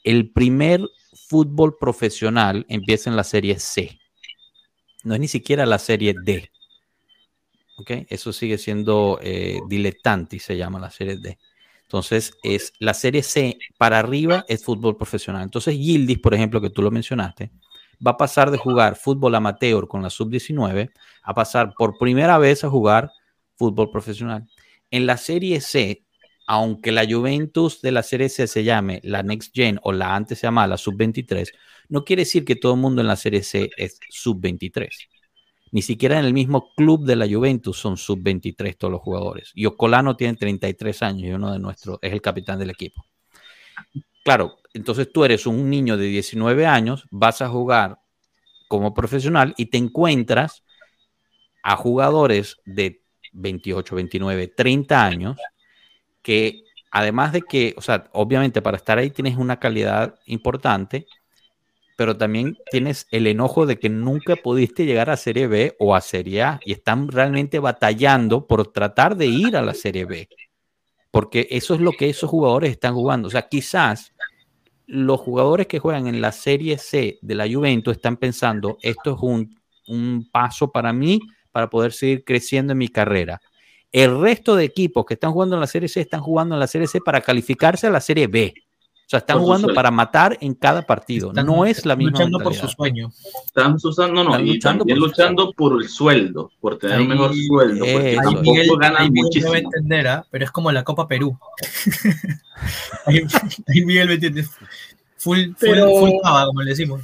El 0.04 0.32
primer 0.32 0.82
fútbol 1.28 1.78
profesional 1.78 2.66
empieza 2.70 3.10
en 3.10 3.16
la 3.16 3.24
serie 3.24 3.60
C. 3.60 4.00
No 5.04 5.14
es 5.14 5.20
ni 5.20 5.28
siquiera 5.28 5.66
la 5.66 5.78
serie 5.78 6.16
D. 6.24 6.50
Eso 7.88 8.34
sigue 8.34 8.58
siendo 8.58 9.20
eh, 9.22 9.60
dilettanti, 9.68 10.40
se 10.40 10.58
llama 10.58 10.80
la 10.80 10.90
serie 10.90 11.18
D. 11.18 11.38
Entonces, 11.84 12.34
es 12.44 12.74
la 12.80 12.94
serie 12.94 13.24
C 13.24 13.58
para 13.78 14.00
arriba 14.00 14.46
es 14.48 14.64
fútbol 14.64 14.96
profesional. 14.96 15.44
Entonces, 15.44 15.76
Gildis, 15.76 16.20
por 16.20 16.34
ejemplo, 16.34 16.62
que 16.62 16.70
tú 16.70 16.82
lo 16.82 16.92
mencionaste, 16.92 17.52
va 18.06 18.12
a 18.12 18.18
pasar 18.18 18.52
de 18.52 18.58
jugar 18.58 18.96
fútbol 18.96 19.36
amateur 19.36 19.88
con 19.88 20.04
la 20.04 20.10
sub-19 20.10 20.92
a 21.24 21.34
pasar 21.34 21.74
por 21.78 21.98
primera 21.98 22.38
vez 22.38 22.64
a 22.64 22.70
jugar 22.70 23.12
fútbol 23.56 23.90
profesional. 23.92 24.48
En 24.92 25.06
la 25.06 25.18
serie 25.18 25.62
C, 25.62 26.06
aunque 26.48 26.92
la 26.92 27.06
Juventus 27.08 27.82
de 27.82 27.92
la 27.92 28.04
serie 28.04 28.30
C 28.30 28.48
se 28.48 28.64
llame 28.64 29.02
la 29.04 29.24
Next 29.24 29.54
Gen 29.54 29.80
o 29.84 29.92
la 29.92 30.16
antes 30.16 30.40
se 30.40 30.48
llama 30.48 30.68
la 30.68 30.78
sub-23, 30.78 31.52
no 31.90 32.04
quiere 32.04 32.22
decir 32.22 32.46
que 32.46 32.56
todo 32.56 32.76
el 32.76 32.80
mundo 32.80 33.02
en 33.02 33.08
la 33.08 33.16
serie 33.16 33.44
C 33.44 33.70
es 33.78 34.00
sub-23. 34.10 34.90
Ni 35.72 35.82
siquiera 35.82 36.20
en 36.20 36.26
el 36.26 36.34
mismo 36.34 36.74
club 36.76 37.06
de 37.06 37.16
la 37.16 37.28
Juventus 37.28 37.78
son 37.78 37.98
sub-23 37.98 38.78
todos 38.78 38.92
los 38.92 39.02
jugadores. 39.02 39.52
Y 39.54 39.66
Ocolano 39.66 40.16
tiene 40.16 40.36
33 40.36 41.04
años 41.04 41.24
y 41.24 41.32
uno 41.32 41.52
de 41.52 41.60
nuestros 41.60 42.00
es 42.02 42.12
el 42.12 42.22
capitán 42.22 42.60
del 42.60 42.72
equipo. 42.72 43.06
Claro, 44.24 44.58
entonces 44.74 45.12
tú 45.12 45.24
eres 45.24 45.46
un 45.46 45.70
niño 45.70 45.98
de 45.98 46.08
19 46.08 46.66
años, 46.66 47.06
vas 47.12 47.42
a 47.42 47.50
jugar 47.50 48.00
como 48.68 48.94
profesional 48.94 49.54
y 49.58 49.68
te 49.68 49.78
encuentras 49.78 50.64
a 51.64 51.76
jugadores 51.76 52.58
de 52.66 53.02
28, 53.34 53.96
29, 53.96 54.48
30 54.48 55.06
años 55.06 55.38
que 56.22 56.64
además 56.92 57.34
de 57.34 57.42
que, 57.42 57.74
o 57.78 57.82
sea, 57.82 58.10
obviamente 58.14 58.62
para 58.62 58.78
estar 58.78 58.98
ahí 58.98 59.10
tienes 59.10 59.38
una 59.38 59.60
calidad 59.60 60.20
importante, 60.26 61.08
pero 62.00 62.16
también 62.16 62.58
tienes 62.72 63.08
el 63.12 63.28
enojo 63.28 63.66
de 63.66 63.78
que 63.78 63.90
nunca 63.90 64.38
pudiste 64.38 64.86
llegar 64.86 65.10
a 65.10 65.18
Serie 65.18 65.48
B 65.48 65.76
o 65.80 65.94
a 65.94 66.00
Serie 66.00 66.44
A 66.44 66.60
y 66.64 66.72
están 66.72 67.10
realmente 67.10 67.60
batallando 67.60 68.48
por 68.48 68.72
tratar 68.72 69.18
de 69.18 69.26
ir 69.26 69.58
a 69.58 69.62
la 69.62 69.74
Serie 69.74 70.06
B, 70.06 70.30
porque 71.12 71.46
eso 71.52 71.74
es 71.74 71.82
lo 71.82 71.92
que 71.92 72.10
esos 72.10 72.30
jugadores 72.30 72.72
están 72.72 72.94
jugando. 72.94 73.28
O 73.28 73.32
sea, 73.32 73.50
quizás 73.50 74.14
los 74.88 75.20
jugadores 75.20 75.68
que 75.68 75.80
juegan 75.80 76.08
en 76.08 76.22
la 76.22 76.32
Serie 76.32 76.78
C 76.78 77.20
de 77.22 77.36
la 77.36 77.52
Juventus 77.52 77.98
están 77.98 78.16
pensando, 78.16 78.78
esto 78.82 79.16
es 79.16 79.22
un, 79.22 79.60
un 79.90 80.30
paso 80.32 80.72
para 80.72 80.94
mí 80.94 81.20
para 81.52 81.70
poder 81.70 81.92
seguir 81.92 82.24
creciendo 82.24 82.72
en 82.72 82.78
mi 82.78 82.88
carrera. 82.88 83.42
El 83.92 84.22
resto 84.22 84.56
de 84.56 84.64
equipos 84.64 85.04
que 85.06 85.16
están 85.16 85.34
jugando 85.34 85.58
en 85.58 85.60
la 85.60 85.68
Serie 85.68 85.90
C 85.90 86.00
están 86.00 86.22
jugando 86.22 86.56
en 86.56 86.62
la 86.62 86.68
Serie 86.68 86.88
C 86.88 87.02
para 87.02 87.20
calificarse 87.20 87.88
a 87.88 87.90
la 87.90 88.00
Serie 88.00 88.28
B. 88.28 88.54
O 89.10 89.12
sea, 89.12 89.18
están 89.18 89.40
jugando 89.40 89.74
para 89.74 89.90
matar 89.90 90.38
en 90.40 90.54
cada 90.54 90.84
partido. 90.84 91.34
no 91.34 91.66
es 91.66 91.84
la 91.84 91.96
misma. 91.96 92.12
Luchando 92.12 92.40
por 92.42 92.54
su 92.54 92.68
sueño. 92.68 93.12
Están 93.44 93.76
usando, 93.84 94.24
no, 94.24 94.38
no, 94.38 94.40
y 94.40 94.54
luchando 94.54 94.86
también 94.86 95.00
por 95.00 95.08
luchando 95.10 95.52
por 95.54 95.82
el 95.82 95.90
sueldo, 95.90 96.52
por 96.60 96.78
tener 96.78 97.02
un 97.02 97.08
mejor 97.08 97.34
sueldo. 97.34 97.86
Porque 97.92 98.18
tampoco 98.22 98.52
Miguel, 98.52 98.70
ganan 98.80 99.12
muchísimo. 99.12 99.54
No 99.54 99.58
entender, 99.58 100.06
¿eh? 100.06 100.22
pero 100.30 100.46
es 100.46 100.52
como 100.52 100.72
la 100.72 100.84
Copa 100.84 101.08
Perú. 101.08 101.36
ahí, 103.08 103.26
Miguel 103.84 104.10
me 104.10 104.14
entiende. 104.14 104.46
Full, 105.18 105.40
pero, 105.60 105.90
full, 105.90 106.12
full 106.12 106.20
como 106.22 106.62
le 106.62 106.70
decimos. 106.70 107.02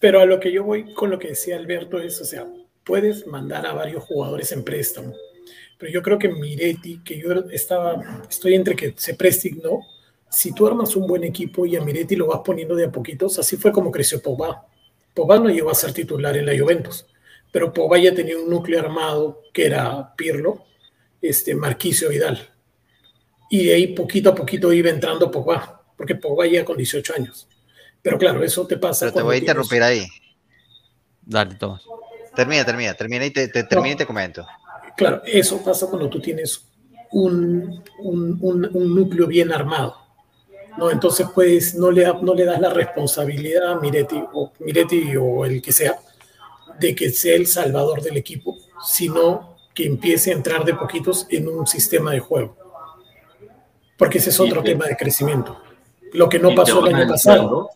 Pero 0.00 0.18
a 0.18 0.26
lo 0.26 0.40
que 0.40 0.50
yo 0.50 0.64
voy 0.64 0.92
con 0.94 1.10
lo 1.10 1.18
que 1.20 1.28
decía 1.28 1.54
Alberto 1.54 2.00
es, 2.00 2.20
o 2.20 2.24
sea, 2.24 2.44
puedes 2.82 3.24
mandar 3.28 3.66
a 3.66 3.72
varios 3.72 4.02
jugadores 4.02 4.50
en 4.50 4.64
préstamo. 4.64 5.14
Pero 5.78 5.92
yo 5.92 6.02
creo 6.02 6.18
que 6.18 6.28
Miretti, 6.28 6.98
que 7.04 7.20
yo 7.20 7.30
estaba, 7.52 8.24
estoy 8.28 8.56
entre 8.56 8.74
que 8.74 8.94
se 8.96 9.14
prestignó, 9.14 9.86
si 10.32 10.52
tú 10.52 10.66
armas 10.66 10.96
un 10.96 11.06
buen 11.06 11.24
equipo 11.24 11.66
y 11.66 11.76
a 11.76 11.82
Miretti 11.82 12.16
lo 12.16 12.26
vas 12.26 12.40
poniendo 12.42 12.74
de 12.74 12.86
a 12.86 12.90
poquitos, 12.90 13.38
así 13.38 13.58
fue 13.58 13.70
como 13.70 13.90
creció 13.90 14.22
Pogba. 14.22 14.66
Pogba 15.12 15.38
no 15.38 15.50
llegó 15.50 15.70
a 15.70 15.74
ser 15.74 15.92
titular 15.92 16.34
en 16.38 16.46
la 16.46 16.58
Juventus, 16.58 17.04
pero 17.52 17.70
Pogba 17.70 17.98
ya 17.98 18.14
tenía 18.14 18.38
un 18.38 18.48
núcleo 18.48 18.80
armado 18.80 19.42
que 19.52 19.66
era 19.66 20.14
Pirlo, 20.16 20.64
este, 21.20 21.54
Marquicio 21.54 22.08
Vidal. 22.08 22.48
Y 23.50 23.66
de 23.66 23.74
ahí 23.74 23.86
poquito 23.88 24.30
a 24.30 24.34
poquito 24.34 24.72
iba 24.72 24.88
entrando 24.88 25.30
Pogba, 25.30 25.82
porque 25.98 26.14
Pogba 26.14 26.46
ya 26.46 26.64
con 26.64 26.78
18 26.78 27.12
años. 27.14 27.46
Pero 28.00 28.16
claro, 28.16 28.42
eso 28.42 28.66
te 28.66 28.78
pasa. 28.78 29.06
Pero 29.06 29.16
te 29.16 29.22
voy 29.22 29.36
a 29.36 29.38
interrumpir 29.38 29.82
ahí. 29.82 30.06
Dale, 31.20 31.56
Tomás. 31.56 31.82
Termina, 32.34 32.64
termina, 32.64 32.94
termina 32.94 33.26
y 33.26 33.30
te, 33.30 33.48
te, 33.48 33.64
termina 33.64 33.94
y 33.94 33.98
te 33.98 34.06
comento. 34.06 34.46
Claro, 34.96 35.20
eso 35.26 35.62
pasa 35.62 35.86
cuando 35.88 36.08
tú 36.08 36.22
tienes 36.22 36.64
un, 37.10 37.84
un, 37.98 38.38
un 38.72 38.94
núcleo 38.94 39.26
bien 39.26 39.52
armado 39.52 40.01
¿no? 40.76 40.90
Entonces, 40.90 41.26
pues, 41.34 41.74
no 41.74 41.90
le, 41.90 42.06
no 42.22 42.34
le 42.34 42.44
das 42.44 42.60
la 42.60 42.70
responsabilidad 42.70 43.72
a 43.72 43.80
Miretti 43.80 44.22
o, 44.32 44.52
Miretti 44.60 45.16
o 45.16 45.44
el 45.44 45.60
que 45.60 45.72
sea 45.72 45.98
de 46.78 46.94
que 46.94 47.10
sea 47.10 47.36
el 47.36 47.46
salvador 47.46 48.02
del 48.02 48.16
equipo, 48.16 48.56
sino 48.84 49.56
que 49.74 49.86
empiece 49.86 50.30
a 50.30 50.34
entrar 50.34 50.64
de 50.64 50.74
poquitos 50.74 51.26
en 51.30 51.48
un 51.48 51.66
sistema 51.66 52.12
de 52.12 52.20
juego. 52.20 52.56
Porque 53.96 54.18
ese 54.18 54.30
es 54.30 54.40
otro 54.40 54.62
tema 54.62 54.86
de 54.86 54.96
crecimiento. 54.96 55.60
Lo 56.12 56.28
que 56.28 56.38
no 56.38 56.54
pasó 56.54 56.84
el 56.84 56.94
año 56.94 57.08
pasado. 57.08 57.70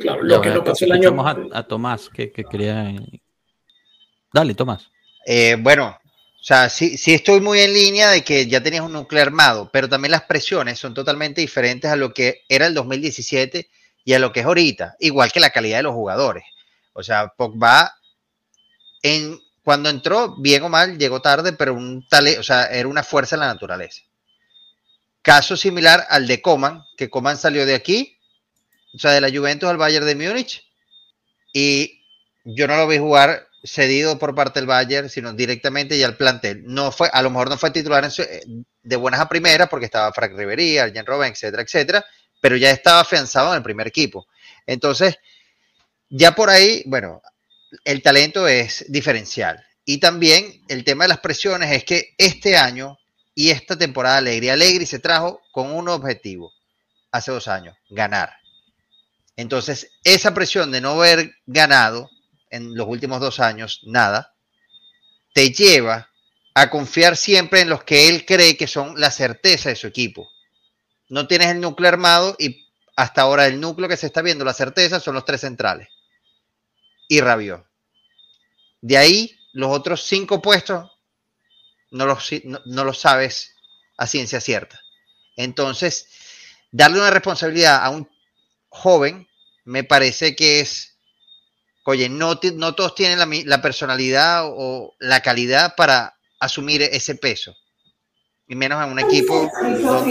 Claro, 0.00 0.22
lo 0.22 0.40
que 0.40 0.50
no 0.50 0.62
pasó 0.62 0.84
el 0.84 0.92
año 0.92 1.16
pasado. 1.16 1.48
A, 1.52 1.66
Tomás, 1.66 2.08
que, 2.08 2.30
quería. 2.30 2.94
Dale, 4.32 4.54
Tomás. 4.54 4.90
Eh, 5.26 5.56
bueno, 5.58 5.96
o 6.46 6.48
sea, 6.48 6.68
sí, 6.68 6.96
sí 6.96 7.12
estoy 7.12 7.40
muy 7.40 7.58
en 7.58 7.74
línea 7.74 8.08
de 8.08 8.22
que 8.22 8.46
ya 8.46 8.62
tenías 8.62 8.84
un 8.84 8.92
núcleo 8.92 9.20
armado, 9.20 9.68
pero 9.72 9.88
también 9.88 10.12
las 10.12 10.22
presiones 10.22 10.78
son 10.78 10.94
totalmente 10.94 11.40
diferentes 11.40 11.90
a 11.90 11.96
lo 11.96 12.14
que 12.14 12.44
era 12.48 12.68
el 12.68 12.74
2017 12.74 13.68
y 14.04 14.12
a 14.12 14.20
lo 14.20 14.32
que 14.32 14.38
es 14.38 14.46
ahorita, 14.46 14.94
igual 15.00 15.32
que 15.32 15.40
la 15.40 15.50
calidad 15.50 15.78
de 15.78 15.82
los 15.82 15.94
jugadores. 15.94 16.44
O 16.92 17.02
sea, 17.02 17.32
Pogba 17.36 17.96
en, 19.02 19.40
cuando 19.64 19.90
entró, 19.90 20.36
bien 20.36 20.62
o 20.62 20.68
mal, 20.68 20.96
llegó 20.98 21.20
tarde, 21.20 21.52
pero 21.52 21.74
un 21.74 22.06
tal, 22.06 22.28
o 22.38 22.44
sea, 22.44 22.66
era 22.66 22.86
una 22.86 23.02
fuerza 23.02 23.34
en 23.34 23.40
la 23.40 23.48
naturaleza. 23.48 24.02
Caso 25.22 25.56
similar 25.56 26.06
al 26.08 26.28
de 26.28 26.40
Coman, 26.42 26.84
que 26.96 27.10
Coman 27.10 27.38
salió 27.38 27.66
de 27.66 27.74
aquí, 27.74 28.20
o 28.94 29.00
sea, 29.00 29.10
de 29.10 29.20
la 29.20 29.36
Juventus 29.36 29.68
al 29.68 29.78
Bayern 29.78 30.06
de 30.06 30.14
Múnich, 30.14 30.64
y 31.52 32.04
yo 32.44 32.68
no 32.68 32.76
lo 32.76 32.86
vi 32.86 32.98
jugar 32.98 33.48
cedido 33.66 34.18
por 34.18 34.34
parte 34.34 34.60
del 34.60 34.66
Bayern, 34.66 35.08
sino 35.08 35.32
directamente 35.32 35.98
ya 35.98 36.06
al 36.06 36.16
plantel. 36.16 36.62
No 36.64 36.92
fue, 36.92 37.10
a 37.12 37.22
lo 37.22 37.30
mejor 37.30 37.50
no 37.50 37.58
fue 37.58 37.70
titular 37.70 38.10
de 38.82 38.96
buenas 38.96 39.20
a 39.20 39.28
primeras 39.28 39.68
porque 39.68 39.86
estaba 39.86 40.12
Frank 40.12 40.32
Ribery, 40.36 40.78
Arjen 40.78 41.06
Robben, 41.06 41.32
etcétera, 41.32 41.62
etcétera, 41.62 42.04
pero 42.40 42.56
ya 42.56 42.70
estaba 42.70 43.00
afianzado 43.00 43.50
en 43.50 43.56
el 43.56 43.62
primer 43.62 43.86
equipo. 43.86 44.26
Entonces, 44.66 45.16
ya 46.08 46.34
por 46.34 46.50
ahí, 46.50 46.82
bueno, 46.86 47.22
el 47.84 48.02
talento 48.02 48.46
es 48.48 48.84
diferencial. 48.88 49.64
Y 49.84 49.98
también 49.98 50.62
el 50.68 50.84
tema 50.84 51.04
de 51.04 51.08
las 51.08 51.20
presiones 51.20 51.72
es 51.72 51.84
que 51.84 52.14
este 52.18 52.56
año 52.56 52.98
y 53.34 53.50
esta 53.50 53.76
temporada 53.76 54.18
Alegre, 54.18 54.50
Alegre 54.50 54.86
se 54.86 54.98
trajo 54.98 55.40
con 55.52 55.72
un 55.72 55.88
objetivo 55.88 56.52
hace 57.12 57.30
dos 57.30 57.48
años, 57.48 57.76
ganar. 57.90 58.32
Entonces, 59.36 59.90
esa 60.02 60.32
presión 60.32 60.72
de 60.72 60.80
no 60.80 60.92
haber 60.92 61.34
ganado 61.44 62.10
en 62.56 62.74
los 62.74 62.88
últimos 62.88 63.20
dos 63.20 63.40
años 63.40 63.80
nada, 63.84 64.34
te 65.32 65.50
lleva 65.50 66.10
a 66.54 66.70
confiar 66.70 67.16
siempre 67.16 67.60
en 67.60 67.68
los 67.68 67.84
que 67.84 68.08
él 68.08 68.24
cree 68.24 68.56
que 68.56 68.66
son 68.66 68.98
la 68.98 69.10
certeza 69.10 69.68
de 69.68 69.76
su 69.76 69.86
equipo. 69.86 70.30
No 71.08 71.26
tienes 71.28 71.48
el 71.48 71.60
núcleo 71.60 71.88
armado 71.88 72.34
y 72.38 72.66
hasta 72.96 73.22
ahora 73.22 73.46
el 73.46 73.60
núcleo 73.60 73.88
que 73.88 73.96
se 73.96 74.06
está 74.06 74.22
viendo, 74.22 74.44
la 74.44 74.54
certeza, 74.54 74.98
son 74.98 75.14
los 75.14 75.24
tres 75.24 75.42
centrales 75.42 75.88
y 77.08 77.20
Rabiot. 77.20 77.66
De 78.80 78.96
ahí, 78.96 79.38
los 79.52 79.70
otros 79.70 80.02
cinco 80.04 80.42
puestos 80.42 80.90
no 81.90 82.06
los, 82.06 82.30
no, 82.44 82.84
lo 82.84 82.92
sabes 82.92 83.54
a 83.96 84.06
ciencia 84.06 84.40
cierta. 84.40 84.80
Entonces, 85.36 86.08
darle 86.70 86.98
una 86.98 87.10
responsabilidad 87.10 87.84
a 87.84 87.90
un 87.90 88.10
joven 88.68 89.28
me 89.64 89.84
parece 89.84 90.36
que 90.36 90.60
es, 90.60 90.95
oye, 91.86 92.08
no, 92.08 92.38
no 92.54 92.74
todos 92.74 92.94
tienen 92.94 93.46
la, 93.46 93.62
personalidad 93.62 94.42
o 94.44 94.94
la 94.98 95.20
calidad 95.20 95.74
para 95.76 96.16
asumir 96.40 96.82
ese 96.82 97.14
peso. 97.14 97.54
Y 98.48 98.56
menos 98.56 98.84
en 98.84 98.90
un 98.90 98.98
equipo 98.98 99.50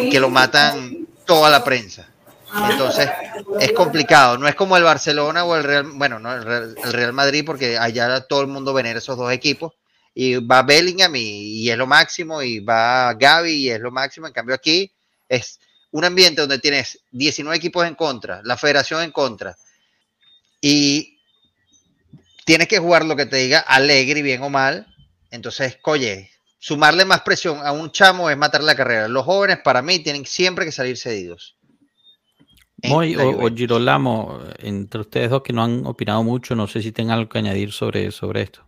que 0.10 0.20
lo 0.20 0.30
matan 0.30 1.06
toda 1.26 1.50
la 1.50 1.64
prensa. 1.64 2.08
Entonces 2.70 3.10
es 3.60 3.74
complicado, 3.74 4.38
no 4.38 4.48
es 4.48 4.56
como 4.56 4.78
el 4.78 4.84
Barcelona 4.84 5.44
o 5.44 5.56
el 5.58 5.64
Real, 5.66 5.92
bueno, 5.96 6.18
no, 6.18 6.34
el 6.34 6.94
Real, 6.94 7.12
Madrid, 7.12 7.44
porque 7.46 7.78
allá 7.78 8.22
todo 8.22 8.40
el 8.40 8.48
mundo 8.48 8.74
venera 8.74 9.00
esos 9.00 9.18
dos 9.18 9.32
equipos. 9.32 9.74
Y 10.14 10.36
va 10.36 10.64
Bellingham 10.64 11.14
y, 11.18 11.70
es 11.70 11.78
lo 11.78 11.88
máximo, 11.88 12.42
y 12.42 12.62
va 12.62 13.14
Gaby 13.16 13.52
y 13.52 13.70
es 13.70 13.82
lo 13.82 13.92
máximo. 13.92 14.28
En 14.28 14.34
cambio, 14.34 14.56
aquí 14.56 14.94
es 15.28 15.60
un 15.92 16.06
ambiente 16.06 16.40
donde 16.40 16.60
tienes 16.60 17.00
19 17.12 17.58
equipos 17.58 17.86
en 17.86 17.96
contra, 17.96 18.40
la 18.46 18.56
federación 18.56 19.02
en 19.02 19.12
contra, 19.12 19.58
y 20.62 21.15
tienes 22.46 22.68
que 22.68 22.80
jugar 22.80 23.04
lo 23.04 23.16
que 23.16 23.26
te 23.26 23.38
diga 23.38 23.60
alegre, 23.60 24.22
bien 24.22 24.42
o 24.44 24.50
mal. 24.50 24.88
Entonces, 25.32 25.78
oye, 25.84 26.30
sumarle 26.60 27.04
más 27.04 27.22
presión 27.22 27.60
a 27.66 27.74
un 27.74 27.92
chamo 27.92 28.30
es 28.30 28.38
matar 28.38 28.64
la 28.64 28.76
carrera. 28.76 29.08
Los 29.08 29.26
jóvenes, 29.26 29.60
para 29.64 29.82
mí, 29.82 30.00
tienen 30.00 30.26
siempre 30.26 30.64
que 30.64 30.72
salir 30.72 30.98
cedidos. 30.98 31.58
Moy 32.84 33.16
o, 33.16 33.50
Girolamo, 33.54 34.40
entre 34.60 35.02
ustedes 35.02 35.30
dos 35.30 35.42
que 35.42 35.54
no 35.54 35.64
han 35.64 35.86
opinado 35.86 36.24
mucho, 36.24 36.56
no 36.56 36.68
sé 36.68 36.82
si 36.82 36.92
tengan 36.92 37.18
algo 37.18 37.30
que 37.30 37.40
añadir 37.40 37.72
sobre, 37.72 38.12
sobre 38.12 38.44
esto. 38.44 38.62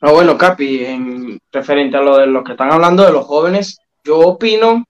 No, 0.00 0.12
bueno, 0.12 0.38
Capi, 0.38 0.84
en 0.84 1.38
referente 1.50 1.96
a 1.96 2.02
lo 2.02 2.18
de 2.18 2.26
lo 2.26 2.44
que 2.44 2.52
están 2.52 2.70
hablando 2.70 3.04
de 3.04 3.12
los 3.12 3.24
jóvenes, 3.24 3.78
yo 4.04 4.18
opino, 4.18 4.72
o 4.74 4.84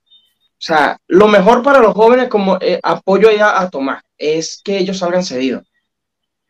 sea, 0.59 0.99
lo 1.07 1.29
mejor 1.29 1.62
para 1.62 1.79
los 1.79 1.95
jóvenes, 1.95 2.29
como 2.29 2.59
eh, 2.61 2.81
apoyo 2.83 3.31
ya 3.31 3.61
a 3.61 3.71
Tomás, 3.71 4.03
es 4.19 4.61
que 4.62 4.77
ellos 4.79 4.99
salgan 4.99 5.23
cedidos. 5.23 5.62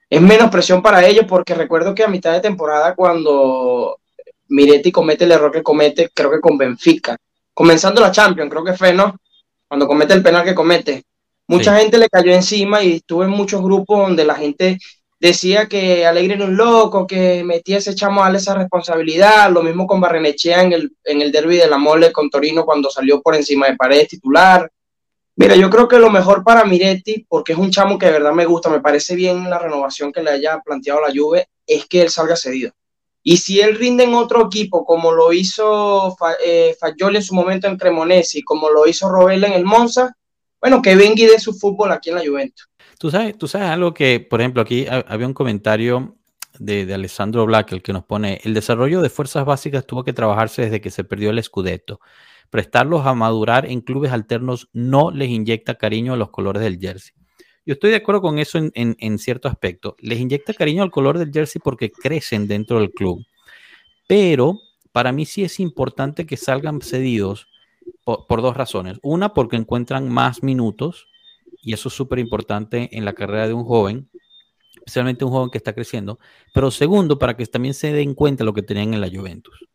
Es 0.09 0.21
menos 0.21 0.51
presión 0.51 0.83
para 0.83 1.07
ellos 1.07 1.27
porque 1.29 1.55
recuerdo 1.55 1.95
que 1.95 2.05
a 2.05 2.09
mitad 2.09 2.33
de 2.33 2.41
temporada 2.41 2.95
cuando 2.95 3.99
Miretti 4.49 4.93
comete 4.93 5.25
el 5.25 5.33
error 5.33 5.51
que 5.51 5.63
comete, 5.63 6.11
creo 6.15 6.31
que 6.31 6.41
con 6.41 6.59
Benfica, 6.59 7.17
comenzando 7.53 8.01
la 8.01 8.11
Champions, 8.11 8.51
creo 8.51 8.65
que 8.65 8.75
fue, 8.75 8.93
¿no? 8.93 9.17
Cuando 9.67 9.87
comete 9.87 10.15
el 10.15 10.23
penal 10.23 10.45
que 10.45 10.55
comete, 10.55 11.05
Mucha 11.47 11.79
gente 11.79 11.99
le 11.99 12.09
cayó 12.09 12.33
encima 12.33 12.83
y 12.83 12.95
estuve 12.95 13.27
en 13.27 13.31
muchos 13.31 13.63
grupos 13.63 13.99
donde 13.99 14.25
la 14.25 14.35
gente 14.35 14.79
decía 15.21 15.67
que 15.67 16.07
Alegre 16.07 16.35
era 16.35 16.47
un 16.47 16.57
loco, 16.57 17.07
que 17.07 17.45
metía 17.45 17.79
ese 17.79 17.95
chamo 17.95 18.25
a 18.25 18.35
esa 18.35 18.55
responsabilidad, 18.55 19.51
lo 19.51 19.63
mismo 19.63 19.87
con 19.87 20.01
Barrenechea 20.01 20.63
en 20.63 20.73
el, 20.73 20.97
en 21.05 21.21
el 21.21 21.31
derby 21.31 21.57
de 21.57 21.69
la 21.69 21.79
mole 21.79 22.13
con 22.13 22.31
Torino 22.31 22.65
cuando 22.65 22.91
salió 22.91 23.21
por 23.21 23.35
encima 23.35 23.67
de 23.67 23.77
Paredes 23.77 24.09
titular. 24.09 24.71
Mira, 25.37 25.57
yo 25.57 25.69
creo 25.69 25.89
que 25.89 25.99
lo 25.99 26.11
mejor 26.11 26.45
para 26.45 26.65
Miretti, 26.65 27.27
porque 27.29 27.53
es 27.53 27.59
un 27.59 27.71
chamo 27.71 27.99
que 27.99 28.07
de 28.07 28.13
verdad 28.13 28.33
me 28.33 28.47
gusta, 28.47 28.71
me 28.71 28.81
parece 28.81 29.17
bien 29.17 29.51
la 29.51 29.59
renovación 29.59 30.13
que 30.13 30.23
le 30.23 30.31
haya 30.31 30.61
planteado 30.61 31.01
la 31.01 31.13
Juve, 31.13 31.49
es 31.67 31.87
que 31.87 32.03
él 32.03 32.11
salga 32.11 32.37
cedido. 32.37 32.73
Y 33.23 33.39
si 33.39 33.61
él 33.61 33.77
rinde 33.77 34.05
en 34.05 34.15
otro 34.15 34.47
equipo, 34.47 34.85
como 34.85 35.11
lo 35.11 35.33
hizo 35.33 36.15
eh, 36.45 36.77
en 36.81 37.23
su 37.23 37.35
momento 37.35 37.67
en 37.67 37.79
Cremonese 37.79 38.41
y 38.41 38.43
como 38.43 38.69
lo 38.71 38.87
hizo 38.87 39.09
Robel 39.09 39.43
en 39.45 39.55
el 39.55 39.65
Monza, 39.65 40.15
bueno, 40.61 40.81
que 40.83 40.95
venga 40.95 41.23
y 41.23 41.27
dé 41.27 41.41
su 41.41 41.55
fútbol 41.55 41.91
aquí 41.91 42.11
en 42.11 42.17
la 42.17 42.25
Juventus. 42.25 42.69
Tú 42.99 43.11
sabes, 43.11 43.37
tú 43.37 43.49
sabes 43.49 43.69
algo 43.69 43.93
que, 43.93 44.21
por 44.21 44.41
ejemplo, 44.41 44.63
aquí 44.63 44.87
había 44.89 45.27
un 45.27 45.35
comentario 45.35 46.17
de, 46.59 46.93
Alessandro 46.93 47.45
Black, 47.47 47.73
el 47.73 47.83
que 47.83 47.93
nos 47.93 48.05
pone, 48.05 48.41
el 48.45 48.55
desarrollo 48.55 49.03
de 49.03 49.11
fuerzas 49.11 49.45
básicas 49.45 49.87
tuvo 49.87 50.05
que 50.05 50.13
trabajarse 50.13 50.63
desde 50.63 50.81
que 50.81 50.91
se 50.91 51.05
perdió 51.05 51.31
el 51.31 51.43
Scudetto. 51.43 52.01
Prestarlos 52.55 53.05
a 53.05 53.15
madurar 53.15 53.67
en 53.67 53.81
clubes 53.81 54.13
alternos 54.13 54.69
no 54.73 55.11
les 55.11 55.29
inyecta 55.29 55.75
cariño 55.75 56.13
a 56.13 56.17
los 56.17 56.31
colores 56.31 56.63
del 56.63 56.79
jersey. 56.79 57.13
Yo 57.67 57.73
estoy 57.73 57.91
de 57.91 57.97
acuerdo 57.97 58.23
con 58.23 58.39
eso 58.39 58.59
en, 58.59 58.73
en 58.73 59.19
cierto 59.19 59.49
aspecto. 59.49 59.97
Les 59.99 60.21
inyecta 60.21 60.55
cariño 60.55 60.85
al 60.85 60.93
color 60.93 61.19
del 61.19 61.33
jersey 61.33 61.61
porque 61.65 61.91
crecen 61.91 62.47
dentro 62.47 62.79
del 62.79 62.93
club. 62.93 63.27
Pero 64.07 64.61
para 64.93 65.11
mí 65.11 65.27
sí 65.27 65.43
es 65.43 65.59
importante 65.59 66.27
que 66.27 66.37
salgan 66.37 66.81
cedidos 66.81 67.49
por, 68.05 68.41
dos 68.41 68.57
razones. 68.57 69.01
Una, 69.03 69.35
porque 69.35 69.57
encuentran 69.57 70.09
más 70.09 70.45
minutos, 70.45 71.09
y 71.61 71.73
eso 71.73 71.89
es 71.89 71.95
súper 71.97 72.21
importante 72.21 72.89
en 72.97 73.05
la 73.05 73.15
carrera 73.15 73.49
de 73.49 73.55
un 73.55 73.65
joven, 73.65 74.09
especialmente 74.77 75.25
un 75.25 75.33
joven 75.33 75.51
que 75.51 75.59
está 75.59 75.73
creciendo. 75.73 76.21
Pero 76.55 76.71
segundo, 76.71 77.19
para 77.19 77.37
que 77.37 77.45
también 77.47 77.75
se 77.75 77.93
den 77.93 78.15
cuenta 78.15 78.45
lo 78.45 78.55
que 78.55 78.63
tenían 78.63 78.95
en 78.95 79.01
la 79.01 79.11
Juventus. 79.11 79.67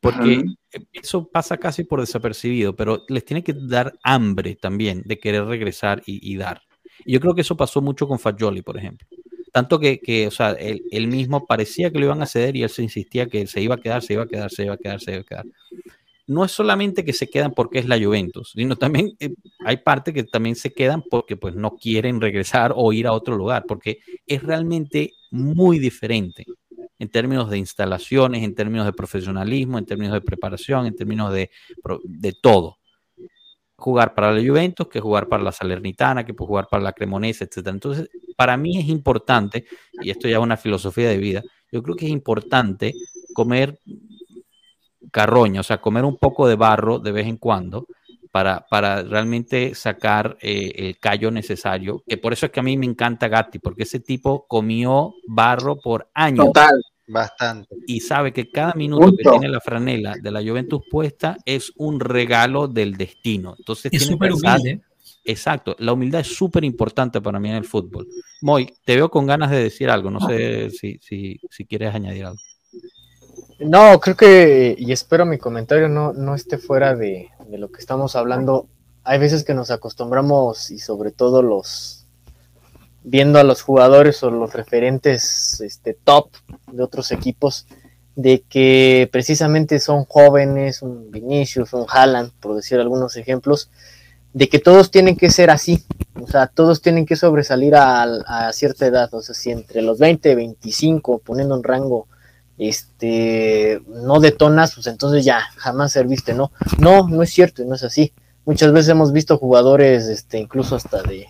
Porque 0.00 0.44
eso 0.92 1.28
pasa 1.28 1.56
casi 1.56 1.84
por 1.84 2.00
desapercibido, 2.00 2.76
pero 2.76 3.04
les 3.08 3.24
tiene 3.24 3.42
que 3.42 3.52
dar 3.52 3.98
hambre 4.02 4.54
también 4.54 5.02
de 5.04 5.18
querer 5.18 5.44
regresar 5.44 6.02
y, 6.06 6.36
dar. 6.36 6.62
Y 7.04 7.12
yo 7.12 7.20
creo 7.20 7.34
que 7.34 7.40
eso 7.40 7.56
pasó 7.56 7.80
mucho 7.80 8.06
con 8.06 8.18
Fagioli, 8.18 8.62
por 8.62 8.78
ejemplo. 8.78 9.08
Tanto 9.52 9.80
que, 9.80 9.98
que 9.98 10.28
o 10.28 10.30
sea, 10.30 10.52
él, 10.52 10.84
él, 10.90 11.08
mismo 11.08 11.46
parecía 11.46 11.90
que 11.90 11.98
lo 11.98 12.04
iban 12.04 12.22
a 12.22 12.26
ceder 12.26 12.54
y 12.54 12.62
él 12.62 12.70
se 12.70 12.82
insistía 12.82 13.26
que 13.26 13.46
se 13.46 13.60
iba 13.60 13.74
a 13.74 13.78
quedar, 13.78 14.02
se 14.02 14.12
iba 14.12 14.22
a 14.22 14.28
quedar, 14.28 14.50
se 14.50 14.64
iba 14.64 14.74
a 14.74 14.78
quedar, 14.78 15.00
se 15.00 15.12
iba 15.12 15.20
a 15.20 15.24
quedar 15.24 15.46
no 16.28 16.44
es 16.44 16.52
solamente 16.52 17.04
que 17.04 17.14
se 17.14 17.28
quedan 17.28 17.52
porque 17.52 17.78
es 17.78 17.88
la 17.88 17.98
Juventus, 17.98 18.52
sino 18.54 18.76
también 18.76 19.16
eh, 19.18 19.34
hay 19.64 19.78
parte 19.78 20.12
que 20.12 20.24
también 20.24 20.56
se 20.56 20.72
quedan 20.72 21.02
porque 21.02 21.36
pues 21.36 21.56
no 21.56 21.76
quieren 21.76 22.20
regresar 22.20 22.72
o 22.76 22.92
ir 22.92 23.06
a 23.06 23.12
otro 23.12 23.34
lugar, 23.34 23.64
porque 23.66 23.98
es 24.26 24.42
realmente 24.42 25.14
muy 25.30 25.78
diferente 25.78 26.44
en 26.98 27.08
términos 27.08 27.48
de 27.50 27.58
instalaciones, 27.58 28.42
en 28.42 28.54
términos 28.54 28.86
de 28.86 28.92
profesionalismo, 28.92 29.78
en 29.78 29.86
términos 29.86 30.14
de 30.14 30.20
preparación, 30.20 30.86
en 30.86 30.96
términos 30.96 31.32
de, 31.32 31.50
de 32.04 32.32
todo. 32.32 32.78
Jugar 33.76 34.14
para 34.14 34.32
la 34.32 34.40
Juventus 34.44 34.88
que 34.88 35.00
jugar 35.00 35.28
para 35.28 35.42
la 35.42 35.52
Salernitana, 35.52 36.24
que 36.24 36.34
jugar 36.36 36.66
para 36.68 36.82
la 36.82 36.92
Cremonese, 36.92 37.44
etc. 37.44 37.68
Entonces, 37.68 38.08
para 38.36 38.56
mí 38.56 38.78
es 38.78 38.88
importante, 38.88 39.66
y 40.02 40.10
esto 40.10 40.26
ya 40.26 40.38
es 40.38 40.42
una 40.42 40.56
filosofía 40.56 41.08
de 41.08 41.18
vida, 41.18 41.42
yo 41.70 41.82
creo 41.82 41.94
que 41.94 42.06
es 42.06 42.10
importante 42.10 42.94
comer 43.32 43.78
carroña, 45.12 45.60
o 45.60 45.64
sea, 45.64 45.80
comer 45.80 46.04
un 46.04 46.16
poco 46.16 46.48
de 46.48 46.56
barro 46.56 46.98
de 46.98 47.12
vez 47.12 47.26
en 47.26 47.36
cuando 47.36 47.86
para, 48.38 48.64
para 48.68 49.02
realmente 49.02 49.74
sacar 49.74 50.38
eh, 50.40 50.72
el 50.76 50.98
callo 51.00 51.28
necesario, 51.32 52.04
que 52.06 52.18
por 52.18 52.32
eso 52.32 52.46
es 52.46 52.52
que 52.52 52.60
a 52.60 52.62
mí 52.62 52.76
me 52.76 52.86
encanta 52.86 53.26
Gatti, 53.26 53.58
porque 53.58 53.82
ese 53.82 53.98
tipo 53.98 54.46
comió 54.46 55.12
barro 55.26 55.80
por 55.80 56.08
años. 56.14 56.46
Total, 56.46 56.80
Bastante. 57.08 57.74
Y 57.88 57.98
sabe 57.98 58.32
que 58.32 58.48
cada 58.48 58.74
minuto 58.74 59.10
que 59.16 59.28
tiene 59.28 59.48
la 59.48 59.58
franela 59.60 60.14
de 60.22 60.30
la 60.30 60.40
Juventus 60.40 60.82
puesta 60.88 61.36
es 61.44 61.72
un 61.78 61.98
regalo 61.98 62.68
del 62.68 62.96
destino. 62.96 63.56
Entonces 63.58 63.92
es 63.92 64.06
súper 64.06 64.32
humilde. 64.32 64.82
Exacto, 65.24 65.74
la 65.80 65.94
humildad 65.94 66.20
es 66.20 66.28
súper 66.28 66.62
importante 66.62 67.20
para 67.20 67.40
mí 67.40 67.48
en 67.48 67.56
el 67.56 67.64
fútbol. 67.64 68.06
Moy, 68.40 68.72
te 68.84 68.94
veo 68.94 69.10
con 69.10 69.26
ganas 69.26 69.50
de 69.50 69.64
decir 69.64 69.90
algo, 69.90 70.12
no 70.12 70.20
sé 70.20 70.70
si, 70.70 71.00
si, 71.02 71.40
si 71.50 71.64
quieres 71.64 71.92
añadir 71.92 72.26
algo. 72.26 72.40
No, 73.58 73.98
creo 73.98 74.16
que, 74.16 74.76
y 74.78 74.92
espero 74.92 75.26
mi 75.26 75.38
comentario 75.38 75.88
no, 75.88 76.12
no 76.12 76.36
esté 76.36 76.58
fuera 76.58 76.94
de, 76.94 77.28
de 77.48 77.58
lo 77.58 77.70
que 77.70 77.80
estamos 77.80 78.16
hablando. 78.16 78.66
Hay 79.04 79.18
veces 79.18 79.44
que 79.44 79.54
nos 79.54 79.70
acostumbramos 79.70 80.70
y 80.70 80.78
sobre 80.78 81.10
todo 81.10 81.42
los, 81.42 82.06
viendo 83.02 83.38
a 83.38 83.44
los 83.44 83.62
jugadores 83.62 84.22
o 84.22 84.30
los 84.30 84.52
referentes 84.52 85.60
este, 85.60 85.94
top 85.94 86.30
de 86.70 86.82
otros 86.82 87.10
equipos, 87.10 87.66
de 88.16 88.42
que 88.48 89.08
precisamente 89.12 89.78
son 89.78 90.04
jóvenes, 90.04 90.82
un 90.82 91.10
Vinicius, 91.10 91.72
un 91.72 91.86
Haaland, 91.88 92.32
por 92.40 92.56
decir 92.56 92.78
algunos 92.78 93.16
ejemplos, 93.16 93.70
de 94.32 94.48
que 94.48 94.58
todos 94.58 94.90
tienen 94.90 95.16
que 95.16 95.30
ser 95.30 95.50
así, 95.50 95.84
o 96.20 96.26
sea, 96.26 96.48
todos 96.48 96.82
tienen 96.82 97.06
que 97.06 97.16
sobresalir 97.16 97.76
a, 97.76 98.02
a 98.02 98.52
cierta 98.52 98.86
edad, 98.86 99.12
o 99.14 99.22
sea, 99.22 99.34
si 99.34 99.50
entre 99.50 99.82
los 99.82 99.98
20 99.98 100.32
y 100.32 100.34
25, 100.34 101.20
poniendo 101.20 101.54
un 101.54 101.64
rango 101.64 102.08
este, 102.58 103.80
no 103.86 104.20
detonas, 104.20 104.74
pues 104.74 104.86
entonces 104.88 105.24
ya, 105.24 105.40
jamás 105.56 105.92
serviste, 105.92 106.34
¿no? 106.34 106.50
No, 106.78 107.08
no 107.08 107.22
es 107.22 107.30
cierto, 107.30 107.64
no 107.64 107.74
es 107.74 107.84
así. 107.84 108.12
Muchas 108.44 108.72
veces 108.72 108.90
hemos 108.90 109.12
visto 109.12 109.38
jugadores, 109.38 110.06
este, 110.08 110.38
incluso 110.38 110.76
hasta 110.76 111.02
de 111.02 111.28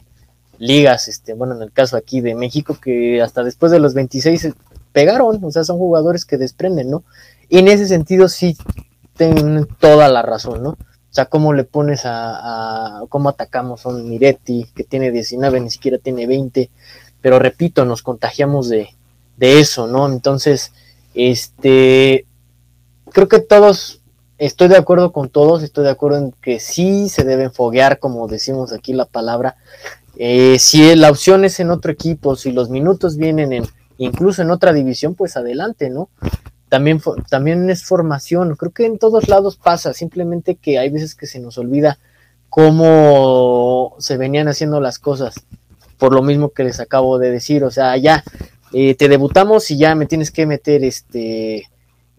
ligas, 0.58 1.08
este, 1.08 1.34
bueno, 1.34 1.54
en 1.54 1.62
el 1.62 1.72
caso 1.72 1.96
aquí 1.96 2.20
de 2.20 2.34
México, 2.34 2.78
que 2.80 3.20
hasta 3.20 3.44
después 3.44 3.70
de 3.70 3.78
los 3.78 3.94
26 3.94 4.48
pegaron, 4.92 5.42
o 5.44 5.50
sea, 5.50 5.64
son 5.64 5.78
jugadores 5.78 6.24
que 6.24 6.38
desprenden, 6.38 6.90
¿no? 6.90 7.04
Y 7.48 7.58
en 7.58 7.68
ese 7.68 7.86
sentido 7.86 8.28
sí 8.28 8.56
tienen 9.16 9.66
toda 9.78 10.08
la 10.08 10.22
razón, 10.22 10.62
¿no? 10.62 10.70
O 10.70 11.14
sea, 11.14 11.26
cómo 11.26 11.52
le 11.52 11.64
pones 11.64 12.04
a, 12.04 13.00
a 13.00 13.06
cómo 13.08 13.28
atacamos 13.28 13.84
a 13.84 13.90
un 13.90 14.08
Miretti, 14.08 14.66
que 14.74 14.84
tiene 14.84 15.10
19, 15.10 15.60
ni 15.60 15.70
siquiera 15.70 15.98
tiene 15.98 16.26
20, 16.26 16.70
pero 17.20 17.38
repito, 17.38 17.84
nos 17.84 18.02
contagiamos 18.02 18.68
de, 18.68 18.90
de 19.36 19.60
eso, 19.60 19.86
¿no? 19.86 20.06
Entonces, 20.06 20.72
este, 21.14 22.26
creo 23.12 23.28
que 23.28 23.40
todos, 23.40 24.02
estoy 24.38 24.68
de 24.68 24.76
acuerdo 24.76 25.12
con 25.12 25.28
todos, 25.28 25.62
estoy 25.62 25.84
de 25.84 25.90
acuerdo 25.90 26.18
en 26.18 26.32
que 26.42 26.60
sí 26.60 27.08
se 27.08 27.24
deben 27.24 27.52
foguear, 27.52 27.98
como 27.98 28.28
decimos 28.28 28.72
aquí 28.72 28.92
la 28.92 29.06
palabra. 29.06 29.56
Eh, 30.16 30.58
si 30.58 30.94
la 30.96 31.10
opción 31.10 31.44
es 31.44 31.60
en 31.60 31.70
otro 31.70 31.92
equipo, 31.92 32.36
si 32.36 32.52
los 32.52 32.70
minutos 32.70 33.16
vienen 33.16 33.52
en 33.52 33.66
incluso 33.98 34.42
en 34.42 34.50
otra 34.50 34.72
división, 34.72 35.14
pues 35.14 35.36
adelante, 35.36 35.90
¿no? 35.90 36.08
También, 36.68 37.00
también 37.28 37.68
es 37.70 37.84
formación, 37.84 38.54
creo 38.56 38.72
que 38.72 38.86
en 38.86 38.98
todos 38.98 39.28
lados 39.28 39.56
pasa, 39.56 39.92
simplemente 39.92 40.54
que 40.54 40.78
hay 40.78 40.90
veces 40.90 41.14
que 41.14 41.26
se 41.26 41.40
nos 41.40 41.58
olvida 41.58 41.98
cómo 42.48 43.96
se 43.98 44.16
venían 44.16 44.48
haciendo 44.48 44.80
las 44.80 44.98
cosas, 44.98 45.34
por 45.98 46.14
lo 46.14 46.22
mismo 46.22 46.50
que 46.50 46.64
les 46.64 46.78
acabo 46.80 47.18
de 47.18 47.30
decir, 47.30 47.64
o 47.64 47.70
sea, 47.70 47.96
ya 47.96 48.22
eh, 48.72 48.94
te 48.94 49.08
debutamos 49.08 49.70
y 49.70 49.78
ya 49.78 49.94
me 49.94 50.06
tienes 50.06 50.30
que 50.30 50.46
meter 50.46 50.84
este 50.84 51.68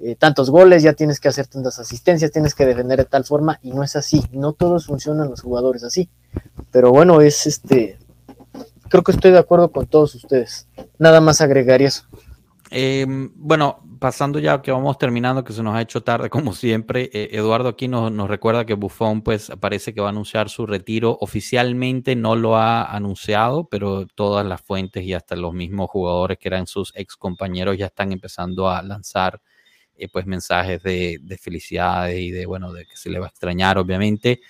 eh, 0.01 0.15
tantos 0.17 0.49
goles, 0.49 0.83
ya 0.83 0.93
tienes 0.93 1.19
que 1.19 1.27
hacer 1.27 1.47
tantas 1.47 1.77
asistencias, 1.79 2.31
tienes 2.31 2.55
que 2.55 2.65
defender 2.65 2.99
de 2.99 3.05
tal 3.05 3.25
forma 3.25 3.59
y 3.61 3.71
no 3.71 3.83
es 3.83 3.95
así, 3.95 4.23
no 4.31 4.53
todos 4.53 4.85
funcionan 4.85 5.29
los 5.29 5.41
jugadores 5.41 5.83
así. 5.83 6.09
Pero 6.71 6.91
bueno, 6.91 7.21
es 7.21 7.47
este 7.47 7.97
creo 8.89 9.03
que 9.03 9.11
estoy 9.11 9.31
de 9.31 9.39
acuerdo 9.39 9.71
con 9.71 9.87
todos 9.87 10.15
ustedes. 10.15 10.67
Nada 10.97 11.21
más 11.21 11.41
agregaría 11.41 11.87
eso. 11.87 12.03
Em, 12.71 13.31
bueno, 13.35 13.83
pasando 13.99 14.37
ya 14.37 14.61
que 14.61 14.71
vamos 14.71 14.97
terminando, 14.99 15.43
que 15.43 15.53
se 15.53 15.63
nos 15.63 15.75
ha 15.75 15.81
hecho 15.81 16.01
tarde 16.03 16.29
como 16.51 16.53
siempre, 16.53 17.09
eh, 17.13 17.29
Eduardo 17.31 17.69
aquí 17.69 17.87
nos, 17.87 18.11
recuerda 18.27 18.65
que 18.65 18.75
Buffon 18.75 19.23
pues 19.23 19.51
parece 19.59 19.93
que 19.93 20.01
va 20.01 20.07
a 20.07 20.11
anunciar 20.11 20.49
su 20.49 20.65
retiro. 20.65 21.17
Oficialmente 21.21 22.15
no 22.15 22.35
lo 22.35 22.57
ha 22.57 22.83
anunciado, 22.83 23.65
pero 23.65 24.05
todas 24.07 24.45
las 24.45 24.61
fuentes 24.61 25.03
y 25.03 25.13
hasta 25.13 25.35
los 25.35 25.53
mismos 25.53 25.89
jugadores 25.89 26.37
que 26.37 26.47
eran 26.47 26.67
sus 26.67 26.91
ex 26.95 27.15
compañeros 27.15 27.77
ya 27.77 27.87
están 27.87 28.11
empezando 28.11 28.69
a 28.69 28.81
lanzar 28.83 29.41
eh, 29.95 30.07
pues 30.09 30.25
mensajes 30.25 30.81
de, 30.83 31.17
de 31.21 31.37
felicidades 31.37 32.19
y 32.19 32.31
de 32.31 32.45
bueno, 32.45 32.71
de 32.71 32.85
que 32.85 32.95
se 32.95 33.09
le 33.09 33.19
va 33.19 33.27
a 33.27 33.29
extrañar 33.29 33.77
obviamente. 33.77 34.41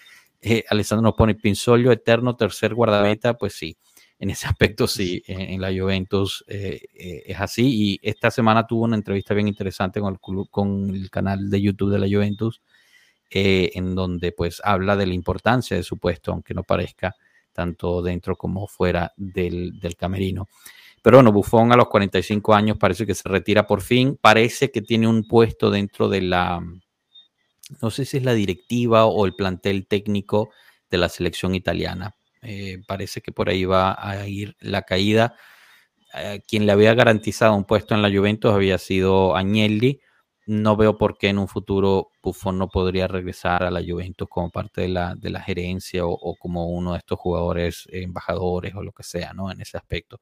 Eh, 0.41 0.63
Alessandro 0.69 1.03
nos 1.03 1.15
pone 1.15 1.35
Pinsolio 1.35 1.91
eterno, 1.91 2.35
tercer 2.35 2.73
guardameta, 2.73 3.35
pues 3.35 3.53
sí 3.53 3.77
en 4.19 4.29
ese 4.29 4.47
aspecto 4.47 4.85
sí, 4.85 5.23
en, 5.27 5.61
la 5.61 5.69
Juventus 5.69 6.43
eh, 6.47 6.81
eh, 6.93 7.23
es 7.25 7.39
así. 7.39 7.67
Y 7.67 7.99
esta 8.03 8.29
semana 8.29 8.67
tuvo 8.67 8.83
una 8.83 8.97
entrevista 8.97 9.33
bien 9.33 9.47
interesante 9.47 10.01
con 10.01 10.13
el, 10.13 10.19
club, 10.19 10.49
con 10.51 10.89
el 10.93 11.09
canal 11.09 11.49
de 11.49 11.61
YouTube 11.61 11.91
de 11.91 11.99
la 11.99 12.07
Juventus, 12.07 12.61
eh, 13.29 13.71
en 13.75 13.95
donde 13.95 14.33
pues 14.33 14.61
habla 14.63 14.97
de 14.97 15.07
la 15.07 15.13
importancia 15.13 15.77
de 15.77 15.83
su 15.83 15.97
puesto, 15.97 16.33
aunque 16.33 16.53
no 16.53 16.63
parezca 16.63 17.15
tanto 17.53 18.01
dentro 18.01 18.35
como 18.35 18.67
fuera 18.67 19.13
del, 19.15 19.79
del 19.79 19.95
camerino. 19.95 20.49
Pero 21.01 21.17
bueno, 21.17 21.31
Buffon 21.31 21.71
a 21.71 21.77
los 21.77 21.87
45 21.87 22.53
años 22.53 22.77
parece 22.77 23.05
que 23.05 23.15
se 23.15 23.29
retira 23.29 23.65
por 23.65 23.81
fin. 23.81 24.17
Parece 24.21 24.69
que 24.69 24.81
tiene 24.81 25.07
un 25.07 25.23
puesto 25.23 25.71
dentro 25.71 26.09
de 26.09 26.21
la, 26.23 26.61
no 27.81 27.89
sé 27.89 28.03
si 28.03 28.17
es 28.17 28.23
la 28.23 28.33
directiva 28.33 29.05
o 29.05 29.25
el 29.25 29.33
plantel 29.33 29.87
técnico 29.87 30.49
de 30.91 30.97
la 30.97 31.07
selección 31.07 31.55
italiana 31.55 32.15
eh, 32.41 32.79
parece 32.87 33.21
que 33.21 33.31
por 33.31 33.49
ahí 33.49 33.65
va 33.65 33.95
a 33.99 34.27
ir 34.27 34.55
la 34.59 34.83
caída. 34.83 35.35
Eh, 36.15 36.41
quien 36.47 36.65
le 36.65 36.71
había 36.71 36.93
garantizado 36.93 37.55
un 37.55 37.65
puesto 37.65 37.93
en 37.95 38.01
la 38.01 38.09
Juventus 38.09 38.51
había 38.51 38.77
sido 38.77 39.35
Agnelli. 39.35 40.01
No 40.47 40.75
veo 40.75 40.97
por 40.97 41.17
qué 41.17 41.29
en 41.29 41.37
un 41.37 41.47
futuro 41.47 42.09
Buffon 42.23 42.57
no 42.57 42.69
podría 42.69 43.07
regresar 43.07 43.63
a 43.63 43.71
la 43.71 43.83
Juventus 43.87 44.27
como 44.29 44.49
parte 44.49 44.81
de 44.81 44.89
la, 44.89 45.13
de 45.15 45.29
la 45.29 45.41
gerencia 45.41 46.05
o, 46.05 46.35
como 46.39 46.69
uno 46.69 46.93
de 46.93 46.99
estos 46.99 47.19
jugadores 47.19 47.87
embajadores 47.91 48.73
o 48.75 48.81
lo 48.83 48.91
que 48.91 49.03
sea, 49.03 49.33
¿no? 49.33 49.51
En 49.51 49.61
ese 49.61 49.77
aspecto. 49.77 50.21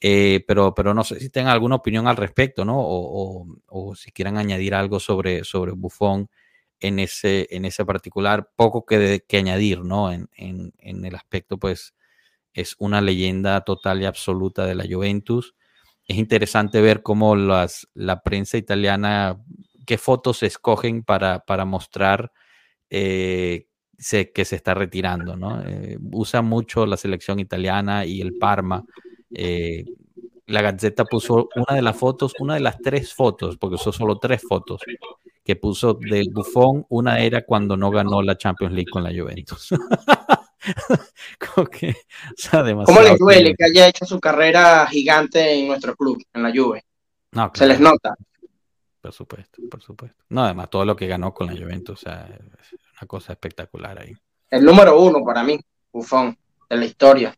Eh, 0.00 0.44
pero, 0.46 0.74
pero 0.74 0.94
no 0.94 1.02
sé 1.02 1.18
si 1.18 1.30
tengan 1.30 1.52
alguna 1.52 1.76
opinión 1.76 2.06
al 2.06 2.16
respecto, 2.16 2.64
¿no? 2.64 2.78
O, 2.78 3.46
o, 3.66 3.94
si 3.96 4.12
quieran 4.12 4.38
añadir 4.38 4.74
algo 4.74 5.00
sobre, 5.00 5.42
sobre 5.42 5.72
Buffon 5.72 6.28
en 6.80 6.98
ese, 6.98 7.48
en 7.50 7.64
ese 7.64 7.84
particular, 7.84 8.50
poco 8.56 8.84
que, 8.86 9.24
añadir, 9.32 9.84
¿no? 9.84 10.12
En, 10.12 10.28
en, 10.36 10.72
en, 10.78 11.04
el 11.04 11.14
aspecto, 11.14 11.58
pues, 11.58 11.94
es 12.52 12.74
una 12.78 13.00
leyenda 13.00 13.60
total 13.62 14.02
y 14.02 14.06
absoluta 14.06 14.66
de 14.66 14.74
la 14.74 14.84
Juventus. 14.88 15.54
Es 16.06 16.16
interesante 16.16 16.80
ver 16.80 17.02
cómo 17.02 17.36
las, 17.36 17.88
la 17.94 18.22
prensa 18.22 18.56
italiana, 18.56 19.42
qué 19.86 19.98
fotos 19.98 20.42
escogen 20.42 21.02
para, 21.02 21.40
para 21.40 21.64
mostrar 21.64 22.32
eh, 22.90 23.68
que 24.34 24.44
se 24.44 24.56
está 24.56 24.74
retirando, 24.74 25.36
¿no? 25.36 25.62
Eh, 25.66 25.98
usa 26.12 26.40
mucho 26.40 26.86
la 26.86 26.96
selección 26.96 27.40
italiana 27.40 28.06
y 28.06 28.20
el 28.20 28.38
Parma. 28.38 28.84
Eh, 29.30 29.84
la 30.46 30.62
Gazzetta 30.62 31.04
puso 31.04 31.48
una 31.56 31.76
de 31.76 31.82
las 31.82 31.96
fotos, 31.96 32.32
una 32.38 32.54
de 32.54 32.60
las 32.60 32.78
tres 32.78 33.12
fotos, 33.12 33.58
porque 33.58 33.76
son 33.76 33.92
solo 33.92 34.18
tres 34.18 34.42
fotos, 34.48 34.80
que 35.48 35.56
puso 35.56 35.94
de 35.94 36.28
Buffon, 36.30 36.84
una 36.90 37.20
era 37.20 37.40
cuando 37.40 37.74
no 37.74 37.90
ganó 37.90 38.20
la 38.20 38.36
Champions 38.36 38.74
League 38.74 38.90
con 38.92 39.02
la 39.02 39.18
Juventus. 39.18 39.70
que, 41.72 41.94
¿Cómo 42.84 43.00
le 43.00 43.16
duele 43.16 43.54
que 43.56 43.64
haya 43.64 43.88
hecho 43.88 44.04
su 44.04 44.20
carrera 44.20 44.86
gigante 44.88 45.54
en 45.54 45.68
nuestro 45.68 45.96
club, 45.96 46.22
en 46.34 46.42
la 46.42 46.52
Juve? 46.54 46.84
No, 47.32 47.50
Se 47.54 47.66
les 47.66 47.80
nota. 47.80 48.14
Por 49.00 49.10
supuesto, 49.10 49.62
por 49.70 49.80
supuesto. 49.80 50.22
No, 50.28 50.44
además 50.44 50.68
todo 50.68 50.84
lo 50.84 50.94
que 50.94 51.06
ganó 51.06 51.32
con 51.32 51.46
la 51.46 51.54
Juventus, 51.54 51.98
o 51.98 52.02
sea, 52.02 52.28
es 52.60 52.78
una 53.00 53.08
cosa 53.08 53.32
espectacular 53.32 53.98
ahí. 53.98 54.14
El 54.50 54.66
número 54.66 55.00
uno 55.00 55.24
para 55.24 55.42
mí, 55.42 55.58
Buffon, 55.90 56.36
de 56.68 56.76
la 56.76 56.84
historia. 56.84 57.34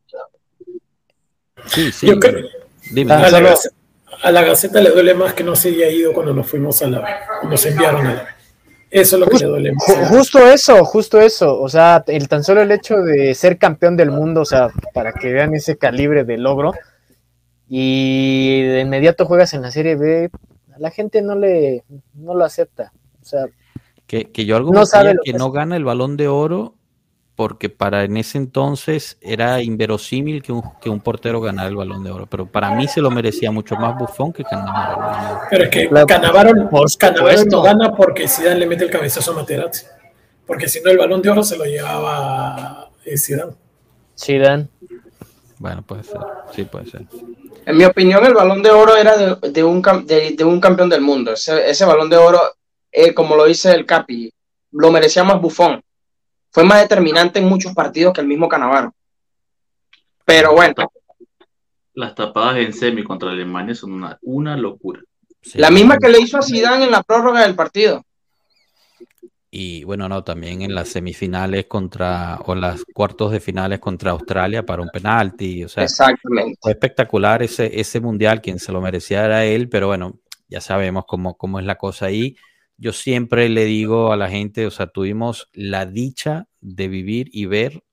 Sí, 1.66 1.92
sí. 1.92 2.08
Yo 2.08 2.18
creo, 2.18 2.44
Dime, 2.90 3.12
a, 3.12 3.30
la 3.30 3.38
Gaceta, 3.38 3.76
a, 4.22 4.30
la 4.30 4.42
Gaceta, 4.42 4.80
le 4.80 4.90
duele 4.90 5.14
más 5.14 5.34
que 5.34 5.44
no 5.44 5.56
se 5.56 5.70
haya 5.70 5.88
ido 5.88 6.12
cuando 6.12 6.32
nos 6.32 6.46
fuimos 6.46 6.82
a 6.82 6.88
la. 6.88 7.20
Nos 7.42 7.64
enviaron 7.66 8.06
a 8.06 8.14
la. 8.14 8.36
Eso 8.90 9.16
es 9.16 9.20
lo 9.20 9.26
que 9.26 9.38
le 9.38 9.46
duele 9.46 9.72
más. 9.72 10.08
Justo 10.08 10.46
eso, 10.46 10.84
justo 10.84 11.20
eso. 11.20 11.60
O 11.60 11.68
sea, 11.68 12.02
el 12.06 12.28
tan 12.28 12.42
solo 12.42 12.60
el 12.60 12.72
hecho 12.72 12.96
de 12.96 13.34
ser 13.34 13.58
campeón 13.58 13.96
del 13.96 14.10
mundo, 14.10 14.40
o 14.40 14.44
sea, 14.44 14.68
para 14.92 15.12
que 15.12 15.32
vean 15.32 15.54
ese 15.54 15.78
calibre 15.78 16.24
de 16.24 16.38
logro. 16.38 16.72
Y 17.68 18.62
de 18.62 18.80
inmediato 18.80 19.26
juegas 19.26 19.54
en 19.54 19.62
la 19.62 19.70
Serie 19.70 19.94
B, 19.94 20.28
a 20.74 20.78
la 20.80 20.90
gente 20.90 21.22
no 21.22 21.36
le 21.36 21.84
no 22.14 22.34
lo 22.34 22.44
acepta. 22.44 22.92
O 23.22 23.24
sea, 23.24 23.46
que, 24.08 24.24
que 24.32 24.44
yo 24.44 24.56
algo 24.56 24.72
no 24.72 24.86
sabe 24.86 25.14
que 25.22 25.34
no 25.34 25.52
gana 25.52 25.76
el 25.76 25.84
balón 25.84 26.16
de 26.16 26.26
oro 26.26 26.74
porque 27.40 27.70
para 27.70 28.04
en 28.04 28.18
ese 28.18 28.36
entonces 28.36 29.16
era 29.22 29.62
inverosímil 29.62 30.42
que 30.42 30.52
un, 30.52 30.62
que 30.78 30.90
un 30.90 31.00
portero 31.00 31.40
ganara 31.40 31.70
el 31.70 31.74
balón 31.74 32.04
de 32.04 32.10
oro, 32.10 32.26
pero 32.26 32.44
para 32.44 32.74
mí 32.74 32.86
se 32.86 33.00
lo 33.00 33.10
merecía 33.10 33.50
mucho 33.50 33.76
más 33.76 33.98
Buffon 33.98 34.30
que 34.30 34.44
Cannavaro. 34.44 35.40
Pero 35.48 35.64
es 35.64 35.70
que 35.70 35.88
Cannavaro, 36.06 36.52
no 36.52 37.62
gana 37.62 37.96
porque 37.96 38.28
Zidane 38.28 38.56
le 38.56 38.66
mete 38.66 38.84
el 38.84 38.90
cabezazo 38.90 39.32
a 39.32 39.36
Materazzi, 39.36 39.86
porque 40.46 40.68
si 40.68 40.82
no 40.82 40.90
el 40.90 40.98
balón 40.98 41.22
de 41.22 41.30
oro 41.30 41.42
se 41.42 41.56
lo 41.56 41.64
llevaba 41.64 42.90
eh, 43.06 43.16
Zidane. 43.16 43.52
Zidane. 44.18 44.68
Bueno, 45.56 45.80
puede 45.80 46.04
ser. 46.04 46.20
Sí, 46.54 46.64
puede 46.64 46.90
ser. 46.90 47.06
En 47.64 47.74
mi 47.74 47.84
opinión, 47.86 48.22
el 48.26 48.34
balón 48.34 48.62
de 48.62 48.70
oro 48.70 48.98
era 48.98 49.16
de, 49.16 49.64
un, 49.64 49.80
de, 49.80 50.44
un 50.44 50.60
campeón 50.60 50.90
del 50.90 51.00
mundo. 51.00 51.32
Ese, 51.32 51.84
balón 51.86 52.10
de 52.10 52.18
oro, 52.18 52.38
eh, 52.92 53.14
como 53.14 53.34
lo 53.34 53.46
dice 53.46 53.72
el 53.72 53.86
Capi, 53.86 54.30
lo 54.72 54.92
merecía 54.92 55.24
más 55.24 55.40
Bufón. 55.40 55.82
Fue 56.50 56.64
más 56.64 56.80
determinante 56.80 57.38
en 57.38 57.48
muchos 57.48 57.72
partidos 57.74 58.12
que 58.12 58.20
el 58.20 58.26
mismo 58.26 58.48
Canavaro. 58.48 58.94
Pero 60.24 60.52
bueno. 60.52 60.74
Las 61.94 62.14
tapadas 62.14 62.58
en 62.58 62.72
semi 62.72 63.04
contra 63.04 63.30
Alemania 63.30 63.74
son 63.74 63.92
una, 63.92 64.18
una 64.22 64.56
locura. 64.56 65.00
la 65.54 65.70
misma 65.70 65.98
que 65.98 66.08
le 66.08 66.20
hizo 66.20 66.38
a 66.38 66.42
Zidane 66.42 66.84
en 66.84 66.90
la 66.90 67.02
prórroga 67.02 67.42
del 67.42 67.54
partido. 67.54 68.04
Y 69.52 69.82
bueno, 69.82 70.08
no, 70.08 70.22
también 70.22 70.62
en 70.62 70.74
las 70.74 70.90
semifinales 70.90 71.66
contra, 71.66 72.38
o 72.44 72.54
las 72.54 72.84
cuartos 72.94 73.32
de 73.32 73.40
finales 73.40 73.80
contra 73.80 74.12
Australia 74.12 74.64
para 74.64 74.82
un 74.82 74.88
penalti. 74.90 75.64
O 75.64 75.68
sea, 75.68 75.82
Exactamente. 75.82 76.56
fue 76.62 76.70
espectacular 76.70 77.42
ese, 77.42 77.80
ese 77.80 78.00
mundial, 78.00 78.40
quien 78.40 78.60
se 78.60 78.70
lo 78.70 78.80
merecía 78.80 79.24
era 79.24 79.44
él, 79.44 79.68
pero 79.68 79.88
bueno, 79.88 80.20
ya 80.48 80.60
sabemos 80.60 81.04
cómo, 81.06 81.36
cómo 81.36 81.58
es 81.58 81.66
la 81.66 81.74
cosa 81.74 82.06
ahí. 82.06 82.36
Yo 82.80 82.92
siempre 82.92 83.48
le 83.48 83.66
digo 83.66 84.12
a 84.12 84.16
la 84.16 84.28
gente, 84.28 84.66
o 84.66 84.70
sea, 84.70 84.86
tuvimos 84.86 85.48
la 85.52 85.86
dicha 85.86 86.48
de 86.60 86.88
vivir 86.88 87.28
y 87.32 87.46
ver 87.46 87.84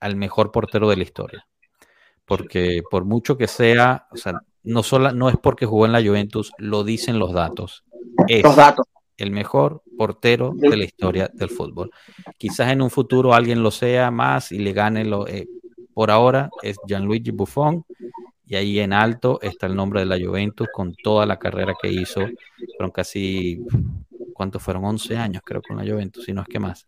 al 0.00 0.16
mejor 0.16 0.52
portero 0.52 0.88
de 0.88 0.96
la 0.96 1.02
historia. 1.02 1.46
Porque 2.24 2.82
por 2.88 3.04
mucho 3.04 3.36
que 3.36 3.48
sea, 3.48 4.06
o 4.12 4.16
sea, 4.16 4.40
no, 4.62 4.82
solo, 4.82 5.12
no 5.12 5.28
es 5.28 5.36
porque 5.36 5.66
jugó 5.66 5.86
en 5.86 5.92
la 5.92 6.02
Juventus, 6.02 6.52
lo 6.56 6.84
dicen 6.84 7.18
los 7.18 7.32
datos. 7.32 7.84
los 8.28 8.56
datos 8.56 8.86
el 9.18 9.32
mejor 9.32 9.82
portero 9.98 10.52
de 10.54 10.76
la 10.76 10.84
historia 10.84 11.28
del 11.34 11.50
fútbol. 11.50 11.90
Quizás 12.38 12.70
en 12.70 12.80
un 12.80 12.88
futuro 12.88 13.34
alguien 13.34 13.62
lo 13.62 13.72
sea 13.72 14.10
más 14.10 14.52
y 14.52 14.58
le 14.58 14.72
gane 14.72 15.04
lo. 15.04 15.26
Eh, 15.26 15.48
por 15.92 16.12
ahora 16.12 16.48
es 16.62 16.76
Gianluigi 16.86 17.32
Buffon 17.32 17.84
y 18.46 18.54
ahí 18.54 18.78
en 18.78 18.92
alto 18.92 19.40
está 19.42 19.66
el 19.66 19.74
nombre 19.74 20.00
de 20.00 20.06
la 20.06 20.24
Juventus 20.24 20.68
con 20.72 20.94
toda 20.94 21.26
la 21.26 21.38
carrera 21.38 21.74
que 21.82 21.90
hizo. 21.90 22.20
Fueron 22.76 22.92
casi, 22.92 23.60
¿cuántos 24.38 24.62
fueron? 24.62 24.84
11 24.84 25.16
años 25.16 25.42
creo 25.44 25.60
con 25.60 25.76
la 25.76 25.82
Juventus, 25.82 26.24
si 26.24 26.32
no 26.32 26.42
es 26.42 26.48
que 26.48 26.60
más. 26.60 26.86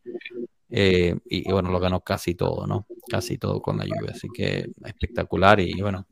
Eh, 0.72 1.16
y, 1.24 1.50
bueno, 1.50 1.70
lo 1.70 1.80
ganó 1.80 2.00
casi 2.00 2.36
todo, 2.36 2.64
¿no? 2.64 2.86
Casi 3.08 3.38
todo 3.38 3.60
con 3.60 3.76
la 3.76 3.84
lluvia, 3.84 4.12
así 4.12 4.28
que 4.32 4.70
espectacular 4.84 5.58
y, 5.58 5.82
bueno, 5.82 6.06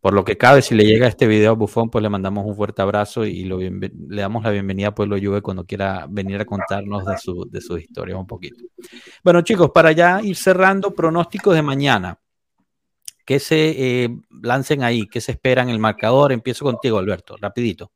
por 0.00 0.14
lo 0.14 0.24
que 0.24 0.38
cabe, 0.38 0.62
si 0.62 0.76
le 0.76 0.84
llega 0.84 1.08
este 1.08 1.26
video 1.26 1.50
a 1.50 1.54
Bufón, 1.54 1.90
pues 1.90 2.02
le 2.02 2.08
mandamos 2.08 2.46
un 2.46 2.54
fuerte 2.54 2.82
abrazo 2.82 3.26
y 3.26 3.44
le 3.44 4.20
damos 4.20 4.44
la 4.44 4.50
bienvenida 4.50 4.88
a 4.88 4.94
Pueblo 4.94 5.16
Juve 5.20 5.42
cuando 5.42 5.64
quiera 5.64 6.06
venir 6.08 6.40
a 6.40 6.44
contarnos 6.44 7.04
de 7.04 7.18
su, 7.18 7.48
de 7.50 7.60
su 7.60 7.76
historia 7.76 8.16
un 8.16 8.28
poquito. 8.28 8.64
Bueno, 9.24 9.42
chicos, 9.42 9.72
para 9.74 9.90
ya 9.90 10.22
ir 10.22 10.36
cerrando, 10.36 10.94
pronósticos 10.94 11.54
de 11.54 11.62
mañana. 11.62 12.18
Que 13.24 13.40
se 13.40 14.04
eh, 14.04 14.08
lancen 14.40 14.84
ahí, 14.84 15.08
que 15.08 15.20
se 15.20 15.32
esperan 15.32 15.68
el 15.68 15.80
marcador. 15.80 16.30
Empiezo 16.30 16.64
contigo, 16.64 16.98
Alberto, 16.98 17.36
rapidito. 17.36 17.90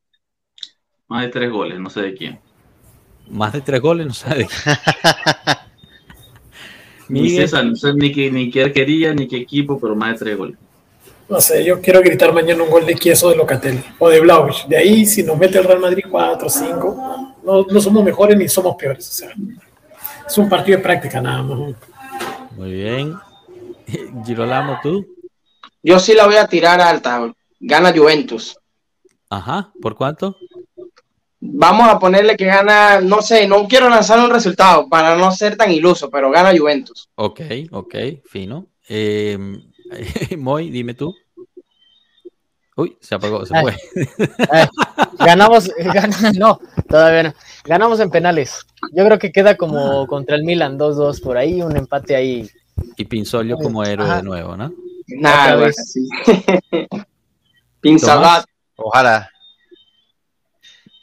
Más 1.06 1.22
de 1.22 1.28
tres 1.28 1.52
goles, 1.52 1.78
no 1.78 1.88
sé 1.88 2.02
de 2.02 2.14
quién. 2.14 2.40
Más 3.30 3.52
de 3.52 3.60
tres 3.60 3.80
goles, 3.80 4.06
no 4.06 4.14
sé 4.14 4.28
de 4.34 4.46
quién. 4.46 4.76
Ni 7.08 7.30
César, 7.30 7.64
no 7.64 7.74
sé 7.74 7.92
ni, 7.94 8.12
qué, 8.12 8.30
ni 8.30 8.50
qué 8.50 8.64
arquería, 8.64 9.12
ni 9.12 9.26
qué 9.26 9.36
equipo, 9.38 9.80
pero 9.80 9.96
más 9.96 10.12
de 10.12 10.24
tres 10.24 10.38
goles. 10.38 10.56
No 11.28 11.40
sé, 11.40 11.64
yo 11.64 11.80
quiero 11.80 12.00
gritar 12.00 12.32
mañana 12.32 12.62
un 12.62 12.70
gol 12.70 12.84
de 12.84 12.94
Kieso 12.94 13.30
de 13.30 13.36
Locatelli 13.36 13.82
o 13.98 14.08
de 14.08 14.20
Blauich. 14.20 14.66
De 14.66 14.76
ahí, 14.76 15.06
si 15.06 15.22
nos 15.22 15.38
mete 15.38 15.58
el 15.58 15.64
Real 15.64 15.78
Madrid 15.78 16.04
4 16.10 16.46
o 16.46 16.50
5, 16.50 17.36
no, 17.44 17.66
no, 17.70 17.80
somos 17.80 18.02
mejores 18.02 18.36
ni 18.36 18.48
somos 18.48 18.74
peores. 18.76 19.08
O 19.08 19.12
sea, 19.12 19.30
es 20.26 20.38
un 20.38 20.48
partido 20.48 20.78
de 20.78 20.82
práctica 20.82 21.20
nada 21.20 21.42
más. 21.42 21.74
Muy 22.56 22.72
bien. 22.72 23.14
Girolamo, 24.26 24.78
¿tú? 24.82 25.06
Yo 25.82 25.98
sí 26.00 26.14
la 26.14 26.26
voy 26.26 26.36
a 26.36 26.46
tirar 26.46 26.80
alta. 26.80 27.32
Gana 27.60 27.92
Juventus. 27.92 28.56
Ajá, 29.28 29.70
¿por 29.80 29.94
cuánto? 29.94 30.36
Vamos 31.42 31.88
a 31.88 31.98
ponerle 31.98 32.36
que 32.36 32.44
gana, 32.44 33.00
no 33.00 33.22
sé, 33.22 33.48
no 33.48 33.66
quiero 33.66 33.88
lanzar 33.88 34.20
un 34.20 34.30
resultado 34.30 34.88
para 34.90 35.16
no 35.16 35.32
ser 35.32 35.56
tan 35.56 35.72
iluso, 35.72 36.10
pero 36.10 36.30
gana 36.30 36.56
Juventus. 36.56 37.08
Ok, 37.14 37.40
ok, 37.70 37.94
fino. 38.26 38.66
Eh, 38.88 39.38
Moy, 40.38 40.70
dime 40.70 40.94
tú. 40.94 41.14
Uy, 42.76 42.96
se 43.00 43.14
apagó, 43.14 43.44
se 43.46 43.58
fue. 43.60 43.74
ganamos, 45.18 45.70
no, 46.38 46.60
todavía 46.88 47.22
no. 47.24 47.34
Ganamos 47.64 48.00
en 48.00 48.10
penales. 48.10 48.66
Yo 48.92 49.04
creo 49.04 49.18
que 49.18 49.32
queda 49.32 49.56
como 49.56 50.06
contra 50.06 50.36
el 50.36 50.44
Milan 50.44 50.78
2-2 50.78 51.22
por 51.22 51.36
ahí, 51.36 51.62
un 51.62 51.76
empate 51.76 52.16
ahí. 52.16 52.48
Y 52.96 53.04
Pinzolio 53.04 53.56
como 53.56 53.84
héroe 53.84 54.08
de 54.16 54.22
nuevo, 54.22 54.56
¿no? 54.56 54.72
Nada, 55.08 55.70
sí. 55.72 56.08
Pinzabat. 57.80 58.46
Ojalá. 58.76 59.30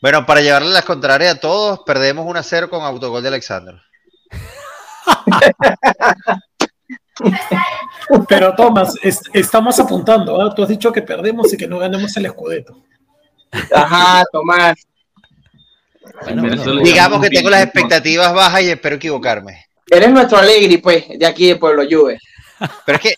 Bueno, 0.01 0.25
para 0.25 0.41
llevarle 0.41 0.69
las 0.69 0.85
contrarias 0.85 1.35
a 1.35 1.39
todos, 1.39 1.79
perdemos 1.85 2.25
1 2.27 2.43
0 2.43 2.69
con 2.69 2.83
autogol 2.83 3.21
de 3.21 3.29
Alexander. 3.29 3.81
Pero 8.29 8.53
Tomás, 8.55 8.93
estamos 9.33 9.79
apuntando, 9.79 10.39
¿ah? 10.39 10.53
tú 10.53 10.61
has 10.61 10.69
dicho 10.69 10.91
que 10.91 11.01
perdemos 11.01 11.51
y 11.51 11.57
que 11.57 11.67
no 11.67 11.79
ganemos 11.79 12.15
el 12.15 12.27
escudeto. 12.27 12.83
Ajá, 13.73 14.23
Tomás. 14.31 14.85
digamos 16.83 17.21
que 17.21 17.29
tengo 17.29 17.49
las 17.49 17.63
expectativas 17.63 18.31
bajas 18.33 18.61
y 18.61 18.69
espero 18.69 18.97
equivocarme. 18.97 19.65
Eres 19.89 20.11
nuestro 20.11 20.37
alegre, 20.37 20.77
pues, 20.77 21.05
de 21.17 21.25
aquí 21.25 21.47
de 21.47 21.55
Pueblo 21.55 21.83
Juve. 21.89 22.19
Pero 22.85 22.97
es 22.97 23.03
que 23.03 23.15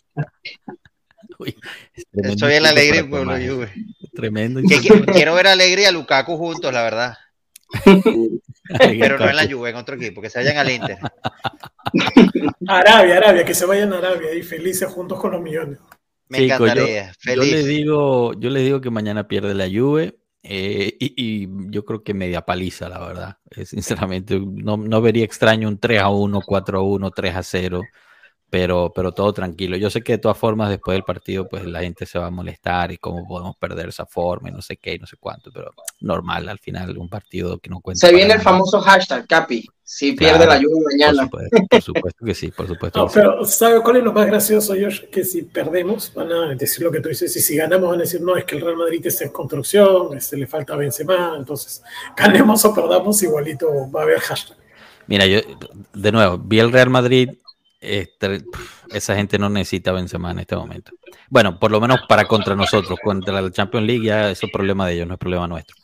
Estoy 2.13 2.53
en 2.53 2.63
la 2.63 2.69
alegre 2.69 3.03
Pueblo 3.03 3.33
Juve. 3.33 3.73
Tremendo. 4.13 4.61
quiero 5.13 5.35
ver 5.35 5.47
alegre 5.47 5.87
a 5.87 5.91
Lukaku 5.91 6.37
juntos, 6.37 6.73
la 6.73 6.83
verdad. 6.83 7.17
Pero 8.77 9.17
no 9.17 9.29
en 9.29 9.35
la 9.35 9.47
Juve, 9.49 9.69
en 9.69 9.75
otro 9.75 9.95
equipo, 9.95 10.21
que 10.21 10.29
se 10.29 10.39
vayan 10.39 10.57
al 10.57 10.71
Inter. 10.71 10.97
Arabia, 12.67 13.17
Arabia, 13.17 13.45
que 13.45 13.53
se 13.53 13.65
vayan 13.65 13.93
a 13.93 13.97
Arabia 13.97 14.33
y 14.33 14.41
felices 14.41 14.89
juntos 14.89 15.19
con 15.19 15.31
los 15.31 15.41
millones. 15.41 15.79
Me 16.27 16.45
encantaría. 16.45 17.11
Yo, 17.23 17.33
yo, 17.35 17.43
les 17.43 17.65
digo, 17.65 18.33
yo 18.39 18.49
les 18.49 18.63
digo 18.63 18.81
que 18.81 18.89
mañana 18.89 19.27
pierde 19.27 19.53
la 19.55 19.67
Juve 19.67 20.19
eh, 20.43 20.95
y, 20.99 21.47
yo 21.69 21.83
creo 21.83 22.03
que 22.03 22.13
media 22.13 22.41
paliza, 22.41 22.89
la 22.89 22.99
verdad. 22.99 23.37
Eh, 23.51 23.65
sinceramente, 23.65 24.39
no, 24.39 24.77
no 24.77 25.01
vería 25.01 25.25
extraño 25.25 25.67
un 25.67 25.79
3 25.79 26.01
a 26.01 26.09
1, 26.09 26.41
4 26.45 26.79
a 26.79 26.81
1, 26.81 27.11
3 27.11 27.35
a 27.35 27.43
0 27.43 27.81
pero, 28.49 28.91
pero 28.93 29.11
todo 29.11 29.31
tranquilo. 29.33 29.77
Yo 29.77 29.89
sé 29.89 30.01
que 30.01 30.13
de 30.13 30.17
todas 30.17 30.37
formas 30.37 30.69
después 30.69 30.95
del 30.95 31.03
partido 31.03 31.47
pues 31.47 31.65
la 31.65 31.81
gente 31.81 32.05
se 32.05 32.17
va 32.17 32.27
a 32.27 32.31
molestar 32.31 32.91
y 32.91 32.97
cómo 32.97 33.27
podemos 33.27 33.55
perder 33.57 33.89
esa 33.89 34.05
forma 34.05 34.49
y 34.49 34.51
no 34.51 34.61
sé 34.61 34.77
qué 34.77 34.95
y 34.95 34.99
no 34.99 35.05
sé 35.05 35.17
cuánto, 35.17 35.51
pero 35.51 35.71
normal 36.01 36.49
al 36.49 36.59
final 36.59 36.97
un 36.97 37.09
partido 37.09 37.59
que 37.59 37.69
no 37.69 37.79
cuenta. 37.79 38.07
Se 38.07 38.13
viene 38.13 38.33
el 38.33 38.41
famoso 38.41 38.81
hashtag, 38.81 39.27
Capi, 39.27 39.67
si 39.83 40.13
pierde 40.13 40.45
la 40.45 40.57
lluvia 40.57 40.83
mañana. 40.91 41.29
Por 41.29 41.81
supuesto, 41.81 42.25
que 42.25 42.33
sí, 42.33 42.49
por 42.49 42.67
supuesto. 42.67 43.07
pero 43.13 43.45
¿sabe 43.45 43.81
cuál 43.81 43.97
es 43.97 44.03
lo 44.03 44.13
más 44.13 44.25
gracioso, 44.25 44.73
Josh? 44.73 45.01
Que 45.11 45.23
si 45.23 45.43
perdemos 45.43 46.11
van 46.13 46.31
a 46.31 46.55
decir 46.55 46.83
lo 46.83 46.91
que 46.91 47.01
tú 47.01 47.09
dices 47.09 47.35
y 47.35 47.41
si 47.41 47.55
ganamos 47.55 47.89
van 47.89 47.99
a 47.99 48.03
decir, 48.03 48.21
no, 48.21 48.35
es 48.35 48.45
que 48.45 48.55
el 48.55 48.61
Real 48.61 48.77
Madrid 48.77 49.05
está 49.05 49.25
en 49.25 49.31
construcción, 49.31 50.17
este, 50.17 50.37
le 50.37 50.47
falta 50.47 50.75
Benzema, 50.75 51.35
entonces 51.37 51.83
ganemos 52.17 52.65
o 52.65 52.73
perdamos 52.73 53.21
igualito 53.21 53.67
va 53.91 54.01
a 54.01 54.03
haber 54.03 54.19
hashtag. 54.19 54.57
Mira, 55.05 55.25
yo 55.25 55.39
de 55.93 56.11
nuevo 56.11 56.37
vi 56.37 56.59
el 56.59 56.71
Real 56.71 56.89
Madrid 56.89 57.29
este, 57.81 58.43
esa 58.93 59.15
gente 59.15 59.37
no 59.37 59.49
necesita 59.49 59.91
Benzema 59.91 60.31
en 60.31 60.39
este 60.39 60.55
momento. 60.55 60.91
Bueno, 61.29 61.59
por 61.59 61.71
lo 61.71 61.79
menos 61.79 62.01
para 62.07 62.25
contra 62.25 62.55
nosotros, 62.55 62.99
contra 63.01 63.41
la 63.41 63.51
Champions 63.51 63.87
League, 63.87 64.05
ya 64.05 64.31
eso 64.31 64.45
es 64.45 64.51
problema 64.51 64.87
de 64.87 64.95
ellos, 64.95 65.07
no 65.07 65.13
es 65.13 65.19
problema 65.19 65.47
nuestro. 65.47 65.75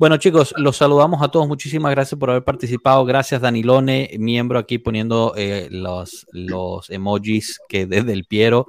Bueno, 0.00 0.16
chicos, 0.16 0.54
los 0.56 0.78
saludamos 0.78 1.22
a 1.22 1.28
todos. 1.28 1.46
Muchísimas 1.46 1.90
gracias 1.90 2.18
por 2.18 2.30
haber 2.30 2.42
participado. 2.42 3.04
Gracias, 3.04 3.42
Danilone, 3.42 4.10
miembro 4.18 4.58
aquí 4.58 4.78
poniendo 4.78 5.34
eh, 5.36 5.68
los, 5.70 6.26
los 6.32 6.88
emojis 6.88 7.60
que 7.68 7.84
desde 7.84 8.14
el 8.14 8.24
Piero, 8.24 8.66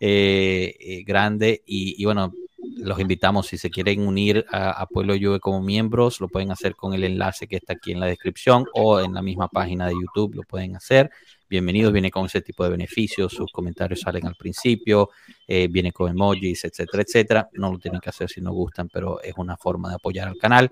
eh, 0.00 0.74
eh, 0.80 1.02
grande. 1.04 1.62
Y, 1.66 2.02
bueno, 2.06 2.32
los 2.78 2.98
invitamos 2.98 3.48
si 3.48 3.58
se 3.58 3.68
quieren 3.68 4.06
unir 4.06 4.46
a, 4.50 4.70
a, 4.70 4.86
Pueblo 4.86 5.12
Juve 5.20 5.38
como 5.38 5.60
miembros, 5.60 6.18
lo 6.18 6.28
pueden 6.28 6.50
hacer 6.50 6.74
con 6.74 6.94
el 6.94 7.04
enlace 7.04 7.46
que 7.46 7.56
está 7.56 7.74
aquí 7.74 7.92
en 7.92 8.00
la 8.00 8.06
descripción 8.06 8.64
o 8.72 9.00
en 9.00 9.12
la 9.12 9.20
misma 9.20 9.48
página 9.48 9.86
de 9.86 9.92
YouTube, 9.92 10.34
lo 10.34 10.44
pueden 10.44 10.76
hacer 10.76 11.10
bienvenidos, 11.50 11.92
viene 11.92 12.12
con 12.12 12.26
ese 12.26 12.42
tipo 12.42 12.62
de 12.62 12.70
beneficios, 12.70 13.32
sus 13.32 13.50
comentarios 13.50 14.00
salen 14.00 14.24
al 14.24 14.36
principio, 14.36 15.10
eh, 15.48 15.66
viene 15.68 15.90
con 15.90 16.08
emojis, 16.08 16.64
etcétera, 16.64 17.02
etcétera. 17.02 17.48
No 17.54 17.72
lo 17.72 17.78
tienen 17.80 18.00
que 18.00 18.08
hacer 18.08 18.30
si 18.30 18.40
no 18.40 18.52
gustan, 18.52 18.88
pero 18.88 19.20
es 19.20 19.34
una 19.36 19.56
forma 19.56 19.88
de 19.88 19.96
apoyar 19.96 20.28
al 20.28 20.38
canal. 20.38 20.70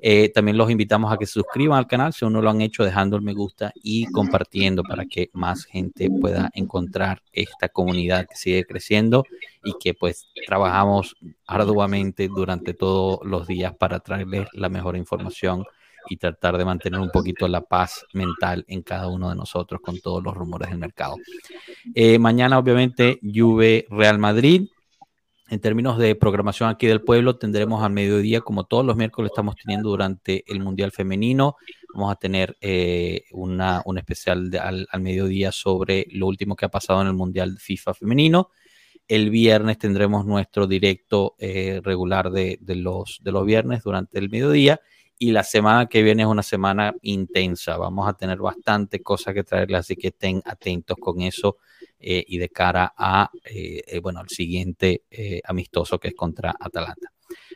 Eh, 0.00 0.28
también 0.28 0.56
los 0.56 0.70
invitamos 0.70 1.12
a 1.12 1.16
que 1.16 1.26
se 1.26 1.32
suscriban 1.32 1.76
al 1.76 1.88
canal 1.88 2.12
si 2.12 2.24
aún 2.24 2.34
no 2.34 2.40
lo 2.40 2.50
han 2.50 2.60
hecho, 2.60 2.84
dejando 2.84 3.16
el 3.16 3.22
me 3.22 3.34
gusta 3.34 3.72
y 3.74 4.06
compartiendo 4.12 4.84
para 4.84 5.06
que 5.06 5.30
más 5.32 5.64
gente 5.64 6.08
pueda 6.08 6.50
encontrar 6.54 7.20
esta 7.32 7.68
comunidad 7.68 8.28
que 8.28 8.36
sigue 8.36 8.64
creciendo 8.64 9.24
y 9.64 9.72
que 9.80 9.92
pues 9.92 10.28
trabajamos 10.46 11.16
arduamente 11.48 12.28
durante 12.28 12.74
todos 12.74 13.18
los 13.24 13.48
días 13.48 13.74
para 13.74 13.98
traerles 13.98 14.46
la 14.52 14.68
mejor 14.68 14.96
información 14.96 15.64
y 16.08 16.16
tratar 16.16 16.58
de 16.58 16.64
mantener 16.64 17.00
un 17.00 17.10
poquito 17.10 17.46
la 17.48 17.60
paz 17.60 18.04
mental 18.12 18.64
en 18.68 18.82
cada 18.82 19.08
uno 19.08 19.28
de 19.30 19.36
nosotros 19.36 19.80
con 19.80 20.00
todos 20.00 20.22
los 20.22 20.34
rumores 20.34 20.70
del 20.70 20.78
mercado. 20.78 21.16
Eh, 21.94 22.18
mañana, 22.18 22.58
obviamente, 22.58 23.18
Juve 23.22 23.86
Real 23.90 24.18
Madrid. 24.18 24.68
En 25.52 25.60
términos 25.60 25.98
de 25.98 26.14
programación 26.14 26.70
aquí 26.70 26.86
del 26.86 27.02
pueblo, 27.02 27.36
tendremos 27.36 27.84
al 27.84 27.92
mediodía, 27.92 28.40
como 28.40 28.64
todos 28.64 28.86
los 28.86 28.96
miércoles 28.96 29.32
estamos 29.32 29.54
teniendo 29.56 29.90
durante 29.90 30.44
el 30.50 30.60
Mundial 30.60 30.92
Femenino. 30.92 31.56
Vamos 31.92 32.10
a 32.10 32.16
tener 32.16 32.56
eh, 32.62 33.24
una, 33.32 33.82
un 33.84 33.98
especial 33.98 34.50
al, 34.58 34.86
al, 34.90 35.00
mediodía 35.02 35.52
sobre 35.52 36.06
lo 36.10 36.26
último 36.26 36.56
que 36.56 36.64
ha 36.64 36.70
pasado 36.70 37.02
en 37.02 37.08
el 37.08 37.12
Mundial 37.12 37.58
FIFA 37.58 37.92
Femenino. 37.92 38.48
El 39.06 39.28
viernes 39.28 39.76
tendremos 39.76 40.24
nuestro 40.24 40.66
directo 40.66 41.34
eh, 41.38 41.82
regular 41.84 42.30
de, 42.30 42.58
de, 42.62 42.76
los, 42.76 43.20
de 43.22 43.32
los 43.32 43.44
viernes 43.44 43.82
durante 43.82 44.18
el 44.18 44.30
mediodía. 44.30 44.80
Y 45.22 45.30
la 45.30 45.44
semana 45.44 45.86
que 45.86 46.02
viene 46.02 46.24
es 46.24 46.28
una 46.28 46.42
semana 46.42 46.96
intensa. 47.02 47.76
Vamos 47.76 48.08
a 48.08 48.14
tener 48.14 48.38
bastante 48.38 49.04
cosas 49.04 49.32
que 49.34 49.44
traerles, 49.44 49.78
así 49.78 49.94
que 49.94 50.08
estén 50.08 50.42
atentos 50.44 50.96
con 50.98 51.20
eso 51.20 51.58
eh, 52.00 52.24
y 52.26 52.38
de 52.38 52.48
cara 52.48 52.92
a, 52.96 53.30
eh, 53.44 53.82
eh, 53.86 54.00
bueno, 54.00 54.18
al 54.18 54.28
siguiente 54.28 55.04
amistoso 55.44 56.00
que 56.00 56.08
es 56.08 56.14
contra 56.16 56.56
Atalanta. 56.58 57.12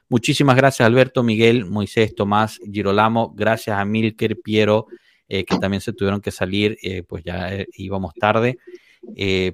Muchísimas 0.09 0.55
gracias 0.55 0.87
Alberto, 0.87 1.25
Miguel, 1.25 1.65
Moisés, 1.65 2.15
Tomás, 2.15 2.61
Girolamo, 2.73 3.35
gracias 3.35 3.77
a 3.77 3.85
Milker, 3.85 4.37
Piero, 4.41 4.87
que 5.27 5.59
también 5.61 5.81
se 5.81 5.93
tuvieron 5.93 6.21
que 6.21 6.31
salir, 6.31 6.79
pues 7.09 7.25
ya 7.25 7.51
íbamos 7.77 8.15
tarde. 8.15 8.59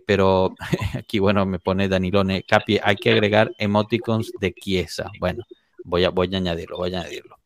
pero 0.07 0.55
aquí, 0.99 1.19
bueno, 1.19 1.47
me 1.47 1.61
pone 1.61 1.89
Danilone, 1.89 2.43
Capi, 2.43 2.79
hay 2.83 2.97
que 2.97 3.11
agregar 3.11 3.53
emoticons 3.57 4.33
de 4.39 4.53
Chiesa. 4.53 5.11
Bueno, 5.19 5.45
voy 5.83 6.05
a, 6.05 6.11
voy 6.11 6.29
a 6.35 6.37
añadirlo, 6.37 6.77
voy 6.77 6.93
a 6.95 7.01
añadirlo. 7.01 7.42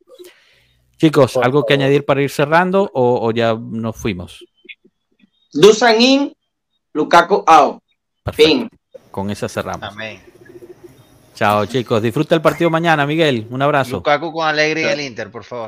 Chicos, 0.96 1.36
¿algo 1.36 1.64
que 1.64 1.74
añadir 1.74 2.04
para 2.04 2.22
ir 2.22 2.30
cerrando 2.30 2.90
o, 2.94 3.26
o 3.26 3.30
ya 3.30 3.54
nos 3.54 3.96
fuimos? 3.96 4.44
Dusan 5.52 6.00
in, 6.00 6.36
Lukaku 6.92 7.44
out. 7.46 7.82
Fin. 8.32 8.68
Con 9.10 9.30
esa 9.30 9.48
cerramos. 9.48 9.88
Amén. 9.88 10.22
Chao, 11.34 11.66
chicos. 11.66 12.02
Disfruta 12.02 12.34
el 12.34 12.40
partido 12.40 12.70
mañana, 12.70 13.06
Miguel. 13.06 13.46
Un 13.50 13.60
abrazo. 13.60 13.96
Lukaku 13.96 14.32
con 14.32 14.48
alegría 14.48 14.94
el 14.94 15.02
Inter, 15.02 15.30
por 15.30 15.44
favor. 15.44 15.64